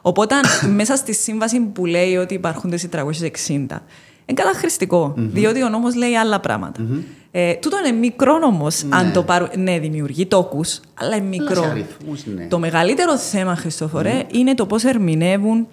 Οπότε 0.03 0.35
μέσα 0.79 0.97
στη 0.97 1.15
σύμβαση 1.15 1.61
που 1.61 1.87
λέει 1.87 2.17
ότι 2.17 2.35
υπάρχουν 2.35 2.71
τις 2.71 2.89
360, 2.93 3.01
είναι 3.49 4.43
καταχρηστικό, 4.43 5.15
mm-hmm. 5.17 5.29
διότι 5.33 5.63
ο 5.63 5.69
νόμος 5.69 5.95
λέει 5.95 6.17
άλλα 6.17 6.41
πράγματα. 6.41 6.81
Mm-hmm. 6.83 7.03
Ε, 7.31 7.55
τούτο 7.55 7.79
είναι 7.79 7.97
μικρό 7.97 8.41
όμω, 8.45 8.67
ναι. 8.67 8.97
αν 8.97 9.13
το 9.13 9.23
πάρουμε. 9.23 9.51
Ναι, 9.57 9.79
δημιουργεί 9.79 10.27
τόκους, 10.27 10.81
αλλά 10.95 11.17
είναι 11.17 11.27
μικρό. 11.27 11.63
Αριθμούς, 11.63 12.27
ναι. 12.27 12.47
Το 12.47 12.59
μεγαλύτερο 12.59 13.19
θέμα, 13.19 13.57
Χριστόφορε, 13.57 14.23
mm. 14.23 14.35
είναι 14.35 14.55
το 14.55 14.67
πώς 14.67 14.85
ερμηνεύουν 14.85 15.67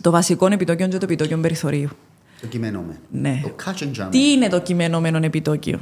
το 0.00 0.10
βασικό 0.10 0.46
επιτόκιο 0.52 0.86
και 0.86 0.98
το 0.98 1.04
επιτόκιο 1.04 1.38
περιθωρίου. 1.38 1.88
Το 2.40 2.46
κειμενόμενο. 2.46 2.98
Ναι. 3.10 3.40
Το 3.42 4.08
Τι 4.10 4.30
είναι 4.30 4.48
το 4.48 4.60
κειμενόμενο 4.60 5.18
επιτόκιο; 5.22 5.80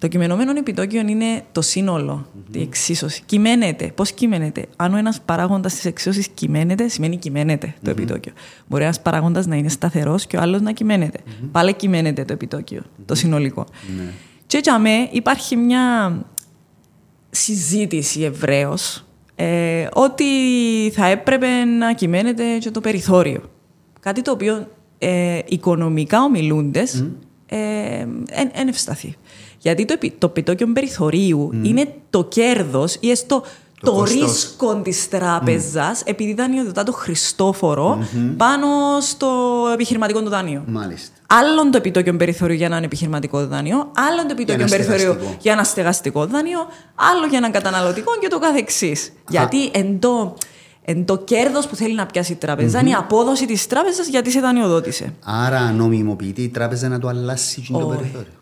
Το 0.00 0.08
κειμενόμενο 0.08 0.50
επιτόκιο 0.50 1.00
είναι 1.00 1.42
το 1.52 1.62
σύνολο, 1.62 2.26
mm-hmm. 2.26 2.52
τη 2.52 2.60
εξίσωση. 2.60 3.22
Κυμαίνεται. 3.26 3.92
Πώς 3.94 4.12
κυμαίνεται. 4.12 4.66
Αν 4.76 4.94
ο 4.94 4.96
ένας 4.96 5.20
παράγοντας 5.20 5.74
της 5.74 5.84
εξίσωσης 5.84 6.28
κυμαίνεται, 6.28 6.88
σημαίνει 6.88 7.16
κυμαίνεται 7.16 7.66
το 7.66 7.90
mm-hmm. 7.90 7.92
επιτόκιο. 7.92 8.32
Μπορεί 8.66 8.82
ένας 8.82 9.00
παράγοντας 9.00 9.46
να 9.46 9.56
είναι 9.56 9.68
σταθερός 9.68 10.26
και 10.26 10.36
ο 10.36 10.40
άλλος 10.40 10.60
να 10.60 10.72
κυμαίνεται. 10.72 11.18
Mm-hmm. 11.26 11.48
Πάλι 11.52 11.74
κυμαίνεται 11.74 12.24
το 12.24 12.32
επιτόκιο, 12.32 12.82
το 13.04 13.14
συνολικό. 13.14 13.66
Ναι. 13.96 14.10
Και 14.46 14.56
έτσι 14.56 14.70
υπάρχει 15.10 15.56
μια 15.56 16.16
συζήτηση 17.30 18.22
ευρέως 18.22 19.04
ε, 19.34 19.86
ότι 19.92 20.24
θα 20.94 21.06
έπρεπε 21.06 21.64
να 21.64 21.92
κυμαίνεται 21.92 22.58
και 22.58 22.70
το 22.70 22.80
περιθώριο. 22.80 23.50
Κάτι 24.00 24.22
το 24.22 24.30
οποίο 24.30 24.68
ε, 24.98 25.38
οικονομικά 25.46 26.22
ομιλούντες 26.22 27.04
δεν 28.54 28.68
ευσταθεί. 28.68 29.16
Γιατί 29.58 29.84
το, 29.84 29.98
το 30.18 30.26
επιτόκιο 30.26 30.72
περιθωρίου 30.72 31.50
mm. 31.52 31.66
είναι 31.66 31.94
το 32.10 32.24
κέρδος 32.24 32.96
ή 33.00 33.10
έστω 33.10 33.42
το, 33.80 33.92
το 33.92 34.04
ρίσκο 34.04 34.74
της 34.74 35.08
τράπεζας, 35.08 36.00
mm. 36.00 36.06
επειδή 36.06 36.34
δανειοδοτά 36.34 36.82
το 36.82 36.92
Χριστόφορο 36.92 37.98
mm-hmm. 38.00 38.34
πάνω 38.36 38.66
στο 39.00 39.28
επιχειρηματικό 39.72 40.22
του 40.22 40.28
δάνειο. 40.28 40.62
Μάλιστα. 40.66 41.16
Άλλον 41.26 41.70
το 41.70 41.76
επιτόκιο 41.76 42.16
περιθωρίου 42.16 42.56
για 42.56 42.66
ένα 42.66 42.76
επιχειρηματικό 42.76 43.46
δάνειο, 43.46 43.90
άλλον 43.94 44.26
το 44.26 44.32
επιτόκιο 44.32 44.66
περιθωρίου 44.66 45.16
για 45.40 45.52
ένα 45.52 45.64
στεγαστικό 45.64 46.26
δάνειο, 46.26 46.58
άλλο 46.94 47.26
για 47.28 47.38
ένα 47.38 47.50
καταναλωτικό 47.50 48.12
και 48.20 48.28
το 48.28 48.38
καθεξής. 48.38 49.12
Γιατί 49.28 49.70
εν 49.72 49.98
το, 49.98 50.34
εν 50.84 51.04
το 51.04 51.18
κέρδος 51.18 51.66
που 51.66 51.76
θέλει 51.76 51.94
να 51.94 52.06
πιάσει 52.06 52.32
η 52.32 52.34
τράπεζα 52.34 52.78
mm-hmm. 52.78 52.82
είναι 52.82 52.90
η 52.90 52.94
απόδοση 52.94 53.46
της 53.46 53.66
τράπεζας 53.66 54.08
γιατί 54.08 54.30
σε 54.30 54.40
δανειοδότησε. 54.40 55.14
Άρα 55.24 55.72
νομιμοποιείται 55.72 56.42
η 56.42 56.48
τράπεζα 56.48 56.88
να 56.88 56.98
το 56.98 57.08
αλλάσει 57.08 57.66
το 57.72 57.78
περιθώριο. 57.78 58.32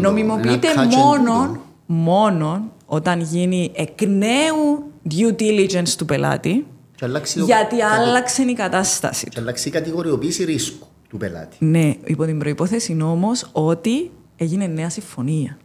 Νομιμοποιείται 0.00 0.68
μόνο, 0.96 1.60
μόνο 1.86 2.72
όταν 2.86 3.20
γίνει 3.20 3.72
εκ 3.74 4.02
νέου 4.06 4.92
due 5.10 5.40
diligence 5.40 5.88
του 5.98 6.04
πελάτη. 6.04 6.66
Γιατί 7.46 7.82
άλλαξε 7.82 8.42
η 8.42 8.52
κατάσταση. 8.52 9.28
Και 9.28 9.40
αλλάξει 9.40 9.68
η 9.68 9.70
κατηγοριοποίηση 9.70 10.44
ρίσκου 10.44 10.86
του 11.08 11.16
πελάτη. 11.16 11.56
Ναι, 11.60 11.94
υπό 12.04 12.24
την 12.24 12.38
προπόθεση 12.38 12.98
όμως 13.02 13.48
ότι 13.52 14.10
έγινε 14.36 14.66
νέα 14.66 14.90
συμφωνία. 14.90 15.58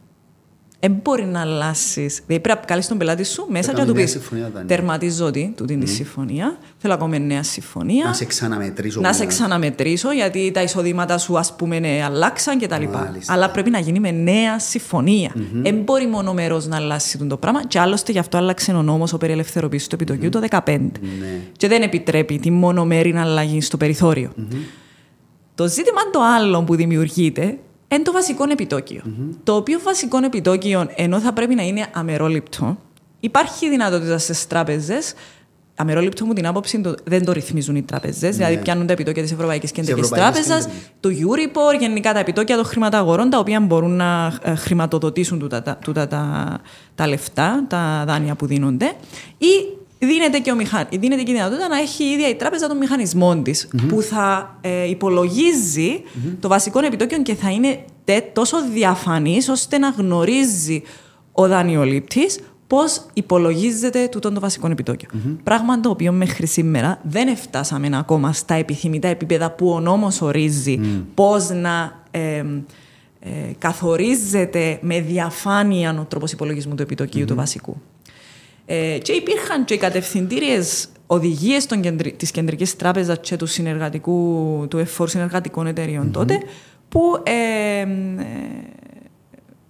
Δεν 0.80 0.98
μπορεί 1.02 1.24
να 1.24 1.40
αλλάσεις. 1.40 2.20
Δηλαδή 2.26 2.42
πρέπει 2.42 2.58
να 2.60 2.66
καλεί 2.66 2.84
τον 2.84 2.98
πελάτη 2.98 3.24
σου 3.24 3.46
μέσα 3.48 3.72
και 3.72 3.80
να 3.80 3.86
του 3.86 3.92
πεις: 3.92 4.18
Τερματίζω 4.66 5.30
τη, 5.30 5.52
του 5.56 5.64
την 5.64 5.82
mm. 5.82 5.88
συμφωνία. 5.88 6.58
Θέλω 6.76 6.94
ακόμα 6.94 7.18
νέα 7.18 7.42
συμφωνία. 7.42 8.04
Να 8.04 8.12
σε 8.12 8.24
ξαναμετρήσω. 8.24 9.00
Να 9.00 9.12
σε 9.12 9.26
ξαναμετρήσω, 9.26 10.12
γιατί 10.12 10.50
τα 10.50 10.62
εισοδήματα 10.62 11.18
σου, 11.18 11.38
ας 11.38 11.56
πούμε, 11.56 11.78
ναι, 11.78 12.02
αλλάξαν 12.04 12.58
κτλ. 12.58 12.84
Αλλά 13.26 13.50
πρέπει 13.50 13.70
να 13.70 13.78
γίνει 13.78 14.00
με 14.00 14.10
νέα 14.10 14.58
συμφωνία. 14.58 15.32
Δεν 15.34 15.74
mm-hmm. 15.74 15.82
μπορεί 15.84 16.06
μόνο 16.06 16.32
μέρος 16.32 16.66
να 16.66 16.76
αλλάξει 16.76 17.18
το 17.18 17.36
πράγμα. 17.36 17.64
Και 17.64 17.78
άλλωστε 17.78 18.12
γι' 18.12 18.18
αυτό 18.18 18.36
άλλαξε 18.36 18.72
ο 18.72 18.82
νόμος 18.82 19.12
ο 19.12 19.18
περί 19.18 19.32
ελευθεροποίηση 19.32 19.88
του 19.88 19.94
επιτοκίου 19.94 20.28
mm-hmm. 20.28 20.48
το 20.50 20.60
2015. 20.64 20.78
Ναι. 21.00 21.40
Και 21.56 21.68
δεν 21.68 21.82
επιτρέπει 21.82 22.38
τη 22.38 22.50
μονομερή 22.50 23.14
αλλαγή 23.16 23.60
στο 23.60 23.76
περιθώριο. 23.76 24.30
Mm-hmm. 24.36 24.56
Το 25.54 25.68
ζήτημα 25.68 26.00
το 26.12 26.20
άλλο 26.36 26.62
που 26.62 26.74
δημιουργείται 26.74 27.58
είναι 27.94 28.02
το 28.02 28.12
βασικό 28.12 28.44
επιτόκιο. 28.50 29.02
Mm-hmm. 29.04 29.36
Το 29.44 29.54
οποίο 29.54 29.80
βασικό 29.84 30.24
επιτόκιο, 30.24 30.90
ενώ 30.94 31.20
θα 31.20 31.32
πρέπει 31.32 31.54
να 31.54 31.62
είναι 31.62 31.86
αμερόληπτο, 31.92 32.76
υπάρχει 33.20 33.68
δυνατότητα 33.68 34.18
στις 34.18 34.46
τράπεζες. 34.46 35.14
Αμερόληπτο 35.74 36.26
μου 36.26 36.32
την 36.32 36.46
άποψη 36.46 36.80
το, 36.80 36.94
δεν 37.04 37.24
το 37.24 37.32
ρυθμίζουν 37.32 37.76
οι 37.76 37.82
τράπεζες. 37.82 38.30
Yeah. 38.30 38.36
Δηλαδή, 38.36 38.54
ναι. 38.54 38.60
πιάνουν 38.60 38.86
τα 38.86 38.92
επιτόκια 38.92 39.22
της 39.22 39.32
Ευρωπαϊκής 39.32 39.72
Κεντρικής 39.72 40.08
Τράπεζας, 40.08 40.68
το 41.00 41.08
Euribor, 41.08 41.78
γενικά 41.78 42.12
τα 42.12 42.18
επιτόκια 42.18 42.56
των 42.56 42.64
χρηματαγορών, 42.64 43.30
τα 43.30 43.38
οποία 43.38 43.60
μπορούν 43.60 43.96
να 43.96 44.38
ε, 44.42 44.54
χρηματοδοτήσουν 44.54 45.38
τούτα, 45.38 45.62
τα, 45.62 45.76
τούτα 45.84 46.08
τα, 46.08 46.58
τα 46.94 47.06
λεφτά, 47.06 47.64
τα 47.68 48.04
δάνεια 48.06 48.34
που 48.34 48.46
δίνονται. 48.46 48.92
Ή 49.38 49.79
δίνεται 50.06 50.38
και, 50.38 50.52
ο 50.52 50.54
μηχα... 50.54 50.88
δίνεται 50.90 51.22
και 51.22 51.30
η 51.30 51.34
δυνατότητα 51.34 51.68
να 51.68 51.78
έχει 51.78 52.04
η 52.04 52.06
ίδια 52.06 52.28
η 52.28 52.34
τράπεζα 52.34 52.68
των 52.68 52.76
μηχανισμών 52.76 53.42
της, 53.42 53.68
mm-hmm. 53.68 53.88
που 53.88 54.02
θα 54.02 54.58
ε, 54.60 54.88
υπολογίζει 54.88 56.02
mm-hmm. 56.04 56.36
το 56.40 56.48
βασικό 56.48 56.84
επιτόκιο 56.84 57.22
και 57.22 57.34
θα 57.34 57.50
είναι 57.50 57.84
τόσο 58.32 58.56
διαφανής 58.72 59.48
ώστε 59.48 59.78
να 59.78 59.88
γνωρίζει 59.88 60.82
ο 61.32 61.48
δανειολήπτης 61.48 62.38
πώς 62.66 63.06
υπολογίζεται 63.12 64.08
τούτο 64.10 64.32
το 64.32 64.40
βασικό 64.40 64.70
επιτόκιο. 64.70 65.08
Mm-hmm. 65.12 65.36
Πράγμα 65.42 65.80
το 65.80 65.90
οποίο 65.90 66.12
μέχρι 66.12 66.46
σήμερα 66.46 67.00
δεν 67.02 67.36
φτάσαμε 67.36 67.88
ακόμα 67.92 68.32
στα 68.32 68.54
επιθυμητά 68.54 69.08
επίπεδα 69.08 69.50
που 69.50 69.70
ο 69.70 69.80
νόμος 69.80 70.20
ορίζει 70.20 70.80
mm. 70.82 71.04
πώς 71.14 71.50
να. 71.50 72.02
Ε, 72.10 72.44
ε, 73.22 73.52
καθορίζεται 73.58 74.78
με 74.82 75.00
διαφάνεια 75.00 75.98
ο 76.00 76.04
τρόπος 76.04 76.32
υπολογισμού 76.32 76.74
του 76.74 76.82
επιτοκίου 76.82 77.24
του 77.24 77.34
βασικού. 77.34 77.76
Ε, 78.72 78.98
και 78.98 79.12
υπήρχαν 79.12 79.64
και 79.64 79.74
οι 79.74 79.76
κατευθυντήριες 79.76 80.88
οδηγίες 81.06 81.66
της 82.16 82.30
Κεντρικής 82.30 82.76
Τράπεζας 82.76 83.18
και 83.20 83.36
του, 83.36 83.46
συνεργατικού, 83.46 84.66
του 84.70 84.78
εφόρου 84.78 85.10
συνεργατικών 85.10 85.66
εταιριών 85.66 86.08
mm-hmm. 86.08 86.12
τότε, 86.12 86.42
που 86.88 87.00
ε, 87.22 87.80
ε, 87.80 87.86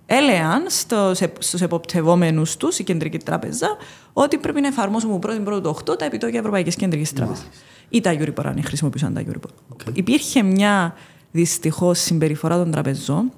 έλεγαν 0.07 0.65
στο, 0.67 1.13
στους 1.39 1.61
εποπτευόμενους 1.61 2.57
τους, 2.57 2.79
η 2.79 2.85
Κεντρική 2.85 3.19
Τράπεζα, 3.19 3.77
ότι 4.13 4.39
πρέπει 4.39 4.61
να 4.61 4.67
εφαρμόσουμε 4.67 5.19
πρώτη 5.19 5.41
πρώτη 5.41 5.63
το 5.63 5.79
8 5.93 5.99
τα 5.99 6.05
επιτόκια 6.05 6.39
Ευρωπαϊκής 6.39 6.77
Κεντρικής 6.77 7.13
Τράπεζας. 7.13 7.49
Ή 7.89 8.01
τα 8.01 8.17
Euribor, 8.19 8.45
αν 8.45 8.63
χρησιμοποιούσαν 8.65 9.15
τα 9.15 9.23
Euribor. 9.27 9.77
Okay. 9.77 9.91
Υπήρχε 9.97 10.43
μια 10.43 10.95
δυστυχώς 11.31 11.99
συμπεριφορά 11.99 12.57
των 12.57 12.71
τραπεζών, 12.71 13.33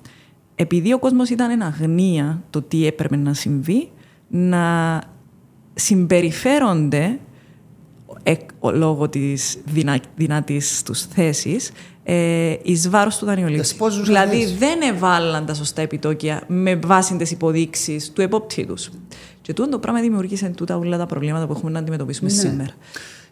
επειδή 0.54 0.92
ο 0.92 0.98
κόσμος 0.98 1.30
ήταν 1.30 1.50
εν 1.50 1.62
αγνία 1.62 2.42
το 2.50 2.62
τι 2.62 2.86
έπρεπε 2.86 3.16
να 3.16 3.34
συμβεί, 3.34 3.90
να 4.28 5.00
συμπεριφέρονται 5.74 7.18
λόγω 8.60 9.08
της 9.08 9.58
δυνα, 9.64 10.00
δυνατής 10.16 10.82
τους 10.82 11.06
θέσης 11.06 11.70
ε, 12.04 12.54
εις 12.62 12.90
βάρος 12.90 13.18
του 13.18 13.24
δανειολήπτη. 13.24 13.76
Δηλαδή 14.04 14.46
δεν 14.58 14.80
εβάλλαν 14.80 15.46
τα 15.46 15.54
σωστά 15.54 15.82
επιτόκια 15.82 16.42
με 16.46 16.74
βάση 16.76 17.16
τις 17.16 17.30
υποδείξεις 17.30 18.12
του 18.12 18.20
επόπτη 18.20 18.66
τους. 18.66 18.90
Και 19.42 19.52
τούτο 19.52 19.68
το 19.68 19.78
πράγμα 19.78 20.00
δημιουργήσε 20.00 20.48
τούτα 20.48 20.76
όλα 20.76 20.98
τα 20.98 21.06
προβλήματα 21.06 21.46
που 21.46 21.52
έχουμε 21.52 21.70
να 21.70 21.78
αντιμετωπίσουμε 21.78 22.30
ναι. 22.30 22.38
σήμερα. 22.38 22.70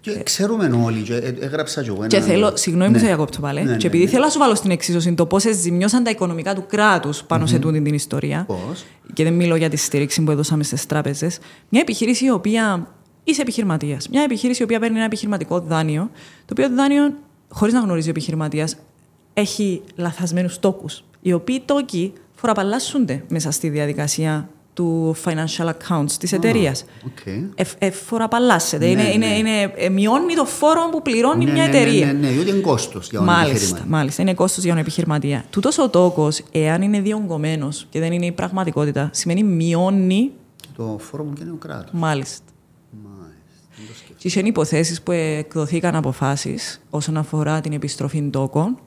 Και 0.01 0.11
ε, 0.11 0.23
ξέρουμε 0.23 0.81
όλοι, 0.85 1.01
και 1.01 1.15
ε, 1.15 1.35
έγραψα 1.41 1.83
και 1.83 1.89
εγώ 1.89 2.07
Και 2.07 2.21
θέλω, 2.21 2.57
συγγνώμη 2.57 2.91
ναι. 2.91 2.95
που 2.95 3.01
σε 3.01 3.07
διακόπτω 3.07 3.41
πάλι, 3.41 3.63
ναι, 3.63 3.77
και 3.77 3.87
επειδή 3.87 4.05
ναι, 4.05 4.11
θέλω 4.11 4.25
να 4.25 4.31
σου 4.31 4.39
βάλω 4.39 4.55
στην 4.55 4.71
εξίσωση 4.71 5.15
το 5.15 5.27
πώς 5.27 5.43
ζημιώσαν 5.43 6.05
τα 6.05 6.11
οικονομικά 6.11 6.55
του 6.55 6.65
κράτους 6.69 7.23
πάνω 7.23 7.45
mm-hmm. 7.45 7.49
σε 7.49 7.59
τούτη 7.59 7.81
την 7.81 7.95
ιστορία. 7.95 8.45
Πώς; 8.47 8.85
Και 9.13 9.25
δεν 9.25 9.33
μιλώ 9.33 9.57
για 9.57 9.69
τη 9.69 9.77
στήριξη 9.77 10.23
που 10.23 10.31
έδωσαμε 10.31 10.65
στις 10.65 10.87
τράπεζες. 10.87 11.39
Μια 11.69 11.81
επιχείρηση 11.81 12.25
η 12.25 12.31
οποία 12.31 12.87
είσαι 13.25 13.43
επιχειρηματίας. 13.43 14.09
Μια 14.09 14.23
επιχείρηση 14.23 14.61
η 14.61 14.65
οποία 14.65 14.79
παίρνει 14.79 14.97
ένα 14.97 15.05
επιχειρηματικό 15.05 15.61
δάνειο, 15.61 16.11
το 16.45 16.55
οποίο 16.59 16.75
δάνειο, 16.75 17.15
χωρίς 17.49 17.75
να 17.75 17.81
γνωρίζει 17.81 18.09
ο 18.09 18.11
επιχειρηματίας, 18.11 18.77
έχει 19.35 19.83
λαθασμένους 19.97 20.59
τόκους. 20.59 21.05
Οι 21.21 21.33
οποίοι 21.33 21.63
τόκοι 21.65 22.13
φοραπαλλάσσονται 22.35 23.25
μέσα 23.29 23.51
στη 23.51 23.69
διαδικασία 23.69 24.49
του 24.81 25.17
financial 25.25 25.69
accounts 25.69 26.11
της 26.19 26.33
εταιρείας. 26.33 26.85
Okay. 27.07 27.65
Εφοραπαλλάσσεται. 27.79 28.85
Ναι, 28.85 28.91
είναι, 28.91 29.03
ναι. 29.03 29.27
Είναι, 29.27 29.27
είναι, 29.27 29.73
ε, 29.77 29.89
μειώνει 29.89 30.35
το 30.35 30.45
φόρο 30.45 30.89
που 30.91 31.03
πληρώνει 31.03 31.45
ναι, 31.45 31.53
μια 31.53 31.63
ναι, 31.63 31.69
εταιρεία. 31.69 32.07
Ναι, 32.07 32.13
ναι, 32.13 32.19
ναι, 32.19 32.29
διότι 32.29 32.51
είναι 32.51 32.61
κόστος 32.61 33.09
για 33.11 33.19
τον 33.19 33.27
μάλιστα, 33.27 33.85
μάλιστα, 33.89 34.23
είναι 34.23 34.35
κόστος 34.35 34.65
για 34.65 34.73
τον 34.73 34.81
επιχειρηματία. 34.81 35.45
Τούτος 35.51 35.79
ο 35.79 35.89
τόκος, 35.89 36.43
εάν 36.51 36.83
είναι 36.83 37.01
διονγκωμένος 37.01 37.87
και 37.91 37.99
δεν 37.99 38.13
είναι 38.13 38.27
η 38.27 38.33
πραγματικότητα, 38.33 39.11
σημαίνει 39.13 39.43
μειώνει... 39.43 40.31
Το 40.77 40.97
φόρο 41.01 41.23
που 41.23 41.33
είναι 41.41 41.51
ο 41.51 41.57
κράτος. 41.57 41.91
Μάλιστα. 41.93 42.45
Και 44.17 44.39
είναι 44.39 44.49
υποθέσεις 44.49 45.03
που 45.03 45.13
εκδοθήκαν 45.13 45.97
αποφάσεις 45.97 46.81
όσον 46.91 47.17
αφορά 47.17 47.61
την 47.61 47.73
επιστροφή 47.73 48.23
τόκων 48.23 48.79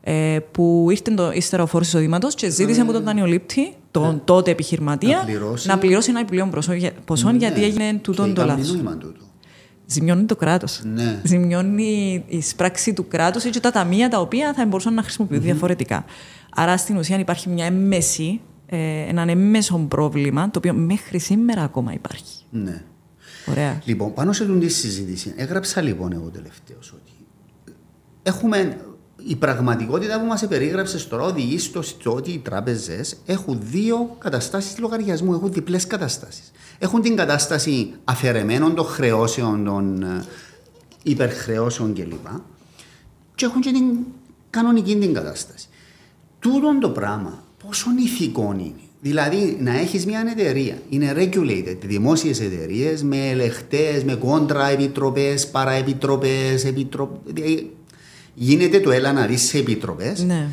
ε, 0.00 0.38
που 0.50 0.86
ήρθε 0.90 1.10
το 1.10 1.30
ύστερο 1.32 1.66
φόρος 1.66 1.86
εισοδήματος 1.86 2.34
και 2.34 2.50
ζήτησε 2.50 2.80
από 2.80 2.92
τον 2.92 3.02
δανειολήπτη, 3.02 3.74
τον 3.90 4.14
ναι. 4.14 4.20
τότε 4.24 4.50
επιχειρηματία, 4.50 5.16
να 5.64 5.78
πληρώσει, 5.78 6.10
ένα 6.10 6.20
επιπλέον 6.20 6.50
ποσό 7.04 7.30
ναι. 7.30 7.36
γιατί 7.36 7.64
έγινε 7.64 7.98
τούτο 8.02 8.32
το 8.32 8.44
λάθος. 8.44 8.76
Ζημιώνει 9.90 10.24
το 10.24 10.36
κράτος. 10.36 10.80
Ναι. 10.84 11.20
Ζημιώνει 11.24 12.24
η 12.28 12.42
σπράξη 12.42 12.92
του 12.92 13.08
κράτους 13.08 13.44
ή 13.44 13.60
τα 13.60 13.70
ταμεία 13.70 14.08
τα 14.08 14.20
οποία 14.20 14.52
θα 14.54 14.66
μπορούσαν 14.66 14.94
να 14.94 15.02
χρησιμοποιηθούν 15.02 15.44
διαφορετικά. 15.44 16.04
Άρα 16.54 16.76
στην 16.76 16.96
ουσία 16.96 17.18
υπάρχει 17.18 17.48
μια 17.48 17.64
έμμεση, 17.64 18.40
ε, 18.66 18.78
έναν 19.08 19.28
έμμεσο 19.28 19.78
πρόβλημα 19.88 20.50
το 20.50 20.58
οποίο 20.58 20.74
μέχρι 20.74 21.18
σήμερα 21.18 21.62
ακόμα 21.62 21.92
υπάρχει. 21.92 22.44
Ναι. 22.50 22.82
Ωραία. 23.46 23.82
Λοιπόν, 23.84 24.14
πάνω 24.14 24.32
σε 24.32 24.42
αυτή 24.42 24.58
τη 24.58 24.68
συζήτηση, 24.68 25.32
έγραψα 25.36 25.80
λοιπόν 25.80 26.12
εγώ 26.12 26.28
τελευταίο 26.28 26.76
ότι 26.76 27.12
έχουμε 28.22 28.76
η 29.26 29.36
πραγματικότητα 29.36 30.20
που 30.20 30.26
μας 30.26 30.46
περίγραψε 30.48 31.08
τώρα 31.08 31.22
οδηγεί 31.22 31.58
στο 31.58 31.82
ότι 32.04 32.30
οι 32.30 32.38
τράπεζες 32.38 33.16
έχουν 33.26 33.58
δύο 33.62 34.16
καταστάσεις 34.18 34.78
λογαριασμού, 34.78 35.32
έχουν 35.32 35.52
διπλές 35.52 35.86
καταστάσεις. 35.86 36.52
Έχουν 36.78 37.02
την 37.02 37.16
κατάσταση 37.16 37.94
αφαιρεμένων 38.04 38.74
των 38.74 38.84
χρεώσεων, 38.84 39.64
των 39.64 40.02
ε, 40.02 40.24
υπερχρεώσεων 41.02 41.94
κλπ. 41.94 42.26
Και 43.34 43.44
έχουν 43.44 43.60
και 43.60 43.72
την 43.72 43.84
κανονική 44.50 44.96
την 44.96 45.14
κατάσταση. 45.14 45.68
Τούτο 46.38 46.78
το 46.80 46.90
πράγμα 46.90 47.42
πόσο 47.64 47.86
ηθικό 47.98 48.54
είναι. 48.58 48.72
Δηλαδή 49.00 49.56
να 49.60 49.78
έχεις 49.78 50.06
μια 50.06 50.34
εταιρεία, 50.36 50.78
είναι 50.88 51.12
regulated, 51.16 51.76
δημόσιες 51.84 52.40
εταιρείες 52.40 53.02
με 53.02 53.28
ελεχτέ, 53.28 54.02
με 54.06 54.14
κόντρα 54.14 54.66
επιτροπέ, 54.68 55.34
παραεπιτροπέ, 55.52 56.60
επιτροπέ 56.64 57.66
γίνεται 58.38 58.80
το 58.80 58.90
έλα 58.90 59.12
να 59.12 59.26
δει 59.26 59.36
σε 59.36 59.58
επιτροπέ. 59.58 60.14
Ναι. 60.26 60.46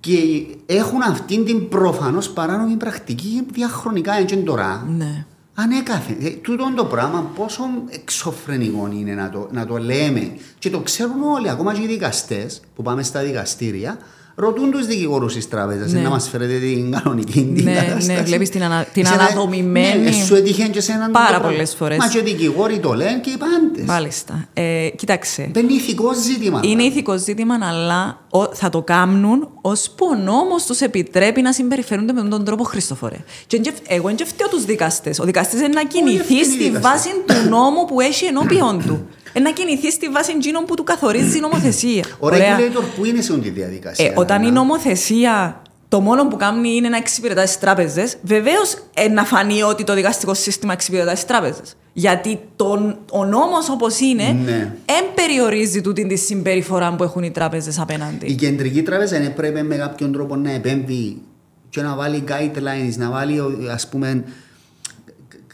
Και 0.00 0.18
έχουν 0.66 1.02
αυτήν 1.02 1.44
την 1.44 1.68
προφανώς 1.68 2.30
παράνομη 2.30 2.74
πρακτική 2.74 3.46
διαχρονικά 3.52 4.18
έτσι 4.18 4.36
τώρα. 4.36 4.86
Ναι. 4.96 5.24
Ανέκαθεν. 5.54 6.16
Ε, 6.20 6.30
τούτο 6.30 6.72
το 6.76 6.84
πράγμα 6.84 7.30
πόσο 7.36 7.62
εξωφρενικό 7.90 8.88
είναι 8.92 9.14
να 9.14 9.30
το, 9.30 9.48
να 9.52 9.66
το 9.66 9.76
λέμε. 9.76 10.36
Και 10.58 10.70
το 10.70 10.80
ξέρουν 10.80 11.22
όλοι, 11.22 11.50
ακόμα 11.50 11.74
και 11.74 11.82
οι 11.82 11.86
δικαστές 11.86 12.60
που 12.74 12.82
πάμε 12.82 13.02
στα 13.02 13.22
δικαστήρια, 13.22 13.98
ρωτούν 14.34 14.70
τους 14.70 14.86
δικηγόρους 14.86 15.34
τη 15.34 15.46
τράπεζα 15.46 15.86
ναι. 15.86 16.00
να 16.00 16.08
μας 16.08 16.28
φέρετε 16.28 16.58
την 16.58 16.90
κανονική 16.90 17.32
την 17.32 17.64
ναι, 17.64 17.72
ναι 17.72 17.80
κατάσταση. 17.80 18.12
Ναι, 18.12 18.22
βλέπεις 18.22 18.50
την, 18.50 18.62
ανα, 18.62 18.86
την 18.92 19.06
αναδομημένη. 19.06 20.02
Ναι, 20.02 20.12
σου 20.12 20.34
έτυχε 20.34 20.68
και 20.68 20.80
σε 20.80 20.92
έναν 20.92 21.10
Πάρα 21.10 21.40
πολλές 21.40 21.74
φορές. 21.74 21.98
Μα 21.98 22.08
και 22.08 22.18
οι 22.18 22.22
δικηγόροι 22.22 22.78
το 22.78 22.92
λένε 22.92 23.18
και 23.18 23.30
οι 23.30 23.36
πάντες. 23.36 23.84
Μάλιστα. 23.86 24.48
Ε, 24.52 24.88
κοίταξε. 24.96 25.48
Δεν 25.52 25.64
είναι 25.64 25.72
ηθικό 25.72 26.14
ζήτημα. 26.14 26.60
Είναι 26.64 26.82
ηθικό 26.82 27.18
ζήτημα, 27.18 27.58
αλλά 27.62 28.18
θα 28.52 28.70
το 28.70 28.82
κάνουν 28.82 29.48
ώσπου 29.60 30.06
ο 30.10 30.14
νόμο 30.14 30.54
τους 30.66 30.80
επιτρέπει 30.80 31.42
να 31.42 31.52
συμπεριφέρονται 31.52 32.12
με 32.12 32.28
τον 32.28 32.44
τρόπο 32.44 32.64
Χριστοφορέ. 32.64 33.16
Και 33.46 33.72
εγώ 33.86 34.08
δεν 34.08 34.26
φταίω 34.26 34.48
τους 34.48 34.64
δικαστές. 34.64 35.18
Ο 35.18 35.24
δικαστής 35.24 35.60
είναι 35.60 35.68
να 35.68 35.84
κινηθεί 35.84 36.44
στη 36.44 36.70
βάση 36.70 37.08
του 37.26 37.48
νόμου 37.48 37.84
που 37.84 38.00
έχει 38.00 38.24
ενώπιον 38.24 38.82
του 38.86 39.06
να 39.40 39.50
κινηθεί 39.50 39.90
στη 39.90 40.08
βάση 40.08 40.32
εκείνων 40.36 40.64
που 40.64 40.74
του 40.74 40.84
καθορίζει 40.84 41.36
η 41.36 41.40
νομοθεσία. 41.40 42.04
Ο 42.18 42.26
regulator 42.26 42.82
που 42.96 43.04
είναι 43.04 43.20
σε 43.20 43.32
αυτή 43.32 43.44
τη 43.44 43.50
διαδικασία; 43.50 44.06
Ε, 44.06 44.12
όταν 44.24 44.42
η 44.42 44.50
νομοθεσία 44.50 45.62
το 45.88 46.00
μόνο 46.00 46.28
που 46.28 46.36
κάνει 46.36 46.74
είναι 46.74 46.88
να 46.88 46.96
εξυπηρετά 46.96 47.42
τι 47.42 47.58
τράπεζες, 47.58 48.16
βεβαίως 48.22 48.76
ε, 48.94 49.08
να 49.08 49.24
φανεί 49.24 49.62
ότι 49.62 49.84
το 49.84 49.94
δικαστικό 49.94 50.34
σύστημα 50.34 50.72
εξυπηρετά 50.72 51.12
τι 51.12 51.24
τράπεζες. 51.24 51.76
Γιατί 51.92 52.38
τον, 52.56 52.98
ο 53.10 53.24
νόμος 53.24 53.68
όπως 53.68 54.00
είναι, 54.00 54.36
ναι. 54.44 54.72
δεν 54.86 55.04
περιορίζει 55.14 55.80
τούτη 55.80 56.06
τη 56.06 56.16
συμπεριφορά 56.16 56.94
που 56.94 57.02
έχουν 57.02 57.22
οι 57.22 57.30
τράπεζες 57.30 57.78
απέναντι. 57.78 58.26
Η 58.26 58.34
κεντρική 58.34 58.82
τράπεζα 58.82 59.16
είναι 59.16 59.30
πρέπει 59.30 59.62
με 59.62 59.76
κάποιον 59.76 60.12
τρόπο 60.12 60.36
να 60.36 60.50
επέμβει 60.50 61.22
και 61.68 61.82
να 61.82 61.94
βάλει 61.94 62.24
guidelines, 62.28 62.96
να 62.96 63.10
βάλει 63.10 63.40
ας 63.70 63.88
πούμε 63.88 64.24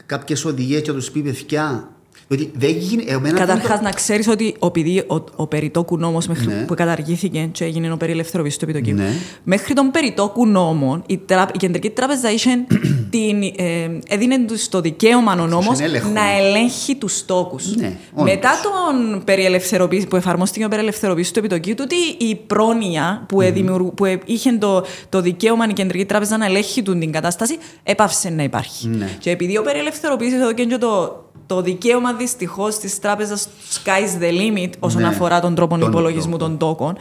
κάποιες 0.07 0.45
οδηγίες 0.45 0.83
και 0.83 0.93
τους 0.93 1.11
πει 1.11 1.21
παιδιά 1.21 1.89
διότι 2.33 2.51
δεν 2.55 2.71
γίνει. 2.71 3.05
Καταρχάς, 3.35 3.79
το... 3.79 3.85
να 3.85 3.91
ξέρεις 3.91 4.29
ότι 4.29 4.55
ο, 4.59 4.67
ο, 5.15 5.25
ο 5.37 5.47
περιτόκου 5.47 5.97
νόμος 5.97 6.29
ναι. 6.29 6.65
που 6.67 6.75
καταργήθηκε 6.75 7.49
και 7.53 7.65
έγινε 7.65 7.93
ο 7.93 7.97
περιλευθερωπή 7.97 8.51
του 8.51 8.59
επιτοκίου, 8.61 8.95
ναι. 8.95 9.13
μέχρι 9.45 9.75
τον 9.75 9.91
περιτόκου 9.91 10.47
νόμο 10.47 11.03
η, 11.07 11.19
τρα... 11.19 11.49
η 11.55 11.57
Κεντρική 11.57 11.91
Τράπεζα 11.91 12.31
είχε 12.31 12.51
την, 13.11 13.43
ε, 13.57 13.99
έδινε 14.09 14.37
στο 14.55 14.81
δικαίωμα 14.81 15.33
ο 15.33 15.47
νόμος 15.47 15.79
να 16.13 16.37
ελέγχει 16.39 16.95
τους 16.95 17.25
τόκου. 17.25 17.59
Ναι, 17.77 17.97
Μετά 18.15 18.51
τον 18.63 19.25
περιελευθερωπή 19.25 20.07
που 20.07 20.17
εφαρμόστηκε 20.17 20.65
ο 20.65 20.69
περιλευθερωπή 20.69 21.23
του 21.23 21.39
επιτοκίου, 21.39 21.75
τούτη 21.75 21.97
η 22.19 22.35
πρόνοια 22.47 23.25
που, 23.29 23.39
mm. 23.43 23.91
που 23.95 24.21
είχε 24.25 24.53
το, 24.53 24.85
το 25.09 25.21
δικαίωμα 25.21 25.67
η 25.69 25.73
Κεντρική 25.73 26.05
Τράπεζα 26.05 26.37
να 26.37 26.45
ελέγχει 26.45 26.83
την 26.83 27.13
κατάσταση, 27.13 27.59
έπαυσε 27.83 28.31
να 28.31 28.43
υπάρχει. 28.43 28.89
Ναι. 28.89 29.09
Και 29.19 29.31
επειδή 29.31 29.59
ο 29.59 29.63
περιελευθερωπής 29.63 30.33
εδώ 30.33 30.53
και 30.53 30.67
το 30.67 31.25
το 31.51 31.63
δικαίωμα 31.63 32.13
δυστυχώς 32.21 32.79
της 32.79 32.99
τράπεζας 32.99 33.49
sky's 33.73 34.23
the 34.23 34.31
limit 34.31 34.71
όσον 34.79 35.03
ναι. 35.03 35.09
αφορά 35.09 35.41
τον 35.41 35.55
τρόπο 35.55 35.79
τον 35.79 35.89
υπολογισμού 35.89 36.37
των 36.37 36.59
τόκων. 36.59 36.97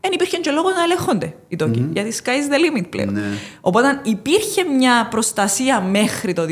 δεν 0.00 0.12
υπήρχε 0.12 0.36
και 0.36 0.50
λόγο 0.50 0.68
να 0.70 0.82
ελεγχόνται 0.82 1.34
οι 1.48 1.56
τόκοι. 1.56 1.84
Mm-hmm. 1.84 1.92
Γιατί 1.92 2.12
sky's 2.24 2.52
the 2.52 2.78
limit 2.78 2.84
πλέον. 2.90 3.12
Ναι. 3.12 3.20
Οπότε 3.60 4.00
υπήρχε 4.02 4.64
μια 4.64 5.08
προστασία 5.10 5.80
μέχρι 5.80 6.32
το 6.32 6.42
2002. 6.42 6.46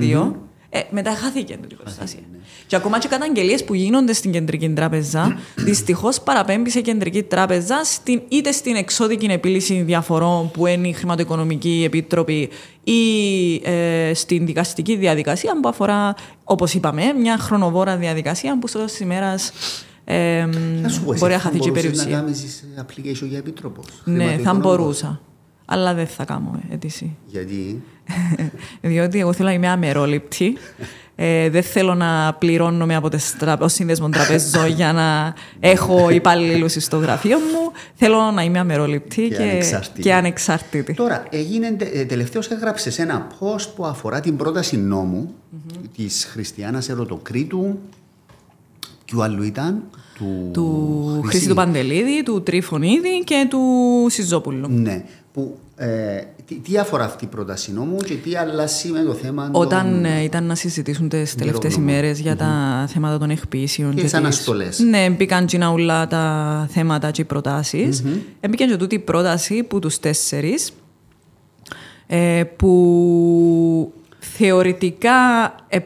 Mm-hmm. 0.00 0.32
Ε, 0.70 0.80
μετά 0.90 1.10
χάθηκε 1.14 1.52
η 1.52 1.74
προστασία. 1.74 2.20
Ναι. 2.32 2.38
Και 2.66 2.76
ακόμα 2.76 2.98
και 2.98 3.08
καταγγελίες 3.08 3.64
που 3.64 3.74
γίνονται 3.74 4.12
στην 4.12 4.32
Κεντρική 4.32 4.68
Τράπεζα, 4.68 5.38
δυστυχώς 5.56 6.20
παραπέμπει 6.20 6.70
σε 6.70 6.80
Κεντρική 6.80 7.22
Τράπεζα 7.22 7.80
στην, 7.84 8.20
είτε 8.28 8.52
στην 8.52 8.76
εξώδικη 8.76 9.26
επίλυση 9.26 9.82
διαφορών 9.82 10.50
που 10.50 10.66
είναι 10.66 10.88
η 10.88 10.92
Χρηματοοικονομική 10.92 11.82
Επίτροπη 11.86 12.48
ή 12.84 13.00
ε, 13.54 14.14
στην 14.14 14.46
δικαστική 14.46 14.96
διαδικασία 14.96 15.60
που 15.62 15.68
αφορά, 15.68 16.14
όπως 16.44 16.74
είπαμε, 16.74 17.12
μια 17.12 17.38
χρονοβόρα 17.38 17.96
διαδικασία 17.96 18.58
που 18.58 18.66
στο 18.66 18.84
ημέρα 19.00 19.34
ε, 20.04 20.48
μπορεί 21.18 21.32
να 21.32 21.38
χαθεί 21.38 21.58
και 21.58 21.68
η 21.68 21.72
περιουσία. 21.72 22.04
Να 22.04 22.16
κάνεις 22.16 22.64
application 22.78 23.26
για 23.28 23.38
επίτροπο. 23.38 23.82
Ναι, 24.04 24.38
θα 24.42 24.54
μπορούσα. 24.54 25.20
Αλλά 25.70 25.94
δεν 25.94 26.06
θα 26.06 26.24
κάνω 26.24 26.60
αίτηση. 26.70 27.16
Γιατί; 27.26 27.82
Διότι 28.80 29.18
εγώ 29.18 29.32
θέλω 29.32 29.48
να 29.48 29.54
είμαι 29.54 29.68
αμερόληπτη. 29.68 30.56
Ε, 31.20 31.50
δεν 31.50 31.62
θέλω 31.62 31.94
να 31.94 32.34
πληρώνομαι 32.38 32.94
από 32.94 33.08
τις 33.08 33.36
τρα... 33.38 33.68
σύνδεσμο 33.68 34.08
τραπεζών 34.08 34.66
για 34.66 34.92
να 34.92 35.34
έχω 35.60 36.10
υπαλλήλους 36.10 36.72
στο 36.72 36.96
γραφείο 36.96 37.38
μου. 37.38 37.72
Θέλω 37.94 38.30
να 38.30 38.42
είμαι 38.42 38.58
αμερόληπτη 38.58 39.28
και, 39.28 39.34
και, 39.34 39.42
ανεξάρτητη. 39.42 40.00
και 40.00 40.14
ανεξάρτητη. 40.14 40.94
Τώρα, 40.94 41.24
έγινε, 41.30 41.76
ε, 41.92 42.04
τελευταίως 42.04 42.48
έγραψες 42.48 42.98
ένα 42.98 43.26
post 43.40 43.66
που 43.76 43.86
αφορά 43.86 44.20
την 44.20 44.36
πρόταση 44.36 44.76
νόμου 44.76 45.34
mm-hmm. 45.34 45.80
της 45.96 46.28
Χριστιανάς 46.30 46.88
Ερωτοκρίτου. 46.88 47.78
Ποιου 49.04 49.22
άλλου 49.22 49.42
ήταν, 49.42 49.82
του, 50.14 50.50
του 50.52 51.22
Χρήση 51.26 51.48
του 51.48 51.54
Παντελίδη, 51.54 52.22
του 52.22 52.42
Τρίφωνίδη 52.42 53.24
και 53.24 53.46
του 53.50 53.60
Σιζόπουλου. 54.08 54.68
Ναι, 54.68 55.04
που 55.38 55.58
ε, 55.76 56.22
τι, 56.46 56.54
τι, 56.54 56.78
αφορά 56.78 57.04
αυτή 57.04 57.24
η 57.24 57.28
πρόταση 57.28 57.72
νόμου 57.72 57.96
και 57.96 58.14
τι 58.14 58.36
αλλάζει 58.36 58.88
με 58.88 59.02
το 59.02 59.14
θέμα 59.14 59.50
Όταν 59.52 59.90
των... 59.90 60.04
Ε, 60.04 60.22
ήταν 60.22 60.44
να 60.44 60.54
συζητήσουν 60.54 61.08
τις 61.08 61.34
τελευταίες 61.34 61.74
ημέρες 61.74 62.20
για 62.20 62.34
mm-hmm. 62.34 62.38
τα 62.38 62.86
θέματα 62.88 63.18
των 63.18 63.30
εκποιήσεων. 63.30 63.94
Και 63.94 64.02
τις 64.02 64.14
αναστολές. 64.14 64.78
Ναι, 64.78 65.10
μπήκαν 65.10 65.46
όλα 65.72 66.06
τα 66.06 66.66
θέματα 66.70 67.10
και 67.10 67.20
οι 67.20 67.24
προτάσεις. 67.24 68.02
Mm-hmm. 68.02 68.48
Μπήκε 68.48 68.64
και 68.64 68.76
τούτη 68.76 68.94
η 68.94 68.98
πρόταση 68.98 69.62
που 69.62 69.78
τους 69.78 69.98
τέσσερις 69.98 70.72
ε, 72.06 72.42
που 72.56 73.92
θεωρητικά 74.18 75.14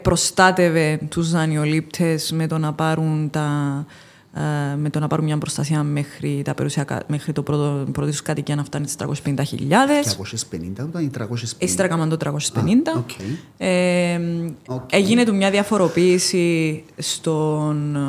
προστάτευε 0.01 0.99
τους 1.09 1.31
δανειολήπτες 1.31 2.31
με 2.31 2.47
το 2.47 2.57
να 2.57 2.73
πάρουν 2.73 3.29
τα 3.29 3.47
ε, 3.85 3.91
με 4.77 4.89
το 4.89 4.99
να 4.99 5.07
πάρουν 5.07 5.25
μια 5.25 5.37
προστασία 5.37 5.83
μέχρι, 5.83 6.41
τα 6.45 6.53
περιουσία, 6.53 7.03
μέχρι 7.07 7.31
το 7.31 7.43
πρώτο, 7.43 7.85
πρώτο 7.91 8.11
του 8.11 8.17
κατοικία 8.23 8.55
να 8.55 8.63
φτάνει 8.63 8.87
στις 8.87 9.07
350.000. 9.25 9.35
250 10.95 11.01
ή 11.01 11.09
350. 11.17 11.23
Ύστερα 11.57 11.87
έκαναν 11.87 12.09
το 12.09 12.17
350. 12.23 12.29
Ah, 12.29 12.97
okay. 12.97 13.23
ε, 13.57 14.19
okay. 14.67 14.79
Έγινε 14.89 15.25
του 15.25 15.35
μια 15.35 15.49
διαφοροποίηση 15.49 16.83
στον, 16.97 17.95
ε, 17.95 17.99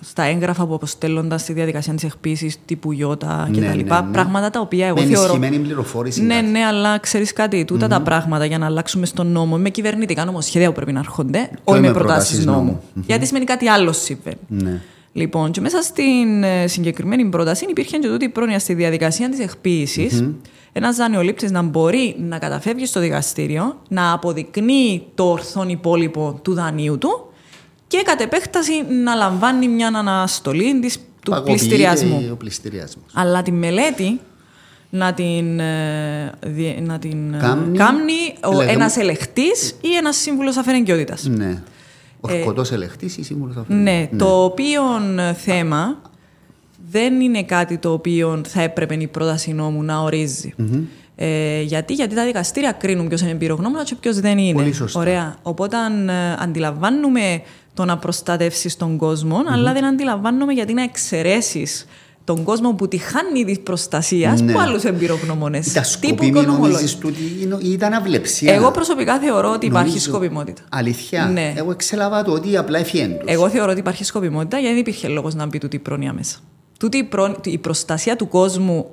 στα 0.00 0.22
έγγραφα 0.22 0.66
που 0.66 0.74
αποστέλλονταν 0.74 1.38
στη 1.38 1.52
διαδικασία 1.52 1.94
της 1.94 2.04
εκποίησης 2.04 2.58
τύπου 2.64 2.92
Ιώτα 2.92 3.48
κτλ. 3.50 3.60
Ναι, 3.60 3.66
ναι, 3.66 3.74
ναι. 3.74 4.02
Πράγματα 4.12 4.50
τα 4.50 4.60
οποία 4.60 4.86
εγώ 4.86 5.00
με 5.00 5.06
θεωρώ. 5.06 5.36
Με 5.36 5.48
πληροφόρηση. 5.48 6.22
Ναι, 6.22 6.40
ναι, 6.40 6.64
αλλά 6.64 6.98
ξέρεις 6.98 7.32
κάτι. 7.32 7.64
Τούτα 7.64 7.86
mm-hmm. 7.86 7.90
τα 7.90 8.00
πράγματα 8.00 8.44
για 8.44 8.58
να 8.58 8.66
αλλάξουμε 8.66 9.06
στον 9.06 9.26
νόμο 9.26 9.56
με 9.56 9.70
κυβερνητικά 9.70 10.24
νομοσχέδια 10.24 10.68
που 10.68 10.74
πρέπει 10.74 10.92
να 10.92 10.98
έρχονται, 10.98 11.50
όχι 11.64 11.80
με 11.80 11.92
προτάσεις 11.92 12.44
νόμου. 12.44 12.58
νόμου. 12.58 12.80
Mm-hmm. 12.80 13.02
Γιατί 13.06 13.26
σημαίνει 13.26 13.44
κάτι 13.44 13.68
άλλο 13.68 13.92
συμβαίνει. 13.92 14.36
Ναι. 14.48 14.80
Λοιπόν, 15.16 15.50
και 15.50 15.60
μέσα 15.60 15.82
στην 15.82 16.42
ε, 16.42 16.66
συγκεκριμένη 16.66 17.24
πρόταση 17.24 17.66
υπήρχε 17.68 17.98
και 17.98 18.08
τούτη 18.08 18.28
πρόνοια 18.28 18.58
στη 18.58 18.74
διαδικασία 18.74 19.28
της 19.28 19.38
εκποίησης. 19.38 20.22
Mm-hmm. 20.22 20.34
Ένας 20.72 20.96
δανειολήπτης 20.96 21.50
να 21.50 21.62
μπορεί 21.62 22.16
να 22.18 22.38
καταφεύγει 22.38 22.86
στο 22.86 23.00
δικαστήριο, 23.00 23.80
να 23.88 24.12
αποδεικνύει 24.12 25.06
το 25.14 25.30
ορθόν 25.30 25.68
υπόλοιπο 25.68 26.40
του 26.42 26.54
δανείου 26.54 26.98
του 26.98 27.32
και 27.86 28.02
κατ' 28.04 28.20
επέκταση 28.20 28.72
να 29.04 29.14
λαμβάνει 29.14 29.68
μια 29.68 29.86
αναστολή 29.86 30.80
της, 30.80 30.98
του 31.22 31.42
πληστηριασμού. 31.44 32.36
Αλλά 33.12 33.42
τη 33.42 33.52
μελέτη 33.52 34.20
να 34.90 35.12
την, 35.12 35.60
ε, 35.60 36.34
να 36.80 36.98
την 36.98 37.34
ε, 37.34 37.38
κάνει 37.76 38.34
ένας 38.68 38.96
ελεχτή 38.96 39.48
ή 39.80 39.94
ένας 39.98 40.16
σύμβουλος 40.16 40.56
αφαιρεγκαιότητας. 40.56 41.24
Ναι. 41.24 41.62
Ορκωτό 42.32 42.62
ε, 42.70 42.74
ελεγχτής 42.74 43.16
ή 43.16 43.22
σύμβουλος 43.22 43.56
ναι, 43.66 43.76
ναι, 43.76 44.08
το 44.16 44.44
οποίο 44.44 44.82
θέμα 45.34 45.96
δεν 46.90 47.20
είναι 47.20 47.42
κάτι 47.42 47.78
το 47.78 47.92
οποίο 47.92 48.40
θα 48.46 48.62
έπρεπε 48.62 48.94
η 48.94 49.06
πρόταση 49.06 49.52
νόμου 49.52 49.82
να 49.82 49.98
οριζει 49.98 50.54
Ε, 51.18 51.60
γιατί, 51.62 51.94
γιατί 51.94 52.14
τα 52.14 52.24
δικαστήρια 52.24 52.72
κρίνουν 52.72 53.08
ποιος 53.08 53.20
είναι 53.20 53.30
εμπειρογνώμονα 53.30 53.84
και 53.84 53.94
ποιος 53.94 54.20
δεν 54.20 54.38
είναι. 54.38 54.52
Πολύ 54.52 54.72
σωστά. 54.72 55.00
Ωραία. 55.00 55.36
Οπότε 55.42 55.76
ε, 55.76 56.12
αντιλαμβάνουμε 56.38 57.42
το 57.74 57.84
να 57.84 57.98
προστατεύσεις 57.98 58.76
τον 58.76 58.96
κοσμο 58.96 59.42
αλλά 59.46 59.72
δεν 59.72 59.84
αντιλαμβάνουμε 59.84 60.52
γιατί 60.52 60.72
να 60.72 60.82
εξαιρέσεις 60.82 61.86
τον 62.26 62.42
κόσμο 62.42 62.72
που 62.72 62.88
τη 62.88 62.96
χάνει 62.96 63.44
της 63.44 63.60
προστασίας 63.60 64.40
ναι. 64.40 64.52
από 64.52 64.60
άλλους 64.60 64.84
εμπειρογνωμόνες. 64.84 65.72
Τα 65.72 65.82
σκοπίμη 65.82 66.40
νομίζεις 66.40 66.98
ότι 67.02 67.68
ήταν 67.68 67.92
αυλεψία. 67.92 68.54
Εγώ 68.54 68.70
προσωπικά 68.70 69.18
θεωρώ 69.18 69.50
ότι 69.50 69.66
υπάρχει 69.66 69.88
νομίζω... 69.88 70.10
σκοπιμότητα. 70.10 70.62
Αλήθεια. 70.70 71.24
Ναι. 71.24 71.52
Εγώ 71.56 71.70
εξέλαβα 71.70 72.22
το 72.22 72.32
ότι 72.32 72.56
απλά 72.56 72.78
εφιέντω. 72.78 73.24
Εγώ 73.24 73.48
θεωρώ 73.48 73.70
ότι 73.70 73.80
υπάρχει 73.80 74.04
σκοπιμότητα 74.04 74.58
γιατί 74.58 74.72
δεν 74.72 74.80
υπήρχε 74.80 75.08
λόγος 75.08 75.34
να 75.34 75.46
μπει 75.46 75.58
τούτη 75.58 75.76
η 75.76 75.78
πρόνοια 75.78 76.12
μέσα. 76.12 76.38
Τούτη 76.78 76.96
η, 76.96 77.04
προ... 77.04 77.36
η 77.44 77.58
προστασία 77.58 78.16
του 78.16 78.28
κόσμου 78.28 78.86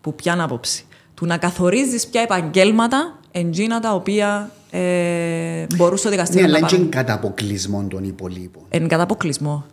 που 0.00 0.14
πιάνει 0.14 0.42
άποψη. 0.42 0.84
Του 1.14 1.26
να 1.26 1.36
καθορίζεις 1.36 2.06
ποια 2.06 2.20
επαγγέλματα 2.20 3.18
εντζίνα 3.32 3.80
τα 3.80 3.94
οποία 3.94 4.50
ε, 4.70 5.66
μπορούσε 5.76 6.04
το 6.04 6.10
δικαστήριο 6.10 6.46
ναι, 6.46 6.52
να 6.52 6.58
πάρει. 6.58 6.76
Ναι, 6.76 6.82
αλλά 6.82 6.90
κατά 6.90 7.12
αποκλεισμό 7.12 7.86
των 7.90 8.04
υπολείπων. 8.04 8.62
Εν 8.68 8.88
κατά 8.88 9.02
αποκλεισμό. 9.02 9.64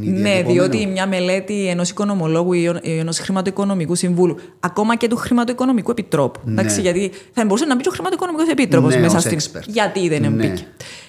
Ναι, 0.00 0.42
διότι 0.46 0.86
μια 0.86 1.06
μελέτη 1.06 1.66
ενός 1.68 1.90
οικονομολόγου 1.90 2.52
ή 2.52 2.66
ενό 2.82 3.12
χρηματοοικονομικού 3.12 3.94
συμβούλου, 3.94 4.36
ακόμα 4.60 4.96
και 4.96 5.08
του 5.08 5.16
χρηματοοικονομικού 5.16 5.90
επιτρόπου. 5.90 6.40
Ναι. 6.44 6.52
Εντάξει, 6.52 6.80
γιατί 6.80 7.10
θα 7.32 7.44
μπορούσε 7.44 7.64
να 7.64 7.74
μπει 7.74 7.82
και 7.82 7.88
ο 7.88 7.92
χρηματοοικονομικός 7.92 8.48
επίτροπο 8.48 8.88
ναι, 8.88 8.98
μέσα 8.98 9.20
στην. 9.20 9.38
Γιατί 9.66 10.08
δεν 10.08 10.20
ναι. 10.20 10.28
μπήκε. 10.28 10.66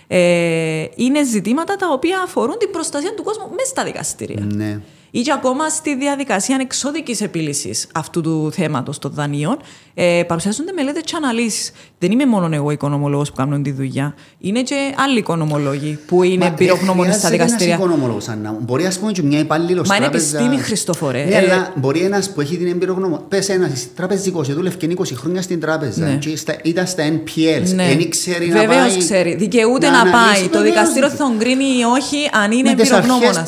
Ε, 0.07 0.85
είναι 0.95 1.25
ζητήματα 1.25 1.75
τα 1.75 1.87
οποία 1.91 2.21
αφορούν 2.23 2.57
την 2.57 2.71
προστασία 2.71 3.13
του 3.13 3.23
κόσμου 3.23 3.49
μέσα 3.49 3.69
στα 3.69 3.83
δικαστήρια. 3.83 4.45
Ναι 4.55 4.79
ή 5.11 5.21
και 5.21 5.31
ακόμα 5.31 5.69
στη 5.69 5.95
διαδικασία 5.95 6.57
εξώδικη 6.61 7.23
επίλυσης 7.23 7.87
αυτού 7.93 8.21
του 8.21 8.51
θέματος 8.51 8.99
των 8.99 9.11
δανείων, 9.11 9.57
ε, 9.99 10.23
παρουσιάζονται 10.27 10.71
μελέτες 10.71 11.01
και 11.05 11.13
αναλύσεις. 11.15 11.71
Δεν 11.99 12.11
είμαι 12.11 12.25
μόνο 12.25 12.49
εγώ 12.55 12.71
οικονομολόγος 12.71 13.29
που 13.29 13.35
κάνουν 13.35 13.63
τη 13.63 13.71
δουλειά. 13.71 14.15
Είναι 14.39 14.61
και 14.61 14.75
άλλοι 14.97 15.19
οικονομολόγοι 15.19 15.99
που 16.07 16.23
είναι 16.23 16.45
εμπειρογνώμονες 16.45 17.15
στα 17.15 17.29
δικαστήρια. 17.29 17.65
Είναι 17.65 17.75
οικονομολόγος, 17.83 18.25
Ανna. 18.29 18.55
Μπορεί, 18.59 18.85
ας 18.85 18.99
πούμε, 18.99 19.11
και 19.11 19.23
μια 19.23 19.39
υπάλληλος 19.39 19.87
Μα 19.87 19.95
είναι 19.95 20.05
επιστήμη, 20.05 20.57
Χριστόφορε. 20.57 21.23
Ναι, 21.23 21.35
ε, 21.35 21.37
αλλά 21.37 21.73
μπορεί 21.75 21.99
ένας 21.99 22.29
που 22.29 22.41
έχει 22.41 22.57
την 22.57 22.67
εμπειρογνώμονα. 22.67 23.21
Πες 23.27 23.49
ένας 23.49 23.87
τραπεζικός, 23.95 24.53
δούλευε 24.53 24.75
20 24.79 25.15
χρόνια 25.15 25.41
στην 25.41 25.59
τράπεζα. 25.59 26.05
Ναι. 26.05 26.15
Και 26.15 26.35
στα, 26.35 26.55
ήταν 26.63 26.87
στα 26.87 27.03
NPL. 27.03 27.73
Ναι. 27.75 27.85
Δεν 27.87 28.09
ξέρει 28.09 28.47
να 28.47 28.55
πάει. 28.55 28.67
Βεβαίω 28.67 28.97
ξέρει. 28.97 29.35
Δικαιούται 29.35 29.89
να, 29.89 30.03
να 30.05 30.11
πάει. 30.11 30.47
Το 30.51 30.61
δικαστήριο 30.61 31.09
θα 31.09 31.17
τον 31.17 31.37
κρίνει 31.37 31.63
ή 31.63 31.83
όχι 31.95 32.17
αν 32.43 32.51
είναι 32.51 32.69
εμπειρογνώμονα. 32.69 33.45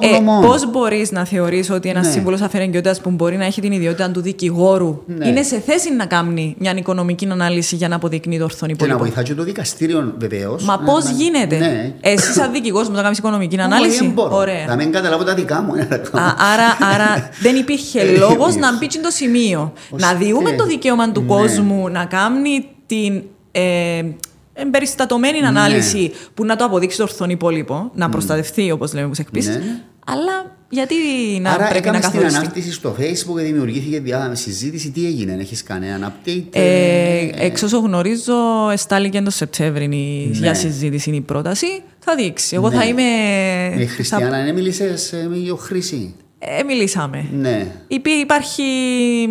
Ε, 0.00 0.46
Πώς 0.46 0.70
μπορείς 0.70 1.10
να 1.12 1.24
θεωρείς 1.24 1.70
ότι 1.70 1.88
ένας 1.88 2.06
Ναι. 2.06 2.12
σύμβουλος 2.12 2.40
αφαιρεγκαιότητας 2.40 3.00
που 3.00 3.10
μπορεί 3.10 3.36
να 3.36 3.44
έχει 3.44 3.60
την 3.60 3.72
ιδιότητα 3.72 4.10
του 4.10 4.20
δικηγόρου 4.20 5.02
Ναι. 5.06 5.28
είναι 5.28 5.42
σε 5.42 5.60
θέση 5.72 5.94
να 5.94 6.06
κάνει 6.06 6.54
μια 6.58 6.74
οικονομική 6.76 7.28
ανάλυση 7.30 7.76
για 7.76 7.88
να 7.88 7.96
αποδεικνύει 7.96 8.38
το 8.38 8.44
ορθόν 8.44 8.68
Και 8.68 8.74
να 8.78 8.84
υπόλοιπο; 8.84 8.98
βοηθά 8.98 9.22
και 9.22 9.34
το 9.34 9.42
δικαστήριο 9.42 10.14
βεβαίως. 10.18 10.64
Μα 10.64 10.78
πώς 10.78 11.08
γίνεται; 11.10 11.58
Ναι. 11.58 11.94
Εσύ, 12.00 12.32
σαν 12.32 12.52
δικηγόρο, 12.52 12.88
μου 12.88 12.96
θα 12.96 13.02
κάνεις 13.02 13.18
οικονομική 13.18 13.60
ανάλυση; 13.60 13.90
Όχι, 13.90 13.98
δεν 14.04 14.10
μπορώ. 14.10 14.36
Ωραία. 14.36 14.66
Να 14.66 14.76
μην 14.76 14.92
καταλάβω 14.92 15.24
τα 15.24 15.34
δικά 15.34 15.62
μου. 15.62 15.74
είναι 15.74 15.86
να 15.90 15.96
κάνω. 15.96 16.24
Α, 16.26 16.34
άρα, 16.52 16.94
άρα 16.94 17.30
δεν 17.40 17.56
υπήρχε 17.56 18.00
Ε, 18.00 18.16
λόγος 18.16 18.32
υπήρχε. 18.48 18.58
να 18.70 18.76
μπει 18.78 18.86
και 18.86 18.98
το 19.02 19.10
σημείο. 19.10 19.72
Ως 19.90 20.00
να 20.02 20.14
διούμε 20.14 20.50
και- 20.50 20.56
το 20.56 20.64
δικαίωμα 20.66 21.12
του 21.12 21.20
Ναι. 21.20 21.26
κόσμου 21.26 21.88
να 21.88 22.04
κάνει 22.04 22.66
την 22.86 23.22
ε, 23.52 24.02
εμπεριστατωμένη 24.52 25.38
ανάλυση 25.40 26.12
που 26.34 26.44
να 26.44 26.56
το 26.56 26.64
αποδείξει 26.64 26.96
το 26.96 27.02
ορθόν 27.02 27.30
υπόλοιπο, 27.30 27.90
να 27.94 28.08
προστατευτεί 28.08 28.70
όπως 28.70 28.94
λέμε 28.94 29.14
στου 29.14 29.22
εκπίσει. 29.22 29.48
Ναι, 29.48 29.54
ναι. 29.54 29.80
Αλλά 30.06 30.56
γιατί 30.68 30.94
να 31.40 31.50
Άρα 31.50 31.56
πρέπει 31.68 31.72
να 31.72 31.78
έκαμε 31.78 31.98
την 32.00 32.10
καθοριστεί; 32.10 32.38
ανάρτηση 32.38 32.72
στο 32.72 32.96
facebook 32.98 33.36
και 33.36 33.42
δημιουργήθηκε 33.42 34.00
διά 34.00 34.34
συζήτηση. 34.34 34.90
Τι 34.90 35.06
έγινε, 35.06 35.36
έχεις 35.40 35.62
κανένα 35.62 36.12
update; 36.24 36.44
Ε, 36.50 37.28
εξ 37.34 37.62
όσο 37.62 37.78
γνωρίζω, 37.78 38.34
εστάληκε 38.72 39.20
το 39.20 39.30
Σεπτέμβρη 39.30 39.84
η- 39.84 39.88
Ναι. 40.30 40.38
για 40.38 40.54
συζήτηση 40.54 41.10
η 41.10 41.20
πρόταση. 41.20 41.66
Θα 41.98 42.14
δείξει. 42.14 42.54
Εγώ 42.56 42.70
θα 42.70 42.84
είμαι. 42.84 43.02
Η 43.78 43.84
θα- 43.86 43.92
Χριστιανά, 43.92 44.44
δεν 44.44 44.54
μίλησες 44.54 45.14
με 45.28 45.50
ο 45.50 45.56
Χρήση. 45.56 46.14
Ε, 46.38 46.62
μιλήσαμε. 46.62 47.24
Ναι. 47.32 47.66
Υπή- 47.88 48.20
Υπάρχει 48.20 48.62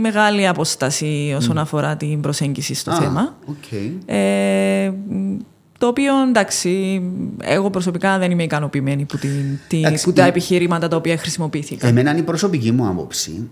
μεγάλη 0.02 0.48
απόσταση 0.48 1.34
όσον 1.38 1.58
αφορά 1.58 1.96
την 1.98 2.22
προσέγγιση 2.22 2.74
στο 2.74 2.92
Α, 2.92 2.96
θέμα. 2.96 3.38
οκ. 3.46 3.72
Ε, 4.06 4.92
μ, 5.10 5.36
το 5.80 5.88
οποίο 5.88 6.14
εντάξει, 6.28 7.02
εγώ 7.42 7.70
προσωπικά 7.70 8.18
δεν 8.18 8.32
είμαι 8.32 8.44
ικανοποιημένη 8.44 9.06
που, 9.06 9.18
την, 9.18 9.58
την- 9.68 9.86
Εντάξει, 9.86 10.04
που 10.04 10.14
τα 10.14 10.26
η- 10.26 10.28
επιχειρήματα 10.28 10.88
τα 10.88 10.96
οποία 10.96 11.18
χρησιμοποιήθηκαν. 11.18 11.90
Εμένα 11.90 12.18
η 12.18 12.22
προσωπική 12.24 12.72
μου 12.72 12.88
άποψη 12.88 13.50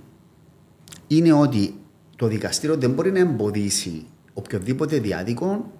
είναι 1.07 1.33
ότι 1.33 1.73
το 2.15 2.27
δικαστήριο 2.27 2.75
δεν 2.77 2.89
μπορεί 2.91 3.11
να 3.11 3.19
εμποδίσει 3.19 4.05
οποιοδήποτε 4.33 4.97
διάδικο 4.99 5.71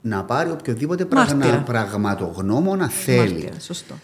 να 0.00 0.24
πάρει 0.24 0.50
οποιοδήποτε 0.50 1.04
πραγμα, 1.04 1.34
Μάρτυρα. 1.34 1.62
πραγματογνώμονα 1.62 2.88
θέλει. 2.88 3.18
Μάρτυρα, 3.18 3.60
σωστό. 3.60 3.94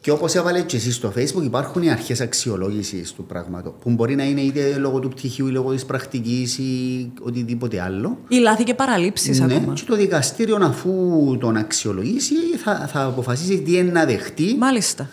Και 0.00 0.10
όπως 0.10 0.34
έβαλε 0.34 0.60
και 0.60 0.76
εσύ 0.76 0.92
στο 0.92 1.12
Facebook, 1.16 1.42
υπάρχουν 1.42 1.82
οι 1.82 1.90
αρχές 1.90 2.20
αξιολόγησης 2.20 3.12
του 3.12 3.24
πράγματο. 3.24 3.74
Που 3.82 3.90
μπορεί 3.90 4.14
να 4.14 4.24
είναι 4.24 4.40
είτε 4.40 4.76
λόγω 4.78 4.98
του 4.98 5.08
πτυχίου 5.08 5.46
ή 5.46 5.50
λόγω 5.50 5.72
της 5.72 5.84
πρακτικής 5.84 6.58
ή 6.58 7.10
οτιδήποτε 7.20 7.80
άλλο. 7.80 8.18
Ή 8.28 8.36
λάθη 8.36 8.64
και 8.64 8.74
παραλήψεις 8.74 9.40
Ναι, 9.40 9.54
ακόμα. 9.54 9.72
και 9.72 9.82
το 9.86 9.96
δικαστήριο, 9.96 10.58
αφού 10.62 10.90
τον 11.40 11.56
αξιολογήσει, 11.56 12.34
θα, 12.64 12.88
θα 12.92 13.04
αποφασίσει 13.04 13.58
τι 13.60 13.76
είναι 13.76 13.90
να 13.90 14.04
δεχτεί. 14.04 14.56
Μάλιστα. 14.58 15.08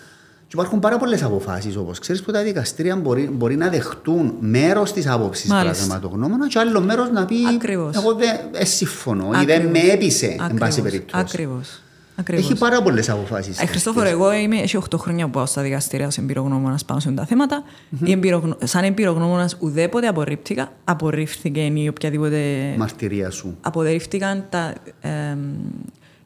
Και 0.48 0.52
υπάρχουν 0.54 0.80
πάρα 0.80 0.98
πολλές 0.98 1.24
αποφάσεις, 1.24 1.76
όπως 1.76 2.00
ξέρεις, 2.00 2.22
που 2.22 2.32
τα 2.32 2.44
δικαστήρια 2.44 2.96
μπορεί, 2.96 3.30
μπορεί 3.34 3.56
να 3.56 3.70
δεχτούν 3.70 4.34
μέρος 4.40 4.94
της 4.94 5.08
άποψης 5.08 5.50
Μάλιστα. 5.50 5.86
πραγματογνώμονα 5.86 6.48
και 6.48 6.60
άλλο 6.60 6.82
μέρος 6.82 7.10
να 7.12 7.26
πει: 7.26 7.36
Ακριβώς. 7.56 7.96
Εγώ 7.96 8.14
δεν 8.14 8.36
ε, 8.52 8.66
συμφωνώ 8.66 9.30
ή 9.42 9.46
δεν 9.46 9.66
με 9.66 9.80
έπεισε, 9.80 10.36
εν 10.50 10.58
πάση 10.58 10.82
περιπτώσει. 10.82 11.24
Ακριβώς. 11.28 11.80
Ακριβώς. 12.16 12.46
Έχει 12.46 12.60
πάρα 12.60 12.82
πολλέ 12.82 13.04
αποφάσεις. 13.08 13.60
Ε, 13.62 13.66
Χριστόφορο, 13.66 14.08
εγώ 14.08 14.34
είμαι, 14.34 14.56
έχει 14.58 14.78
8 14.90 14.98
χρόνια 14.98 15.26
που 15.26 15.32
πάω 15.32 15.46
στα 15.46 15.62
δικαστήρια 15.62 16.08
ως 16.08 16.18
εμπειρογνώμονας 16.18 16.86
πάνω 16.86 17.00
σε 17.00 17.10
αυτά 17.10 17.22
τα 17.22 17.28
θέματα. 17.28 17.64
Η 18.04 18.12
εμπειρογνω... 18.12 18.58
Σαν 18.64 18.84
εμπειρογνώμονας 18.84 19.58
ουδέποτε 19.60 20.08
απορρίπτηκα, 20.08 20.72
απορρίφθηκε 20.84 21.60
η 21.60 21.88
οποιαδήποτε... 21.88 22.40
Μαρτυρία 22.78 23.30
σου. 23.30 23.58
Απορρίφθηκαν 23.62 24.46
τα, 24.50 24.74
εμ, 25.02 25.40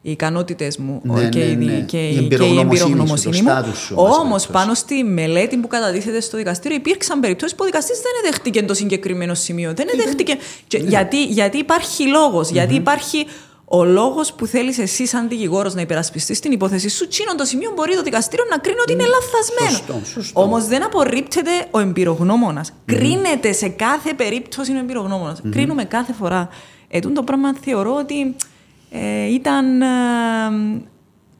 οι 0.02 0.12
ικανότητες 0.12 0.78
μου 0.78 1.02
Ναι, 1.04 1.30
και, 1.30 1.40
ναι, 1.40 1.46
η, 1.46 1.56
ναι. 1.56 1.80
και, 1.80 1.98
Η 1.98 2.10
η- 2.10 2.14
και 2.14 2.16
η 2.16 2.18
εμπειρογνωμοσύνη 2.18 2.78
σου, 2.78 2.86
εμπειρογνωμοσύνη 2.86 3.38
το 3.38 3.44
μου. 3.44 3.50
status 3.50 3.76
σου, 3.76 3.94
εν 3.94 4.04
πάση 4.04 4.20
Όμως, 4.20 4.22
περιπτώσει. 4.22 4.52
πάνω 4.52 4.74
στη 4.74 5.04
μελέτη 5.04 5.58
που 5.58 5.68
κατατίθεται 5.68 6.22
στο 6.22 6.38
δικαστήριο, 6.38 6.78
υπήρξαν 6.78 7.20
περιπτώσεις 7.20 7.56
που 7.56 7.60
ο 7.64 7.66
δικαστής 7.66 7.98
δεν 7.98 8.12
δέχτηκε 8.32 8.64
το 8.64 8.74
συγκεκριμένο 8.74 9.34
σημείο. 9.34 9.74
Δεν 9.76 9.86
δέχτηκε. 10.06 10.36
Και 10.68 10.78
γιατί, 10.78 11.24
γιατί 11.26 11.58
υπάρχει 11.58 12.08
λόγος, 12.08 12.50
γιατί 12.50 12.76
υπάρχει 12.76 13.26
ο 13.72 13.84
λόγος 13.84 14.34
που 14.34 14.46
θέλεις 14.46 14.78
εσύ, 14.78 15.06
σαν 15.06 15.28
δικηγόρος, 15.28 15.74
να 15.74 15.82
υπερασπιστείς 15.82 16.40
την 16.40 16.52
υπόθεση 16.52 16.90
σου, 16.90 17.08
τσίνον 17.08 17.38
το 17.38 17.46
σημείο 17.46 17.72
μπορεί 17.76 17.96
το 17.96 18.04
δικαστήριο 18.04 18.46
να 18.50 18.58
κρίνει 18.58 18.80
ότι 18.80 18.94
είναι 18.94 19.04
λαθασμένο. 19.06 19.70
Σωστό, 19.78 20.12
σωστό. 20.14 20.42
Όμως 20.42 20.66
δεν 20.68 20.84
απορρίπτεται 20.84 21.52
ο 21.72 21.80
εμπειρογνώμονας. 21.80 22.74
Κρίνεται 22.86 23.52
σε 23.52 23.68
κάθε 23.68 24.14
περίπτωση 24.14 24.76
ο 24.76 24.78
εμπειρογνώμονας. 24.78 25.42
Κρίνουμε 25.52 25.84
κάθε 25.84 26.14
φορά. 26.14 26.50
Ε, 26.88 27.00
τούτο 27.00 27.14
το 27.14 27.24
πράγμα 27.24 27.54
θεωρώ 27.62 27.96
ότι 27.96 28.36
ε, 28.90 29.34
ήταν 29.34 29.82
ε, 29.82 29.88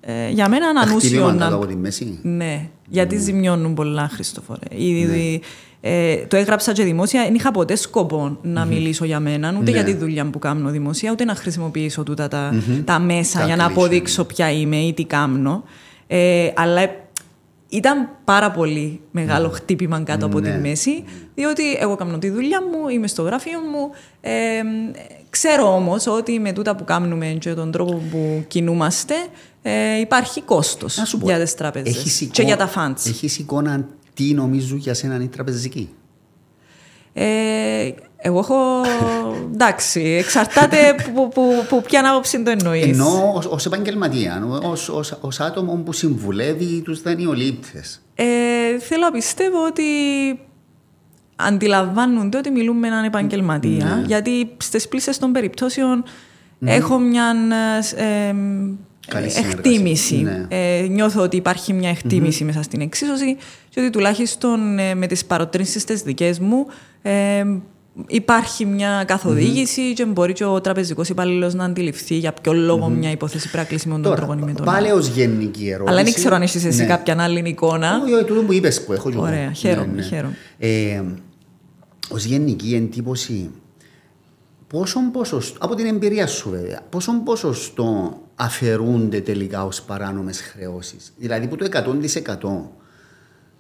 ε, 0.02 0.30
για 0.30 0.50
μένα 0.50 0.74
Τα 0.74 0.80
ανούσιο 0.80 1.00
χτυπήματα 1.00 1.34
να. 1.34 1.44
κάτω 1.44 1.56
από 1.56 1.66
τη 1.66 1.76
μέση. 1.76 2.20
Ναι, 2.22 2.70
γιατί 2.88 3.18
ζημιώνουν 3.18 3.74
πολλά, 3.74 4.10
Χριστόφορε. 4.14 4.68
Ήδη, 4.70 5.42
ε, 5.82 6.16
το 6.16 6.36
έγραψα 6.38 6.72
και 6.74 6.84
δημόσια. 6.84 7.24
Δεν 7.24 7.36
είχα 7.36 7.52
ποτέ 7.52 7.76
σκοπό 7.76 8.38
να 8.42 8.66
μιλήσω 8.66 9.06
για 9.06 9.20
μένα, 9.20 9.50
ούτε 9.56 9.64
Ναι. 9.64 9.78
για 9.78 9.84
τη 9.84 9.94
δουλειά 9.94 10.26
που 10.30 10.40
κάνω 10.40 10.70
δημοσία, 10.70 11.12
ούτε 11.12 11.24
να 11.24 11.36
χρησιμοποιήσω 11.36 12.04
τούτα 12.04 12.28
τα, 12.28 12.64
τα 12.86 13.00
μέσα 13.00 13.40
Τα 13.40 13.46
για 13.46 13.56
να 13.56 13.64
κλισέ, 13.66 13.80
αποδείξω 13.80 14.24
ποια 14.26 14.52
είμαι 14.52 14.76
ή 14.78 14.94
τι 14.94 15.04
κάνω. 15.06 15.64
Ε, 16.08 16.52
αλλά 16.56 16.82
ήταν 17.70 18.10
πάρα 18.24 18.52
πολύ 18.52 19.00
μεγάλο 19.12 19.50
χτύπημα 19.50 20.00
κάτω 20.00 20.26
από 20.26 20.40
Ναι. 20.40 20.52
τη 20.52 20.58
μέση, 20.58 21.04
διότι 21.36 21.64
εγώ 21.80 21.96
κάνω 21.96 22.18
τη 22.18 22.30
δουλειά 22.30 22.60
μου, 22.62 22.88
είμαι 22.90 23.08
στο 23.08 23.22
γραφείο 23.24 23.60
μου. 23.60 23.90
Ε, 24.22 24.32
ξέρω 25.30 25.76
όμως 25.76 26.08
ότι 26.08 26.40
με 26.40 26.52
τούτα 26.52 26.76
που 26.76 26.84
κάνουμε 26.84 27.26
και 27.40 27.54
τον 27.54 27.72
τρόπο 27.72 28.02
που 28.12 28.44
κινούμαστε 28.48 29.14
ε, 29.62 30.00
υπάρχει 30.00 30.42
κόστος 30.42 30.98
Να 30.98 31.06
σου 31.06 31.18
πω, 31.18 31.26
για 31.26 31.40
τις 31.40 31.56
τράπεζες 31.56 31.96
έχεις 31.98 32.18
και 32.18 32.24
εικόνα- 32.42 32.48
για 32.48 32.58
τα 32.58 32.70
funds. 32.76 33.08
Έχεις 33.08 33.38
εικόνα 33.40 33.86
τι 34.20 34.34
νομίζουν 34.34 34.78
για 34.78 34.94
σένα 34.94 35.16
είναι 35.16 35.24
η 35.24 35.28
τραπεζική; 35.28 35.90
Ε, 37.14 37.92
εγώ 38.18 38.40
έχω. 38.40 38.56
εντάξει, 39.54 40.00
εξαρτάται 40.02 40.96
που, 41.14 41.30
που, 41.30 41.66
που 41.70 41.82
ποια 41.82 42.10
άποψη 42.10 42.44
το 42.44 42.50
εννοείς. 42.50 42.84
Ενώ 42.86 43.32
ως, 43.36 43.46
ως 43.46 43.66
επαγγελματία, 43.66 44.48
ως, 44.64 44.90
ως, 44.90 45.18
ως 45.22 45.40
άτομο 45.40 45.76
που 45.76 45.94
συμβουλεύει 45.94 46.82
τους 46.82 47.02
δανειολήπτες. 47.02 48.02
Ε, 48.16 48.80
θέλω 48.80 49.02
να 49.02 49.12
πιστεύω 49.12 49.66
ότι 49.68 49.84
αντιλαμβάνονται 51.36 52.38
ότι 52.38 52.50
μιλούμε 52.50 52.80
με 52.80 52.88
έναν 52.88 53.04
επαγγελματία. 53.04 53.86
Ναι. 53.86 54.06
Γιατί 54.06 54.50
στις 54.58 54.88
πλήσεις 54.88 55.18
των 55.18 55.32
περιπτώσεων 55.32 56.04
έχω 56.66 56.98
μια 56.98 57.34
ε, 57.96 58.28
ε, 58.28 58.34
Καλή 59.08 59.32
εκτίμηση. 59.38 60.06
συνεργασία. 60.16 60.46
Ε, 60.50 60.88
νιώθω 60.90 61.22
ότι 61.22 61.36
υπάρχει 61.38 61.74
μια 61.74 61.90
εκτίμηση 61.90 62.44
μέσα 62.44 62.62
στην 62.64 62.82
εξίσωση 62.82 63.38
και 63.70 63.80
ότι 63.80 63.90
τουλάχιστον 63.90 64.80
ε, 64.80 64.96
με 64.96 65.08
τις 65.08 65.26
παροτρύνσεις 65.26 65.84
τις 65.84 66.02
δικές 66.02 66.40
μου 66.40 66.66
ε, 67.02 67.44
υπάρχει 68.08 68.66
μια 68.66 69.04
καθοδήγηση 69.08 69.94
και 69.94 70.06
μπορεί 70.06 70.34
και 70.34 70.44
ο 70.46 70.62
τραπεζικός 70.62 71.10
υπαλλήλος 71.10 71.54
να 71.54 71.64
αντιληφθεί 71.64 72.18
για 72.18 72.34
ποιο 72.42 72.54
λόγο 72.54 72.90
μια 72.90 73.12
υπόθεση 73.12 73.42
πρέπει 73.50 73.58
να 73.58 73.64
κλείσει 73.64 73.88
με 73.88 73.94
τον 73.94 74.04
Τώρα, 74.04 74.16
τρόπο 74.16 74.34
ή 74.34 74.36
με 74.36 74.52
τον 74.54 74.66
πάλι 74.66 74.88
άλλο. 74.88 74.98
ως 74.98 75.08
γενική 75.08 75.70
ερώτηση. 75.70 75.94
Αλλά 75.94 76.04
δεν 76.04 76.14
ξέρω 76.14 76.36
αν 76.36 76.42
έχεις 76.42 76.66
εσύ 76.66 76.82
Ναι. 76.82 76.86
κάποια 76.88 77.16
άλλη 77.24 77.50
εικόνα. 77.50 78.00
Όχι, 78.04 78.14
όχι, 78.14 78.24
τούτο 78.24 78.42
που 78.42 78.54
είπες 78.54 78.84
που 78.84 78.94
έχω 78.94 79.10
και 79.10 79.16
εγώ. 79.16 79.26
Ωραία, 79.26 79.52
χαίρομαι, 79.52 80.02
χαίρομαι. 80.02 80.36
Ε, 80.58 81.02
ως 82.10 82.24
γενική 82.24 82.76
εντύπωση, 82.76 83.50
πόσο 84.68 85.00
ποσοστό, 85.12 85.58
από 85.62 85.76
την 85.76 85.86
εμπειρία 85.86 86.28
σου 86.28 86.50
βέβαια, 86.50 86.82
πόσο 86.90 87.12
ποσοστό 87.24 88.22
αφαιρούνται 88.36 89.20
τελικά 89.22 89.66
ως 89.66 89.82
παράνομες 89.82 90.42
χρεώσεις; 90.42 91.14
Δηλαδή 91.18 91.48
που 91.48 91.56
το 91.56 91.66
100% 91.66 92.72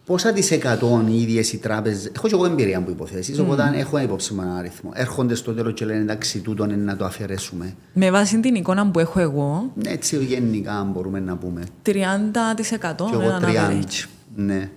πόσα 0.09 0.33
της 0.33 0.51
εκατό 0.51 1.05
οι 1.07 1.21
ίδιες 1.21 1.53
οι 1.53 1.57
τράπεζες, 1.57 2.11
έχω 2.15 2.27
και 2.27 2.33
εγώ 2.33 2.45
εμπειρία 2.45 2.77
από 2.77 2.91
υποθέσεις, 2.91 3.39
οπότε 3.39 3.71
έχω 3.73 3.99
υπόψη 3.99 4.33
μου 4.33 4.41
έναν 4.41 4.57
αριθμό. 4.57 4.91
Έρχονται 4.93 5.35
στο 5.35 5.53
τέλος 5.53 5.73
και 5.73 5.85
λένε 5.85 5.99
εντάξει 5.99 6.39
τούτον 6.39 6.69
είναι 6.69 6.83
να 6.83 6.95
το 6.95 7.05
αφαιρέσουμε. 7.05 7.75
Με 7.93 8.11
βάση 8.11 8.39
την 8.39 8.55
εικόνα 8.55 8.91
που 8.91 8.99
έχω 8.99 9.19
εγώ, 9.19 9.73
Έτσι 9.85 10.17
γενικά 10.17 10.89
μπορούμε 10.93 11.19
να 11.19 11.37
πούμε. 11.37 11.61
30% 11.61 11.89
Και 11.89 11.93
είναι 11.93 13.11
εγώ 13.11 13.21
έναν 13.21 13.41
30. 13.41 13.45
average. 13.45 14.07
Ναι. 14.35 14.69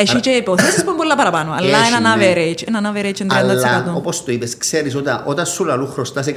Έχει 0.00 0.20
και 0.20 0.30
υποθέσεις 0.30 0.82
που 0.84 0.88
είναι 0.88 0.98
πολλά 0.98 1.16
παραπάνω, 1.16 1.52
αλλά 1.52 1.78
Έχει, 1.78 1.94
έναν 1.94 2.18
ναι. 2.18 2.32
average, 2.34 2.62
έναν 2.66 2.92
average 2.92 3.20
είναι 3.20 3.34
30%. 3.34 3.38
Αλλά 3.38 3.92
όπως 3.94 4.24
το 4.24 4.32
είπες, 4.32 4.56
ξέρεις 4.56 4.94
όταν, 4.94 5.22
όταν 5.24 5.46
σου 5.46 5.64
λαλού 5.64 5.86
χρωστάς 5.86 6.26
100.000, 6.26 6.34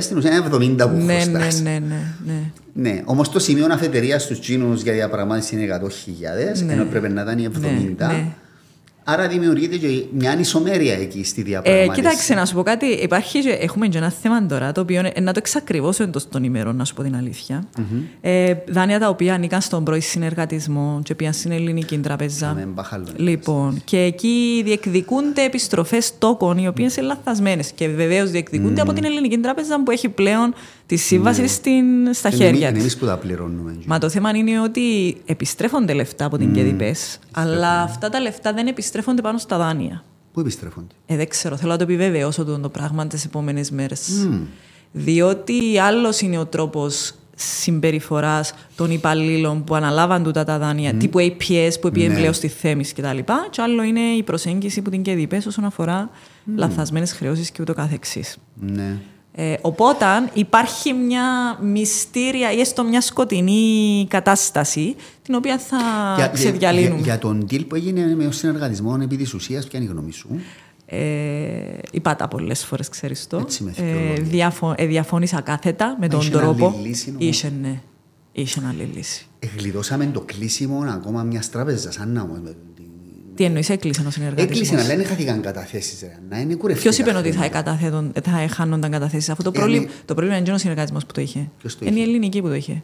στην 0.00 0.16
ουσία 0.16 0.30
είναι 0.34 0.44
70 0.52 0.88
που 0.88 0.96
ναι, 0.96 1.20
χρωστάς. 1.20 1.60
ναι, 1.60 1.70
ναι, 1.70 1.78
ναι, 1.78 2.02
ναι. 2.26 2.90
Ναι, 2.90 3.02
όμως 3.04 3.28
το 3.30 3.38
σημείο 3.38 3.66
αφετηρίας 3.72 4.22
στους 4.22 4.40
Τσίνου 4.40 4.72
για 4.74 4.92
διαπραγμάτευση 4.92 5.54
είναι 5.54 5.80
100.000, 5.82 6.64
Ναι. 6.64 6.72
ενώ 6.72 6.84
πρέπει 6.84 7.08
να 7.08 7.22
ήταν 7.22 7.38
οι 7.38 7.44
70. 7.44 8.06
Ναι, 8.06 8.06
ναι. 8.06 8.26
Άρα 9.08 9.28
δημιουργείται 9.28 9.76
και 9.76 10.04
μια 10.12 10.30
ανισομέρεια 10.30 10.94
εκεί 10.94 11.24
στη 11.24 11.40
Ε, 11.40 11.44
διαπραγμάτευση. 11.44 12.00
κοίταξε, 12.00 12.34
να 12.34 12.44
σου 12.46 12.54
πω 12.54 12.62
κάτι. 12.62 12.86
Υπάρχει, 12.86 13.40
και- 13.40 13.50
έχουμε 13.60 13.86
και 13.88 13.98
ένα 13.98 14.10
θέμα 14.10 14.46
τώρα, 14.46 14.72
το 14.72 14.80
οποίο 14.80 14.98
είναι 14.98 15.12
να 15.20 15.32
το 15.32 15.38
εξακριβώσω 15.38 16.02
εντός 16.02 16.28
των 16.28 16.44
ημερών, 16.44 16.76
να 16.76 16.84
σου 16.84 16.94
πω 16.94 17.02
την 17.02 17.16
αληθεια 17.16 17.64
Ε, 18.20 18.54
δάνεια 18.68 18.98
τα 18.98 19.08
οποία 19.08 19.34
ανήκαν 19.34 19.60
στον 19.60 19.84
πρώην 19.84 20.02
συνεργατισμό 20.02 21.00
και 21.04 21.14
πήγαν 21.14 21.32
στην 21.32 21.50
ελληνική 21.52 21.98
τραπεζά. 21.98 22.48
Αμέ, 22.48 22.64
μπαχάλο. 22.64 23.04
Λοιπόν, 23.16 23.80
και 23.84 23.98
εκεί 23.98 24.62
διεκδικούνται 24.64 25.44
επιστροφές 25.44 26.18
τόκων, 26.18 26.58
οι 26.58 26.68
οποίες 26.68 26.96
είναι 26.96 27.06
λαθασμένες. 27.06 27.70
Και 27.72 27.88
βεβαίως 27.88 28.30
διεκδικούνται 28.30 28.80
από 28.80 28.92
την 28.92 29.04
Ελληνική 29.04 29.38
Τράπεζα 29.38 29.82
που 29.82 29.90
έχει 29.90 30.08
πλέον 30.08 30.54
τη 30.86 30.96
σύμβαση 30.96 31.40
Ναι. 31.40 31.46
στην, 31.46 31.84
στα 32.14 32.28
Είναι 32.28 32.36
χέρια 32.44 32.68
εμείς 32.68 32.82
της. 32.82 32.96
που 32.96 33.06
τα 33.06 33.16
πληρώνουμε. 33.16 33.76
Μα 33.86 33.98
το 33.98 34.08
θέμα 34.08 34.30
είναι 34.30 34.60
ότι 34.60 35.16
επιστρέφονται 35.26 35.92
λεφτά 35.92 36.24
από 36.24 36.38
την 36.38 36.52
ΚΕΔΙΠΕΣ, 36.52 37.18
αλλά 37.32 37.80
αυτά 37.82 38.08
τα 38.08 38.20
λεφτά 38.20 38.52
δεν 38.52 38.66
επιστρέφονται 38.66 39.22
πάνω 39.22 39.38
στα 39.38 39.58
δάνεια. 39.58 40.04
Πού 40.32 40.40
επιστρέφονται; 40.40 40.94
Ε, 41.06 41.16
δεν 41.16 41.28
ξέρω, 41.28 41.56
θέλω 41.56 41.70
να 41.70 41.76
το 41.76 41.82
επιβεβαιώσω 41.82 42.44
το, 42.44 42.58
το 42.58 42.68
πράγμα 42.68 43.06
τις 43.06 43.24
επόμενες 43.24 43.70
μέρες. 43.70 44.28
Διότι 44.92 45.78
άλλος 45.78 46.20
είναι 46.20 46.38
ο 46.38 46.46
τρόπος 46.46 47.14
συμπεριφοράς 47.36 48.54
των 48.76 48.90
υπαλλήλων 48.90 49.64
που 49.64 49.74
αναλάβαν 49.74 50.22
τούτα 50.22 50.44
τα 50.44 50.58
δάνεια, 50.58 50.94
τύπου 50.94 51.18
APS 51.20 51.70
που 51.80 51.90
πήγαινε 51.90 52.12
Ναι. 52.12 52.18
πλέον 52.18 52.32
στη 52.34 52.48
Θέμης 52.48 52.92
κτλ. 52.92 53.18
Και 53.50 53.62
άλλο 53.62 53.82
είναι 53.82 54.00
η 54.00 54.22
προσέγγιση 54.22 54.82
που 54.82 54.90
την 54.90 55.02
ΚΕΔΙΠΕΣ 55.02 55.46
όσον 55.46 55.64
αφορά 55.64 56.10
λαθασμένες 56.54 57.12
χρεώσεις 57.12 57.50
και 57.50 57.62
ούτω 57.62 57.74
καθεξής. 57.74 58.36
Ναι. 58.60 58.96
Ε, 59.38 59.54
οπότε 59.60 60.04
υπάρχει 60.32 60.92
μια 60.92 61.58
μυστήρια 61.62 62.52
ή 62.52 62.60
έστω 62.60 62.84
μια 62.84 63.00
σκοτεινή 63.00 64.06
κατάσταση 64.10 64.94
την 65.22 65.34
οποία 65.34 65.58
θα 65.58 65.78
Για, 66.16 66.28
ξεδιαλύνουμε. 66.28 66.94
για, 66.94 67.04
για 67.04 67.18
τον 67.18 67.46
deal 67.50 67.66
που 67.68 67.74
έγινε 67.74 68.14
με 68.14 68.26
ο 68.26 68.30
συνεργατισμό 68.32 68.98
επί 69.02 69.16
της 69.16 69.34
ουσίας, 69.34 69.66
ποια 69.66 69.78
είναι 69.78 69.88
η 69.88 69.92
γνώμη 69.92 70.12
σου; 70.12 70.28
Ε, 70.86 70.98
είπα 71.90 72.16
τα 72.16 72.28
πολλές 72.28 72.64
φορές, 72.64 72.88
ξέρεις 72.88 73.26
το. 73.26 73.36
Έτσι 73.36 73.62
με 73.62 73.72
ε, 73.76 73.82
δικαιολογία. 73.82 74.24
διαφο, 74.24 74.74
ε, 74.76 74.86
διαφώνησα 74.86 75.40
κάθετα 75.40 75.96
με 76.00 76.08
τον 76.08 76.20
είχε 76.20 76.30
τρόπο. 76.30 76.74
άλλη 76.76 76.88
λύση, 76.88 77.10
νομίζω. 77.10 77.28
Είχε, 77.28 77.52
ναι. 77.60 77.80
Είχε 78.32 78.62
άλλη 78.68 78.90
λύση. 78.94 79.26
Εγλειδώσαμε 79.38 80.06
το 80.06 80.20
κλείσιμο 80.20 80.84
ακόμα 80.88 81.22
μιας 81.22 81.50
τράπεζας. 81.50 81.98
Αν 81.98 82.12
να 82.12 82.22
όμως, 82.22 82.38
Τι 83.36 83.44
εννοείς, 83.44 83.68
έκλεισε 83.70 84.02
ο 84.06 84.10
συνεργάτη. 84.10 84.42
Έκλεισε, 84.42 84.74
αλλά 84.74 84.96
δεν 84.96 85.06
χάθηκαν 85.06 85.40
καταθέσεις. 85.40 86.04
Να 86.28 86.40
είναι 86.40 86.54
κουρευτικά. 86.54 86.90
Ποιος 86.90 87.06
είπε 87.06 87.18
ότι 87.18 87.28
θα, 87.32 87.38
χρήματα. 87.40 87.58
εκαταθέτων- 87.58 88.24
θα 88.24 88.48
χάνονταν 88.54 88.90
καταθέσεις; 88.90 89.28
Αυτό 89.28 89.42
το, 89.42 89.50
Ε, 89.54 89.58
πρόβλημα, 89.58 89.82
ναι. 89.84 89.90
το 90.04 90.14
πρόβλημα 90.14 90.38
είναι 90.38 90.52
ο 90.52 90.58
συνεργατισμό 90.58 90.98
που 90.98 91.12
το 91.12 91.20
είχε. 91.20 91.48
Ποιος 91.58 91.78
το 91.78 91.86
είναι 91.86 91.94
η 91.98 92.00
είχε; 92.00 92.10
ελληνική 92.10 92.40
που 92.40 92.48
το 92.48 92.54
είχε. 92.54 92.82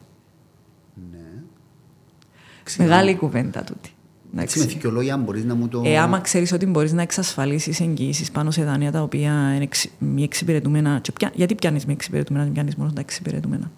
Ξέρω. 2.64 2.88
Μεγάλη 2.88 3.14
κουβέντα 3.16 3.64
τούτη. 3.64 3.88
Έτσι 3.88 4.34
Εντάξει. 4.34 4.58
με 4.58 4.64
δικαιολόγια 4.64 5.16
μπορείς 5.16 5.44
να 5.44 5.54
μου 5.54 5.68
το. 5.68 5.82
Ε, 5.84 5.98
άμα 5.98 6.20
ξέρεις 6.20 6.52
ότι 6.52 6.66
μπορείς 6.66 6.92
να 6.92 7.02
εξασφαλίσεις 7.02 7.80
εγγύησει 7.80 8.32
πάνω 8.32 8.50
σε 8.50 8.64
δάνεια 8.64 8.92
τα 8.92 9.02
οποία 9.02 9.52
είναι 9.54 9.62
εξ, 9.62 9.88
μη 9.98 10.22
εξυπηρετούμενα. 10.22 10.98
Και 11.02 11.12
πια- 11.12 11.32
γιατί 11.34 11.54
πιάνεις 11.54 11.86
μη 11.86 11.92
εξυπηρετούμενα, 11.92 12.44
δεν 12.44 12.52
πιάνεις 12.52 12.74
μόνος 12.74 12.92
τα 12.92 13.00
εξυπηρετούμενα; 13.00 13.70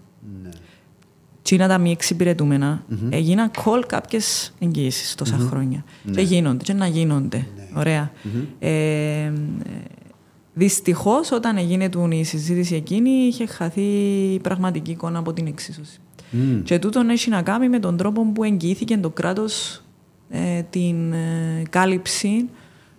Ναι. 1.44 1.50
Τι 1.50 1.54
είναι 1.54 1.66
τα 1.66 1.78
μη 1.78 1.90
εξυπηρετούμενα, 1.90 2.84
έγιναν 3.10 3.50
call 3.54 3.82
κάποιες 3.86 4.54
εγγύησεις 4.58 5.14
τόσα 5.14 5.36
χρόνια. 5.36 5.84
Και 6.12 6.20
γίνονται, 6.20 6.64
και 6.64 6.72
να 6.72 6.86
γίνονται. 6.86 7.46
Ωραία. 7.76 8.10
Ε, 8.58 9.32
Δυστυχώς, 10.56 11.32
όταν 11.32 11.56
έγινε 11.56 11.88
του 11.88 12.08
η 12.10 12.24
συζήτηση 12.24 12.74
εκείνη, 12.74 13.10
είχε 13.10 13.46
χαθεί 13.46 13.82
η 14.34 14.40
πραγματική 14.40 14.90
εικόνα 14.90 15.18
από 15.18 15.32
την 15.32 15.46
εξίσωση. 15.46 15.98
Μμ. 16.30 16.62
Και 16.62 16.78
τούτον 16.78 17.10
έχει 17.10 17.30
να 17.30 17.42
κάνει 17.42 17.68
με 17.68 17.78
τον 17.78 17.96
τρόπο 17.96 18.32
που 18.32 18.44
εγγυήθηκε 18.44 18.96
το 18.96 19.10
κράτος 19.10 19.82
ε, 20.30 20.62
την 20.70 21.12
ε, 21.12 21.62
κάλυψη 21.70 22.48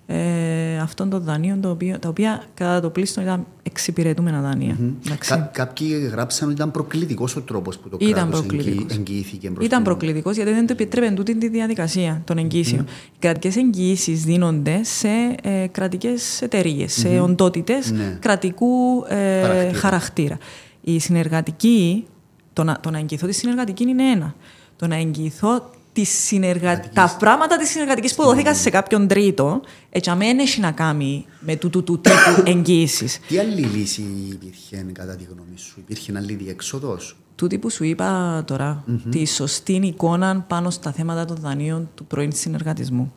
ε, 0.08 0.78
αυτών 0.78 1.10
των 1.10 1.24
δανείων, 1.24 1.62
το 1.62 1.70
οποίο, 1.70 2.00
τα 2.00 2.10
οποία 2.10 2.44
κατά 2.54 2.80
το 2.80 2.90
πλήστον 2.90 3.24
ήταν 3.24 3.46
εξυπηρετούμενα 3.64 4.42
δάνεια. 4.42 4.78
Εντάξει. 5.06 5.30
Κα, 5.34 5.50
κάποιοι 5.54 6.10
γράψαν 6.12 6.48
ότι 6.48 6.56
ήταν 6.58 6.72
προκλητικός 6.72 7.36
ο 7.36 7.42
τρόπος 7.42 7.78
που 7.78 7.90
το 7.90 7.98
Ήταν 8.00 8.14
κράτος 8.14 8.40
προκλητικός. 8.40 8.86
εγγυ- 8.98 9.08
εγγυήθηκε. 9.10 9.50
προς 9.52 9.66
Ήταν 9.66 9.84
την- 9.84 9.88
προκλητικός 9.88 10.36
γιατί 10.36 10.52
δεν 10.52 10.66
το 10.68 10.74
επιτρέπε 10.74 11.14
τούτη 11.16 11.38
τη 11.38 11.48
διαδικασία 11.50 12.22
των 12.26 12.38
εγγύσεων. 12.38 12.82
Οι 12.82 13.18
κρατικές 13.20 13.56
εγγυήσεις 13.58 14.24
δίνονται 14.24 14.80
σε 14.84 15.08
ε, 15.44 15.68
κρατικές 15.72 16.42
εταιρείες, 16.42 16.94
σε 16.94 17.20
οντότητες 17.20 17.92
Ναι. 17.92 18.18
κρατικού 18.22 19.06
ε, 19.08 19.42
Χαρακτήρα. 19.42 19.74
χαρακτήρα. 19.80 20.38
Η 20.82 21.00
συνεργατική, 21.00 22.06
το 22.54 22.64
να, 22.64 22.80
το 22.80 22.90
να 22.92 22.98
εγγυηθώ 22.98 23.28
τη 23.28 23.34
συνεργατική 23.34 23.84
είναι 23.90 24.04
ένα. 24.12 24.36
Το 24.76 24.88
να 24.88 24.96
εγγυηθώ 24.96 25.70
τη 25.96 26.04
συνεργα... 26.04 26.80
τα 26.94 27.16
πράγματα 27.20 27.58
της 27.58 27.70
συνεργατικής 27.70 28.16
που 28.16 28.24
δόθηκαν 28.24 28.56
σε 28.56 28.70
κάποιον 28.70 29.08
τρίτο, 29.08 29.62
έτσι 29.90 30.12
δεν 30.18 30.40
έχει 30.40 30.60
να 30.60 30.72
κάνει 30.72 31.26
με 31.40 31.56
τούτου 31.56 31.84
του 31.84 32.00
τύπου 32.02 32.44
εγγύηση. 32.52 33.08
Τι 33.28 33.38
άλλη 33.38 33.62
λύση 33.62 34.02
υπήρχε 34.32 34.86
κατά 34.92 35.16
τη 35.16 35.24
γνώμη 35.24 35.58
σου, 35.58 35.74
υπήρχε 35.80 36.14
άλλη 36.18 36.34
διέξοδος; 36.34 37.16
Τούτη 37.36 37.58
που 37.58 37.70
σου 37.70 37.84
είπα 37.84 38.44
τώρα, 38.48 38.84
τη 39.10 39.26
σωστή 39.26 39.74
εικόνα 39.74 40.46
πάνω 40.48 40.70
στα 40.70 40.92
θέματα 40.92 41.26
των 41.26 41.36
δανείων 41.36 41.90
του 41.96 42.06
πρώην 42.06 42.32
συνεργατισμού. 42.32 43.14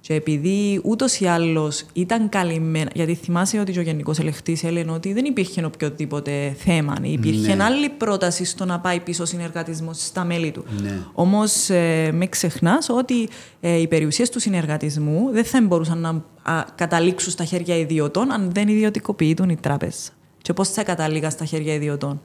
Και 0.00 0.14
επειδή 0.14 0.80
ούτως 0.84 1.20
ή 1.20 1.26
άλλως 1.26 1.84
ήταν 1.92 2.28
καλυμμένα, 2.28 2.90
γιατί 2.94 3.14
θυμάσαι 3.14 3.58
ότι 3.58 3.72
και 3.72 3.78
ο 3.78 3.82
Γενικός 3.82 4.18
Ελεκτής 4.18 4.64
έλεγε 4.64 4.90
ότι 4.90 5.12
δεν 5.12 5.24
υπήρχε 5.24 5.64
οποιοδήποτε 5.64 6.56
θέμα, 6.58 6.96
υπήρχε 7.02 7.54
Ναι. 7.54 7.64
άλλη 7.64 7.88
πρόταση 7.88 8.44
στο 8.44 8.64
να 8.64 8.80
πάει 8.80 9.00
πίσω 9.00 9.22
ο 9.22 9.26
συνεργατισμός 9.26 10.04
στα 10.04 10.24
μέλη 10.24 10.50
του. 10.50 10.64
Ναι. 10.82 10.98
Όμως, 11.12 11.70
ε, 11.70 12.10
μην 12.14 12.28
ξεχνάς 12.28 12.88
ότι 12.88 13.28
ε, 13.60 13.76
οι 13.76 13.88
περιουσίες 13.88 14.30
του 14.30 14.40
συνεργατισμού 14.40 15.30
δεν 15.32 15.44
θα 15.44 15.60
μπορούσαν 15.62 15.98
να 15.98 16.08
α, 16.52 16.64
καταλήξουν 16.74 17.32
στα 17.32 17.44
χέρια 17.44 17.76
ιδιωτών 17.76 18.32
αν 18.32 18.50
δεν 18.52 18.68
ιδιωτικοποιητούν 18.68 19.48
η 19.48 19.56
τράπεζα. 19.56 20.10
Και 20.42 20.52
πώς 20.52 20.68
θα 20.68 20.84
καταλήγα 20.84 21.30
στα 21.30 21.44
χέρια 21.44 21.74
ιδιωτών; 21.74 22.20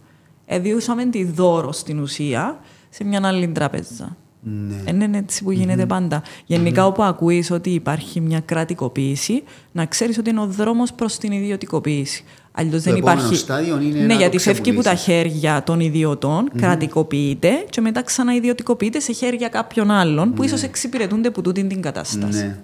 Εδιούσαμε 0.45 1.05
τη 1.05 1.23
δώρο 1.23 1.71
στην 1.71 1.99
ουσία 1.99 2.59
σε 2.89 3.03
μια 3.03 3.21
άλλη 3.23 3.47
τράπεζα. 3.47 4.17
Ναι. 4.47 4.75
Δεν 4.91 5.01
είναι 5.01 5.17
έτσι 5.17 5.43
που 5.43 5.51
γίνεται 5.51 5.85
πάντα. 5.85 6.23
Γενικά, 6.45 6.85
όπου 6.85 7.03
ακούεις 7.03 7.51
ότι 7.51 7.69
υπάρχει 7.69 8.21
μια 8.21 8.39
κρατικοποίηση, 8.39 9.43
να 9.71 9.85
ξέρεις 9.85 10.17
ότι 10.17 10.29
είναι 10.29 10.41
ο 10.41 10.45
δρόμος 10.45 10.93
προς 10.93 11.17
την 11.17 11.31
ιδιωτικοποίηση. 11.31 12.23
Αλλιώς 12.51 12.81
δεν 12.81 12.95
επόμενο 12.95 13.19
υπάρχει. 13.19 13.35
στάδιο 13.35 13.81
είναι 13.81 13.99
ναι, 13.99 14.05
να 14.05 14.07
το 14.07 14.15
γιατί 14.15 14.37
φεύγει 14.37 14.69
από 14.69 14.81
τα 14.81 14.93
ξεπουλήσεις. 14.93 15.33
χέρια 15.41 15.63
των 15.63 15.79
ιδιωτών, 15.79 16.49
κρατικοποιείται 16.57 17.49
και 17.69 17.81
μετά 17.81 18.01
ξανaiδιωτικοποιείται 18.03 18.99
σε 18.99 19.11
χέρια 19.13 19.47
κάποιων 19.47 19.91
άλλων 19.91 20.33
που 20.33 20.43
ίσως 20.43 20.63
εξυπηρετούνται 20.63 21.27
από 21.27 21.41
τούτη 21.41 21.67
την 21.67 21.81
κατάσταση. 21.81 22.45
Ναι. 22.45 22.59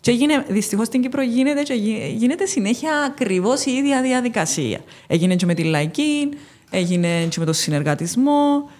Και 0.00 0.10
γίνε, 0.10 0.44
δυστυχώς 0.48 0.86
στην 0.86 1.02
Κύπρο 1.02 1.22
γίνεται, 1.22 1.62
και 1.62 1.74
γι- 1.74 2.14
γίνεται 2.16 2.46
συνέχεια 2.46 2.90
ακριβώς 3.06 3.64
η 3.64 3.70
ίδια 3.70 4.02
διαδικασία. 4.02 4.78
Έγινε 5.06 5.34
και 5.36 5.46
με 5.46 5.54
τη 5.54 5.62
λαϊκή, 5.62 6.28
έγινε 6.70 7.08
και 7.28 7.36
με 7.38 7.44
τον 7.44 7.54
συνεργατισμό, 7.54 8.70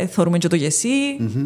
ε, 0.00 0.06
θεωρούμε 0.06 0.38
και 0.38 0.48
το 0.48 0.56
γεσί, 0.56 0.88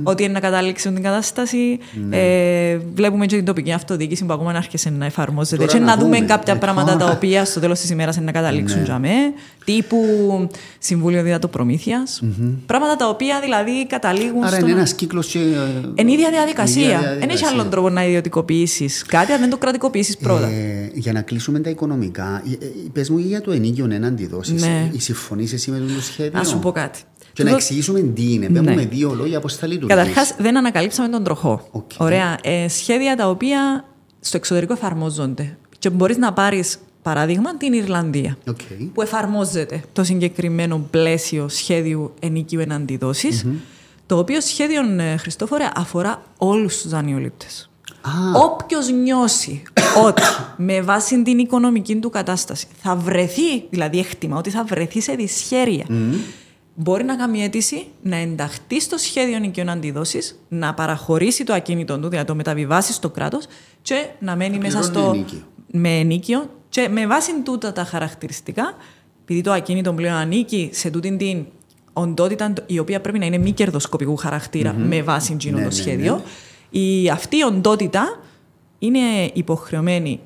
ότι 0.02 0.22
είναι 0.22 0.32
να 0.32 0.40
καταλήξουν 0.40 0.94
την 0.94 1.02
κατάσταση. 1.02 1.78
Ναι. 2.08 2.16
Ε, 2.16 2.78
βλέπουμε 2.94 3.26
και 3.26 3.36
την 3.36 3.44
τοπική 3.44 3.72
αυτοδιοίκηση 3.72 4.24
που 4.24 4.32
ακόμα 4.32 4.52
να 4.52 4.58
άρχισε 4.58 4.90
να 4.90 5.04
εφαρμόζεται. 5.04 5.56
Τώρα 5.56 5.72
και 5.72 5.78
να 5.78 5.84
να 5.84 5.96
δούμε 5.96 6.16
δούμε. 6.16 6.26
κάποια 6.28 6.52
Ε, 6.54 6.56
πράγματα 6.56 6.92
τα 6.92 6.98
τώρα. 6.98 7.12
οποία 7.16 7.44
στο 7.44 7.60
τέλος 7.60 7.80
της 7.80 7.90
ημέρας 7.90 8.16
είναι 8.16 8.24
να 8.24 8.32
καταλήξουν 8.32 8.78
Ναι. 8.78 8.84
για 8.84 8.98
με, 8.98 9.08
τύπου 9.64 9.96
Συμβούλιο 10.78 11.22
Διδατοπρομήθειας. 11.22 12.22
Πράγματα 12.66 12.96
τα 12.96 13.08
οποία 13.08 13.40
δηλαδή 13.40 13.86
καταλήγουν 13.86 14.42
Άρα 14.44 14.56
στο 14.56 14.64
είναι 14.64 14.74
να- 14.74 14.78
ένας 14.78 14.94
κύκλος. 14.94 15.34
Εν 15.94 16.08
ίδια 16.08 16.30
διαδικασία. 16.30 16.82
ίδια 16.82 16.98
Δεν 16.98 17.06
έχει 17.08 17.16
διαδικασία. 17.18 17.48
άλλον 17.48 17.70
τρόπο 17.70 17.88
να 17.90 18.04
ιδιωτικοποιήσεις 18.06 19.02
κάτι 19.06 19.32
αν 19.32 19.40
δεν 19.40 19.50
το 19.50 19.56
κρατικοποιήσεις 19.56 20.16
πρώτα. 20.16 20.46
Ε, 20.46 20.90
για 20.94 21.12
να 21.12 21.20
κλείσουμε 21.22 21.60
τα 21.60 21.70
οικονομικά, 21.70 22.42
ε, 22.60 22.64
ε, 22.64 22.68
πες 22.92 23.10
μου 23.10 23.18
για 23.18 23.40
το 23.40 23.52
ενοίκιο 23.52 23.86
έναντι 23.86 24.06
δόσης. 24.06 24.62
Ναι. 24.62 24.90
Ε, 24.94 24.98
Συμφωνείς 24.98 25.52
εσύ 25.52 25.70
με 25.70 25.78
το 25.78 26.02
σχέδιο; 26.02 26.38
Να 26.38 26.44
σου 26.44 26.58
πω 26.58 26.72
κάτι. 26.72 26.98
Και 27.34 27.42
να 27.42 27.48
Τούτο- 27.48 27.54
εξηγήσουμε 27.62 28.00
τι 28.00 28.32
είναι. 28.32 28.46
Πες 28.48 28.60
Ναι. 28.62 28.70
μου 28.70 28.76
με 28.76 28.84
δύο 28.84 29.14
λόγια 29.14 29.40
πώς 29.40 29.54
θα 29.56 29.66
λειτουργήσει. 29.66 29.98
Καταρχάς, 29.98 30.34
δεν 30.38 30.56
ανακαλύψαμε 30.56 31.08
τον 31.08 31.24
τροχό. 31.24 31.68
Οκ. 31.70 31.90
Ωραία. 31.96 32.38
Ε, 32.42 32.68
σχέδια 32.68 33.16
τα 33.16 33.28
οποία 33.28 33.84
στο 34.20 34.36
εξωτερικό 34.36 34.72
εφαρμόζονται. 34.72 35.56
Και 35.78 35.90
μπορείς 35.90 36.16
να 36.16 36.32
πάρεις 36.32 36.78
παράδειγμα 37.02 37.56
την 37.56 37.72
Ιρλανδία. 37.72 38.36
Οκ. 38.48 38.58
Που 38.94 39.02
εφαρμόζεται 39.02 39.82
το 39.92 40.04
συγκεκριμένο 40.04 40.86
πλαίσιο 40.90 41.48
σχέδιου 41.48 42.14
ενοικίου 42.20 42.60
έναντι 42.60 42.72
δόσης, 42.72 43.44
Το 44.06 44.18
οποίο 44.18 44.40
σχέδιο, 44.40 44.80
ε, 44.98 45.16
Χριστόφορε, 45.16 45.68
αφορά 45.74 46.22
όλους 46.38 46.80
τους 46.80 46.90
δανειολήπτες. 46.90 47.70
Α, 48.00 48.10
Όποιος 48.44 48.90
νιώσει 48.90 49.62
ότι 50.04 50.22
με 50.56 50.80
βάση 50.80 51.22
την 51.22 51.38
οικονομική 51.38 51.96
του 51.96 52.10
κατάσταση 52.10 52.66
θα 52.82 52.96
βρεθεί, 52.96 53.68
δηλαδή 53.70 53.98
εκτιμά 53.98 54.36
ότι 54.36 54.50
θα 54.50 54.64
βρεθεί 54.64 55.00
σε 55.00 55.12
δυσχέρεια, 55.12 55.84
μπορεί 56.74 57.04
να 57.04 57.16
κάνει 57.16 57.42
αίτηση 57.42 57.86
να 58.02 58.16
ενταχθεί 58.16 58.80
στο 58.80 58.96
σχέδιο 58.96 59.38
νοικιών 59.38 59.68
αντιδόση, 59.68 60.18
να 60.48 60.74
παραχωρήσει 60.74 61.44
το 61.44 61.52
ακίνητο 61.52 61.92
του, 61.94 61.98
δηλαδή 62.00 62.16
να 62.16 62.24
το 62.24 62.34
μεταβιβάσει 62.34 62.92
στο 62.92 63.10
κράτος 63.10 63.46
και 63.82 64.06
να 64.18 64.36
μένει 64.36 64.58
μέσα 64.58 64.78
πληρώνει 64.78 65.04
στο. 65.04 65.12
ενίκιο. 65.14 65.38
Με 65.66 65.98
ενίκιο 65.98 66.50
και 66.68 66.88
με 66.88 67.06
βάση 67.06 67.42
τούτα 67.42 67.72
τα 67.72 67.84
χαρακτηριστικά, 67.84 68.74
επειδή 69.22 69.40
το 69.40 69.52
ακίνητο 69.52 69.92
πλέον 69.92 70.14
ανήκει 70.14 70.70
σε 70.72 70.90
τούτη 70.90 71.16
την 71.16 71.44
οντότητα 71.92 72.52
η 72.66 72.78
οποία 72.78 73.00
πρέπει 73.00 73.18
να 73.18 73.26
είναι 73.26 73.38
μη 73.38 73.52
κερδοσκοπικού 73.52 74.16
χαρακτήρα 74.16 74.72
με 74.72 75.02
βάση 75.02 75.32
εκείνο 75.32 75.56
Ναι, 75.56 75.62
το 75.62 75.68
ναι, 75.68 75.74
σχέδιο, 75.74 76.22
η, 76.70 77.10
αυτή 77.10 77.36
η 77.36 77.42
οντότητα 77.42 78.20
είναι 78.78 79.30
υποχρεωμένη 79.32 80.20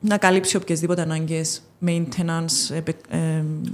να 0.00 0.18
καλύψει 0.18 0.56
οποιασδήποτε 0.56 1.02
ανάγκες 1.02 1.62
maintenance, 1.86 2.74
επε, 2.76 2.94
ε, 3.08 3.18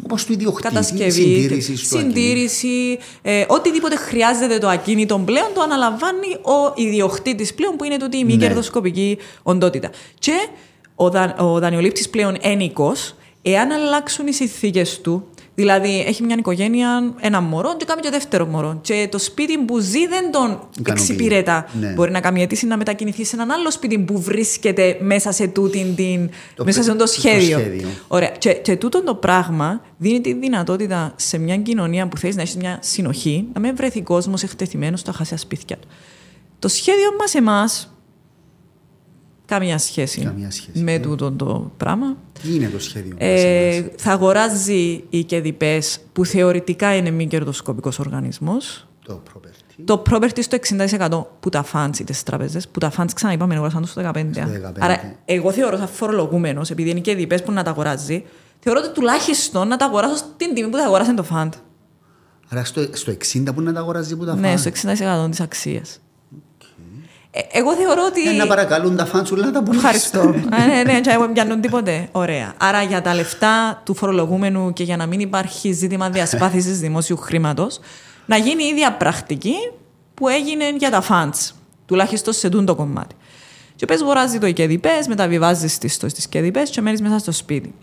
όπως 0.05 0.25
του 0.25 0.33
ιδιοκτήτη, 0.33 0.69
κατασκευή, 0.75 1.11
συντήρηση 1.11 1.77
στο 1.77 1.99
ακίνητο. 1.99 2.19
συντήρηση, 2.21 2.99
ε, 3.23 3.45
οτιδήποτε 3.49 3.97
χρειάζεται 3.97 4.59
το 4.59 4.69
ακίνητο 4.69 5.19
πλέον 5.19 5.47
το 5.55 5.61
αναλαμβάνει 5.61 6.35
ο 6.35 6.73
ιδιοκτήτης 6.75 7.55
πλέον 7.55 7.77
που 7.77 7.85
είναι 7.85 7.97
τούτη 7.97 8.17
η 8.19 8.25
μη 8.25 8.37
Ναι. 8.37 8.47
κερδοσκοπική 8.47 9.19
οντότητα. 9.43 9.91
Και 10.19 10.49
ο, 10.95 11.11
δα, 11.11 11.37
ο 11.39 11.59
δανειολήπτης 11.59 12.09
πλέον 12.11 12.37
ένικος, 12.41 13.15
εάν 13.43 13.71
αλλάξουν 13.71 14.27
οι 14.27 14.33
συνθήκες 14.33 15.01
του 15.01 15.27
Δηλαδή, 15.59 16.05
έχει 16.07 16.23
μια 16.23 16.37
οικογένεια, 16.39 17.15
ένα 17.21 17.41
μωρό 17.41 17.77
και 17.77 17.85
κάνει 17.85 18.01
και 18.01 18.11
δεύτερο 18.11 18.47
μωρό. 18.47 18.79
Και 18.83 19.09
το 19.11 19.19
σπίτι 19.19 19.59
που 19.59 19.79
ζει 19.79 20.07
δεν 20.07 20.31
τον 20.33 20.69
εξυπηρετά. 20.87 21.67
Ναι. 21.81 21.93
Μπορεί 21.93 22.11
να 22.11 22.21
κάνει 22.21 22.43
αίτηση 22.43 22.67
να 22.67 22.77
μετακινηθεί 22.77 23.25
σε 23.25 23.37
έναν 23.37 23.51
άλλο 23.51 23.71
σπίτι 23.71 23.99
που 23.99 24.21
βρίσκεται 24.21 24.97
μέσα 25.01 25.33
σε 25.33 25.47
τούτην 25.47 25.95
την. 25.95 26.31
Το 26.55 26.65
μέσα 26.65 26.83
σε 26.83 26.91
πε- 26.93 27.01
αυτό 27.03 27.21
το 27.21 27.21
το 27.21 27.29
σχέδιο. 27.29 27.59
σχέδιο. 27.59 27.89
Ωραία. 28.09 28.31
Και, 28.31 28.53
και 28.53 28.77
τούτο 28.77 29.03
το 29.03 29.15
πράγμα 29.15 29.81
δίνει 29.97 30.21
τη 30.21 30.33
δυνατότητα 30.35 31.13
σε 31.17 31.39
μια 31.39 31.57
κοινωνία 31.57 32.09
που 32.09 32.19
θέλει 32.19 32.35
να 32.35 32.43
έχεις 32.43 32.57
μια 32.57 32.79
συνοχή, 32.83 33.47
να 33.55 33.61
μην 33.61 33.77
βρεθεί 33.77 34.03
κόσμος 34.03 34.43
εκτεθειμένος 34.43 35.01
στα 35.01 35.13
χασιά 35.13 35.37
σπίτια 35.37 35.77
του. 35.77 35.89
Το 36.59 36.69
σχέδιο 36.69 37.11
μας 37.19 37.35
εμάς. 37.35 37.96
Καμία 39.47 39.79
σχέση, 39.79 40.21
Καμία 40.21 40.51
σχέση, 40.51 40.79
με 40.83 40.93
ναι. 40.93 40.99
τούτο 40.99 41.33
το 41.33 41.71
πράγμα. 41.77 42.17
Τι 42.43 42.55
είναι 42.55 42.69
το 42.69 42.79
σχέδιο 42.81 43.11
μας, 43.11 43.19
Ε, 43.21 43.75
εμάς; 43.77 43.91
θα 43.97 44.13
αγοράζει 44.13 45.05
οι 45.11 45.25
κεδιπές 45.25 46.01
που 46.13 46.25
θεωρητικά 46.25 46.95
είναι 46.97 47.11
μη 47.11 47.27
κερδοσκοπικός 47.27 47.99
οργανισμός. 47.99 48.87
Το 49.05 49.23
property. 49.35 49.83
Το 49.85 50.03
property 50.11 50.39
στο 50.41 50.57
60% 50.57 51.27
που 51.41 51.49
τα 51.49 51.65
funds 51.73 51.99
ή 52.01 52.05
τις 52.05 52.23
τράπεζες, 52.23 52.69
που 52.69 52.79
τα 52.81 52.93
funds 52.97 53.11
ξαναείπαμε 53.15 53.55
αγοράσαν 53.55 53.81
το 53.81 53.87
στο 53.87 54.03
15%. 54.03 54.31
Στο 54.33 54.43
15%. 54.53 54.73
Άρα 54.79 55.15
εγώ 55.25 55.53
θεωρώ 55.53 55.77
σαν 55.77 55.89
φορολογούμενος, 55.89 56.71
επειδή 56.71 56.91
είναι 56.91 57.01
κεδιπές 57.01 57.43
που 57.43 57.53
να 57.53 57.63
τα 57.63 57.71
αγοράζει, 57.71 58.25
θεωρώ 58.59 58.81
ότι 58.85 58.93
τουλάχιστον 58.95 59.69
να 59.69 59.77
τα 59.77 59.85
αγοράσω 59.85 60.17
στην 60.17 60.55
τιμή 60.55 60.69
που 60.69 60.77
θα 60.77 60.85
αγοράσει 60.85 61.15
το 61.15 61.25
fund. 61.33 61.49
Άρα 62.49 62.65
στο, 62.65 62.87
στο 62.93 63.13
60 63.13 63.55
που 63.55 63.61
να 63.61 63.73
τα 63.73 63.81
αγοράζει 63.81 64.17
που 64.17 64.25
τα 64.25 64.35
Ναι, 64.35 64.57
φάνε. 64.57 64.57
στο 64.57 64.71
60% 65.27 65.31
της 65.31 65.41
αξίας. 65.41 66.01
Ε, 67.39 67.59
εγώ 67.59 67.75
θεωρώ 67.75 68.03
ότι... 68.09 68.29
Ε, 68.29 68.33
να 68.33 68.47
παρακαλούν 68.47 68.97
τα 68.97 69.05
φάντσουλα 69.07 69.45
να 69.45 69.53
τα 69.53 69.63
πουλήσουν. 69.63 69.85
Ευχαριστώ. 69.87 70.35
Ε, 70.61 70.67
ναι, 70.67 70.93
ναι, 70.93 71.01
και 71.01 71.17
δεν 71.19 71.33
πιάνουν 71.33 71.61
τίποτε. 71.61 72.09
Ωραία. 72.13 72.55
Άρα 72.59 72.83
για 72.83 73.03
τα 73.03 73.15
λεφτά 73.15 73.83
του 73.85 73.95
φορολογούμενου 73.95 74.73
και 74.73 74.83
για 74.83 74.97
να 74.97 75.07
μην 75.07 75.21
υπάρχει 75.21 75.73
ζήτημα 75.73 76.11
διασπάθησης 76.11 76.81
δημόσιου 76.81 77.17
χρήματος, 77.17 77.79
να 78.27 78.37
γίνει 78.37 78.65
η 78.65 78.67
ίδια 78.67 78.93
πρακτική 78.93 79.55
που 80.15 80.29
έγινε 80.29 80.65
για 80.79 80.91
τα 80.91 81.03
funds. 81.09 81.51
Τουλάχιστον 81.87 82.33
σε 82.33 82.49
τούν 82.49 82.65
το 82.65 82.75
κομμάτι. 82.75 83.15
Και 83.77 83.87
πες 83.87 84.01
αγοράζει 84.03 84.39
το 84.39 84.47
ικεδιπέ, 84.47 84.91
μεταβιβάζει 85.09 85.79
τι 85.79 85.89
στις 85.89 86.25
ικεδιπέ 86.25 86.63
και 86.63 86.81
μένεις 86.81 87.01
μέσα 87.03 87.19
στο 87.19 87.33
σπίτι. 87.33 87.75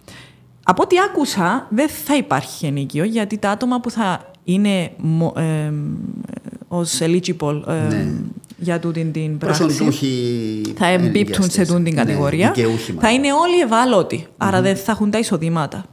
Από 0.63 0.83
ό,τι 0.83 0.95
άκουσα, 1.09 1.67
δεν 1.69 1.89
θα 1.89 2.15
υπάρχει 2.15 2.65
ενοίκιο 2.65 3.03
γιατί 3.03 3.37
τα 3.37 3.49
άτομα 3.49 3.79
που 3.79 3.91
θα 3.91 4.31
είναι 4.43 4.91
μο- 4.97 5.33
ε, 5.37 5.71
ως 6.67 6.97
eligible 7.01 7.61
ε, 7.67 7.73
Ναι. 7.73 8.11
Για 8.63 8.79
τούτη 8.79 9.05
την 9.05 9.37
πράξη 9.37 9.63
Προσοντούχοι 9.65 10.61
θα 10.77 10.87
εμπίπτουν 10.87 11.33
σε 11.33 11.39
ενοικιαστές. 11.41 11.67
τούν 11.67 11.83
την 11.83 11.93
Ναι, 11.93 11.99
κατηγορία. 12.01 12.51
δικαιούχοι 12.55 12.91
θα 12.91 13.01
μάλλον. 13.01 13.17
είναι 13.17 13.33
όλοι 13.33 13.59
ευάλωτοι. 13.59 14.27
Άρα 14.37 14.61
δεν 14.61 14.75
θα 14.75 14.91
έχουν 14.91 15.11
τα 15.11 15.17
εισοδηματα 15.19 15.85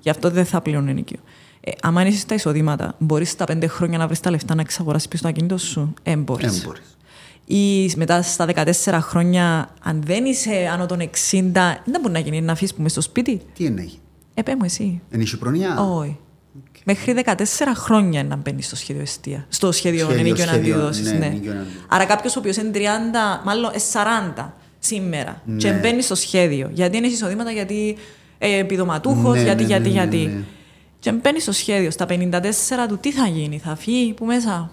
Γι' 0.00 0.10
αυτό 0.10 0.30
δεν 0.30 0.44
θα 0.44 0.60
πληρώνουν 0.60 0.88
ενοικείο. 0.88 1.18
Ε, 1.60 1.70
άμα 1.82 2.06
είσαι 2.06 2.26
τα 2.26 2.34
εισοδήματα, 2.34 2.94
μπορείς 2.98 3.30
στα 3.30 3.44
πέντε 3.44 3.66
χρόνια 3.66 3.98
να 3.98 4.06
βρεις 4.06 4.20
τα 4.20 4.30
λεφτά 4.30 4.54
να 4.54 4.60
εξαγοράσεις 4.60 5.08
πίσω 5.08 5.22
το 5.22 5.28
ακίνητο 5.28 5.58
σου. 5.58 5.94
Ε, 6.02 6.16
μπορείς. 6.16 6.52
Δεν 6.52 6.62
μπορείς. 6.64 6.96
Ή 7.44 7.92
μετά 7.96 8.22
στα 8.22 8.46
14 8.46 8.98
χρόνια, 9.00 9.68
αν 9.82 10.02
δεν 10.04 10.24
είσαι 10.24 10.70
άνω 10.72 10.86
των 10.86 10.98
60, 11.00 11.10
δεν 11.84 12.00
μπορεί 12.00 12.12
να 12.12 12.18
γίνει 12.18 12.40
να 12.40 12.52
αφήσεις 12.52 12.74
που 12.74 12.82
μες 12.82 12.90
στο 12.92 13.00
σπίτι. 13.00 13.40
Τι 13.54 13.64
είναι 13.64 13.74
να 13.74 13.80
γίνει. 13.82 13.98
Ε, 14.34 14.42
πέ 14.42 14.54
μου 14.56 14.64
εσύ. 14.64 15.00
Είναι 15.12 15.22
η 15.22 15.36
προνοιά. 15.36 15.80
Όχι. 15.80 16.16
Μέχρι 16.88 17.14
14 17.24 17.34
χρόνια 17.74 18.24
να 18.24 18.36
μπαίνει 18.36 18.62
στο 18.62 18.76
σχέδιο 18.76 19.02
εστία. 19.02 19.46
Στο 19.48 19.72
σχέδιο, 19.72 20.04
Σχέδιο, 20.04 20.20
ενίκαιων 20.26 20.48
σχέδιο, 20.48 20.74
αντιδόση. 20.74 21.02
ναι, 21.02 21.10
Ναι, 21.10 21.26
ενίκαιων 21.26 21.56
αντιδόσης. 21.56 21.80
Άρα 21.88 22.04
κάποιος 22.04 22.36
ο 22.36 22.38
οποίος 22.38 22.56
είναι 22.56 22.70
30, 22.74 22.78
μάλλον 23.44 23.70
ε, 23.74 23.78
40 24.36 24.52
σήμερα 24.78 25.42
Ναι. 25.44 25.56
και 25.56 25.72
μπαίνει 25.72 26.02
στο 26.02 26.14
σχέδιο. 26.14 26.70
Γιατί 26.72 26.96
είναι 26.96 27.06
εισοδήματα, 27.06 27.50
γιατί 27.50 27.96
ε, 28.38 28.58
επιδοματούχος, 28.58 29.34
Ναι, 29.36 29.42
γιατί, 29.42 29.62
ναι, 29.62 29.68
γιατί, 29.68 29.82
ναι, 29.88 29.88
ναι, 29.88 30.00
γιατί. 30.16 30.16
ναι. 30.26 30.42
Και 30.98 31.12
μπαίνει 31.12 31.40
στο 31.40 31.52
σχέδιο. 31.52 31.90
Στα 31.90 32.06
54 32.08 32.10
του 32.88 32.98
τι 32.98 33.12
θα 33.12 33.26
γίνει, 33.26 33.58
θα 33.58 33.76
φύγει 33.76 34.12
που 34.12 34.24
μέσα. 34.24 34.70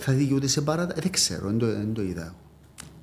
Θα 0.00 0.12
δικαιούται 0.12 0.46
σε 0.46 0.60
παράτα. 0.60 0.94
Δεν 1.00 1.10
ξέρω, 1.12 1.46
δεν 1.46 1.58
το, 1.58 1.66
δεν 1.66 1.92
το 1.94 2.02
είδα. 2.02 2.34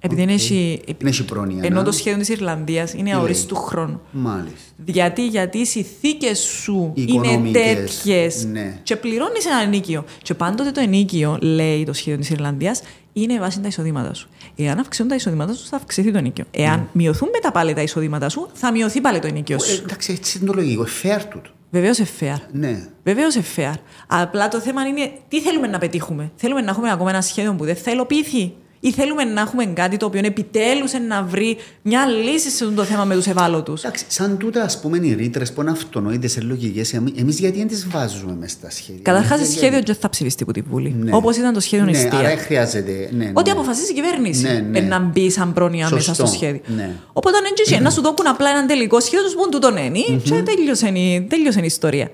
Επειδή 0.01 0.21
είναι 0.21 0.33
έχει- 0.33 0.81
Είναι 0.99 1.09
έχει 1.09 1.25
πρόνοια. 1.25 1.59
Ενώ 1.63 1.75
να. 1.75 1.83
το 1.83 1.91
σχέδιο 1.91 2.19
της 2.19 2.29
Ιρλανδίας 2.29 2.93
είναι 2.93 3.03
λέει; 3.03 3.13
αορίστου 3.13 3.55
χρόνου. 3.55 4.01
Μάλιστα. 4.11 4.57
Γιατί, 4.85 5.27
γιατί 5.27 5.57
οι 5.57 5.65
συνθήκες 5.65 6.39
σου 6.39 6.91
Οι 6.95 7.03
είναι 7.07 7.11
οικονομικές, 7.27 7.61
τέτοιες 7.75 8.45
ναι. 8.45 8.79
και 8.83 8.95
πληρώνεις 8.95 9.45
ένα 9.45 9.61
ενίκιο. 9.61 10.05
Και 10.21 10.33
πάντοτε 10.33 10.71
το 10.71 10.79
ενίκιο, 10.79 11.37
λέει 11.41 11.83
το 11.83 11.93
σχέδιο 11.93 12.19
της 12.19 12.29
Ιρλανδίας, 12.29 12.81
είναι 13.13 13.39
βάση 13.39 13.59
τα 13.59 13.67
εισοδήματά 13.67 14.13
σου. 14.13 14.29
Εάν 14.55 14.79
αυξηθούν 14.79 15.07
τα 15.09 15.15
εισοδήματά 15.15 15.53
σου, 15.53 15.65
θα 15.67 15.75
αυξηθεί 15.77 16.11
το 16.11 16.17
ενίκιο. 16.17 16.45
Εάν 16.51 16.89
μειωθούν 16.91 17.29
μετά 17.33 17.51
πάλι 17.51 17.73
τα 17.73 17.81
εισοδήματά 17.81 18.29
σου, 18.29 18.47
θα 18.53 18.71
μειωθεί 18.71 19.01
πάλι 19.01 19.19
το 19.19 19.27
ενίκιο 19.27 19.55
Ε, 19.55 19.59
σου. 19.59 19.81
εντάξει, 19.83 20.11
έτσι 20.11 20.37
είναι 20.37 20.47
το 20.47 20.53
λογικό. 20.53 20.85
Fair 21.03 21.21
τούτο. 21.29 21.49
Βεβαίως 21.71 21.95
σε 21.95 22.07
fair. 22.19 22.37
Ναι. 22.51 22.87
Βεβαίως 23.03 23.33
σε 23.33 23.43
fair. 23.55 23.73
Απλά 24.07 24.47
το 24.47 24.59
θέμα 24.59 24.81
είναι 24.87 25.11
τι 25.27 25.41
θέλουμε 25.41 25.67
να 25.67 25.77
πετύχουμε. 25.77 26.31
Θέλουμε 26.35 26.61
να 26.61 26.69
έχουμε 26.69 26.91
ακόμα 26.91 27.09
ένα 27.09 27.21
σχέδιο 27.21 27.53
που 27.53 27.65
δεν 27.65 27.75
θα 27.75 27.91
υλοποιηθεί. 27.91 28.53
Ή 28.81 28.91
θέλουμε 28.91 29.23
να 29.23 29.41
έχουμε 29.41 29.65
κάτι 29.65 29.97
το 29.97 30.05
οποίο 30.05 30.21
επιτέλους 30.23 30.91
να 31.07 31.23
βρει 31.23 31.57
μια 31.81 32.05
λύση 32.05 32.49
σε 32.49 32.63
αυτό 32.63 32.75
το 32.75 32.83
θέμα 32.83 33.03
με 33.03 33.15
τους 33.15 33.25
ευάλωτους; 33.27 33.83
Εντάξει, 33.83 34.05
σαν 34.07 34.37
τούτα 34.37 34.63
ας 34.63 34.79
πούμε 34.79 34.97
οι 35.01 35.13
ρήτρες 35.13 35.51
που 35.53 35.61
είναι 35.61 35.71
αυτονόητες 35.71 36.31
σε 36.31 36.41
λογικές, 36.41 36.93
εμείς 36.93 37.39
γιατί 37.39 37.57
δεν 37.57 37.67
τις 37.67 37.87
βάζουμε 37.89 38.35
μέσα 38.39 38.55
στα 38.59 38.69
σχέδια; 38.69 39.01
Καταρχάς, 39.01 39.39
Γιατί- 39.39 39.53
σχέδιο 39.55 39.81
δεν 39.85 39.95
θα 39.95 40.09
ψηφιστεί 40.09 40.43
από 40.43 40.51
τη 40.53 40.61
Βουλή. 40.61 40.95
Ναι. 40.99 41.15
Όπως 41.15 41.37
ήταν 41.37 41.53
το 41.53 41.59
σχέδιο 41.59 41.85
ναι, 41.85 41.91
εστία. 41.91 42.17
Άρα 42.19 42.37
χρειάζεται. 42.37 43.09
Ναι, 43.11 43.31
Ό,τι 43.33 43.49
ναι. 43.51 43.57
αποφασίσει 43.57 43.91
η 43.91 43.95
κυβέρνηση 43.95 44.43
Ναι, 44.43 44.53
ναι. 44.69 44.77
ε, 44.79 44.81
να 44.81 44.99
μπει 44.99 45.29
σαν 45.31 45.53
πρόνοια 45.53 45.87
Σωστό, 45.87 45.95
μέσα 45.95 46.13
στο 46.13 46.25
σχέδιο. 46.25 46.61
ναι. 46.75 46.89
Οπότε 47.13 47.37
αν 47.37 47.43
έτσι 47.57 47.79
να 47.81 47.89
σου 47.89 48.01
δώκουν 48.01 48.27
απλά 48.27 48.49
έναν 48.49 48.67
τελικό 48.67 48.99
σχέδιο, 48.99 49.27
σου 49.29 49.35
πούν 49.35 49.49
τούτον 49.51 49.77
είναι 49.77 49.99
και 50.23 50.41
τέλειωσε 50.41 50.87
η- 50.87 51.25
τέλειωσε 51.29 51.59
η 51.61 51.65
ιστορία. 51.65 52.11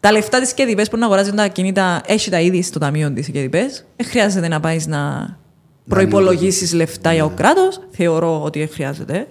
Τα 0.00 0.12
λεφτά 0.12 0.40
της 0.40 0.52
ΚΕΔΙΠΕΣ 0.54 0.88
που 0.88 0.96
να 0.96 1.04
αγοράζουν 1.06 1.34
τα 1.36 1.42
ακίνητα 1.42 2.00
έχει 2.06 2.30
τα 2.30 2.40
ήδη 2.40 2.62
στο 2.62 2.78
ταμείο 2.78 3.10
της 3.12 3.28
ΚΕΔΙΠΕΣ. 3.30 3.84
Δεν 3.96 4.06
χρειάζεται 4.06 4.48
να 4.48 4.60
πάεις 4.60 4.86
να 4.86 4.98
προπολογίσει 5.88 6.76
λεφτά 6.76 7.12
για 7.12 7.24
ο 7.24 7.28
Ναι. 7.28 7.34
κράτος. 7.34 7.80
Θεωρώ 7.90 8.42
ότι 8.42 8.58
δεν 8.58 8.68
χρειάζεται. 8.68 9.26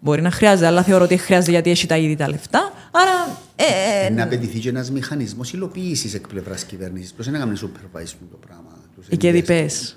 Μπορεί 0.00 0.22
να 0.22 0.30
χρειάζεται, 0.30 0.66
αλλά 0.66 0.82
θεωρώ 0.82 1.04
ότι 1.04 1.14
δεν 1.14 1.24
χρειάζεται 1.24 1.50
γιατί 1.50 1.70
έχει 1.70 1.86
τα 1.86 1.96
ήδη 1.96 2.16
τα 2.16 2.28
λεφτά. 2.28 2.72
Άρα. 2.90 3.38
Ε, 3.56 4.06
ε, 4.06 4.10
Να 4.10 4.22
απαιτηθεί 4.22 4.58
και 4.58 4.68
ένας 4.68 4.90
μηχανισμός 4.90 5.52
υλοποίησης 5.52 6.14
εκ 6.14 6.28
πλευράς 6.28 6.64
κυβέρνησης. 6.64 7.12
Πώς 7.12 7.26
είναι 7.26 7.38
να 7.38 7.44
κάνουμε 7.44 7.58
supervise 7.62 8.14
το 8.30 8.36
πράγμα. 8.46 8.70
τους 8.94 9.06
Οι 9.08 9.16
κεδιπές. 9.16 9.96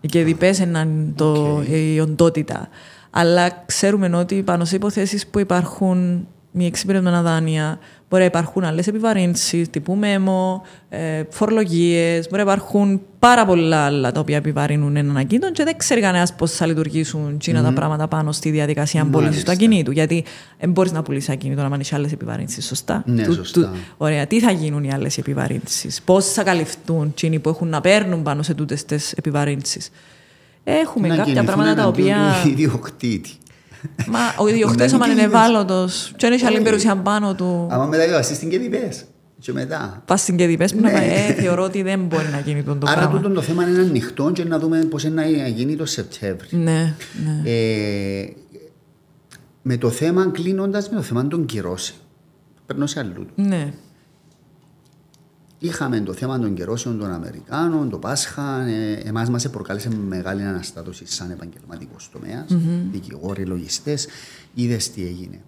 Οι 0.00 0.06
κεδιπές 0.08 0.58
είναι 0.58 0.88
το, 1.14 1.62
η 1.70 2.00
οντότητα. 2.00 2.68
Αλλά 3.10 3.62
ξέρουμε 3.66 4.16
ότι 4.16 4.42
πάνω 4.42 4.64
σε 4.64 4.76
υποθέσεις 4.76 5.26
που 5.26 5.38
υπάρχουν 5.38 6.28
μη 6.50 6.66
εξυπηρετούμενα 6.66 7.22
δάνεια, 7.22 7.78
μπορεί 8.08 8.22
να 8.22 8.28
υπάρχουν 8.28 8.64
άλλες 8.64 8.86
επιβαρύνσεις, 8.86 9.70
τύπου 9.70 9.94
μέμο, 9.94 10.62
ε, 10.88 11.22
φορολογίες, 11.30 12.28
μπορεί 12.30 12.44
να 12.44 12.52
υπάρχουν 12.52 13.00
πάρα 13.18 13.46
πολλά 13.46 13.84
άλλα 13.84 14.12
τα 14.12 14.20
οποία 14.20 14.36
επιβαρύνουν 14.36 14.96
έναν 14.96 15.16
ακίνητο 15.16 15.50
και 15.50 15.64
δεν 15.64 15.76
ξέρει 15.76 16.00
κανένας 16.00 16.34
πώς 16.34 16.50
θα 16.52 16.66
λειτουργήσουν 16.66 17.38
τσίνα 17.38 17.62
τα 17.62 17.72
πράγματα 17.72 18.08
πάνω 18.08 18.32
στη 18.32 18.50
διαδικασία 18.50 19.00
πώληση 19.04 19.18
του 19.18 19.26
Μάλιστα. 19.28 19.52
ακινήτου. 19.52 19.90
Γιατί 19.90 20.24
δεν 20.60 20.70
μπορείς 20.70 20.92
να 20.92 21.02
πουλήσεις 21.02 21.28
ακίνητο 21.28 21.68
να 21.68 21.76
έχει 21.80 21.94
άλλες 21.94 22.12
επιβαρύνσεις, 22.12 22.66
σωστά; 22.66 23.02
Ναι, 23.06 23.24
σωστά. 23.24 23.72
Ωραία, 23.96 24.26
τι 24.26 24.40
θα 24.40 24.50
γίνουν 24.50 24.84
οι 24.84 24.92
άλλες 24.92 25.18
επιβαρύνσεις, 25.18 26.02
πώς 26.04 26.26
θα 26.32 26.42
καλυφθούν 26.42 27.06
εκείνοι 27.08 27.38
που 27.38 27.48
έχουν 27.48 27.68
να 27.68 27.80
παίρνουν 27.80 28.22
πάνω 28.22 28.42
σε 28.42 28.54
τούτες 28.54 28.84
τις 28.84 29.12
επιβαρύνσεις; 29.12 29.90
Έχουμε 30.66 31.08
Να 31.08 31.16
κάποια 31.16 31.32
κινηθούν 31.32 31.46
πράγματα 31.54 31.74
τα 31.74 31.82
εναντίον 31.82 32.06
οποία. 32.18 32.40
του 32.42 32.48
ιδιοκτήτη. 32.48 33.30
Μα 34.06 34.18
ο 34.38 34.48
ιδιοκτήτης, 34.48 34.90
Να 34.92 34.96
άμα 34.96 35.06
είναι 35.06 35.14
κινηθούν. 35.14 35.40
ευάλωτο, 35.40 35.88
και 36.10 36.26
δεν 36.26 36.32
έχει 36.32 36.44
άλλη 36.44 36.54
Όχι. 36.54 36.64
περιουσία 36.64 36.96
πάνω 36.96 37.34
του; 37.34 37.68
Άμα 37.70 37.84
μεταβιβαστεί 37.86 38.34
στην 38.34 38.48
κεδιπές. 38.50 39.04
Και 39.40 39.52
μετά. 39.52 40.02
Πας 40.06 40.20
στην 40.20 40.36
κεδίπε 40.36 40.64
που 40.68 40.80
να 40.80 40.90
Ναι. 40.90 40.98
πάει, 40.98 41.08
ε, 41.08 41.32
θεωρώ 41.32 41.62
ότι 41.62 41.82
δεν 41.82 42.00
μπορεί 42.00 42.26
να 42.32 42.38
γίνει 42.40 42.62
τον 42.62 42.78
το 42.78 42.86
Άρα 42.90 43.00
πράγμα. 43.00 43.20
τούτο 43.20 43.34
το 43.34 43.40
θέμα 43.42 43.68
είναι 43.68 43.78
ανοιχτό 43.78 44.30
και 44.32 44.44
να 44.44 44.58
δούμε 44.58 44.78
πώς 44.78 45.04
να 45.04 45.26
γίνει 45.48 45.76
το 45.76 45.86
Σεπτέμβρη. 45.86 46.46
Ναι, 46.50 46.94
ναι. 47.24 47.50
Ε, 47.50 48.28
με 49.62 49.76
το 49.76 49.90
θέμα, 49.90 50.26
κλείνοντας 50.32 50.88
με 50.90 50.96
το 50.96 51.02
θέμα 51.02 51.26
των 51.28 51.46
κυρώσεων. 51.46 51.98
Περνώ 52.66 52.86
σε 52.86 53.00
αλλού. 53.00 53.26
ναι. 53.34 53.72
Είχαμε 55.64 56.00
το 56.00 56.12
θέμα 56.12 56.38
των 56.38 56.54
κυρώσεων 56.54 56.98
των 56.98 57.12
Αμερικάνων, 57.12 57.90
το 57.90 57.98
Πάσχα. 57.98 58.60
Ε, 58.66 59.02
Εμάς 59.04 59.30
μας 59.30 59.48
προκάλεσε 59.50 59.88
μεγάλη 60.08 60.42
αναστάτωση 60.42 61.06
σαν 61.06 61.30
επαγγελματικός 61.30 62.10
τομέας, 62.12 62.56
δικηγόροι, 62.92 63.44
λογιστές. 63.44 64.06
Είδες 64.54 64.90
τι 64.90 65.02
έγινε. 65.02 65.40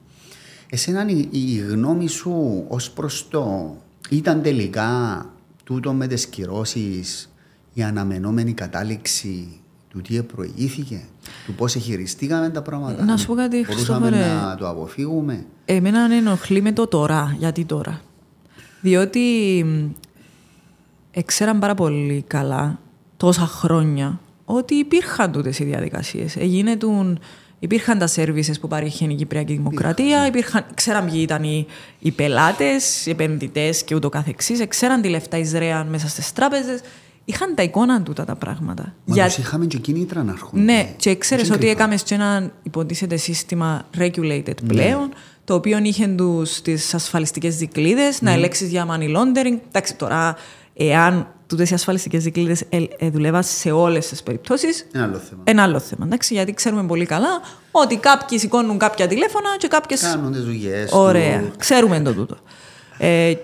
Εσένα 0.70 1.06
η, 1.08 1.28
η 1.30 1.56
γνώμη 1.56 2.08
σου 2.08 2.64
ως 2.68 2.90
προς 2.90 3.28
το 3.30 3.76
ήταν 4.10 4.42
τελικά 4.42 5.26
τούτο 5.64 5.92
με 5.92 6.06
τις 6.06 6.26
κυρώσεις 6.26 7.32
η 7.72 7.82
αναμενόμενη 7.82 8.52
κατάληξη 8.52 9.48
του 9.88 10.00
τι 10.00 10.22
προηγήθηκε, 10.22 11.00
του 11.46 11.54
πώς 11.54 11.72
χειριστήκαμε 11.74 12.50
τα 12.50 12.62
πράγματα; 12.62 13.04
Να 13.04 13.16
σου 13.16 13.26
πω 13.26 13.34
κάτι, 13.34 13.56
Μπορούσαμε 13.56 14.06
Χριστόφορε. 14.06 14.40
να 14.46 14.56
το 14.56 14.68
αποφύγουμε; 14.68 15.46
Εμένα 15.64 16.08
με 16.08 16.16
ενοχλεί 16.16 16.62
με 16.62 16.72
το 16.72 16.86
τώρα. 16.86 17.36
Γιατί 17.38 17.64
τώρα. 17.64 18.00
Διότι 18.80 19.20
μ, 21.16 21.18
εξέραν 21.18 21.58
πάρα 21.58 21.74
πολύ 21.74 22.24
καλά 22.26 22.78
τόσα 23.16 23.46
χρόνια 23.46 24.20
ότι 24.44 24.74
υπήρχαν 24.74 25.32
τούτες 25.32 25.58
οι 25.58 25.64
διαδικασίες. 25.64 26.36
Έγινε 26.36 26.76
τον 26.76 27.18
Υπήρχαν 27.58 27.98
τα 27.98 28.08
services 28.14 28.60
που 28.60 28.68
παρήχε 28.68 29.04
η 29.04 29.14
Κυπριακή 29.14 29.52
Δημοκρατία, 29.52 30.26
υπήρχαν, 30.26 30.66
ξέραν 30.74 31.04
ποιοι 31.04 31.18
ήταν 31.22 31.42
οι, 31.42 31.66
οι 31.98 32.10
πελάτες, 32.10 33.06
οι 33.06 33.10
επενδυτές 33.10 33.84
και 33.84 33.94
ούτω 33.94 34.08
καθεξής, 34.08 34.64
ξέραν 34.68 35.00
τι 35.00 35.08
λεφτά 35.08 35.38
εισραίαν 35.38 35.86
μέσα 35.86 36.08
στις 36.08 36.32
τράπεζες. 36.32 36.80
Είχαν 37.24 37.54
τα 37.54 37.62
εικόνα 37.62 38.02
τούτα 38.02 38.24
τα 38.24 38.34
πράγματα. 38.34 38.94
Μα 39.04 39.14
Για... 39.14 39.24
τους 39.24 39.38
είχαμε 39.38 39.66
και 39.66 39.78
κίνητρα 39.78 40.22
να 40.22 40.32
έρχονται. 40.32 40.62
Ναι, 40.62 40.94
και 40.96 41.16
ξέρεις 41.16 41.50
ότι 41.50 41.68
έκαμες 41.68 42.02
και 42.02 42.14
ένα 42.14 42.52
υποτίθεται 42.62 43.16
σύστημα 43.16 43.86
regulated 43.98 44.62
ναι. 44.62 44.68
πλέον, 44.68 45.08
το 45.44 45.54
οποίο 45.54 45.78
είχε 45.82 46.14
τις 46.62 46.94
ασφαλιστικές 46.94 47.56
δικλείδε, 47.56 48.08
mm. 48.10 48.20
να 48.20 48.30
ελέξει 48.30 48.66
για 48.66 48.86
money 48.90 49.16
laundering. 49.16 49.58
Εντάξει, 49.68 49.94
τώρα, 49.94 50.36
εάν 50.76 51.26
τούτες 51.46 51.70
οι 51.70 51.74
ασφαλιστικές 51.74 52.24
δικλείδες 52.24 52.60
ε, 52.60 52.84
ε, 52.98 53.10
δουλεύαν 53.10 53.42
σε 53.42 53.70
όλες 53.70 54.08
τις 54.08 54.22
περιπτώσεις. 54.22 54.86
Ένα 54.92 55.04
άλλο 55.04 55.16
θέμα. 55.16 55.42
Ένα 55.44 55.62
άλλο 55.62 55.78
θέμα. 55.78 56.06
Εντάξει, 56.06 56.34
γιατί 56.34 56.52
ξέρουμε 56.52 56.82
πολύ 56.86 57.06
καλά 57.06 57.40
ότι 57.70 57.96
κάποιοι 57.96 58.38
σηκώνουν 58.38 58.78
κάποια 58.78 59.06
τηλέφωνα 59.06 59.48
και 59.58 59.68
κάποιες. 59.68 60.00
Κάνουν 60.00 60.32
τις 60.32 60.44
δουλειές. 60.44 60.92
Ωραία. 60.92 61.40
Του... 61.40 61.52
Ξέρουμε 61.58 62.00
το 62.00 62.12
τούτο. 62.12 62.36
Ε, 62.98 63.34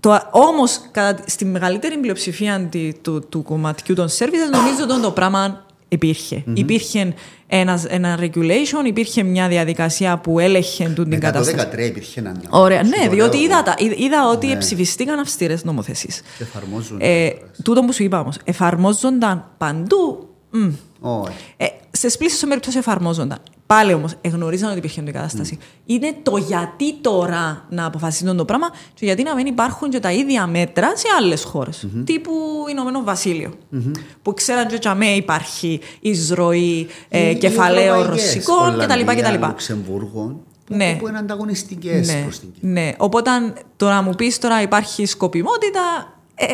το, 0.00 0.20
όμως, 0.30 0.80
στη 1.26 1.44
μεγαλύτερη 1.44 1.98
πλειοψηφία 1.98 2.68
του, 3.02 3.28
του, 3.28 3.42
κομματιού 3.42 3.94
των 3.94 4.08
services, 4.08 4.50
νομίζω 4.50 4.84
ότι 4.90 5.00
το 5.00 5.10
πράγμα 5.10 5.66
υπήρχε. 5.88 6.44
Mm-hmm. 6.46 6.52
Υπήρχε 6.56 7.14
ένα, 7.46 7.82
ένα 7.88 8.18
regulation, 8.20 8.86
υπήρχε 8.86 9.22
μια 9.22 9.48
διαδικασία 9.48 10.18
που 10.18 10.38
έλεγχε 10.38 10.88
την 10.88 11.20
κατάσταση. 11.20 11.56
Το 11.56 11.62
2013 11.76 11.78
υπήρχε 11.78 12.20
ένα. 12.20 12.36
Ωραία, 12.48 12.82
ναι, 12.82 13.08
διότι 13.08 13.36
είδα, 13.36 13.64
είδα 13.96 14.28
ότι 14.28 14.46
ναι. 14.46 14.56
ψηφιστήκαν 14.56 15.18
αυστηρές 15.18 15.64
νομοθεσίες. 15.64 16.22
Εφαρμόζουν. 16.38 16.98
Ε, 17.00 17.30
τούτο 17.62 17.80
που 17.80 17.92
σου 17.92 18.02
είπα 18.02 18.20
όμως, 18.20 18.36
εφαρμόζονταν 18.44 19.50
παντού. 19.58 20.28
Mm. 20.54 20.72
Oh. 21.02 21.30
Ε, 21.56 21.66
σε 21.90 22.18
πλήσει 22.18 22.46
περιπτώσει 22.46 22.78
εφαρμόζονταν; 22.78 23.38
Πάλι 23.68 23.92
όμως 23.92 24.14
γνωρίζαν 24.24 24.68
ότι 24.68 24.78
υπήρχε 24.78 25.02
η 25.06 25.10
κατάσταση. 25.10 25.58
Mm. 25.60 25.64
Είναι 25.86 26.14
το 26.22 26.36
γιατί 26.36 26.94
τώρα 26.94 27.66
να 27.70 27.84
αποφασίσουν 27.84 28.36
το 28.36 28.44
πράγμα 28.44 28.68
και 28.94 29.04
γιατί 29.04 29.22
να 29.22 29.34
μην 29.34 29.46
υπάρχουν 29.46 29.90
και 29.90 30.00
τα 30.00 30.12
ίδια 30.12 30.46
μέτρα 30.46 30.96
σε 30.96 31.06
άλλες 31.18 31.44
χώρες. 31.44 31.86
Mm-hmm. 31.86 32.02
Τύπου 32.04 32.32
Ηνωμένο 32.70 33.02
Βασίλειο. 33.02 33.52
Mm-hmm. 33.72 33.90
Που 34.22 34.34
ξέραν 34.34 34.66
ότι 34.74 34.88
αμέ 34.88 35.06
υπάρχει 35.06 35.80
εισρωή 36.00 36.86
ε, 37.08 37.34
κεφαλαίων 37.34 38.06
ρωσικών 38.06 38.78
κτλ. 38.78 39.46
Λουξεμβούργο. 39.46 40.40
Ναι. 40.68 40.96
Που 40.98 41.08
είναι 41.08 41.18
ανταγωνιστικές 41.18 42.06
ναι. 42.06 42.22
προς 42.22 42.38
την 42.38 42.48
Ναι. 42.60 42.92
Οπότε 42.96 43.30
το 43.76 43.88
να 43.88 44.02
μου 44.02 44.14
πεις 44.14 44.38
τώρα 44.38 44.62
υπάρχει 44.62 45.06
σκοπιμότητα. 45.06 46.14
Ε, 46.34 46.46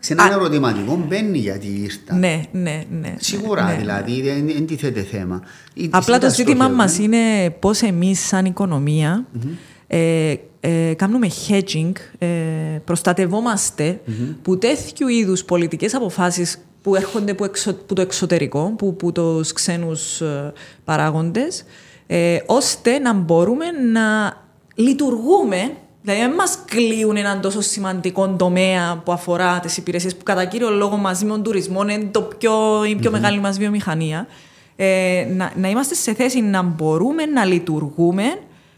Εντάξει, 0.00 0.12
ένα 0.12 0.32
ερωτηματικό 0.32 1.04
μπαίνει 1.08 1.38
γιατί 1.38 1.66
ήρθα. 1.66 2.14
Ναι, 2.14 2.42
ναι, 2.52 2.82
ναι. 3.00 3.14
Σίγουρα, 3.18 3.64
ναι, 3.64 3.76
δηλαδή, 3.76 4.22
δεν 4.22 4.48
εντίθεται 4.48 5.02
θέμα. 5.02 5.42
Απλά 5.90 6.18
το 6.18 6.30
ζήτημα 6.30 6.68
μας 6.68 6.98
είναι 6.98 7.50
πώς 7.58 7.82
εμείς, 7.82 8.26
σαν 8.26 8.44
οικονομία, 8.44 9.26
mm-hmm. 9.34 9.48
ε, 9.86 10.34
ε, 10.60 10.94
κάνουμε 10.94 11.28
hedging, 11.48 11.92
ε, 12.18 12.26
προστατευόμαστε 12.84 14.00
mm-hmm. 14.06 14.34
που 14.42 14.58
τέτοιου 14.58 15.08
είδους 15.08 15.44
πολιτικές 15.44 15.94
αποφάσεις 15.94 16.58
που 16.82 16.94
έρχονται 16.94 17.34
που, 17.34 17.44
εξω, 17.44 17.74
που 17.74 17.94
το 17.94 18.00
εξωτερικό, 18.00 18.74
που, 18.78 18.96
που 18.96 19.12
τους 19.12 19.52
ξένους 19.52 20.20
ε, 20.20 20.52
παράγοντες, 20.84 21.64
ε, 22.06 22.38
ώστε 22.46 22.98
να 22.98 23.12
μπορούμε 23.12 23.64
να 23.92 24.36
λειτουργούμε 24.74 25.70
Δηλαδή, 26.08 26.26
δεν 26.26 26.36
μας 26.36 26.58
κλείουν 26.64 27.16
έναν 27.16 27.40
τόσο 27.40 27.60
σημαντικό 27.60 28.28
τομέα 28.28 29.00
που 29.04 29.12
αφορά 29.12 29.60
τις 29.60 29.76
υπηρεσίες, 29.76 30.16
που 30.16 30.22
κατά 30.22 30.44
κύριο 30.44 30.70
λόγο 30.70 30.96
μαζί 30.96 31.24
με 31.24 31.30
τον 31.30 31.42
τουρισμό 31.42 31.82
είναι 31.82 32.08
το 32.10 32.22
πιο, 32.22 32.84
η 32.84 32.94
πιο 32.94 33.10
mm-hmm. 33.10 33.12
μεγάλη 33.12 33.40
μας 33.40 33.58
βιομηχανία. 33.58 34.26
Ε, 34.76 35.26
να, 35.34 35.52
να 35.56 35.68
είμαστε 35.68 35.94
σε 35.94 36.14
θέση 36.14 36.40
να 36.40 36.62
μπορούμε 36.62 37.24
να 37.24 37.44
λειτουργούμε, 37.44 38.24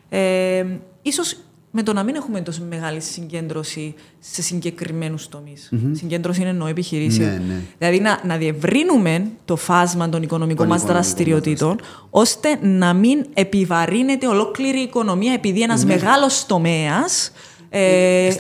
ε, 0.09 0.65
ίσως 1.03 1.37
με 1.71 1.83
το 1.83 1.93
να 1.93 2.03
μην 2.03 2.15
έχουμε 2.15 2.41
τόσο 2.41 2.63
μεγάλη 2.69 3.01
συγκέντρωση 3.01 3.95
σε 4.19 4.43
συγκεκριμένους 4.43 5.29
τομείς. 5.29 5.71
Mm-hmm. 5.73 5.91
Συγκέντρωση 5.93 6.41
είναι 6.41 6.51
εννοώ 6.51 6.67
επιχειρήσεις. 6.67 7.19
Ναι, 7.19 7.43
ναι. 7.49 7.61
Δηλαδή 7.79 8.01
να, 8.01 8.21
να 8.25 8.37
διευρύνουμε 8.37 9.27
το 9.45 9.57
φάσμα 9.57 10.09
των 10.09 10.23
οικονομικών 10.23 10.67
μας 10.67 10.83
δραστηριοτήτων, 10.83 11.81
ώστε 12.11 12.59
να 12.63 12.93
μην 12.93 13.27
επιβαρύνεται 13.35 14.27
ολόκληρη 14.27 14.79
η 14.79 14.83
οικονομία 14.83 15.33
επειδή 15.33 15.61
ένας 15.63 15.85
ναι. 15.85 15.95
μεγάλος 15.95 16.47
τομέας. 16.47 17.33
Ε, 17.73 18.31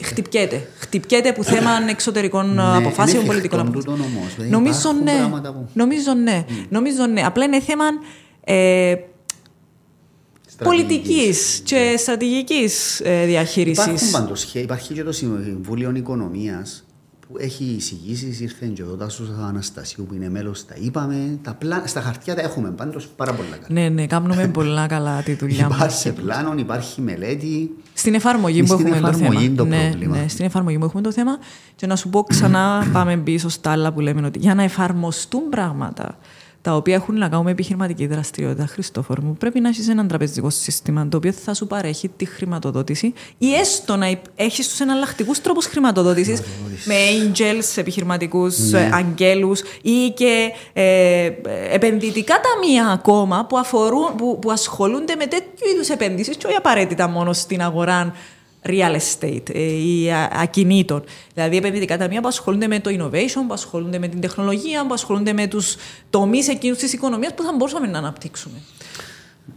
χτυπιέται. 0.00 0.68
Χτυπιέται 0.78 1.32
που 1.32 1.44
θέμα 1.44 1.70
εξωτερικών 1.88 2.54
ναι, 2.54 2.62
αποφάσεων 2.62 3.24
πολιτικών 3.24 3.60
αποφάσεων. 3.60 3.98
Νομίζω 4.50 4.92
ναι. 5.04 5.30
Νομίζω 5.72 6.14
ναι. 6.14 6.44
Νομίζω 6.68 7.06
ναι. 7.06 7.22
Απλά 7.24 7.44
είναι 7.44 7.60
θέμα 7.60 7.84
ε, 8.44 8.94
πολιτικής 10.58 11.60
και 11.64 11.94
στρατηγικής 11.98 13.00
ε, 13.00 13.24
διαχείρισης. 13.24 13.84
Υπάρχουν 13.84 14.10
πάντως 14.10 14.54
υπάρχει 14.54 14.94
και 14.94 15.02
το 15.02 15.12
Συμβούλιο 15.12 15.92
Οικονομίας 15.94 16.84
που 17.28 17.34
έχει 17.38 17.64
εισηγήσεις, 17.64 18.40
ήρθε 18.40 18.66
και 18.66 18.82
ο 18.82 18.96
Τάσο 18.96 19.24
Αναστασίου 19.48 20.04
που 20.08 20.14
είναι 20.14 20.28
μέλος, 20.28 20.66
τα 20.66 20.74
είπαμε. 20.78 21.38
Τα 21.42 21.54
πλά... 21.54 21.82
Στα 21.86 22.00
χαρτιά 22.00 22.34
τα 22.34 22.40
έχουμε 22.40 22.70
πάντως 22.70 23.06
πάρα 23.06 23.32
πολλά 23.32 23.56
καλά. 23.56 23.80
Ναι, 23.80 23.88
ναι, 23.88 24.06
κάνουμε 24.06 24.48
πολλά 24.48 24.86
καλά 24.86 25.22
τη 25.22 25.34
δουλειά 25.34 25.68
μας. 25.68 25.76
Υπάρχει 26.04 26.22
πλάνο, 26.22 26.54
υπάρχει 26.58 27.00
μελέτη. 27.00 27.70
Στην 27.92 28.14
εφαρμογή 28.14 28.62
που 28.62 28.72
έχουμε 28.72 28.96
εφαρμογή 28.96 29.50
το 29.50 29.54
θέμα. 29.54 29.54
Το 29.56 29.64
ναι, 29.64 29.88
πρόβλημα. 29.88 30.16
ναι, 30.16 30.28
στην 30.28 30.44
εφαρμογή 30.44 30.78
που 30.78 30.84
έχουμε 30.84 31.02
το 31.02 31.12
θέμα. 31.12 31.38
Και 31.76 31.86
να 31.86 31.96
σου 31.96 32.08
πω 32.08 32.22
ξανά, 32.22 32.82
πάμε 32.92 33.16
πίσω 33.16 33.48
στα 33.48 33.70
άλλα 33.70 33.92
που 33.92 34.00
λέμε 34.00 34.26
ότι 34.26 34.38
για 34.38 34.54
να 34.54 34.62
εφαρμοστούν 34.62 35.48
πράγματα 35.48 36.18
τα 36.64 36.76
οποία 36.76 36.94
έχουν 36.94 37.18
να 37.18 37.28
κάνουν 37.28 37.44
με 37.44 37.50
επιχειρηματική 37.50 38.06
δραστηριότητα, 38.06 38.66
Χριστόφορ 38.66 39.20
μου, 39.20 39.36
πρέπει 39.38 39.60
να 39.60 39.68
έχεις 39.68 39.88
έναν 39.88 40.08
τραπεζικό 40.08 40.50
σύστημα 40.50 41.08
το 41.08 41.16
οποίο 41.16 41.32
θα 41.32 41.54
σου 41.54 41.66
παρέχει 41.66 42.08
τη 42.08 42.24
χρηματοδότηση 42.24 43.12
ή 43.38 43.54
έστω 43.54 43.96
να 43.96 44.18
έχεις 44.34 44.68
τους 44.68 44.80
εναλλακτικούς 44.80 45.40
τρόπους 45.40 45.66
χρηματοδότησης 45.66 46.40
με 46.84 46.94
angels, 46.94 47.76
επιχειρηματικούς 47.76 48.58
ναι. 48.58 48.80
Ε, 48.80 48.90
αγγέλους 48.92 49.60
ή 49.82 50.12
και 50.14 50.50
ε, 50.72 51.30
επενδυτικά 51.70 52.34
ταμεία 52.40 52.86
ακόμα 52.86 53.46
που, 53.48 53.58
αφορούν, 53.58 54.14
που, 54.16 54.38
που 54.38 54.50
ασχολούνται 54.50 55.14
με 55.14 55.26
τέτοιου 55.26 55.68
είδους 55.74 55.88
επενδύσεις 55.88 56.36
και 56.36 56.46
όχι 56.46 56.56
απαραίτητα 56.56 57.08
μόνο 57.08 57.32
στην 57.32 57.62
αγορά 57.62 58.14
real 58.66 58.96
estate 58.96 59.50
ε, 59.52 59.60
ή 59.62 60.10
ακινήτων. 60.32 61.04
Δηλαδή 61.34 61.56
επενδυτικά 61.56 61.98
ταμεία 61.98 62.20
που 62.20 62.28
ασχολούνται 62.28 62.66
με 62.66 62.80
το 62.80 62.90
innovation, 62.90 63.44
που 63.46 63.52
ασχολούνται 63.52 63.98
με 63.98 64.08
την 64.08 64.20
τεχνολογία, 64.20 64.86
που 64.86 64.94
ασχολούνται 64.94 65.32
με 65.32 65.46
τους 65.46 65.76
τομείς 66.10 66.48
εκείνους 66.48 66.78
της 66.78 66.92
οικονομίας 66.92 67.34
που 67.34 67.42
θα 67.42 67.54
μπορούσαμε 67.56 67.86
να 67.86 67.98
αναπτύξουμε. 67.98 68.56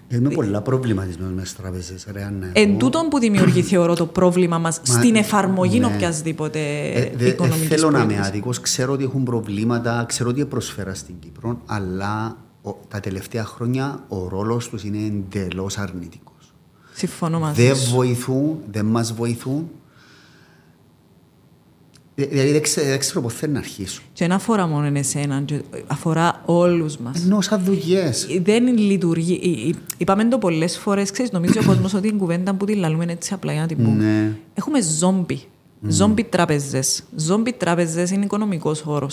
Έχουμε 0.07 0.29
πολλά 0.29 0.61
προβληματισμένους 0.61 1.33
μες 1.33 1.43
τις 1.43 1.55
τραπεζές. 1.55 2.07
Εν 2.53 2.77
τούτον 2.77 3.07
που 3.07 3.19
δημιουργεί, 3.19 3.61
θεωρώ, 3.71 3.95
το 3.95 4.05
πρόβλημα 4.05 4.57
μας 4.57 4.79
στην 4.83 5.15
εφαρμογή 5.15 5.79
ναι. 5.79 5.85
οποιασδήποτε 5.85 6.59
ε, 6.93 7.11
δε, 7.15 7.27
οικονομικής 7.27 7.67
Θέλω 7.67 7.91
να 7.91 8.01
είμαι 8.01 8.19
άδικος. 8.25 8.59
Ξέρω 8.59 8.93
ότι 8.93 9.03
έχουν 9.03 9.23
προβλήματα, 9.23 10.05
ξέρω 10.07 10.29
ότι 10.29 10.45
προσφέρα 10.45 10.93
στην 10.93 11.15
Κύπρο, 11.19 11.61
αλλά 11.65 12.37
ο, 12.61 12.75
τα 12.87 12.99
τελευταία 12.99 13.45
χρόνια 13.45 14.03
ο 14.07 14.27
ρόλος 14.27 14.69
τους 14.69 14.83
είναι 14.83 14.97
εντελώς 14.97 15.77
αρνητικός. 15.77 16.36
Συμφωνώ 16.97 17.39
μαζί 17.39 17.67
Δεν 17.67 17.75
βοηθούν, 17.75 18.59
δεν 18.71 18.85
μας 18.85 19.13
βοηθούν. 19.13 19.69
Δηλαδή 22.15 22.51
δεν 22.51 22.61
ξέρω, 22.61 22.87
δεν 22.87 22.99
ξέρω 22.99 23.21
πώς 23.21 23.33
θέλει 23.33 23.53
να 23.53 23.59
αρχίσουν. 23.59 24.03
Και 24.13 24.25
δεν 24.27 24.35
αφορά 24.35 24.67
μόνο 24.67 24.97
εσένα, 24.97 25.45
αφορά 25.87 26.41
όλους 26.45 26.97
μας. 26.97 27.23
Ενώ 27.23 27.41
σαν 27.41 27.63
δουλειές. 27.63 28.27
Δεν 28.41 28.77
λειτουργεί. 28.77 29.75
Είπαμε 29.97 30.25
το 30.25 30.37
πολλές 30.37 30.77
φορές, 30.77 31.11
ξέρεις, 31.11 31.31
νομίζω 31.31 31.59
ο 31.61 31.65
κόσμος 31.65 31.93
ότι 31.93 32.09
την 32.09 32.17
κουβέντα 32.17 32.53
που 32.53 32.65
τη 32.65 32.75
λαλούμε 32.75 33.05
έτσι 33.07 33.33
απλά 33.33 33.51
για 33.51 33.61
να 33.61 33.67
την 33.67 33.77
πούμε. 33.77 34.03
Ναι. 34.03 34.35
Έχουμε 34.53 34.81
ζόμπι. 34.81 35.41
Ζόμπι 35.81 36.23
τράπεζες. 36.23 37.03
Ζόμπι 37.15 37.53
τράπεζες 37.53 38.11
είναι 38.11 38.23
οικονομικός 38.23 38.83
όρο. 38.85 39.09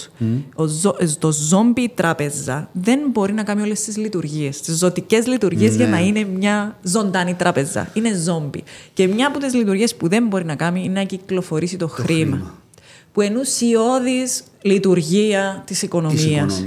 Το 1.18 1.32
ζόμπι 1.32 1.88
τράπεζα 1.94 2.68
δεν 2.72 3.00
μπορεί 3.12 3.32
να 3.32 3.42
κάνει 3.42 3.62
όλες 3.62 3.80
τις 3.80 3.96
λειτουργίες, 3.96 4.60
τις 4.60 4.76
ζωτικές 4.76 5.26
λειτουργίες 5.26 5.76
για 5.76 5.86
να 5.86 5.98
είναι 5.98 6.24
μια 6.24 6.78
ζωντανή 6.82 7.34
τράπεζα. 7.34 7.90
Είναι 7.94 8.14
ζόμπι. 8.14 8.62
Και 8.92 9.06
μια 9.06 9.26
από 9.26 9.38
τις 9.38 9.54
λειτουργίες 9.54 9.94
που 9.94 10.08
δεν 10.08 10.26
μπορεί 10.26 10.44
να 10.44 10.54
κάνει 10.54 10.84
είναι 10.84 10.94
να 10.94 11.04
κυκλοφορήσει 11.04 11.76
το, 11.76 11.88
χρήμα 11.88 12.62
που 13.14 13.20
είναι 13.20 13.38
ουσιώδης 13.38 14.44
λειτουργία 14.62 15.62
της 15.66 15.82
οικονομίας. 15.82 16.62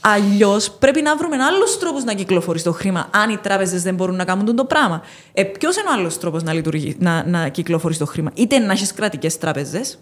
Αλλιώς 0.00 0.70
πρέπει 0.70 1.02
να 1.02 1.16
βρούμε 1.16 1.36
άλλους 1.36 1.78
τρόπους 1.78 2.04
να 2.04 2.12
κυκλοφορήσει 2.12 2.64
το 2.64 2.72
χρήμα, 2.72 3.08
αν 3.10 3.30
οι 3.30 3.36
τράπεζες 3.36 3.82
δεν 3.82 3.94
μπορούν 3.94 4.16
να 4.16 4.24
κάνουν 4.24 4.56
το 4.56 4.64
πράγμα. 4.64 5.02
Ε, 5.32 5.42
Ποιος 5.42 5.76
είναι 5.76 5.88
ο 5.88 5.92
άλλος 5.92 6.18
τρόπος 6.18 6.42
να, 6.42 6.52
να, 6.98 7.26
να 7.26 7.48
κυκλοφορήσει 7.48 7.98
το 7.98 8.06
χρήμα, 8.06 8.30
είτε 8.34 8.58
να 8.58 8.72
έχεις 8.72 8.92
κρατικές 8.92 9.38
τράπεζες, 9.38 9.98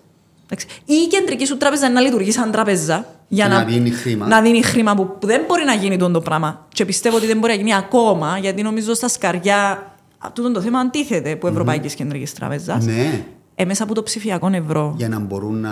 ή 0.84 0.94
η 0.94 1.06
κεντρική 1.08 1.46
σου 1.46 1.56
τράπεζα 1.56 1.90
να 1.90 2.00
λειτουργεί 2.00 2.32
σαν 2.32 2.50
τράπεζα 2.50 3.06
για 3.28 3.48
να, 3.48 3.58
να, 3.58 3.64
δίνει 3.64 3.90
χρήμα, 3.90 4.26
να 4.26 4.40
δίνει 4.40 4.62
χρήμα 4.62 4.94
που, 4.94 5.16
που 5.18 5.26
δεν 5.26 5.44
μπορεί 5.46 5.64
να 5.64 5.74
γίνει 5.74 5.96
το 5.96 6.20
πράγμα. 6.20 6.66
Και 6.68 6.84
πιστεύω 6.84 7.16
ότι 7.16 7.26
δεν 7.26 7.38
μπορεί 7.38 7.52
να 7.52 7.58
γίνει 7.58 7.74
ακόμα, 7.74 8.38
γιατί 8.38 8.62
νομίζω 8.62 8.94
στα 8.94 9.08
σκαριά 9.08 9.92
αυτό 10.18 10.52
το 10.52 10.60
θέμα 10.60 10.78
αντίθεται 10.78 11.36
που 11.36 11.46
Ευρωπαϊκής 11.46 11.92
mm-hmm. 11.92 11.96
Κεντρικής 11.96 12.32
Τράπεζας. 12.32 12.84
Ναι 12.84 13.24
ε, 13.54 13.64
μέσα 13.64 13.82
από 13.84 13.94
το 13.94 14.02
ψηφιακό 14.02 14.50
ευρώ. 14.52 14.94
Για 14.96 15.08
να 15.08 15.18
μπορούν 15.18 15.60
να. 15.60 15.70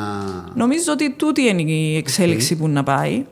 Νομίζω 0.54 0.92
ότι 0.92 1.12
τούτη 1.14 1.42
είναι 1.42 1.62
η 1.72 1.96
εξέλιξη 1.96 2.54
okay. 2.56 2.60
που 2.62 2.68
να 2.68 2.82
πάει. 2.82 3.24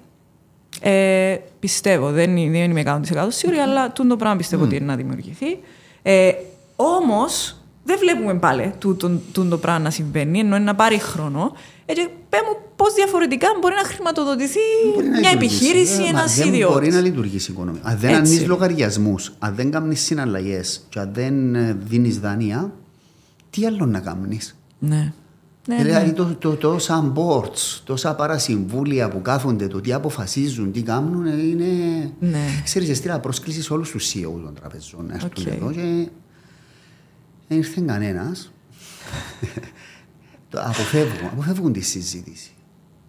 Ε, 0.81 1.37
πιστεύω, 1.59 2.11
δεν, 2.11 2.37
είναι- 2.37 2.59
δεν 2.59 2.71
είμαι 2.71 2.83
100% 3.15 3.27
σίγουρη, 3.29 3.59
αλλά 3.59 3.93
τούτο 3.93 4.09
το 4.09 4.17
πράγμα 4.17 4.37
πιστεύω 4.37 4.65
ότι 4.65 4.77
είναι 4.77 4.85
να 4.85 4.97
δημιουργηθεί. 4.97 5.59
Ε, 6.03 6.31
Όμως, 6.77 7.57
δεν 7.85 7.99
βλέπουμε 7.99 8.35
πάλι 8.35 8.73
τούτο 8.79 9.09
τούτο 9.33 9.49
το 9.49 9.59
πράγμα 9.59 9.81
να 9.81 9.91
συμβαίνει, 9.91 10.39
ενώ 10.39 10.57
είναι 10.57 10.65
να 10.65 10.75
πάρει 10.75 10.99
χρόνο. 10.99 11.53
Έτσι, 11.87 12.09
πέ 12.29 12.37
μου 12.49 12.59
πώς 12.77 12.95
διαφορετικά 12.95 13.49
μπορεί 13.61 13.75
να 13.83 13.89
χρηματοδοτηθεί 13.89 14.59
Μπορεί 14.95 15.09
να 15.09 15.19
μια 15.21 15.31
λειτουργήσει. 15.33 15.65
επιχείρηση, 15.67 16.03
Ε, 16.03 16.09
ένας 16.09 16.37
μα 16.37 16.45
Δεν 16.45 16.47
ιδιώτης. 16.53 16.75
μπορεί 16.77 16.91
να 16.93 17.01
λειτουργήσει 17.01 17.51
η 17.51 17.55
οικονομία. 17.55 17.81
Αν 17.85 17.99
δεν 17.99 18.11
Έτσι. 18.11 18.21
ανοίγει 18.33 18.45
λογαριασμούς, 18.47 19.33
αν 19.39 19.55
δεν 19.55 19.71
κάνεις 19.71 20.01
συναλλαγές 20.01 20.87
και 20.89 20.99
αν 20.99 21.11
δεν 21.15 21.35
δίνεις 21.89 22.19
δάνεια, 22.21 22.73
τι 23.51 23.67
άλλο 23.67 23.87
να 23.87 24.01
κάνει. 24.01 24.39
Ναι. 24.79 25.13
Ναι, 25.67 25.83
δηλαδή 25.83 26.07
ναι. 26.07 26.13
το, 26.13 26.35
το, 26.35 26.57
τόσα 26.57 27.13
boards, 27.17 27.81
τόσα 27.85 28.15
παρασυμβούλια 28.15 29.09
που 29.09 29.23
κάθονται, 29.23 29.67
το 29.67 29.81
τι 29.81 29.93
αποφασίζουν, 29.93 30.73
τι 30.73 30.83
κάνουν, 30.83 31.27
ε, 31.27 31.43
είναι. 31.43 31.65
Ναι. 32.21 32.61
Ξέρεις, 32.65 32.89
έστειλα 32.89 33.21
πρόσκληση 33.21 33.63
σε 33.63 33.73
όλους 33.73 33.91
τους 33.91 34.13
CEO 34.13 34.41
των 34.45 34.55
τραπεζών 34.55 35.07
να 35.07 35.15
έρθουν 35.15 35.31
Οκ. 35.39 35.47
εδώ 35.47 35.73
και 35.73 36.09
δεν 37.49 37.59
ήρθε 37.59 37.81
κανένας. 37.87 38.53
αποφεύγουν, 40.55 41.29
αποφεύγουν 41.33 41.73
τη 41.73 41.81
συζήτηση. 41.81 42.51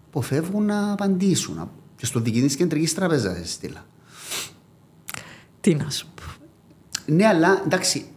Αποφεύγουν 0.08 0.66
να 0.66 0.92
απαντήσουν. 0.92 1.70
Και 1.96 2.06
στο 2.06 2.20
διοικητής 2.20 2.52
της 2.52 2.58
κεντρικής 2.58 2.94
τραπέζας 2.94 3.38
έστειλα. 3.38 3.86
Τι 5.62 5.76
να 5.76 5.90
σου 5.90 6.08
πω. 6.16 6.24
Ναι, 7.14 7.26
αλλά 7.26 7.62
εντάξει, 7.66 7.98
ε, 8.00 8.02
ε, 8.02 8.08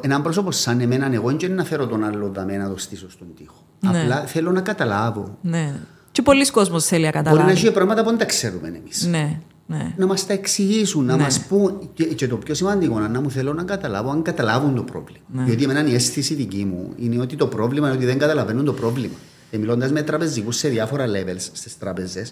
έναν 0.00 0.22
πρόσωπο 0.22 0.50
σαν 0.50 0.80
εμένα, 0.80 1.12
εγώ 1.14 1.26
δεν 1.28 1.38
είναι 1.42 1.54
να 1.54 1.64
φέρω 1.64 1.86
τον 1.86 2.04
άλλο 2.04 2.30
δαμέ 2.34 2.56
να 2.56 2.68
το 2.68 2.76
στήσω 2.78 3.10
στον 3.10 3.26
τοίχο. 3.36 3.66
Ναι. 3.80 4.00
Απλά 4.00 4.26
θέλω 4.26 4.52
να 4.52 4.60
καταλάβω. 4.60 5.38
Ναι. 5.40 5.74
Και 6.12 6.22
πολλοί 6.22 6.50
κόσμος 6.50 6.84
θέλει 6.84 7.04
να 7.04 7.10
Μπορεί 7.10 7.24
να 7.24 7.30
καταλάβει. 7.30 7.52
έχει 7.52 7.70
πράγματα 7.72 8.02
που 8.02 8.08
δεν 8.08 8.18
τα 8.18 8.24
ξέρουμε 8.24 8.68
εμείς. 8.68 9.06
Ναι, 9.06 9.40
ναι. 9.66 9.94
Να 9.96 10.06
μας 10.06 10.26
τα 10.26 10.32
εξηγήσουν, 10.32 11.04
να 11.04 11.16
Ναι. 11.16 11.22
μας 11.22 11.40
πούν. 11.40 11.90
Και, 11.94 12.04
και 12.04 12.28
το 12.28 12.36
πιο 12.36 12.54
σημαντικό, 12.54 12.98
να 13.00 13.20
μου 13.20 13.30
θέλω 13.30 13.52
να 13.52 13.62
καταλάβω 13.62 14.10
αν 14.10 14.22
καταλάβουν 14.22 14.74
το 14.74 14.82
πρόβλημα. 14.82 15.24
Ναι. 15.32 15.42
Διότι 15.44 15.64
εμένα 15.64 15.86
η 15.88 15.94
αίσθηση 15.94 16.34
δική 16.34 16.64
μου 16.64 16.92
είναι 16.96 17.20
ότι 17.20 17.36
το 17.36 17.46
πρόβλημα 17.46 17.86
είναι 17.88 17.96
ότι 17.96 18.06
δεν 18.06 18.18
καταλαβαίνουν 18.18 18.64
το 18.64 18.72
πρόβλημα. 18.72 19.14
Και 19.50 19.58
μιλώντας 19.58 19.90
με 19.92 20.02
τραπεζικούς 20.02 20.56
σε 20.56 20.68
διάφορα 20.68 21.04
levels 21.06 21.48
στις 21.52 21.78
τράπεζε, 21.78 22.26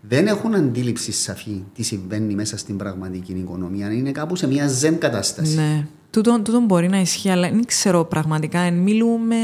δεν 0.00 0.26
έχουν 0.26 0.54
αντίληψη 0.54 1.12
σαφή 1.12 1.64
τι 1.74 1.82
συμβαίνει 1.82 2.34
μέσα 2.34 2.56
στην 2.58 2.76
πραγματική 2.76 3.32
οικονομία. 3.32 3.92
Είναι 3.92 4.10
κάπου 4.12 4.36
σε 4.36 4.46
μια 4.46 4.68
ζεν 4.68 4.98
κατάσταση. 4.98 5.54
Ναι. 5.56 5.86
Τούτο, 6.10 6.40
τούτο 6.42 6.60
μπορεί 6.60 6.88
να 6.88 7.00
ισχύει, 7.00 7.30
αλλά 7.30 7.50
δεν 7.50 7.64
ξέρω 7.64 8.04
πραγματικά. 8.04 8.58
Εν 8.58 8.74
μιλούμε 8.74 9.36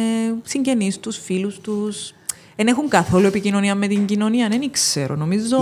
συγγενείς 0.43 0.99
τους, 0.99 1.19
φίλους 1.19 1.61
τους. 1.61 2.15
Δεν 2.57 2.67
έχουν 2.67 2.89
καθόλου 2.89 3.27
επικοινωνία 3.27 3.75
με 3.75 3.87
την 3.87 4.07
κοινωνία. 4.07 4.49
Δεν 4.49 4.71
ξέρω. 4.71 5.17
Νομίζω. 5.17 5.59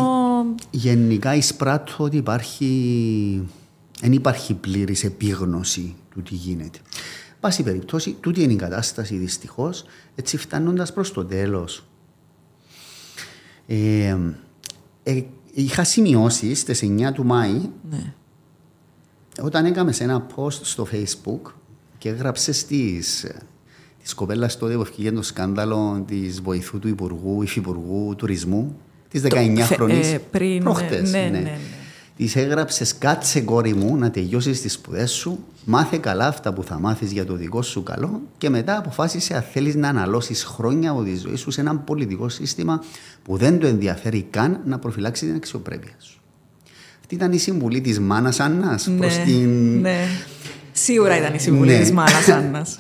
Γενικά 0.70 1.34
εισπράττω 1.34 2.04
ότι 2.04 2.16
υπάρχει, 2.16 3.48
δεν 4.00 4.12
υπάρχει 4.12 4.54
πλήρης 4.54 5.04
επίγνωση 5.04 5.94
του 6.14 6.22
τι 6.22 6.34
γίνεται. 6.34 6.78
Πάση 7.40 7.62
περιπτώσει, 7.62 8.16
τούτη 8.20 8.42
είναι 8.42 8.52
η 8.52 8.56
κατάσταση 8.56 9.16
δυστυχώς, 9.16 9.84
έτσι 10.14 10.36
φτάνοντας 10.36 10.92
προς 10.92 11.12
το 11.12 11.24
τέλος. 11.24 11.84
Ε, 13.66 14.16
ε, 15.02 15.22
είχα 15.52 15.84
σημειώσει 15.84 16.54
στις 16.54 16.82
9 16.82 17.12
του 17.12 17.24
Μάη 17.24 17.60
Ναι. 17.90 18.14
Όταν 19.42 19.64
έκαμε 19.64 19.92
σε 19.92 20.04
ένα 20.04 20.26
post 20.36 20.52
στο 20.62 20.86
facebook 20.92 21.50
και 21.98 22.08
έγραψες 22.08 22.64
της, 22.64 23.26
της 24.02 24.14
κοπέλας 24.14 24.58
τότε 24.58 24.74
που 24.74 24.80
ευκήγε 24.80 25.12
το 25.12 25.22
σκάνδαλο 25.22 26.04
της 26.06 26.40
βοηθού 26.40 26.78
του 26.78 26.88
Υπουργού, 26.88 27.42
Υφυπουργού 27.42 28.14
Τουρισμού, 28.16 28.76
της 29.08 29.22
19 29.22 29.54
θε- 29.56 29.76
χρονής, 29.76 30.12
ε, 30.12 30.18
πριν, 30.30 30.62
προχτές, 30.62 31.10
ναι, 31.10 31.20
ναι, 31.20 31.28
ναι, 31.28 31.38
ναι. 31.38 31.58
Της 32.16 32.36
έγραψες 32.36 32.98
κάτσε 32.98 33.40
κόρη 33.40 33.74
μου 33.74 33.96
να 33.96 34.10
τελειώσεις 34.10 34.60
τις 34.60 34.72
σπουδές 34.72 35.10
σου, 35.10 35.38
μάθε 35.64 35.96
καλά 35.98 36.26
αυτά 36.26 36.52
που 36.52 36.62
θα 36.62 36.78
μάθεις 36.78 37.12
για 37.12 37.26
το 37.26 37.34
δικό 37.34 37.62
σου 37.62 37.82
καλό 37.82 38.20
και 38.38 38.50
μετά 38.50 38.78
αποφάσισε 38.78 39.34
αν 39.34 39.42
θέλεις 39.42 39.74
να 39.74 39.88
αναλώσεις 39.88 40.44
χρόνια 40.44 40.90
από 40.90 41.02
τη 41.02 41.16
ζωή 41.16 41.36
σου 41.36 41.50
σε 41.50 41.60
ένα 41.60 41.76
πολιτικό 41.76 42.28
σύστημα 42.28 42.82
που 43.22 43.36
δεν 43.36 43.58
το 43.58 43.66
ενδιαφέρει 43.66 44.26
καν 44.30 44.60
να 44.64 44.78
προφυλάξει 44.78 45.26
την 45.26 45.34
αξιοπρέπεια 45.34 45.92
σου. 45.98 46.19
Αυτή 47.12 47.22
ήταν 47.24 47.34
η 47.36 47.38
συμβουλή 47.38 47.80
της 47.80 48.00
μάνας 48.00 48.40
Άννας 48.40 48.90
προς 48.98 49.16
ναι, 49.16 49.24
την... 49.24 49.80
ναι. 49.80 50.06
Σίγουρα 50.72 51.16
ήταν 51.18 51.34
η 51.34 51.38
συμβουλή 51.38 51.72
Ναι. 51.72 51.78
της 51.80 51.92
μάνας 51.92 52.28
Άννας. 52.38 52.76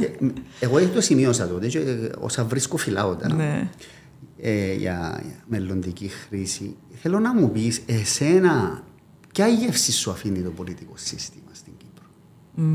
Και, 0.00 0.10
μ, 0.20 0.26
Εγώ 0.60 0.86
το 0.88 1.00
σημείωσα 1.00 1.48
τότε 1.48 1.68
και 1.68 1.78
ε, 1.78 2.10
όσα 2.18 2.44
βρίσκω 2.44 2.76
φυλάω 2.76 3.14
τώρα 3.16 3.34
ναι. 3.34 3.70
ε, 4.40 4.64
για, 4.74 4.76
για 4.76 5.22
μελλοντική 5.46 6.08
χρήση. 6.08 6.76
Θέλω 7.02 7.18
να 7.18 7.34
μου 7.34 7.50
πεις 7.50 7.82
εσένα 7.86 8.82
ποια 9.32 9.46
γεύση 9.46 9.92
σου 9.92 10.10
αφήνει 10.10 10.40
το 10.40 10.50
πολιτικό 10.50 10.92
σύστημα 10.96 11.50
στην 11.52 11.72
Κύπρο; 11.78 12.04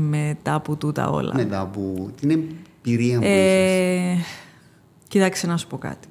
Μετά 0.08 0.54
από 0.54 0.76
τούτα 0.76 1.10
όλα. 1.10 1.34
μετά 1.34 1.60
από 1.60 2.10
την 2.20 2.30
εμπειρία 2.30 3.18
που 3.18 3.24
Ε, 3.26 4.12
είχες. 4.12 4.24
κοίταξε 5.08 5.46
να 5.46 5.56
σου 5.56 5.66
πω 5.66 5.78
κάτι. 5.78 6.08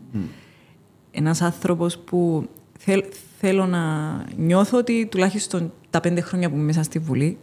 Ένας 1.12 1.42
άνθρωπος 1.42 1.98
που 1.98 2.48
θέλ- 2.80 3.06
θέλω 3.44 3.66
να 3.66 3.80
νιώθω 4.38 4.78
ότι 4.78 5.06
τουλάχιστον 5.06 5.72
τα 5.90 6.00
πέντε 6.00 6.22
χρόνια 6.22 6.50
που 6.50 6.56
είμαι 6.56 6.64
μέσα 6.66 6.84
στη 6.84 7.00
Βουλή, 7.00 7.38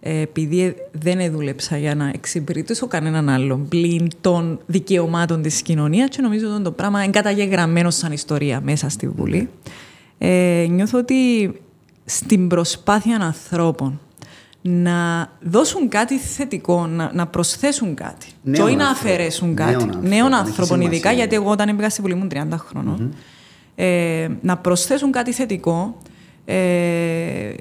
ε, 0.00 0.20
επειδή 0.20 0.74
δεν 0.92 1.32
δούλεψα 1.32 1.76
για 1.76 1.94
να 1.94 2.08
εξυπηρετήσω 2.14 2.86
κανέναν 2.86 3.28
άλλον 3.28 3.68
πλην 3.68 4.08
των 4.20 4.60
δικαιωμάτων 4.66 5.42
της 5.42 5.62
κοινωνίας 5.62 6.08
και 6.08 6.22
νομίζω 6.22 6.54
ότι 6.54 6.62
το 6.62 6.70
πράγμα 6.72 7.02
είναι 7.02 7.12
καταγεγραμμένο 7.12 7.90
σαν 7.90 8.12
ιστορία 8.12 8.60
μέσα 8.60 8.88
στη 8.88 9.08
Βουλή. 9.08 9.48
Ε, 10.18 10.66
νιώθω 10.70 10.98
ότι 10.98 11.52
στην 12.04 12.48
προσπάθεια 12.48 13.16
ανθρώπων 13.16 14.00
να 14.62 15.30
δώσουν 15.40 15.88
κάτι 15.88 16.18
θετικό, 16.18 16.86
να, 16.86 17.10
να 17.14 17.26
προσθέσουν 17.26 17.94
κάτι. 17.94 18.26
Νέων 18.42 18.56
και 18.56 18.62
όχι 18.62 18.76
να 18.76 18.86
ανθρώπων. 18.88 19.10
αφαιρέσουν 19.12 19.54
Νέων 19.54 19.56
κάτι. 19.70 19.82
ανθρώπων. 19.84 20.08
Νέων 20.08 20.32
Έχει 20.32 20.40
ανθρώπων, 20.40 20.80
ειδικά 20.80 20.96
σημασία. 20.96 21.12
γιατί 21.18 21.34
εγώ 21.34 21.50
όταν 21.50 21.68
έμπαικα 21.68 21.90
στη 21.90 22.00
Βουλή 22.00 22.14
ήμουν 22.14 22.30
30 22.34 22.58
χρονων 22.58 23.14
ε, 23.74 24.28
να 24.40 24.56
προσθέσουν 24.56 25.10
κάτι 25.12 25.32
θετικό. 25.32 25.98
Ε, 26.44 27.54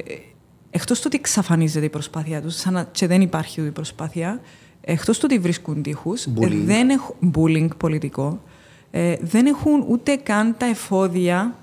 εκτός 0.69 0.97
του 0.97 1.03
ότι 1.05 1.17
εξαφανίζεται 1.17 1.85
η 1.85 1.89
προσπάθεια 1.89 2.41
τους, 2.41 2.55
σαν 2.55 2.73
να 2.73 2.83
και 2.83 3.07
δεν 3.07 3.21
υπάρχει 3.21 3.61
η 3.61 3.71
προσπάθεια, 3.71 4.41
εκτός 4.81 5.17
του 5.17 5.27
ότι 5.29 5.39
βρίσκουν 5.39 5.81
τείχους, 5.81 6.27
Bullying. 6.35 6.51
ε, 6.51 6.55
δεν 6.65 6.89
έχουν, 6.89 7.15
bullying 7.35 7.77
πολιτικό, 7.77 8.41
ε, 8.91 9.15
δεν 9.21 9.45
έχουν 9.45 9.85
ούτε 9.87 10.15
καν 10.15 10.55
τα 10.57 10.65
εφόδια 10.65 11.55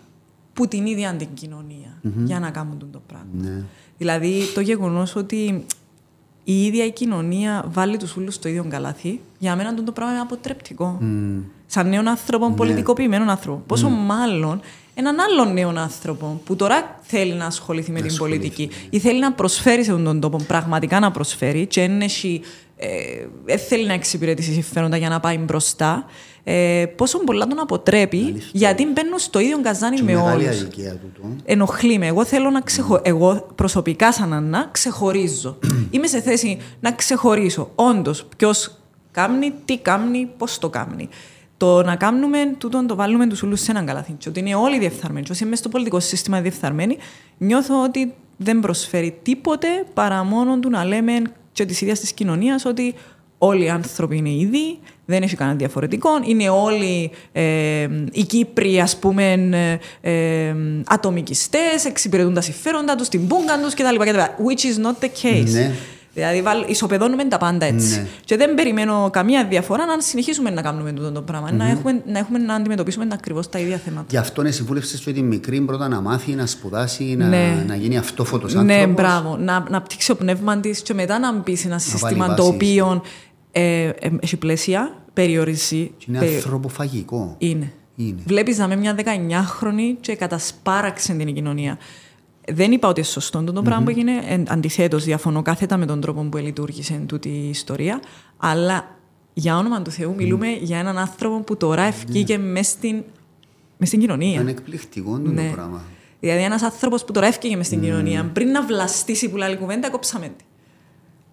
που 0.52 0.68
την 0.68 0.86
ίδια 0.86 1.14
την 1.14 1.28
κοινωνία 1.34 2.00
για 2.24 2.40
να 2.40 2.50
κάνουν 2.50 2.78
το 2.92 3.02
πράγμα. 3.06 3.28
Ναι. 3.32 3.62
Δηλαδή 3.98 4.40
το 4.54 4.60
γεγονός 4.60 5.16
ότι 5.16 5.64
η 6.44 6.64
ίδια 6.64 6.84
η 6.84 6.90
κοινωνία 6.90 7.64
βάλει 7.68 7.96
τους 7.96 8.16
ούλους 8.16 8.34
στο 8.34 8.48
ίδιο 8.48 8.64
καλάθι, 8.68 9.20
για 9.38 9.56
μένα 9.56 9.74
το 9.74 9.92
πράγμα 9.92 10.12
είναι 10.12 10.22
αποτρεπτικό. 10.22 10.98
Σαν 11.66 11.88
νέον 11.88 12.08
άνθρωπο, 12.08 12.48
Ναι. 12.48 12.54
πολιτικοποιημένον 12.54 13.28
άνθρωπο. 13.30 13.62
Πόσο 13.66 13.88
μάλλον 13.88 14.60
έναν 14.94 15.16
άλλον 15.20 15.52
νέον 15.52 15.78
άνθρωπο 15.78 16.40
που 16.44 16.56
τώρα 16.56 16.98
θέλει 17.02 17.32
να 17.32 17.46
ασχοληθεί 17.46 17.90
με 17.90 18.00
την 18.00 18.16
πολιτική 18.16 18.70
ή 18.90 18.98
θέλει 18.98 19.20
να 19.20 19.32
προσφέρει 19.32 19.84
σε 19.84 19.90
αυτόν 19.90 20.04
τον 20.04 20.20
τόπο, 20.20 20.36
πραγματικά 20.46 21.00
να 21.00 21.10
προσφέρει, 21.10 21.66
και 21.66 21.80
δεν 21.80 22.00
έχει, 22.00 22.40
ε, 22.82 23.26
δεν 23.44 23.58
θέλει 23.58 23.86
να 23.86 23.92
εξυπηρετήσει 23.92 24.52
συμφέροντα 24.52 24.96
για 24.96 25.08
να 25.08 25.20
πάει 25.20 25.38
μπροστά. 25.38 26.04
Ε, 26.44 26.84
πόσο 26.96 27.18
πολλά 27.18 27.46
τον 27.46 27.58
αποτρέπει, 27.60 28.42
γιατί 28.52 28.86
μπαίνουν 28.86 29.18
στο 29.18 29.38
ίδιο 29.38 29.60
καζάνι 29.60 29.96
Και 29.96 30.02
με 30.02 30.12
μεγάλη 30.12 30.44
όλους 30.44 30.60
αδικία 30.60 30.96
τούτο. 30.96 31.36
ενοχλεί 31.44 31.98
με. 31.98 32.06
Εγώ 32.06 32.24
θέλω 32.24 32.50
να 32.50 32.60
ξεχω... 32.60 33.00
Εγώ 33.02 33.46
προσωπικά 33.54 34.12
σαν 34.12 34.32
Ανά 34.32 34.68
ξεχωρίζω. 34.72 35.58
Είμαι 35.90 36.06
σε 36.06 36.20
θέση 36.20 36.58
να 36.80 36.92
ξεχωρίσω 36.92 37.70
όντως 37.74 38.26
ποιος 38.36 38.78
κάνει, 39.10 39.52
τι 39.64 39.78
κάνει, 39.78 40.28
πώς 40.38 40.58
το 40.58 40.68
κάνει. 40.68 41.08
Το 41.56 41.82
να 41.82 41.96
κάνουμε 41.96 42.38
τούτο, 42.58 42.86
το 42.86 42.94
βάλουμε 42.94 43.26
τους 43.26 43.42
όλου 43.42 43.56
σε 43.56 43.70
έναν 43.70 43.86
καλάθι. 43.86 44.12
Και 44.18 44.28
ότι 44.28 44.40
είναι 44.40 44.54
όλοι 44.54 44.78
διεφθαρμένοι. 44.78 45.24
Και 45.24 45.32
όσοι 45.32 45.40
είναι 45.40 45.50
μέσα 45.50 45.62
στο 45.62 45.70
πολιτικό 45.70 46.00
σύστημα 46.00 46.40
διεφθαρμένοι, 46.40 46.96
νιώθω 47.38 47.82
ότι 47.82 48.14
δεν 48.36 48.60
προσφέρει 48.60 49.18
τίποτε 49.22 49.68
παρά 49.94 50.24
μόνο 50.24 50.58
του 50.58 50.70
να 50.70 50.84
λέμε 50.84 51.22
και 51.60 51.66
της 51.66 51.80
ίδιας 51.80 52.00
της 52.00 52.12
κοινωνίας 52.12 52.64
ότι 52.64 52.94
όλοι 53.38 53.64
οι 53.64 53.68
άνθρωποι 53.68 54.16
είναι 54.16 54.30
ίδιοι, 54.30 54.78
δεν 55.04 55.22
έχει 55.22 55.36
κανένα 55.36 55.56
διαφορετικό. 55.56 56.08
Είναι 56.24 56.48
όλοι 56.48 57.10
ε, 57.32 57.88
οι 58.12 58.22
Κύπροι, 58.22 58.80
ας 58.80 58.96
πούμε, 58.96 59.32
ε, 60.02 60.10
ε, 60.10 60.54
ατομικιστές, 60.86 61.84
εξυπηρετούν 61.84 62.34
τα 62.34 62.40
συμφέροντα 62.40 62.94
τους, 62.96 63.08
την 63.08 63.26
πούγκα 63.26 63.60
τους 63.62 63.74
κτλ. 63.74 63.96
κτλ. 63.96 64.18
Which 64.18 64.64
is 64.64 64.86
not 64.86 65.04
the 65.04 65.08
case. 65.22 65.50
Ναι. 65.50 65.74
Δηλαδή, 66.14 66.42
βάλ- 66.42 66.68
ισοπεδώνουμε 66.70 67.24
τα 67.24 67.38
πάντα 67.38 67.66
έτσι. 67.66 67.96
Ναι. 67.96 68.06
Και 68.24 68.36
δεν 68.36 68.54
περιμένω 68.54 69.08
καμία 69.12 69.44
διαφορά 69.46 69.84
να 69.86 70.00
συνεχίσουμε 70.00 70.50
να 70.50 70.62
κάνουμε 70.62 70.92
τούτο 70.92 71.12
το 71.12 71.22
πραγμα 71.22 71.52
Να, 71.52 71.68
έχουμε, 71.70 72.02
να 72.06 72.18
έχουμε 72.18 72.38
να 72.38 72.54
αντιμετωπίσουμε 72.54 73.06
ακριβώς 73.12 73.48
τα 73.48 73.58
ίδια 73.58 73.76
θέματα. 73.76 74.06
Γι' 74.10 74.16
αυτό 74.16 74.42
ναι, 74.42 74.50
συμβούλευσε 74.50 74.96
και 74.98 75.12
τη 75.12 75.22
μικρή 75.22 75.60
πρώτα 75.60 75.88
να 75.88 76.00
μάθει, 76.00 76.32
να 76.32 76.46
σπουδάσει, 76.46 77.04
να, 77.18 77.26
Ναι. 77.28 77.64
να 77.66 77.74
γίνει 77.74 77.98
αυτόφωτο 77.98 78.62
Ναι, 78.62 78.74
άνθρωπος. 78.74 78.94
μπράβο. 78.94 79.36
Να, 79.36 79.64
να 79.70 79.82
πτύξει 79.82 80.06
το 80.06 80.14
πνεύμα 80.14 80.60
της 80.60 80.80
και 80.82 80.94
μετά 80.94 81.18
να 81.18 81.32
μπεις 81.32 81.60
σε 81.60 81.66
ένα 81.66 81.78
σύστημα 81.78 82.34
το 82.34 82.42
βάσεις. 82.44 82.54
οποίο 82.54 83.02
ε, 83.52 83.82
ε, 83.88 84.10
έχει 84.20 84.36
πλαίσια, 84.36 84.94
περιορίζει. 85.12 85.90
Είναι 86.06 86.18
περι- 86.18 86.34
ανθρωποφαγικό. 86.34 87.34
Είναι. 87.38 87.72
Είναι. 87.96 88.20
Βλέπεις 88.26 88.58
να 88.58 88.64
είμαι 88.64 88.76
μια 88.76 88.94
19χρονη 88.94 89.96
και 90.00 90.16
κατασπάραξε 90.16 91.12
την 91.12 91.34
κοινωνία. 91.34 91.78
Δεν 92.48 92.72
είπα 92.72 92.88
ότι 92.88 93.00
είναι 93.00 93.08
σωστό 93.08 93.44
το 93.44 93.62
πράγμα 93.62 93.84
που 93.84 93.90
έγινε. 93.90 94.44
Αντιθέτως, 94.48 95.04
διαφωνώ 95.04 95.42
κάθετα 95.42 95.76
με 95.76 95.86
τον 95.86 96.00
τρόπο 96.00 96.22
που 96.22 96.36
λειτουργήσε 96.36 97.02
τούτη 97.06 97.28
η 97.28 97.48
ιστορία. 97.48 98.00
Αλλά 98.36 98.96
για 99.34 99.56
όνομα 99.56 99.82
του 99.82 99.90
Θεού 99.90 100.14
μιλούμε 100.14 100.48
για 100.48 100.78
έναν 100.78 100.98
άνθρωπο 100.98 101.40
που 101.40 101.56
τώρα 101.56 101.82
ευκήκε 101.82 102.38
μέσα 102.38 102.70
στην, 102.70 103.02
μες 103.76 103.88
στην 103.88 104.00
κοινωνία. 104.00 104.40
Είναι 104.40 104.50
εκπληκτικό 104.50 105.18
το 105.18 105.30
Ναι. 105.30 105.50
πράγμα. 105.52 105.82
Δηλαδή, 106.20 106.42
ένας 106.42 106.62
άνθρωπος 106.62 107.04
που 107.04 107.12
τώρα 107.12 107.26
έφυγε 107.26 107.56
μες 107.56 107.66
στην 107.66 107.80
κοινωνία, 107.80 108.30
πριν 108.32 108.48
να 108.50 108.62
βλαστήσει 108.66 109.28
που 109.28 109.36
λέει 109.36 109.56
κουβέντα, 109.56 109.90
κόψαμε 109.90 110.26
τη. 110.26 110.44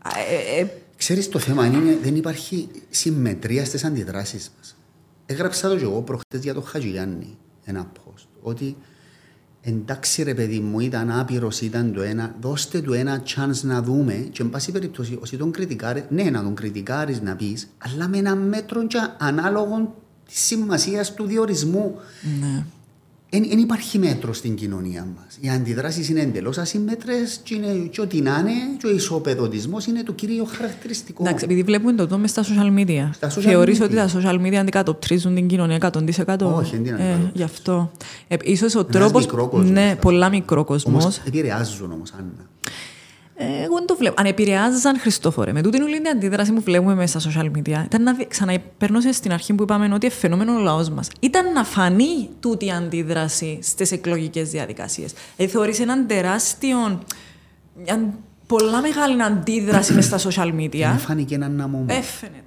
Α, 0.02 0.10
ε, 0.58 0.62
ε, 0.62 0.68
Ξέρεις 0.98 1.30
το 1.30 1.40
θέμα 1.40 1.66
είναι 1.66 1.98
δεν 2.02 2.16
υπάρχει 2.16 2.68
συμμετρία 2.90 3.66
στις 3.66 3.84
αντιδράσεις 3.84 4.52
μας. 4.58 4.78
Έγραψα 5.26 5.70
το 5.70 5.78
και 5.78 5.84
εγώ 5.84 6.02
προχτές 6.02 6.44
για 6.44 6.54
τον 6.54 6.64
Χατζηγιάννη 6.66 7.38
ένα 7.66 7.92
post 7.98 8.26
ότι 8.42 8.76
εντάξει 9.70 10.24
ρε 10.24 10.34
παιδί 10.34 10.60
μου 10.60 10.80
ήταν 10.80 11.12
άπειρος 11.12 11.62
ήταν 11.62 11.94
το 11.94 12.02
ένα. 12.02 12.36
Δώστε 12.42 12.82
του 12.82 12.94
ένα 12.94 13.24
chance 13.26 13.62
να 13.62 13.82
δούμε 13.82 14.14
και 14.14 14.42
εν 14.42 14.50
πάση 14.50 14.72
περιπτώσει 14.72 15.18
όσοι 15.22 15.38
τον 15.38 15.52
κριτικάρει 15.52 16.06
ναι 16.10 16.24
να 16.24 16.44
τον 16.44 16.56
κριτικάρεις 16.56 17.22
να 17.22 17.36
πεις 17.36 17.68
αλλά 17.78 18.08
με 18.08 18.18
ένα 18.18 18.36
μέτρο 18.36 18.88
και 18.88 18.98
ανάλογο 19.18 19.96
της 20.28 20.40
σημασίας 20.40 21.14
του 21.14 21.26
διορισμού. 21.26 21.96
Ναι. 22.40 22.66
Δεν 23.30 23.44
υπάρχει 23.60 24.00
μέτρο 24.00 24.34
στην 24.34 24.56
κοινωνία 24.56 25.08
μας. 25.16 25.38
Οι 25.42 25.50
αντιδράσεις 25.50 26.10
είναι 26.10 26.20
εντελώς 26.22 26.58
ασύμμετρες 26.58 27.40
και, 27.44 27.56
είναι, 27.56 27.74
και 27.92 28.02
ό,τι 28.02 28.22
να 28.22 28.38
είναι, 28.40 28.52
και 28.78 28.88
ο 28.88 28.90
ισοπεδωτισμό 28.90 29.78
είναι 29.88 30.04
το 30.04 30.12
κύριο 30.14 30.44
χαρακτηριστικό. 30.44 31.24
Εντάξει, 31.26 31.46
επειδή 31.46 31.64
βλέπουμε 31.64 31.94
το 31.94 32.06
δούμε 32.08 32.28
στα 32.28 32.44
social 32.44 32.80
media. 32.80 33.10
Στα 33.14 33.30
social 33.30 33.42
Θεωρείς 33.42 33.78
media. 33.80 33.84
ότι 33.84 33.96
τα 33.96 34.10
social 34.16 34.42
media 34.46 34.56
αντικατοπτρίζουν 34.56 35.36
την 35.36 35.48
κοινωνία 35.48 35.78
100%. 35.82 35.92
Όχι, 35.98 36.06
δεν 36.26 36.26
την 36.26 36.46
ε, 36.46 36.80
αντικατοπτρίζουν. 36.80 37.32
Γι' 37.34 37.44
αυτό. 37.44 37.92
Ε, 38.28 38.36
ίσως 38.44 38.76
ο 38.76 38.80
Ένας 38.80 38.92
τρόπος... 38.92 39.26
μικρό 39.26 39.48
κόσμος, 39.48 39.70
Ναι, 39.70 39.82
δηλαδή. 39.82 40.00
πολλά 40.02 40.30
μικρό 40.30 40.64
κόσμος. 40.64 41.04
Όμως 41.04 41.18
επηρεάζουν 41.28 41.92
όμως, 41.92 42.12
Άννα. 42.20 42.46
Ε, 43.40 43.64
εγώ 43.64 43.76
δεν 43.78 43.86
το 43.87 43.87
βλέπω. 43.98 44.16
Αν 44.22 44.26
επηρεάζαν 44.26 45.00
Χριστόφορε, 45.00 45.52
με 45.52 45.62
τούτην 45.62 45.82
όλη 45.82 45.96
την 46.02 46.08
αντίδραση 46.08 46.52
που 46.54 46.62
βλέπουμε 46.62 46.96
μέσα 46.96 47.20
στα 47.20 47.32
social 47.32 47.46
media, 47.58 47.82
ήταν 47.86 48.04
να 48.04 48.14
δει- 48.14 48.28
ξαναπέρνω 48.28 49.02
σε 49.02 49.12
στην 49.12 49.32
αρχή 49.34 49.54
που 49.54 49.64
είπαμε 49.64 49.90
ότι 49.94 50.06
είναι 50.06 50.16
φαινόμενο 50.16 50.54
ο 50.56 50.60
λαός 50.60 50.90
μας. 50.90 51.10
Ήταν 51.20 51.52
να 51.54 51.64
φανεί 51.64 52.30
τούτη 52.40 52.66
η 52.66 52.72
αντίδραση 52.72 53.60
στις 53.62 53.92
εκλογικές 53.92 54.50
διαδικασίες. 54.50 55.14
Δηλαδή, 55.36 55.54
θεωρεί 55.54 55.76
έναν 55.80 56.08
τεράστιο. 56.08 56.78
Μια 57.84 58.14
πολλά 58.48 58.82
μεγάλη 58.82 59.24
αντίδραση 59.24 59.94
μέσα 59.94 60.18
στα 60.18 60.30
social 60.30 60.52
Δεν 60.56 60.70
media. 60.74 60.98
φάνηκε 60.98 61.36
ένα 61.36 61.48
να 61.50 61.68
μου. 61.68 61.86
Έφαινεται. 61.90 62.42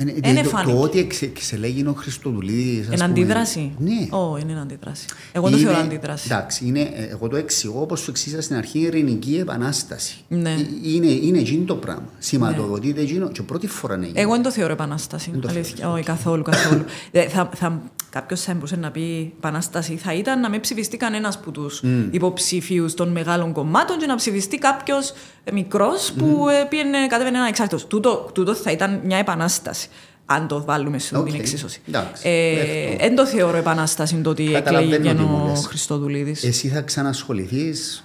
Είναι- 0.00 0.12
δεν 0.20 0.34
το- 0.34 0.40
εφάνηκε. 0.40 0.72
Το 0.72 0.80
ότι 0.80 0.98
εξε- 0.98 1.22
εξελέγει 1.22 1.82
ο 1.86 1.92
Χριστοδουλίδης, 1.98 2.80
ας 2.80 2.86
Εν 2.86 2.92
πούμε, 2.92 3.04
αντίδραση. 3.04 3.72
Ναι. 3.78 4.16
Ω, 4.16 4.36
είναι 4.36 4.52
ένα 4.52 4.60
αντίδραση. 4.60 5.04
Εγώ 5.32 5.50
το 5.50 5.56
Είναι- 5.56 5.66
θεωρώ 5.66 5.80
αντίδραση. 5.80 6.28
Εντάξει, 6.32 6.64
είναι, 6.66 6.80
ε, 6.80 7.04
εγώ 7.10 7.28
το 7.28 7.36
εξηγώ 7.36 7.80
όπως 7.80 8.00
σου 8.00 8.10
εξήγησα 8.10 8.42
στην 8.42 8.56
αρχή, 8.56 8.78
ειρηνική 8.78 9.36
επανάσταση. 9.36 10.16
Ναι. 10.28 10.50
Ε, 10.50 10.66
Είναι, 10.82 11.06
είναι 11.06 11.38
εκείνο 11.38 11.64
το 11.64 11.74
πράγμα. 11.74 12.08
Σηματοδοτείται 12.18 13.00
εκείνο 13.00 13.28
και 13.30 13.42
πρώτη 13.42 13.66
φορά 13.66 13.94
είναι 13.94 14.08
Εγώ 14.14 14.32
δεν 14.32 14.42
το 14.42 14.50
θεωρώ 14.50 14.72
επανάσταση. 14.72 15.30
το 15.30 15.48
Αλήθεια. 15.48 15.90
Όχι, 15.92 16.02
καθόλου, 16.02 16.42
καθόλου. 16.42 16.84
Ε, 17.10 17.28
θα, 17.28 17.50
θα, 17.54 17.82
Κάποιος 18.10 18.40
θα 18.42 18.54
μπορούσε 18.54 18.76
να 18.76 18.90
πει 18.90 19.32
επανάσταση 19.38 19.96
θα 19.96 20.14
ήταν 20.14 20.40
να 20.40 20.48
μην 20.48 20.60
ψηφιστεί 20.60 20.96
κανένας 20.96 21.36
από 21.36 21.50
τους 21.50 21.80
Mm. 21.84 22.08
υποψήφιου 22.10 22.94
των 22.94 23.08
μεγάλων 23.08 23.52
κομμάτων 23.52 23.98
και 23.98 24.06
να 24.06 24.14
ψηφιστεί 24.14 24.58
κάποιος 24.58 25.12
μικρός 25.52 26.12
που 26.18 26.44
Mm. 26.46 26.52
ε, 26.52 26.64
πήγαινε, 26.68 27.06
κατέβαινε 27.06 27.36
ένα 27.38 27.46
εξάρτητος. 27.48 27.86
Τούτο, 27.86 28.30
τούτο 28.34 28.54
θα 28.54 28.70
ήταν 28.70 29.00
μια 29.04 29.16
επανάσταση. 29.16 29.88
Αν 30.26 30.48
το 30.48 30.64
βάλουμε 30.64 30.98
σε 30.98 31.16
Οκ. 31.16 31.26
την 31.26 31.34
εξίσωση. 31.40 31.80
Εντάξει, 31.88 32.22
Ε, 32.28 32.54
δέχτω. 32.54 32.96
Δεν 33.04 33.14
το 33.16 33.26
θεωρώ 33.26 33.56
επανάσταση 33.56 34.16
το 34.16 34.30
ότι 34.30 34.44
Καταλαβαίνω 34.44 34.94
εκλέγει 34.94 35.14
τι 35.16 35.22
μου 35.22 35.40
ο 35.44 35.48
λες. 35.48 35.66
Χριστοδουλίδης. 35.66 36.44
Εσύ 36.44 36.68
θα 36.68 36.80
ξανασχοληθείς 36.80 38.04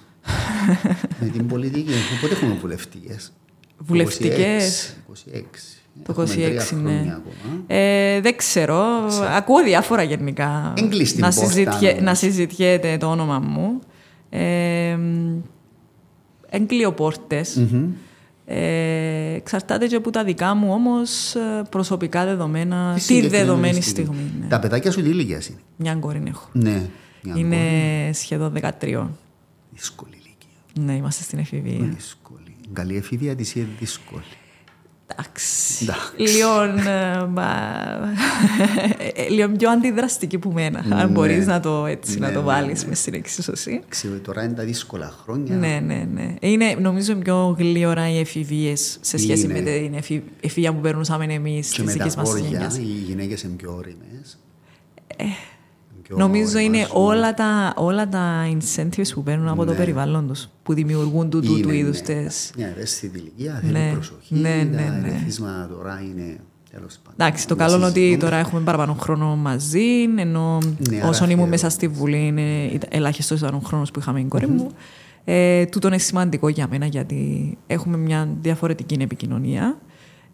με 1.20 1.26
την 1.32 1.46
πολιτική. 1.46 1.92
Πότε 2.20 2.34
έχουμε 2.34 2.56
βουλευτικές. 2.60 3.32
Βουλευτικές. 3.78 4.94
26. 5.12 5.75
Το 6.02 6.12
Έχουμε 6.12 6.26
τρία 6.26 6.48
26, 6.62 6.66
χρόνια 6.66 6.92
ναι. 6.92 6.98
ακόμα. 7.12 7.62
Ε, 7.66 8.20
δεν 8.20 8.36
ξέρω. 8.36 8.82
Ακούω 9.36 9.62
διάφορα 9.62 10.02
γενικά. 10.02 10.72
Εν 10.76 10.88
κλείσει 10.90 11.12
την 11.14 11.20
να, 11.22 11.28
πόρτα, 11.30 11.48
συζητιέ- 11.50 11.92
όμως. 11.92 12.04
να 12.04 12.14
συζητιέται 12.14 12.96
το 12.96 13.06
όνομα 13.10 13.38
μου. 13.38 13.78
Ε, 14.30 14.98
εν 16.48 16.66
κλείω 16.66 16.92
πόρτες. 16.92 17.60
Ε, 18.48 19.34
εξαρτάται 19.34 19.86
και 19.86 19.96
από 19.96 20.10
τα 20.10 20.24
δικά 20.24 20.54
μου 20.54 20.72
όμως 20.72 21.34
ε, 21.34 21.62
προσωπικά 21.70 22.24
δεδομένα, 22.24 22.90
Τι 22.94 22.98
τη 23.00 23.04
συγκεκριμένη 23.04 23.44
δεδομένη 23.44 23.80
στιγμή. 23.82 24.30
ναι. 24.40 24.46
Τα 24.46 24.58
παιδάκια 24.58 24.90
σου 24.90 25.02
τι 25.02 25.08
ηλικία 25.08 25.40
είναι; 25.50 25.58
Μια 25.76 25.94
κόρη 25.94 26.22
έχω. 26.28 26.48
Ναι. 26.52 26.82
μια 27.22 27.34
Είναι 27.36 27.56
κόρη. 27.56 28.14
σχεδόν 28.14 28.52
13. 28.80 29.06
Δύσκολη 29.72 30.10
ηλικία. 30.12 30.84
Ναι, 30.84 30.92
είμαστε 30.92 31.22
στην 31.22 31.38
εφηβεία. 31.38 31.88
Δύσκολη. 31.96 32.56
Η 32.64 32.68
Καλή 32.72 32.96
εφηβεία 32.96 33.36
της 33.36 33.54
είναι 33.54 33.66
δύσκολη. 33.78 34.22
Εντάξει. 35.06 35.84
Εντάξει. 35.84 36.36
Λίγο, 36.36 36.62
ε, 36.90 37.26
μα- 37.26 38.14
ε, 39.14 39.28
λίγο 39.28 39.48
πιο 39.48 39.70
αντιδραστική 39.70 40.38
που 40.38 40.50
μένα. 40.52 40.78
Αν 40.78 40.88
Ναι. 40.88 41.06
μπορείς 41.06 41.46
να 41.46 41.60
το, 41.60 41.86
έτσι, 41.86 42.18
Ναι, 42.18 42.26
να 42.26 42.32
το 42.32 42.38
ναι, 42.38 42.44
βάλεις 42.44 42.82
ναι. 42.82 42.88
μες 42.88 42.98
στην 42.98 43.14
εξίσωση. 43.14 43.80
Ξέρω, 43.88 44.18
τώρα 44.18 44.44
είναι 44.44 44.52
τα 44.54 44.62
δύσκολα 44.64 45.14
χρόνια. 45.22 45.54
Ναι, 45.56 45.80
ναι, 45.86 46.06
ναι. 46.12 46.34
Είναι 46.40 46.76
νομίζω 46.80 47.14
πιο 47.14 47.54
γλύωρα 47.58 48.10
οι 48.10 48.18
εφηβείες 48.18 48.98
σε 49.00 49.16
σχέση 49.18 49.44
Είναι. 49.44 49.52
με 49.52 49.60
την 49.60 49.94
εφη- 49.94 50.22
εφηβεία 50.40 50.72
που 50.74 50.80
περνούσαμε 50.80 51.24
εμείς 51.24 51.70
Και 51.70 51.80
τη 51.80 51.86
με 51.86 51.94
τα 51.94 52.04
δική 52.04 52.16
μας 52.16 52.28
γόρια, 52.28 52.48
γενιά. 52.48 52.70
οι 52.80 52.82
γυναίκες 53.06 53.42
είναι 53.42 53.54
πιο 53.56 53.82
όριμε. 56.12 56.26
Νομίζω 56.26 56.58
είναι 56.58 56.86
όλα 56.92 57.34
τα, 57.34 57.72
όλα 57.76 58.08
τα 58.08 58.44
incentives 58.48 59.10
που 59.14 59.22
παίρνουν 59.22 59.48
από 59.48 59.64
το 59.64 59.70
Ναι. 59.70 59.76
περιβάλλον 59.76 60.26
τους, 60.26 60.48
που 60.62 60.74
δημιουργούν 60.74 61.30
του, 61.30 61.40
του, 61.40 61.60
του 61.60 61.70
είδους 61.72 62.00
τι. 62.00 62.14
Μια 62.56 62.66
ευαίσθητη 62.66 63.18
ηλικία, 63.18 63.60
Ναι. 63.64 63.78
θέλει 63.78 63.92
προσοχή. 63.92 64.34
Ναι, 64.34 64.48
ναι, 64.70 64.76
τα 64.76 64.90
ναι. 64.90 65.08
ερεθίσματα 65.08 65.68
τώρα 65.74 66.00
είναι 66.10 66.36
τέλος 66.70 66.98
πάντων. 67.02 67.14
Εντάξει, 67.26 67.46
το 67.48 67.54
να 67.54 67.64
καλό 67.64 67.76
είναι 67.76 67.86
ότι 67.86 67.98
συζητούμε. 68.00 68.22
τώρα 68.22 68.36
έχουμε 68.36 68.60
παραπάνω 68.60 68.96
χρόνο 69.00 69.36
μαζί, 69.36 70.02
ενώ 70.16 70.58
Ναι, 70.88 70.96
άρα 70.96 71.08
όσον 71.08 71.30
ήμουν 71.30 71.44
αφιερώνεις. 71.44 71.48
μέσα 71.50 71.68
στη 71.68 71.88
Βουλή, 71.88 72.26
είναι 72.26 72.78
ελάχιστος 72.88 73.38
ήταν 73.40 73.54
ο 73.54 73.58
χρόνος 73.64 73.90
που 73.90 73.98
είχαμε 73.98 74.20
η 74.20 74.24
κόρη 74.24 74.46
μου. 74.46 74.68
Ε, 75.28 75.66
τούτο 75.66 75.86
είναι 75.88 75.98
σημαντικό 75.98 76.48
για 76.48 76.66
μένα 76.70 76.86
γιατί 76.86 77.58
έχουμε 77.66 77.96
μια 77.96 78.28
διαφορετική 78.40 78.96
επικοινωνία. 79.00 79.78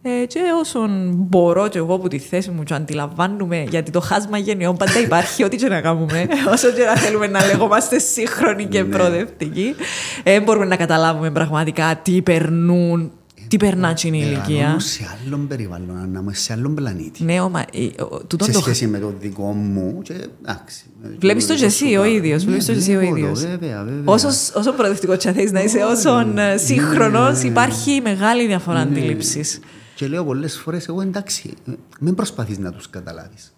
Ε, 0.04 0.26
και 0.26 0.40
όσον 0.60 1.12
μπορώ 1.16 1.68
και 1.68 1.78
εγώ 1.78 1.94
από 1.94 2.08
τη 2.08 2.18
θέση 2.18 2.50
μου 2.50 2.62
και 2.62 2.74
αντιλαμβάνουμε, 2.74 3.64
γιατί 3.70 3.90
το 3.90 4.00
χάσμα 4.00 4.38
γενιών 4.38 4.76
πάντα 4.76 5.00
υπάρχει, 5.00 5.44
ό,τι 5.44 5.56
και 5.56 5.68
να 5.68 5.80
κάνουμε, 5.80 6.26
όσο 6.52 6.70
και 6.70 6.84
να 6.84 6.96
θέλουμε 6.96 7.26
να 7.26 7.44
λεγόμαστε 7.46 7.98
σύγχρονοι 7.98 8.64
και 8.66 8.82
Ναι. 8.82 8.88
προοδευτικοί, 8.96 9.74
ε, 10.22 10.40
μπορούμε 10.40 10.64
να 10.64 10.76
καταλάβουμε 10.76 11.30
πραγματικά 11.30 12.00
τι 12.02 12.22
περνούν, 12.22 13.10
τι 13.48 13.56
περνά 13.56 13.94
την 13.94 14.14
ηλικία. 14.14 14.42
Μεγαλώνω 14.48 14.78
σε 14.78 15.04
άλλον 15.26 15.46
περιβάλλον, 15.46 16.08
να 16.12 16.20
είμαι 16.20 16.34
σε 16.34 16.52
άλλον 16.52 16.74
πλανήτη. 16.74 17.24
Ναι, 17.24 17.48
μα, 17.48 17.60
ε, 17.60 18.02
ο- 18.02 18.24
τούτον 18.26 18.46
σε 18.46 18.52
το 18.52 18.60
σχέση 18.60 18.86
με 18.86 18.98
το 18.98 19.14
δικό 19.20 19.52
μου 19.52 20.00
και 20.02 20.14
εντάξει. 20.44 20.84
Βλέπεις 21.18 21.46
το 21.46 21.54
και 21.54 21.64
εσύ 21.64 21.96
ο 21.96 22.04
ίδιος, 22.04 22.44
βλέπεις 22.44 22.64
το 22.66 22.72
και 22.72 22.78
εσύ 22.78 22.96
ο 22.96 22.98
βλέπω 22.98 23.16
ίδιος. 23.16 23.40
Βέβαια, 23.40 23.82
βέβαια. 23.84 24.02
Όσος, 24.04 24.50
όσο 24.54 24.72
προοδευτικό 24.72 25.16
και 25.16 25.32
θες 25.32 25.52
να 25.52 25.62
είσαι, 25.62 25.78
όσο 25.78 26.22
Ναι. 26.22 26.54
σύγχρονος, 26.56 27.42
υπάρχει 27.42 28.00
μεγάλη 28.02 28.46
διαφορά 28.46 28.78
αντίληψης. 28.78 29.60
Και 30.02 30.08
λέω 30.08 30.24
πολλές 30.24 30.58
φορές, 30.58 30.88
εγώ 30.88 31.00
εντάξει, 31.00 31.54
ε, 31.68 31.72
μην 32.00 32.14
προσπαθείς 32.14 32.58
να 32.58 32.72
τους 32.72 32.90
καταλάβεις. 32.90 33.54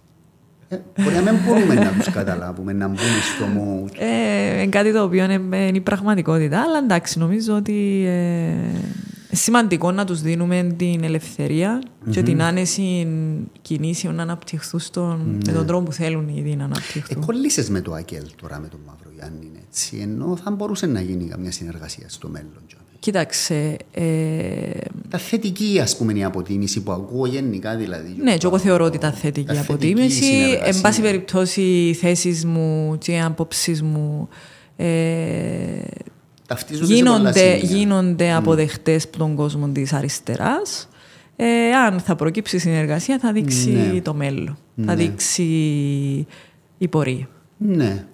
Ε, 0.69 0.79
μπορεί 1.01 1.15
να 1.15 1.33
μην 1.33 1.41
μπορούμε 1.47 1.75
να 1.75 1.93
τους 1.93 2.11
καταλάβουμε, 2.11 2.73
να 2.73 2.87
μπούμε 2.87 3.21
στο 3.35 3.45
mood. 3.57 3.91
Ε, 3.99 4.55
είναι 4.55 4.67
κάτι 4.67 4.93
το 4.93 5.03
οποίο 5.03 5.25
είναι, 5.25 5.35
είναι 5.57 5.77
η 5.77 5.81
πραγματικότητα, 5.81 6.61
αλλά 6.61 6.79
εντάξει, 6.79 7.19
νομίζω 7.19 7.55
ότι 7.55 8.05
ε, 8.07 8.51
είναι 8.51 9.33
σημαντικό 9.33 9.93
να 9.93 10.05
τους 10.05 10.21
δίνουμε 10.21 10.75
την 10.77 11.05
ελευθερία 11.05 11.83
και 12.11 12.23
την 12.23 12.43
άνεση 12.43 13.09
κινήσεων 13.63 14.15
να 14.15 14.23
αναπτυχθούν 14.23 14.81
στον, 14.81 15.41
με 15.47 15.53
τον 15.53 15.67
τρόπο 15.67 15.85
που 15.85 15.93
θέλουν 15.93 16.29
ήδη 16.29 16.57
να 16.57 16.65
αναπτυχθούν. 16.65 17.23
Εκολλήσει 17.23 17.71
με 17.71 17.81
το 17.81 17.93
ΑΚΕΛ 17.93 18.25
τώρα 18.43 18.59
με 18.59 18.69
τον 18.69 18.81
Μαύρο 18.87 19.11
Γιάννη, 19.15 19.51
έτσι. 19.69 19.99
Ενώ 20.03 20.37
θα 20.45 20.51
μπορούσε 20.51 20.87
να 20.87 21.01
γίνει 21.01 21.25
καμιά 21.25 21.53
συνεργασία 21.53 22.09
στο 22.09 22.29
μέλλον. 22.29 22.63
Τζόνι. 23.11 23.27
Κοίταξε, 23.27 23.77
ε, 23.91 24.79
Τα 25.09 25.19
θετική, 25.19 25.79
ας 25.83 25.97
πούμε, 25.97 26.13
η 26.13 26.25
αποτίμηση 26.25 26.83
που 26.83 26.93
ακούω 26.93 27.27
γενικά 27.27 27.77
δηλαδή. 27.77 28.15
Ναι, 28.23 28.37
και 28.37 28.47
εγώ 28.47 28.59
θεωρώ 28.59 28.85
ότι 28.85 28.97
ήταν 28.97 29.13
θετική 29.13 29.47
Τα 29.47 29.53
θετική 29.55 29.73
αποτίμηση. 29.73 30.23
συνεργασία. 30.25 30.67
Εν 30.67 30.81
πάση 30.81 31.01
περιπτώσει, 31.01 31.61
οι 31.63 31.95
θέσεις 31.95 32.45
μου 32.45 32.97
και 32.99 33.13
οι 33.13 33.21
απόψεις 33.21 33.83
μου 33.83 34.29
ε, 34.77 34.87
Ταυτίζονται 36.47 36.95
σε 36.97 37.03
πολλά 37.03 37.17
γίνονται, 37.19 37.39
σημεία. 37.59 37.77
γίνονται 37.79 38.33
αποδεκτές 38.33 39.05
από 39.05 39.19
τον 39.19 39.35
κόσμο 39.35 39.69
της 39.69 39.93
αριστεράς. 39.93 40.89
Ε, 41.37 41.71
αν 41.87 42.01
θα 42.01 42.15
προκύψει 42.17 42.59
συνεργασία, 42.59 43.19
θα 43.19 43.33
δείξει 43.33 43.71
Ναι. 43.71 44.01
το 44.01 44.15
μέλλον. 44.15 44.57
Θα 44.77 44.95
Ναι. 44.95 44.95
δείξει 44.95 45.43
η 46.79 46.89
πορεία. 46.89 47.29
Ναι. 47.57 48.05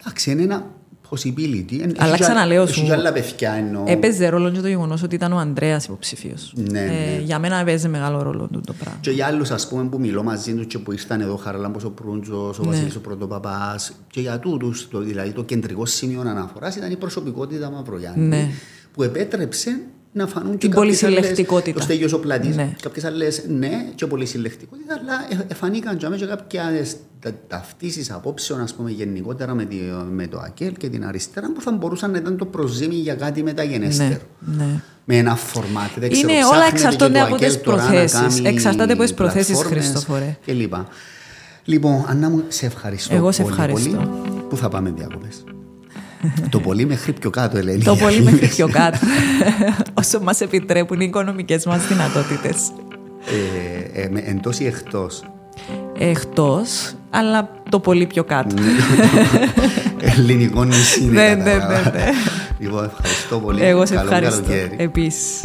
Εντάξει, 0.00 0.30
είναι 0.30 0.42
ένα 0.42 0.70
possibility. 1.10 1.80
Εν- 1.82 1.94
Αλλά 1.98 2.08
έχει 2.08 2.16
και- 2.16 2.22
ξαναλέω 2.22 2.62
έχει 2.62 2.72
σου, 2.72 2.84
και 2.84 2.92
άλλα 2.92 3.12
παιδιά 3.12 3.52
εννοώ. 3.52 3.84
Έπαιζε 3.86 4.28
ρόλο 4.28 4.50
και 4.50 4.60
το 4.60 4.68
γεγονός 4.68 5.02
ότι 5.02 5.14
ήταν 5.14 5.32
ο 5.32 5.36
Ανδρέας 5.38 5.84
υποψήφιος. 5.84 6.52
Ναι, 6.56 6.80
ναι. 6.80 7.20
Για 7.24 7.38
μένα 7.38 7.56
έπαιζε 7.56 7.88
μεγάλο 7.88 8.22
ρόλο 8.22 8.46
τούτο 8.46 8.60
το 8.60 8.72
πράγμα. 8.72 8.98
Και 9.00 9.10
για 9.10 9.26
άλλους 9.26 9.50
ας 9.50 9.68
πούμε 9.68 9.84
που 9.88 9.98
μιλώ 10.00 10.22
μαζί 10.22 10.54
τους 10.54 10.66
και 10.66 10.78
που 10.78 10.92
ήρθαν 10.92 11.20
εδώ, 11.20 11.36
Χαραλάμπος 11.36 11.84
ο 11.84 11.90
Προύντζος, 11.90 12.58
ο 12.58 12.62
Ναι. 12.62 12.70
Βασίλης 12.70 12.96
ο 12.96 13.00
Πρωτοπαπάς 13.00 13.92
και 14.10 14.20
για 14.20 14.38
τούτους, 14.38 14.88
το, 14.90 14.98
δηλαδή 15.00 15.30
το 15.30 15.42
κεντρικό 15.44 15.86
σημείο 15.86 16.20
αναφοράς 16.20 16.76
ήταν 16.76 16.90
η 16.90 16.96
προσωπικότητα 16.96 17.70
Μαυρογιάννη 17.70 18.26
Ναι. 18.26 18.48
που 18.92 19.02
επέτρεψε 19.02 19.80
να 20.16 20.26
φανούν 20.26 20.50
και 20.52 20.56
Την 20.58 20.70
κάποιες 20.70 21.02
άλλες- 21.02 21.14
πολυσυλλεκτικότητα. 21.18 21.76
Το 21.78 21.82
Στέγιος 21.84 22.12
ο 22.12 22.18
Πλατής, 22.20 22.56
Ναι. 22.56 22.74
κάποιες 22.82 23.04
άλλες 23.04 23.44
ναι 23.48 23.70
και 23.94 24.06
πολυσυλλεκτικότητας, 24.06 24.98
αλλά 24.98 25.40
ε- 25.40 25.52
εφανήκαν 25.52 25.96
και 25.96 26.06
και 26.16 26.26
κάποιες 26.26 26.96
τα- 27.20 27.32
ταυτίσεις 27.48 28.10
απόψεων 28.10 28.60
ας 28.60 28.74
πούμε 28.74 28.90
γενικότερα 28.90 29.54
με, 29.54 29.64
τη, 29.64 29.76
με 30.10 30.26
το 30.26 30.38
ΑΚΕΛ 30.38 30.72
και 30.72 30.88
την 30.88 31.04
αριστερά 31.06 31.52
που 31.52 31.60
θα 31.60 31.70
μπορούσαν 31.72 32.10
να 32.10 32.18
ήταν 32.18 32.36
το 32.36 32.44
προζήμι 32.44 32.94
για 32.94 33.14
κάτι 33.14 33.42
μεταγενέστερο. 33.42 34.18
Ναι, 34.40 34.64
ναι. 34.64 34.80
Με 35.04 35.16
ένα 35.16 35.36
φορμάτ, 35.36 35.90
δεν 35.98 36.10
ξέρω, 36.10 36.28
Είναι 36.32 36.44
όλα 36.44 36.50
ψάχνεται 36.50 36.74
εξαρτώνται 36.76 37.12
και 37.12 37.18
το 37.18 37.24
από 37.24 37.34
ΑΚΕΛ 37.34 37.48
τις 37.52 37.60
τώρα 37.62 37.82
να 37.82 37.88
προθέσεις. 37.88 38.20
κάνει 38.40 38.48
Εξαρτάται 38.48 38.92
από 38.92 39.02
τις 39.02 39.14
προθέσεις, 39.14 39.46
πλατφόρμες 39.52 39.84
Χριστόφορε. 39.86 40.36
Και 40.44 40.52
λοιπά. 40.52 40.88
Λοιπόν, 41.64 42.04
Ανά 42.08 42.30
μου, 42.30 42.42
σε 42.48 42.66
ευχαριστώ 42.66 43.14
Εγώ 43.14 43.32
σε 43.32 43.42
πολύ, 43.42 43.54
ευχαριστώ. 43.54 43.90
πολύ. 43.90 44.42
Πού 44.48 44.56
θα 44.56 44.68
πάμε 44.68 44.92
διακοπές. 44.96 45.44
Το 46.50 46.60
πολύ 46.60 46.86
μέχρι 46.86 47.12
πιο 47.12 47.30
κάτω, 47.30 47.58
Ελένη. 47.58 47.82
Το 47.82 47.96
πολύ 47.96 48.22
μέχρι 48.22 48.46
πιο 48.46 48.68
κάτω. 48.68 48.98
Όσο 49.94 50.20
μας 50.20 50.40
επιτρέπουν 50.40 51.00
οι 51.00 51.04
οικονομικές 51.08 51.66
μας 51.66 51.86
δυνατότητες. 51.86 52.56
ε, 53.94 54.00
ε, 54.02 54.08
με- 54.08 54.22
εντός 54.26 54.58
ή 54.60 54.66
εκτός; 54.66 55.22
Εκτός, 55.98 56.94
αλλά 57.10 57.48
το 57.68 57.80
πολύ 57.80 58.06
πιο 58.06 58.24
κάτω. 58.24 58.54
Ελληνικό 60.00 60.64
νησί. 60.64 61.02
είναι, 61.02 61.12
Ναι, 61.12 61.34
ναι, 61.34 61.50
κατάλαβα. 61.52 61.90
ναι, 61.90 61.98
ναι. 62.04 62.10
Λοιπόν, 62.58 62.84
ευχαριστώ 62.84 63.38
πολύ. 63.38 63.62
Εγώ 63.62 63.86
σε 63.86 63.94
Καλό 63.94 64.06
ευχαριστώ. 64.08 64.42
καλοκαίρι. 64.42 64.74
Επίσης. 64.78 65.40